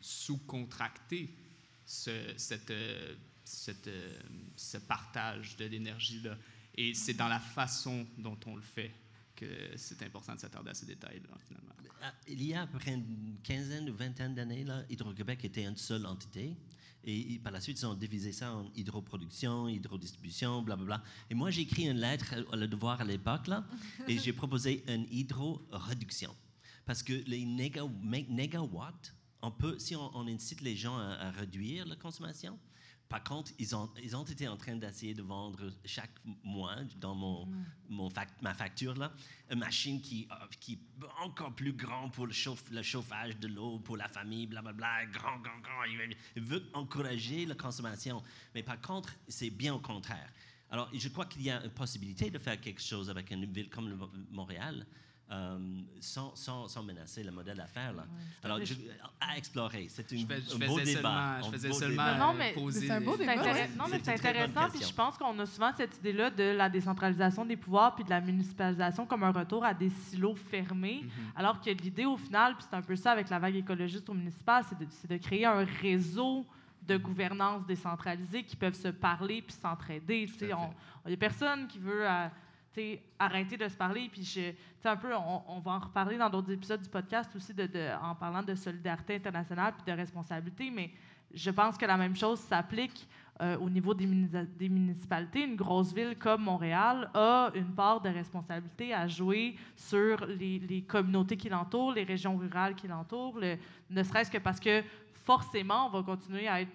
sous-contracter 0.01 1.31
euh, 2.09 2.35
euh, 2.71 3.15
ce 4.57 4.79
partage 4.79 5.57
de 5.57 5.65
l'énergie-là. 5.67 6.37
Et 6.75 6.95
c'est 6.95 7.15
dans 7.15 7.29
la 7.29 7.41
façon 7.41 8.07
dont 8.17 8.39
on 8.47 8.57
le 8.57 8.63
fait 8.63 8.93
que 9.35 9.47
c'est 9.77 10.03
important 10.03 10.35
de 10.35 10.41
s'attarder 10.41 10.71
à 10.71 10.75
ces 10.75 10.87
détails-là, 10.87 11.37
finalement. 11.47 11.75
Ah, 12.03 12.13
Il 12.29 12.43
y 12.45 12.55
a 12.55 12.63
à 12.63 12.67
peu 12.67 12.79
près 12.79 12.95
une 12.95 13.39
quinzaine 13.43 13.91
ou 13.91 13.95
vingtaine 13.95 14.35
d'années, 14.35 14.65
Hydro-Québec 14.89 15.45
était 15.45 15.65
une 15.65 15.77
seule 15.77 16.07
entité. 16.07 16.55
Et, 17.05 17.39
par 17.39 17.53
la 17.53 17.61
suite, 17.61 17.79
ils 17.81 17.87
ont 17.87 17.95
divisé 17.95 18.33
ça 18.33 18.53
en 18.55 18.67
hydroproduction, 18.75 19.69
hydrodistribution, 19.69 20.63
blablabla. 20.63 21.03
Et 21.31 21.35
moi, 21.35 21.51
j'ai 21.51 21.63
écrit 21.63 21.89
une 21.89 21.99
lettre 22.01 22.35
à 22.53 22.57
le 22.57 22.67
devoir 22.69 23.01
à 23.01 23.05
l'époque, 23.05 23.47
là, 23.47 23.65
et 24.07 24.19
j'ai 24.19 24.33
proposé 24.33 24.85
une 24.89 25.07
hydro-réduction. 25.11 26.35
Parce 26.85 27.03
que 27.03 27.13
les 27.27 27.45
néga- 27.45 27.89
mé- 28.03 28.29
négawatts, 28.29 29.15
on 29.43 29.51
peut, 29.51 29.79
si 29.79 29.95
on, 29.95 30.27
incite 30.27 30.61
les 30.63 30.75
gens 30.77 30.97
à 30.99 31.31
réduire 31.31 31.87
la 31.87 31.97
consommation, 31.97 32.59
par 33.09 33.25
contre, 33.25 33.53
ils 33.59 33.75
ont, 33.75 33.89
ils 34.03 34.15
ont 34.15 34.25
été 34.25 34.47
en 34.49 34.57
train 34.57 34.77
d'essayer 34.77 35.15
de 35.15 35.23
vendre 35.23 35.73
chaque 35.85 36.11
mois 36.45 36.77
dans 37.01 37.15
mon, 37.15 37.49
mon 37.89 38.09
fac- 38.11 38.29
ma 38.43 38.53
facture, 38.53 38.95
là, 38.97 39.13
une 39.51 39.61
machine 39.61 40.01
qui, 40.03 40.29
euh, 40.31 40.35
qui 40.61 40.75
est 40.75 41.05
encore 41.23 41.55
plus 41.55 41.73
grand 41.73 42.11
pour 42.11 42.27
le, 42.27 42.33
chauffe- 42.33 42.71
le 42.71 42.83
chauffage 42.83 43.39
de 43.39 43.49
l'eau, 43.49 43.79
pour 43.79 43.97
la 43.97 44.09
famille, 44.09 44.47
blablabla, 44.47 45.07
grand, 45.07 45.39
grand, 45.39 45.59
grand. 45.61 45.85
Il 45.85 45.97
veut, 45.97 46.09
il 46.37 46.43
veut 46.43 46.63
encourager 46.75 47.47
la 47.47 47.55
consommation. 47.55 48.23
Mais 48.55 48.63
par 48.63 48.81
contre, 48.81 49.15
c'est 49.27 49.51
bien 49.51 49.73
au 49.75 49.81
contraire. 49.81 50.31
Alors, 50.71 50.91
je 50.93 51.09
crois 51.09 51.25
qu'il 51.25 51.41
y 51.43 51.51
a 51.51 51.65
une 51.65 51.71
possibilité 51.71 52.31
de 52.31 52.39
faire 52.39 52.61
quelque 52.61 52.83
chose 52.83 53.09
avec 53.09 53.31
une 53.31 53.47
ville 53.47 53.71
comme 53.71 53.89
le 53.89 53.97
Mo- 53.97 54.11
Montréal. 54.31 54.87
Euh, 55.31 55.59
sans, 56.01 56.35
sans, 56.35 56.69
sans 56.69 56.83
menacer 56.83 57.23
le 57.23 57.31
modèle 57.31 57.57
d'affaires. 57.59 57.93
Là. 57.93 58.05
Alors, 58.43 58.65
je- 58.65 58.75
à 59.21 59.37
explorer, 59.37 59.87
c'est 59.91 60.11
une- 60.13 60.21
Je, 60.21 60.27
fais- 60.27 60.41
je 60.41 60.55
un 60.63 60.67
beau 60.67 60.79
faisais 60.79 60.95
débat. 60.97 61.41
je 61.43 61.69
beau 61.69 61.75
seulement. 61.75 62.17
Non, 62.19 62.33
mais 62.35 62.53
poser 62.55 62.87
c'est 62.87 62.93
un 62.93 63.01
beau 63.03 63.17
débat. 63.17 63.37
Non, 63.77 63.85
mais 63.91 64.01
C'est 64.03 64.13
intéressant, 64.15 64.71
puis 64.71 64.83
je 64.83 64.95
pense 64.95 65.19
qu'on 65.19 65.39
a 65.39 65.45
souvent 65.45 65.71
cette 65.77 65.99
idée-là 65.99 66.31
de 66.31 66.45
la 66.45 66.71
décentralisation 66.71 67.45
des 67.45 67.57
pouvoirs 67.59 67.95
puis 67.95 68.05
de 68.05 68.11
la 68.11 68.21
municipalisation 68.23 69.05
comme 69.05 69.23
un 69.23 69.33
retour 69.33 69.65
à 69.65 69.75
des 69.75 69.91
silos 69.91 70.35
fermés, 70.35 71.03
Mhm. 71.03 71.11
alors 71.37 71.61
que 71.61 71.69
l'idée, 71.71 72.07
au 72.07 72.17
final, 72.17 72.55
puis 72.57 72.65
c'est 72.69 72.77
un 72.77 72.83
peu 72.83 72.97
ça 72.97 73.13
avec 73.13 73.29
la 73.29 73.39
vague 73.39 73.57
écologiste 73.57 74.09
au 74.09 74.15
municipal, 74.15 74.65
c'est 74.69 75.09
de, 75.09 75.17
créer 75.19 75.45
un 75.45 75.65
réseau 75.83 76.47
de 76.87 76.97
gouvernance 76.97 77.67
décentralisée 77.67 78.45
qui 78.45 78.57
peuvent 78.57 78.73
se 78.73 78.89
parler 78.89 79.43
puis 79.43 79.53
s'entraider. 79.55 80.27
Il 80.41 80.47
n'y 81.07 81.13
a 81.13 81.17
personne 81.19 81.67
qui 81.67 81.79
veut 81.79 82.09
euh, 82.09 82.29
arrêter 83.19 83.57
de 83.57 83.69
se 83.69 83.77
parler. 83.77 84.09
Puis 84.11 84.25
je, 84.25 84.89
un 84.89 84.97
peu, 84.97 85.15
on, 85.15 85.61
va 85.61 85.73
en 85.73 85.79
reparler 85.81 86.17
dans 86.17 86.31
d'autres 86.31 86.53
épisodes 86.53 86.81
du 86.83 86.89
podcast 86.89 87.35
aussi 87.37 87.53
en 88.03 88.15
parlant 88.15 88.43
de 88.43 88.55
solidarité 88.55 89.17
internationale 89.17 89.75
puis 89.77 89.91
de 89.93 89.97
responsabilité. 89.97 90.71
Mais 90.71 90.91
je 91.35 91.51
pense 91.51 91.77
que 91.77 91.87
la 91.87 91.97
même 91.97 92.17
chose 92.17 92.39
s'applique 92.41 93.07
euh, 93.41 93.57
au 93.59 93.71
niveau 93.71 93.95
des, 93.95 94.07
muni- 94.07 94.29
des 94.59 94.69
municipalités. 94.69 95.45
Une 95.45 95.57
grosse 95.57 95.93
ville 95.93 96.17
comme 96.19 96.43
Montréal 96.43 97.11
a 97.15 97.51
une 97.55 97.73
part 97.75 98.01
de 98.01 98.09
responsabilité 98.09 98.93
à 98.95 99.07
jouer 99.07 99.57
sur 99.77 100.25
les, 100.27 100.85
communautés 100.89 101.37
qui 101.37 101.49
l'entourent, 101.49 101.93
les 101.93 102.05
régions 102.05 102.37
rurales 102.37 102.75
qui 102.75 102.89
l'entourent, 102.89 103.39
le- 103.39 103.57
ne 103.91 104.03
serait-ce 104.03 104.31
que 104.31 104.39
parce 104.39 104.59
que 104.59 104.83
forcément, 105.25 105.87
on 105.87 105.91
va 105.91 106.03
continuer 106.03 106.49
à 106.49 106.63
être 106.63 106.73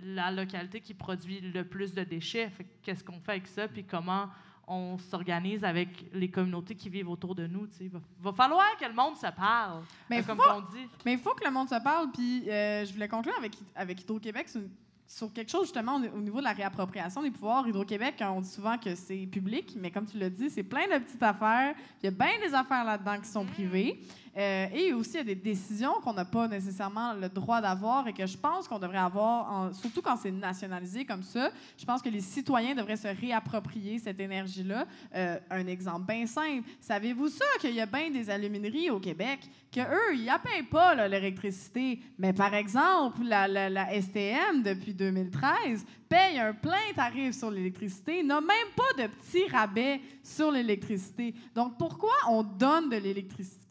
la 0.00 0.30
localité 0.30 0.80
qui 0.80 0.94
produit 0.94 1.40
le 1.40 1.64
plus 1.64 1.92
de 1.92 2.04
déchets. 2.04 2.52
Qu'est-ce 2.82 3.02
qu'on 3.02 3.18
fait 3.18 3.32
avec 3.32 3.48
ça, 3.48 3.66
puis 3.66 3.82
comment 3.84 4.28
on 4.68 4.98
s'organise 4.98 5.64
avec 5.64 5.88
les 6.12 6.30
communautés 6.30 6.74
qui 6.74 6.88
vivent 6.88 7.08
autour 7.08 7.34
de 7.34 7.46
nous. 7.46 7.66
Il 7.80 7.88
va, 7.88 8.00
va 8.20 8.32
falloir 8.32 8.76
que 8.78 8.84
le 8.84 8.92
monde 8.92 9.16
se 9.16 9.26
parle, 9.34 9.82
Mais 10.10 10.20
euh, 10.20 10.22
comme 10.22 10.38
faut- 10.38 10.50
on 10.50 10.60
dit. 10.60 10.86
Mais 11.04 11.14
il 11.14 11.18
faut 11.18 11.34
que 11.34 11.44
le 11.44 11.50
monde 11.50 11.68
se 11.68 11.82
parle. 11.82 12.10
Puis 12.12 12.48
euh, 12.50 12.84
je 12.84 12.92
voulais 12.92 13.08
conclure 13.08 13.34
avec, 13.38 13.52
avec 13.74 14.02
Hydro-Québec 14.02 14.48
sur, 14.48 14.60
sur 15.06 15.32
quelque 15.32 15.50
chose 15.50 15.62
justement 15.62 15.96
au, 15.96 16.18
au 16.18 16.20
niveau 16.20 16.38
de 16.40 16.44
la 16.44 16.52
réappropriation 16.52 17.22
des 17.22 17.30
pouvoirs. 17.30 17.66
Hydro-Québec, 17.66 18.16
on 18.20 18.40
dit 18.42 18.48
souvent 18.50 18.76
que 18.76 18.94
c'est 18.94 19.26
public, 19.26 19.74
mais 19.76 19.90
comme 19.90 20.04
tu 20.06 20.18
l'as 20.18 20.28
dit, 20.30 20.50
c'est 20.50 20.62
plein 20.64 20.86
de 20.86 21.02
petites 21.02 21.22
affaires. 21.22 21.74
Il 22.02 22.06
y 22.06 22.08
a 22.08 22.10
bien 22.10 22.38
des 22.46 22.54
affaires 22.54 22.84
là-dedans 22.84 23.18
qui 23.20 23.28
sont 23.28 23.46
privées. 23.46 24.00
Euh, 24.38 24.66
et 24.72 24.92
aussi, 24.92 25.10
il 25.14 25.16
y 25.16 25.20
a 25.20 25.24
des 25.24 25.34
décisions 25.34 25.94
qu'on 26.04 26.12
n'a 26.12 26.24
pas 26.24 26.46
nécessairement 26.46 27.12
le 27.14 27.28
droit 27.28 27.60
d'avoir 27.60 28.06
et 28.06 28.12
que 28.12 28.24
je 28.24 28.36
pense 28.38 28.68
qu'on 28.68 28.78
devrait 28.78 28.98
avoir, 28.98 29.74
surtout 29.74 30.00
quand 30.00 30.16
c'est 30.16 30.30
nationalisé 30.30 31.04
comme 31.04 31.24
ça. 31.24 31.50
Je 31.76 31.84
pense 31.84 32.00
que 32.00 32.08
les 32.08 32.20
citoyens 32.20 32.76
devraient 32.76 32.96
se 32.96 33.08
réapproprier 33.08 33.98
cette 33.98 34.20
énergie-là. 34.20 34.86
Euh, 35.14 35.38
un 35.50 35.66
exemple 35.66 36.06
bien 36.06 36.24
simple. 36.26 36.68
Savez-vous 36.80 37.28
ça 37.28 37.44
qu'il 37.60 37.74
y 37.74 37.80
a 37.80 37.86
bien 37.86 38.10
des 38.10 38.30
alumineries 38.30 38.90
au 38.90 39.00
Québec 39.00 39.40
que 39.72 39.80
eux, 39.80 40.14
ils 40.14 40.24
ne 40.26 40.38
payent 40.38 40.62
pas 40.70 41.08
l'électricité? 41.08 41.98
Mais 42.16 42.32
par 42.32 42.54
exemple, 42.54 43.22
la- 43.24 43.48
la 43.48 43.92
STM, 44.00 44.62
depuis 44.62 44.94
2013, 44.94 45.84
paye 46.08 46.38
un 46.38 46.52
plein 46.54 46.92
tarif 46.94 47.34
sur 47.34 47.50
l'électricité, 47.50 48.22
n'a 48.22 48.40
même 48.40 48.70
pas 48.76 49.02
de 49.02 49.08
petit 49.08 49.48
rabais 49.50 50.00
sur 50.22 50.52
l'électricité. 50.52 51.34
Donc, 51.56 51.76
pourquoi 51.76 52.12
on 52.28 52.44
donne 52.44 52.88
de 52.88 52.96
l'électricité 52.96 53.64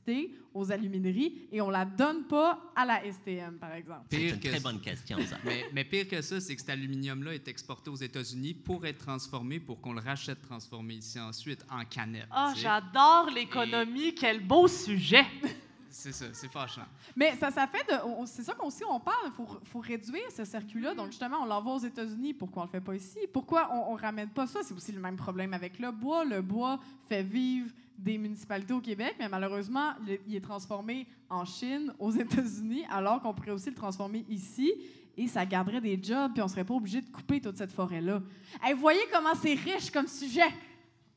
aux 0.53 0.71
alumineries 0.71 1.47
et 1.51 1.61
on 1.61 1.69
la 1.69 1.85
donne 1.85 2.23
pas 2.23 2.59
à 2.75 2.85
la 2.85 3.01
STM, 3.11 3.57
par 3.59 3.73
exemple? 3.73 4.05
C'est 4.09 4.17
Pire 4.17 4.33
une 4.33 4.39
que 4.39 4.47
très 4.49 4.59
bonne 4.59 4.81
question, 4.81 5.17
ça. 5.25 5.37
Mais, 5.45 5.65
mais 5.73 5.85
pire 5.85 6.07
que 6.07 6.21
ça, 6.21 6.39
c'est 6.39 6.55
que 6.55 6.61
cet 6.61 6.71
aluminium-là 6.71 7.33
est 7.35 7.47
exporté 7.47 7.89
aux 7.89 7.95
États-Unis 7.95 8.53
pour 8.53 8.85
être 8.85 9.05
transformé, 9.05 9.59
pour 9.59 9.79
qu'on 9.79 9.93
le 9.93 10.01
rachète 10.01 10.41
transformé 10.41 10.95
ici 10.95 11.19
ensuite 11.19 11.65
en 11.69 11.85
canette. 11.85 12.27
Ah, 12.31 12.53
j'adore 12.55 13.29
l'économie, 13.33 14.13
quel 14.15 14.45
beau 14.45 14.67
sujet! 14.67 15.25
C'est 15.89 16.11
ça, 16.11 16.25
c'est 16.31 16.51
fâchant. 16.51 16.85
Mais 17.15 17.35
ça, 17.37 17.49
ça 17.49 17.65
fait 17.65 17.83
de. 17.91 17.97
C'est 18.27 18.43
ça 18.43 18.53
qu'on 18.53 18.69
on 18.89 18.99
parle. 18.99 19.25
Il 19.25 19.31
faut, 19.31 19.47
faut 19.63 19.79
réduire 19.79 20.29
ce 20.35 20.45
circuit-là. 20.45 20.93
Donc, 20.93 21.07
justement, 21.07 21.37
on 21.41 21.45
l'envoie 21.45 21.73
aux 21.73 21.79
États-Unis. 21.79 22.35
Pourquoi 22.35 22.63
on 22.63 22.65
le 22.65 22.71
fait 22.71 22.81
pas 22.81 22.93
ici? 22.93 23.17
Pourquoi 23.33 23.67
on, 23.73 23.93
on 23.93 23.95
ramène 23.95 24.29
pas 24.29 24.45
ça? 24.45 24.59
C'est 24.61 24.75
aussi 24.75 24.91
le 24.91 24.99
même 24.99 25.15
problème 25.15 25.55
avec 25.55 25.79
le 25.79 25.91
bois. 25.91 26.23
Le 26.23 26.41
bois 26.43 26.79
fait 27.09 27.23
vivre 27.23 27.71
des 27.97 28.17
municipalités 28.17 28.73
au 28.73 28.81
Québec, 28.81 29.15
mais 29.19 29.27
malheureusement, 29.27 29.93
il 30.27 30.35
est 30.35 30.41
transformé 30.41 31.07
en 31.29 31.45
Chine, 31.45 31.93
aux 31.99 32.11
États-Unis, 32.11 32.85
alors 32.89 33.21
qu'on 33.21 33.33
pourrait 33.33 33.51
aussi 33.51 33.69
le 33.69 33.75
transformer 33.75 34.25
ici. 34.29 34.71
Et 35.19 35.27
ça 35.27 35.45
garderait 35.45 35.81
des 35.81 35.99
jobs, 36.01 36.31
puis 36.33 36.43
on 36.43 36.47
serait 36.47 36.63
pas 36.63 36.75
obligé 36.75 37.01
de 37.01 37.09
couper 37.09 37.41
toute 37.41 37.57
cette 37.57 37.71
forêt-là. 37.71 38.21
Hey, 38.63 38.73
voyez 38.75 39.01
comment 39.11 39.33
c'est 39.33 39.55
riche 39.55 39.89
comme 39.89 40.07
sujet! 40.07 40.53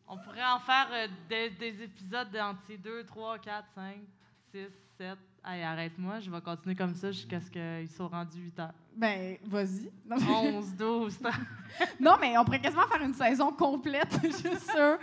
On 0.09 0.17
pourrait 0.17 0.45
en 0.45 0.59
faire 0.59 0.89
euh, 0.91 1.07
des, 1.29 1.51
des 1.51 1.85
épisodes 1.85 2.31
d'entre 2.33 2.61
2, 2.83 3.05
3, 3.05 3.39
4, 3.39 3.65
5, 3.75 3.97
6, 4.53 4.67
7. 4.97 5.19
Allez, 5.45 5.63
arrête-moi, 5.63 6.21
je 6.21 6.31
vais 6.31 6.41
continuer 6.41 6.75
comme 6.75 6.95
ça 6.95 7.13
jusqu'à 7.13 7.41
ce 7.41 7.51
qu'ils 7.51 7.89
soient 7.91 8.09
rendus 8.09 8.41
8 8.41 8.59
heures. 8.59 8.75
Ben, 9.01 9.39
vas-y. 9.47 9.91
Non, 10.05 10.19
11, 10.59 10.77
12, 10.77 11.19
13. 11.21 11.35
Non, 11.99 12.17
mais 12.21 12.37
on 12.37 12.45
pourrait 12.45 12.61
quasiment 12.61 12.87
faire 12.87 13.01
une 13.01 13.15
saison 13.15 13.51
complète 13.51 14.15
juste 14.23 14.71
sur, 14.71 14.99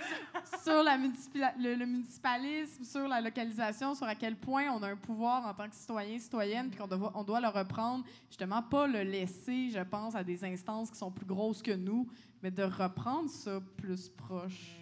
sur 0.62 0.84
la 0.84 0.98
le, 0.98 1.74
le 1.74 1.86
municipalisme, 1.88 2.84
sur 2.84 3.08
la 3.08 3.20
localisation, 3.22 3.96
sur 3.96 4.06
à 4.06 4.14
quel 4.14 4.36
point 4.36 4.66
on 4.72 4.84
a 4.84 4.90
un 4.90 4.96
pouvoir 4.96 5.48
en 5.48 5.54
tant 5.56 5.68
que 5.68 5.74
citoyen, 5.74 6.20
citoyenne, 6.20 6.70
puis 6.70 6.78
qu'on 6.80 6.86
doit, 6.86 7.12
on 7.16 7.24
doit 7.24 7.42
le 7.42 7.48
reprendre. 7.48 8.06
Justement, 8.30 8.62
pas 8.62 8.86
le 8.86 9.02
laisser, 9.02 9.72
je 9.72 9.82
pense, 9.82 10.14
à 10.14 10.24
des 10.24 10.46
instances 10.46 10.92
qui 10.92 10.98
sont 11.00 11.10
plus 11.10 11.26
grosses 11.26 11.64
que 11.64 11.72
nous, 11.72 12.08
mais 12.44 12.52
de 12.52 12.62
reprendre 12.62 13.32
ça 13.32 13.60
plus 13.78 14.10
proche. 14.10 14.77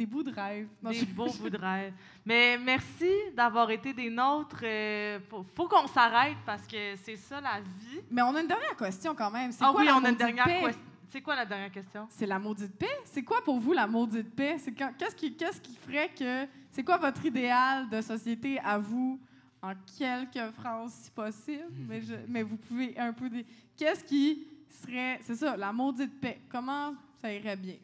Des 0.00 0.06
bouts 0.06 0.22
de 0.22 0.30
rêve. 0.32 0.66
Non, 0.82 0.90
Des 0.90 1.04
beaux 1.04 1.30
bouts 1.38 1.50
de 1.50 1.58
rêve. 1.58 1.92
Mais 2.24 2.56
merci 2.56 3.10
d'avoir 3.36 3.70
été 3.70 3.92
des 3.92 4.08
nôtres. 4.08 4.62
Euh, 4.62 5.20
faut, 5.28 5.44
faut 5.54 5.68
qu'on 5.68 5.86
s'arrête 5.86 6.38
parce 6.46 6.66
que 6.66 6.96
c'est 6.96 7.16
ça 7.16 7.38
la 7.40 7.60
vie. 7.60 8.00
Mais 8.10 8.22
on 8.22 8.34
a 8.34 8.40
une 8.40 8.46
dernière 8.48 8.74
question 8.76 9.14
quand 9.14 9.30
même. 9.30 9.50
Ah 9.60 9.70
quoi 9.72 9.82
oui, 9.82 9.88
on 9.92 10.02
a 10.02 10.08
une 10.08 10.16
dernière 10.16 10.46
question. 10.46 10.80
C'est 11.10 11.20
quoi 11.20 11.36
la 11.36 11.44
dernière 11.44 11.70
question? 11.70 12.06
C'est 12.08 12.24
la 12.24 12.38
maudite 12.38 12.74
paix? 12.78 12.96
C'est 13.04 13.22
quoi 13.22 13.42
pour 13.44 13.58
vous 13.60 13.72
la 13.74 13.86
maudite 13.86 14.34
paix? 14.34 14.56
C'est 14.58 14.72
Qu'est-ce 14.72 15.14
qui, 15.16 15.34
qu'est-ce 15.36 15.60
qui 15.60 15.74
ferait 15.76 16.08
que... 16.18 16.46
C'est 16.72 16.84
quoi 16.84 16.96
votre 16.96 17.22
idéal 17.26 17.90
de 17.90 18.00
société 18.00 18.58
à 18.60 18.78
vous, 18.78 19.20
en 19.60 19.72
quelques 19.98 20.50
phrases 20.52 20.94
si 20.94 21.10
possible? 21.10 21.66
Mais, 21.88 22.00
je- 22.00 22.14
mais 22.28 22.42
vous 22.42 22.56
pouvez 22.56 22.96
un 22.98 23.12
peu... 23.12 23.28
dé- 23.28 23.44
Qu'est-ce 23.76 24.04
qui 24.04 24.46
serait... 24.70 25.18
C'est 25.24 25.34
ça, 25.34 25.56
la 25.58 25.72
maudite 25.72 26.18
paix? 26.20 26.40
Comment 26.48 26.94
ça 27.20 27.30
irait 27.34 27.56
bien? 27.56 27.76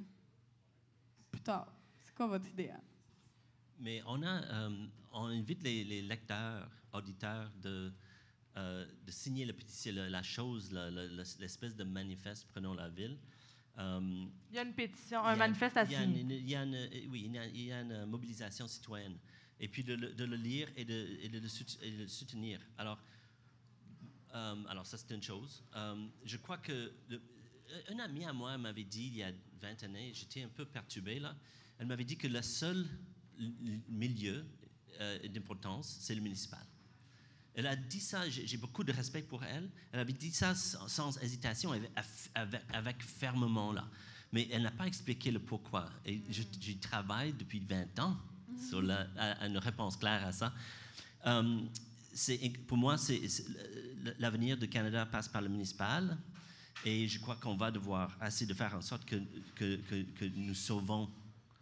Plus 1.33 1.43
tard. 1.43 1.67
Quoi 2.17 2.27
votre 2.27 2.49
idéal? 2.49 2.81
Mais 3.79 4.03
on, 4.07 4.23
a, 4.23 4.43
euh, 4.43 4.87
on 5.13 5.27
invite 5.27 5.63
les, 5.63 5.85
les 5.85 6.01
lecteurs, 6.03 6.71
auditeurs 6.93 7.51
de, 7.63 7.93
euh, 8.57 8.87
de 9.07 9.11
signer 9.11 9.45
la 9.45 9.53
pétition, 9.53 9.93
la, 9.95 10.09
la 10.09 10.23
chose, 10.23 10.73
la- 10.73 10.91
la- 10.91 11.07
la- 11.07 11.23
l'espèce 11.41 11.77
de 11.77 11.85
manifeste 11.85 12.47
Prenons 12.53 12.73
la 12.75 12.89
ville. 12.89 13.19
Euh, 13.79 14.27
Il 14.51 14.57
y 14.57 14.59
a 14.59 14.63
une 14.63 14.73
pétition, 14.73 15.21
un 15.21 15.33
a- 15.33 15.37
manifeste 15.37 15.77
à 15.77 15.85
signer. 15.85 16.23
il 16.23 16.49
y 16.49 16.55
a 16.55 16.63
une- 16.63 17.11
oui, 17.11 17.25
il 17.27 17.33
y 17.35 17.39
a, 17.39 17.47
il 17.47 17.61
y 17.67 17.73
a 17.73 17.83
une 17.83 18.07
mobilisation 18.07 18.67
citoyenne. 18.67 19.19
Et 19.61 19.69
puis 19.69 19.85
de, 19.85 19.95
le- 19.95 20.15
de 20.15 20.25
le 20.25 20.37
lire 20.37 20.69
et 20.77 20.85
de, 20.87 21.19
et 21.21 21.29
de 21.29 21.39
le 21.39 21.49
sout- 21.49 21.79
et 21.83 21.91
de 21.91 22.03
le 22.05 22.09
soutenir. 22.09 22.61
Alors, 22.79 22.99
euh, 24.35 24.65
alors 24.69 24.87
ça, 24.87 24.97
c'est 24.97 25.15
une 25.15 25.23
chose. 25.23 25.63
Je 26.25 26.37
crois 26.39 26.59
que 26.59 26.93
le- 27.11 27.21
un 27.91 27.99
ami 27.99 28.25
à 28.25 28.33
moi 28.33 28.57
m'avait 28.57 28.85
dit 28.85 29.07
il 29.09 29.17
y 29.17 29.23
a 29.23 29.33
20 29.61 29.83
années, 29.83 30.13
j'étais 30.15 30.43
un 30.43 30.49
peu 30.49 30.65
perturbé 30.65 31.19
là, 31.21 31.37
elle 31.79 31.87
m'avait 31.87 32.05
dit 32.05 32.17
que 32.17 32.27
le 32.27 32.43
seul 32.43 32.87
milieu 33.89 34.45
euh, 35.01 35.29
d'importance, 35.29 35.99
c'est 36.01 36.15
le 36.15 36.21
municipal. 36.21 36.65
Elle 37.55 37.67
a 37.67 37.77
dit 37.77 38.01
ça, 38.01 38.29
j'ai 38.29 38.57
beaucoup 38.59 38.85
de 38.85 38.93
respect 38.93 39.23
pour 39.23 39.43
elle. 39.43 39.71
Elle 39.93 40.01
avait 40.01 40.13
dit 40.13 40.31
ça 40.31 40.55
sans, 40.55 41.17
hésitation, 41.23 41.73
avec, 42.73 43.03
fermement 43.03 43.73
là. 43.73 43.89
Mais 44.33 44.47
elle 44.51 44.63
n'a 44.63 44.71
pas 44.71 44.87
expliqué 44.87 45.31
le 45.31 45.39
pourquoi. 45.39 45.89
Et 46.05 46.21
je, 46.29 46.43
travaille 46.75 47.33
depuis 47.33 47.61
20 47.61 47.99
ans 48.01 48.17
sur 48.69 48.83
la- 48.83 49.07
à- 49.17 49.47
une 49.47 49.57
réponse 49.57 49.97
claire 49.97 50.27
à 50.27 50.33
ça. 50.33 50.53
Euh, 51.27 51.61
pour 52.67 52.77
moi, 52.77 52.97
l'avenir 54.19 54.59
du 54.59 54.69
Canada 54.69 55.07
passe 55.07 55.29
par 55.29 55.41
le 55.41 55.49
municipal. 55.49 56.19
Et 56.85 57.09
je 57.09 57.19
crois 57.19 57.37
qu'on 57.37 57.57
va 57.57 57.71
devoir 57.71 58.17
essayer 58.23 58.47
de 58.47 58.55
faire 58.55 58.75
en 58.75 58.83
sorte 58.83 59.07
que, 59.07 59.17
que, 59.55 59.77
que 60.03 60.25
nous 60.27 60.55
sauvons 60.55 61.09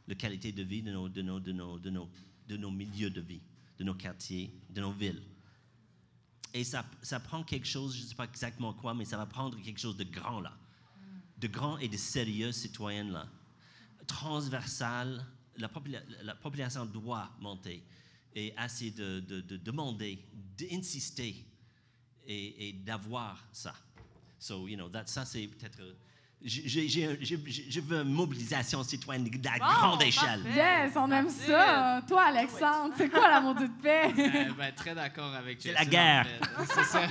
la 0.07 0.15
qualité 0.15 0.53
de 0.53 0.63
vie 0.63 0.83
de 0.83 0.93
nos, 0.93 1.09
de, 1.09 1.23
nos, 1.23 1.41
de, 1.41 1.53
nos, 1.53 1.79
de, 1.79 1.91
nos, 1.91 2.09
de 2.49 2.57
nos 2.57 2.71
milieux 2.71 3.11
de 3.11 3.21
vie, 3.21 3.41
de 3.79 3.85
nos 3.85 3.95
quartiers, 3.95 4.53
de 4.71 4.81
nos 4.81 4.93
villes. 4.93 5.23
Et 6.53 6.63
ça, 6.63 6.85
ça 7.03 7.19
prend 7.21 7.43
quelque 7.43 7.67
chose, 7.67 7.97
je 7.97 8.03
ne 8.03 8.07
sais 8.09 8.15
pas 8.15 8.25
exactement 8.25 8.73
quoi, 8.75 8.95
mais 8.95 9.05
ça 9.05 9.17
va 9.17 9.27
prendre 9.27 9.61
quelque 9.61 9.81
chose 9.81 9.97
de 9.97 10.05
grand 10.05 10.41
là. 10.41 10.57
De 11.39 11.49
grand 11.49 11.79
et 11.79 11.89
de 11.89 11.97
sérieux 11.97 12.53
citoyen 12.53 13.05
là. 13.05 13.29
Transversal, 14.07 15.27
la, 15.57 15.69
popula- 15.69 16.05
la 16.23 16.35
population 16.35 16.87
doit 16.87 17.31
monter 17.41 17.83
et 18.37 18.53
de, 18.53 19.21
de- 19.21 19.41
de 19.41 19.57
demander, 19.57 20.19
d'insister 20.59 21.45
et, 22.27 22.69
et 22.69 22.73
d'avoir 22.73 23.45
ça. 23.53 23.75
So, 24.39 24.69
you 24.69 24.77
know, 24.77 24.89
that, 24.89 25.07
ça 25.07 25.25
c'est 25.25 25.47
peut-être. 25.47 25.81
Je 26.45 27.81
veux 27.81 28.03
une 28.03 28.13
mobilisation 28.13 28.83
citoyenne 28.85 29.25
de 29.25 29.45
la 29.45 29.59
Bon, 29.59 29.65
grande 29.65 30.03
échelle. 30.03 30.43
parfait. 30.43 30.59
Yes, 30.87 30.93
on 30.97 31.11
aime 31.11 31.31
ça! 31.31 32.03
Toi, 32.07 32.23
Alexandre, 32.25 32.93
c'est 32.97 33.09
quoi 33.09 33.29
la 33.29 33.41
maudite 33.41 33.77
paix? 33.83 34.13
Euh, 34.19 34.53
ben, 34.57 34.75
très 34.75 34.95
d'accord 34.95 35.33
avec 35.35 35.61
C'est 35.63 35.71
Jason, 35.73 35.85
la 35.85 35.91
guerre. 35.91 36.27
en 36.59 36.65
fait. 36.65 36.73
C'est 36.75 36.85
ça, 36.85 37.07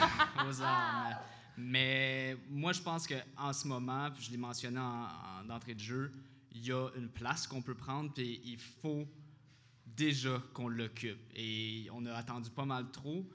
aux 0.47 0.61
armes. 0.61 1.15
Mais 1.57 2.37
moi, 2.49 2.73
je 2.73 2.81
pense 2.81 3.07
qu'en 3.07 3.53
ce 3.53 3.67
moment, 3.67 4.09
puis 4.11 4.23
je 4.23 4.31
l'ai 4.31 4.37
mentionné 4.37 4.79
en, 4.79 5.07
en 5.41 5.45
d'entrée 5.47 5.73
de 5.75 5.79
jeu, 5.79 6.11
il 6.51 6.65
y 6.65 6.71
a 6.71 6.89
une 6.97 7.09
place 7.09 7.47
qu'on 7.47 7.61
peut 7.61 7.75
prendre, 7.75 8.11
puis 8.13 8.41
il 8.45 8.57
faut 8.81 9.07
déjà 9.85 10.41
qu'on 10.53 10.67
l'occupe. 10.67 11.31
Et 11.35 11.87
on 11.93 12.05
a 12.05 12.13
attendu 12.13 12.49
pas 12.49 12.65
mal 12.65 12.89
trop. 12.91 13.27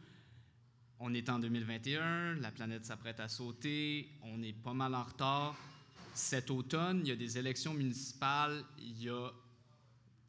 On 1.00 1.14
est 1.14 1.28
en 1.28 1.38
2021, 1.38 2.34
la 2.40 2.50
planète 2.50 2.84
s'apprête 2.84 3.20
à 3.20 3.28
sauter, 3.28 4.08
on 4.22 4.42
est 4.42 4.52
pas 4.52 4.72
mal 4.74 4.94
en 4.96 5.04
retard. 5.04 5.54
Cet 6.18 6.50
automne, 6.50 7.02
il 7.04 7.10
y 7.10 7.12
a 7.12 7.16
des 7.16 7.38
élections 7.38 7.72
municipales, 7.72 8.64
il 8.76 9.04
y 9.04 9.08
a 9.08 9.30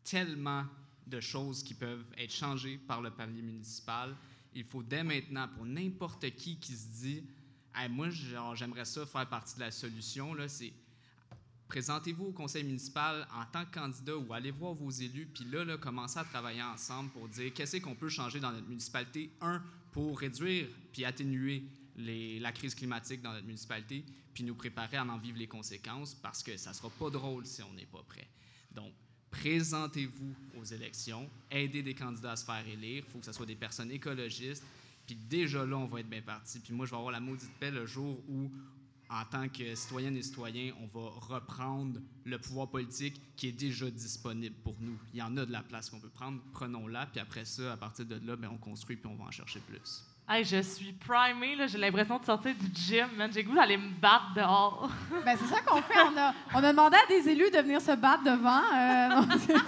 tellement 0.03 0.63
de 1.07 1.19
choses 1.19 1.63
qui 1.63 1.73
peuvent 1.73 2.05
être 2.15 2.31
changées 2.31 2.77
par 2.77 3.01
le 3.01 3.09
palier 3.09 3.41
municipal. 3.41 4.15
Il 4.53 4.65
faut 4.65 4.83
dès 4.83 5.03
maintenant, 5.03 5.47
pour 5.47 5.65
n'importe 5.65 6.29
qui 6.35 6.59
qui 6.59 6.73
se 6.73 6.87
dit 7.01 7.23
Moi, 7.89 8.09
j'aimerais 8.53 8.85
ça 8.85 9.03
faire 9.07 9.27
partie 9.27 9.55
de 9.55 9.61
la 9.61 9.71
solution, 9.71 10.35
c'est 10.47 10.71
présentez-vous 11.67 12.25
au 12.25 12.33
conseil 12.33 12.63
municipal 12.63 13.27
en 13.33 13.45
tant 13.51 13.65
que 13.65 13.73
candidat 13.73 14.15
ou 14.15 14.31
allez 14.31 14.51
voir 14.51 14.75
vos 14.75 14.91
élus, 14.91 15.25
puis 15.25 15.45
là, 15.45 15.65
là 15.65 15.77
commencez 15.77 16.19
à 16.19 16.23
travailler 16.23 16.61
ensemble 16.61 17.09
pour 17.09 17.27
dire 17.27 17.51
qu'est-ce 17.51 17.77
qu'on 17.77 17.95
peut 17.95 18.09
changer 18.09 18.39
dans 18.39 18.51
notre 18.51 18.67
municipalité. 18.67 19.31
Un, 19.41 19.59
pour 19.91 20.19
réduire 20.19 20.67
puis 20.93 21.03
atténuer 21.03 21.63
la 21.99 22.51
crise 22.51 22.75
climatique 22.75 23.21
dans 23.21 23.33
notre 23.33 23.45
municipalité, 23.45 24.05
puis 24.33 24.43
nous 24.43 24.55
préparer 24.55 24.97
à 24.97 25.05
en 25.05 25.17
vivre 25.17 25.37
les 25.37 25.47
conséquences 25.47 26.15
parce 26.15 26.43
que 26.43 26.57
ça 26.57 26.73
sera 26.73 26.89
pas 26.89 27.09
drôle 27.09 27.45
si 27.45 27.61
on 27.63 27.73
n'est 27.73 27.85
pas 27.85 28.03
prêt. 28.07 28.27
Donc, 28.71 28.93
présentez-vous 29.31 30.33
aux 30.59 30.63
élections, 30.63 31.29
aidez 31.51 31.83
des 31.83 31.93
candidats 31.93 32.31
à 32.31 32.35
se 32.35 32.45
faire 32.45 32.67
élire. 32.67 33.03
Il 33.05 33.11
faut 33.11 33.19
que 33.19 33.25
ce 33.25 33.33
soit 33.33 33.45
des 33.45 33.55
personnes 33.55 33.91
écologistes. 33.91 34.63
Puis 35.05 35.15
déjà 35.15 35.65
là, 35.65 35.77
on 35.77 35.85
va 35.85 36.01
être 36.01 36.09
bien 36.09 36.21
parti. 36.21 36.59
Puis 36.59 36.73
moi, 36.73 36.85
je 36.85 36.91
vais 36.91 36.97
avoir 36.97 37.11
la 37.11 37.19
maudite 37.19 37.51
paix 37.59 37.71
le 37.71 37.85
jour 37.85 38.23
où, 38.29 38.51
en 39.09 39.25
tant 39.25 39.49
que 39.49 39.73
citoyenne 39.73 40.15
et 40.15 40.21
citoyen, 40.21 40.71
on 40.81 40.87
va 40.87 41.09
reprendre 41.09 41.99
le 42.25 42.37
pouvoir 42.37 42.69
politique 42.69 43.19
qui 43.35 43.47
est 43.47 43.51
déjà 43.51 43.89
disponible 43.89 44.55
pour 44.63 44.75
nous. 44.79 44.97
Il 45.13 45.19
y 45.19 45.21
en 45.23 45.35
a 45.37 45.45
de 45.45 45.51
la 45.51 45.63
place 45.63 45.89
qu'on 45.89 45.99
peut 45.99 46.09
prendre. 46.09 46.39
Prenons-la. 46.53 47.07
Puis 47.07 47.19
après 47.19 47.45
ça, 47.45 47.73
à 47.73 47.77
partir 47.77 48.05
de 48.05 48.15
là, 48.25 48.35
ben, 48.35 48.49
on 48.51 48.57
construit 48.57 48.97
puis 48.97 49.07
on 49.07 49.15
va 49.15 49.25
en 49.25 49.31
chercher 49.31 49.59
plus. 49.61 50.05
Hey, 50.31 50.43
je 50.45 50.61
suis 50.61 50.93
primée, 50.93 51.55
là. 51.55 51.65
J'ai 51.65 51.79
l'impression 51.79 52.19
de 52.19 52.25
sortir 52.25 52.53
du 52.53 52.67
gym, 52.73 53.07
man. 53.17 53.31
J'ai 53.33 53.43
goût 53.43 53.55
d'aller 53.55 53.77
me 53.77 53.89
battre 53.99 54.31
dehors. 54.35 54.87
Ben, 55.25 55.35
c'est 55.39 55.47
ça 55.53 55.61
qu'on 55.61 55.81
fait. 55.81 55.95
On 56.05 56.17
a, 56.17 56.33
on 56.53 56.63
a 56.63 56.71
demandé 56.71 56.97
à 57.03 57.07
des 57.07 57.29
élus 57.29 57.49
de 57.49 57.57
venir 57.57 57.81
se 57.81 57.93
battre 57.95 58.23
devant. 58.23 58.61
euh, 58.75 59.21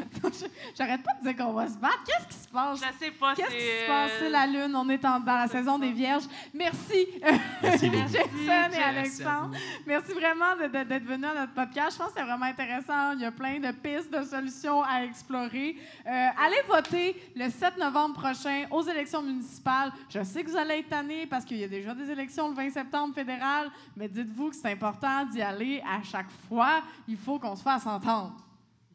J'arrête 0.76 1.02
pas 1.02 1.12
de 1.22 1.28
dire 1.32 1.36
qu'on 1.36 1.52
va 1.52 1.68
se 1.68 1.76
battre. 1.78 2.02
Qu'est-ce 2.06 2.28
qui 2.28 2.42
se 2.44 2.48
passe? 2.48 2.78
Je 2.80 3.04
sais 3.04 3.10
pas, 3.12 3.34
Qu'est-ce 3.34 3.48
qui 3.50 3.60
se 3.60 3.86
passe? 3.86 4.10
C'est 4.18 4.26
euh, 4.26 4.30
la 4.30 4.46
lune. 4.46 4.74
On 4.76 4.88
est 4.88 5.04
en- 5.04 5.20
dans 5.20 5.34
la 5.36 5.48
saison 5.48 5.78
des 5.78 5.92
Vierges. 5.92 6.24
Merci, 6.54 7.06
Merci. 7.62 7.90
Jason 7.90 8.72
et 8.72 8.82
Alexandre. 8.82 9.56
Merci 9.86 10.12
vraiment 10.12 10.56
d'être 10.56 11.04
venus 11.04 11.28
à 11.30 11.34
notre 11.40 11.52
podcast. 11.54 11.92
Je 11.92 11.98
pense 12.02 12.12
que 12.12 12.18
c'est 12.18 12.24
vraiment 12.24 12.46
intéressant. 12.46 13.12
Il 13.12 13.20
y 13.20 13.24
a 13.24 13.32
plein 13.32 13.58
de 13.58 13.70
pistes 13.72 14.12
de 14.12 14.22
solutions 14.24 14.82
à 14.82 15.04
explorer. 15.04 15.76
Euh, 16.06 16.28
allez 16.38 16.62
voter 16.68 17.16
le 17.36 17.48
7 17.50 17.76
novembre 17.78 18.14
prochain 18.20 18.66
aux 18.70 18.82
élections 18.82 19.22
municipales. 19.22 19.92
Je 20.08 20.22
sais 20.22 20.42
que 20.44 20.50
vous 20.50 20.56
allez 20.56 20.78
être 20.78 20.88
tannés 20.88 21.26
parce 21.26 21.44
qu'il 21.44 21.58
y 21.58 21.64
a 21.64 21.68
déjà 21.68 21.94
des 21.94 22.10
élections 22.10 22.48
le 22.48 22.54
20 22.54 22.70
septembre 22.70 23.14
fédéral, 23.14 23.70
mais 23.96 24.08
dites-vous 24.08 24.50
que 24.50 24.56
c'est 24.56 24.72
important 24.72 25.24
d'y 25.26 25.42
aller 25.42 25.82
à 25.86 26.02
chaque 26.02 26.30
fois. 26.48 26.82
Il 27.08 27.16
faut 27.16 27.38
qu'on 27.38 27.56
se 27.56 27.62
fasse 27.62 27.86
entendre. 27.86 28.34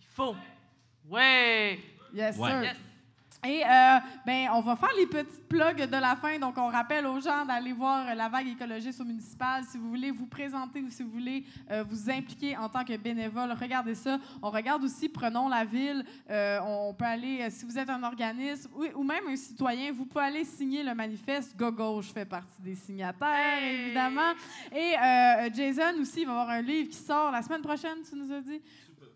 Il 0.01 0.08
faut. 0.16 0.36
Ouais. 1.10 1.80
Yes, 2.14 2.38
Ouais. 2.38 2.49
sir. 2.49 2.62
Yes. 2.64 2.78
Et 3.47 3.64
euh, 3.64 3.99
ben, 4.26 4.47
on 4.53 4.62
va 4.62 4.76
faire 4.76 4.89
les 4.97 5.06
petites 5.06 5.47
plugs 5.47 5.78
de 5.86 5.91
la 5.97 6.16
fin. 6.16 6.39
Donc, 6.39 6.58
on 6.58 6.66
rappelle 6.70 7.06
aux 7.06 7.20
gens 7.20 7.45
d'aller 7.45 7.74
voir 7.74 8.08
euh, 8.08 8.16
la 8.16 8.28
vague 8.28 8.47
écologiste 8.47 8.99
au 9.01 9.03
municipal. 9.03 9.64
Si 9.66 9.78
vous 9.78 9.88
voulez 9.89 10.10
vous 10.10 10.26
présenter 10.26 10.82
ou 10.82 10.89
si 10.89 11.03
vous 11.03 11.12
voulez 11.12 11.43
euh, 11.70 11.84
vous 11.88 12.10
impliquer 12.10 12.58
en 12.58 12.70
tant 12.70 12.84
que 12.84 12.97
bénévole, 12.97 13.51
regardez 13.51 13.93
ça. 13.93 14.18
On 14.41 14.49
regarde 14.49 14.84
aussi 14.84 15.10
Prenons 15.10 15.47
la 15.47 15.64
ville. 15.64 16.03
Euh, 16.28 16.60
on 16.66 16.95
peut 16.95 17.06
aller, 17.06 17.47
si 17.51 17.66
vous 17.66 17.78
êtes 17.78 17.89
un 17.91 18.01
organisme 18.01 18.72
ou, 18.74 18.84
ou 18.95 19.03
même 19.03 19.28
un 19.30 19.36
citoyen, 19.36 19.91
vous 19.91 20.06
pouvez 20.08 20.24
aller 20.26 20.43
signer 20.43 20.82
le 20.82 20.95
manifeste. 20.95 21.56
Go 21.56 21.72
Gauche 21.72 22.12
fait 22.12 22.26
partie 22.26 22.60
des 22.64 22.74
signataires, 22.76 23.28
Hey! 23.62 23.76
évidemment. 23.86 24.32
Et 24.76 24.95
euh, 24.97 25.49
Jason 25.53 25.99
aussi, 26.01 26.22
il 26.22 26.26
va 26.26 26.32
avoir 26.32 26.49
un 26.49 26.62
livre 26.64 26.89
qui 26.89 26.97
sort 26.97 27.30
la 27.30 27.43
semaine 27.43 27.62
prochaine, 27.62 27.99
tu 28.10 28.16
nous 28.16 28.34
as 28.34 28.41
dit? 28.41 28.60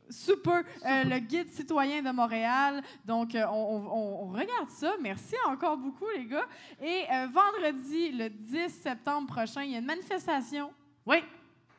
Super, 0.09 0.63
Euh, 0.85 1.03
le 1.03 1.19
guide 1.19 1.49
citoyen 1.51 2.01
de 2.01 2.11
Montréal. 2.11 2.81
Donc, 3.05 3.35
euh, 3.35 3.45
on, 3.51 3.87
on- 3.87 4.23
on 4.23 4.27
regarde 4.31 4.69
ça. 4.69 4.93
Merci 5.01 5.35
encore 5.47 5.77
beaucoup, 5.77 6.07
les 6.15 6.25
gars. 6.25 6.45
Et 6.81 7.03
euh, 7.11 7.27
vendredi, 7.27 8.11
le 8.11 8.29
10 8.29 8.69
septembre 8.69 9.27
prochain, 9.27 9.63
il 9.63 9.71
y 9.71 9.75
a 9.75 9.79
une 9.79 9.85
manifestation. 9.85 10.71
Oui. 11.05 11.23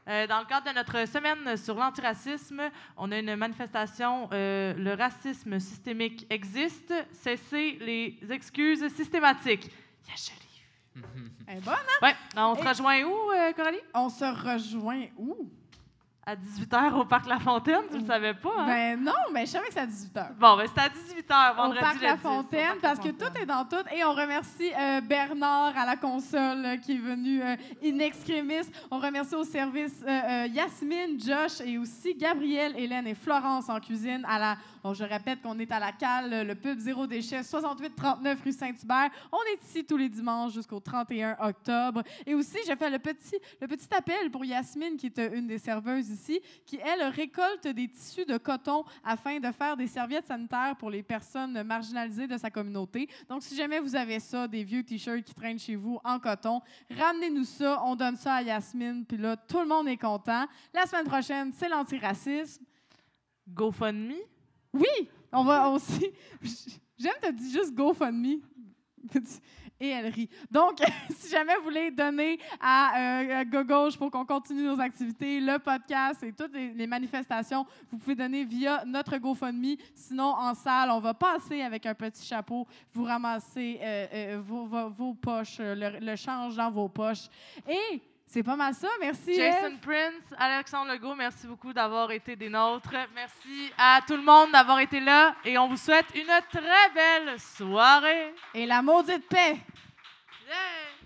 Dans 0.06 0.40
le 0.40 0.46
cadre 0.46 0.68
de 0.68 0.74
notre 0.74 1.06
semaine 1.06 1.56
sur 1.56 1.76
l'antiracisme, 1.76 2.62
on 2.96 3.12
a 3.12 3.18
une 3.20 3.36
manifestation 3.36 4.28
Le 4.32 4.94
racisme 4.94 5.60
systémique 5.60 6.26
existe. 6.30 6.92
Cessez 7.12 7.78
les 7.80 8.18
excuses 8.32 8.88
systématiques. 8.94 9.70
Yeah, 10.08 10.16
joli. 10.16 11.06
Elle 11.46 11.58
est 11.58 11.60
bonne, 11.60 11.74
hein? 11.74 12.06
Ouais. 12.06 12.14
On 12.36 12.56
se 12.56 12.66
rejoint 12.66 13.02
où, 13.04 13.54
Coralie? 13.54 13.78
On 13.94 14.08
se 14.08 14.24
rejoint 14.24 15.06
où? 15.16 15.48
À 16.26 16.36
18h 16.36 16.92
au 16.94 17.04
Parc 17.06 17.26
La 17.26 17.38
Fontaine, 17.40 17.80
tu 17.90 17.98
le 17.98 18.04
savais 18.06 18.34
pas, 18.34 18.50
hein? 18.58 18.66
Ben 18.66 19.00
non, 19.02 19.12
mais 19.32 19.46
je 19.46 19.52
savais 19.52 19.66
que 19.68 19.72
c'est 19.72 19.80
à 19.80 19.86
18h. 19.86 20.34
Bon, 20.38 20.56
ben 20.56 20.66
c'est 20.72 20.80
à 20.80 20.88
18h, 20.88 21.52
Au 21.52 21.56
vendredi 21.56 21.80
Parc 21.80 21.96
le 21.96 22.02
La 22.02 22.12
10, 22.14 22.18
au 22.18 22.28
Fontaine, 22.28 22.66
Parc 22.68 22.80
parce 22.80 22.98
La 22.98 23.04
que 23.04 23.08
Fontaine. 23.18 23.32
tout 23.32 23.42
est 23.42 23.46
dans 23.46 23.64
tout. 23.64 23.94
Et 23.96 24.04
on 24.04 24.12
remercie 24.12 24.70
euh, 24.78 25.00
Bernard 25.00 25.76
à 25.76 25.86
la 25.86 25.96
console 25.96 26.64
euh, 26.66 26.76
qui 26.76 26.92
est 26.96 26.98
venu 26.98 27.42
euh, 27.42 27.56
in 27.82 27.98
extremis. 28.00 28.68
On 28.90 28.98
remercie 28.98 29.34
au 29.34 29.44
service 29.44 30.04
euh, 30.06 30.46
Yasmine, 30.52 31.18
Josh 31.18 31.60
et 31.64 31.78
aussi 31.78 32.14
Gabrielle, 32.14 32.74
Hélène 32.76 33.06
et 33.06 33.14
Florence 33.14 33.68
en 33.70 33.80
cuisine. 33.80 34.24
À 34.28 34.38
la, 34.38 34.56
bon, 34.84 34.92
je 34.92 35.04
répète 35.04 35.40
qu'on 35.40 35.58
est 35.58 35.72
à 35.72 35.80
la 35.80 35.92
cale, 35.92 36.46
le 36.46 36.54
pub 36.54 36.78
Zéro 36.78 37.06
Déchet, 37.06 37.42
6839 37.42 38.42
rue 38.44 38.52
Saint-Hubert. 38.52 39.08
On 39.32 39.38
est 39.54 39.64
ici 39.64 39.84
tous 39.86 39.96
les 39.96 40.10
dimanches 40.10 40.52
jusqu'au 40.52 40.80
31 40.80 41.36
octobre. 41.40 42.02
Et 42.26 42.34
aussi, 42.34 42.58
j'ai 42.66 42.76
fait 42.76 42.90
le 42.90 42.98
petit, 42.98 43.36
le 43.60 43.66
petit 43.66 43.88
appel 43.96 44.30
pour 44.30 44.44
Yasmine, 44.44 44.96
qui 44.98 45.06
est 45.06 45.18
une 45.34 45.46
des 45.46 45.58
serveuses 45.58 46.09
ici, 46.10 46.40
qui, 46.66 46.78
elle, 46.82 47.02
récolte 47.04 47.66
des 47.68 47.88
tissus 47.88 48.24
de 48.24 48.36
coton 48.38 48.84
afin 49.04 49.40
de 49.40 49.50
faire 49.52 49.76
des 49.76 49.86
serviettes 49.86 50.26
sanitaires 50.26 50.76
pour 50.78 50.90
les 50.90 51.02
personnes 51.02 51.62
marginalisées 51.62 52.26
de 52.26 52.36
sa 52.36 52.50
communauté. 52.50 53.08
Donc, 53.28 53.42
si 53.42 53.56
jamais 53.56 53.80
vous 53.80 53.96
avez 53.96 54.20
ça, 54.20 54.46
des 54.46 54.64
vieux 54.64 54.82
T-shirts 54.82 55.24
qui 55.24 55.34
traînent 55.34 55.58
chez 55.58 55.76
vous 55.76 55.98
en 56.04 56.18
coton, 56.18 56.60
ramenez-nous 56.90 57.44
ça, 57.44 57.82
on 57.84 57.96
donne 57.96 58.16
ça 58.16 58.34
à 58.34 58.42
Yasmine, 58.42 59.04
puis 59.06 59.16
là, 59.16 59.36
tout 59.36 59.60
le 59.60 59.66
monde 59.66 59.88
est 59.88 59.96
content. 59.96 60.46
La 60.74 60.86
semaine 60.86 61.06
prochaine, 61.06 61.52
c'est 61.52 61.68
l'antiracisme. 61.68 62.64
GoFundMe? 63.48 64.14
Oui, 64.72 65.08
on 65.32 65.44
va 65.44 65.68
aussi. 65.70 66.06
J'aime 66.98 67.14
te 67.22 67.32
dire 67.32 67.60
juste 67.60 67.74
GoFundMe. 67.74 68.40
Et 69.80 69.88
elle 69.88 70.08
rit. 70.08 70.28
Donc, 70.50 70.78
si 71.16 71.30
jamais 71.30 71.56
vous 71.56 71.64
voulez 71.64 71.90
donner 71.90 72.38
à, 72.60 73.40
euh, 73.40 73.88
pour 73.98 74.10
qu'on 74.10 74.26
continue 74.26 74.64
nos 74.64 74.80
activités, 74.80 75.40
le 75.40 75.58
podcast 75.58 76.22
et 76.22 76.32
toutes 76.32 76.52
les, 76.52 76.86
manifestations, 76.86 77.64
vous 77.90 77.98
pouvez 77.98 78.14
donner 78.14 78.44
via 78.44 78.84
notre 78.84 79.16
GoFundMe. 79.16 79.76
Sinon, 79.94 80.34
en 80.36 80.54
salle, 80.54 80.90
on 80.90 81.00
va 81.00 81.14
passer 81.14 81.62
avec 81.62 81.86
un 81.86 81.94
petit 81.94 82.26
chapeau, 82.26 82.66
vous 82.92 83.04
ramasser 83.04 83.78
euh, 83.80 84.06
euh, 84.12 84.42
vos, 84.42 85.14
poches, 85.14 85.58
le, 85.58 85.98
le 85.98 86.16
change 86.16 86.56
dans 86.56 86.70
vos 86.70 86.88
poches. 86.88 87.28
Et 87.68 88.02
c'est 88.30 88.44
pas 88.44 88.54
mal 88.54 88.72
ça. 88.74 88.88
Merci. 89.00 89.34
Jason. 89.34 89.76
Prince, 89.82 90.22
Alexandre 90.38 90.92
Legault, 90.92 91.16
merci 91.16 91.48
beaucoup 91.48 91.72
d'avoir 91.72 92.12
été 92.12 92.36
des 92.36 92.48
nôtres. 92.48 92.94
Merci 93.12 93.72
à 93.76 94.00
tout 94.06 94.14
le 94.16 94.22
monde 94.22 94.52
d'avoir 94.52 94.78
été 94.78 95.00
là 95.00 95.34
et 95.44 95.58
on 95.58 95.68
vous 95.68 95.76
souhaite 95.76 96.06
une 96.14 96.40
très 96.48 96.90
belle 96.94 97.40
soirée. 97.40 98.32
Et 98.54 98.66
la 98.66 98.82
maudite 98.82 99.26
paix. 99.28 99.56
Yeah! 100.46 100.99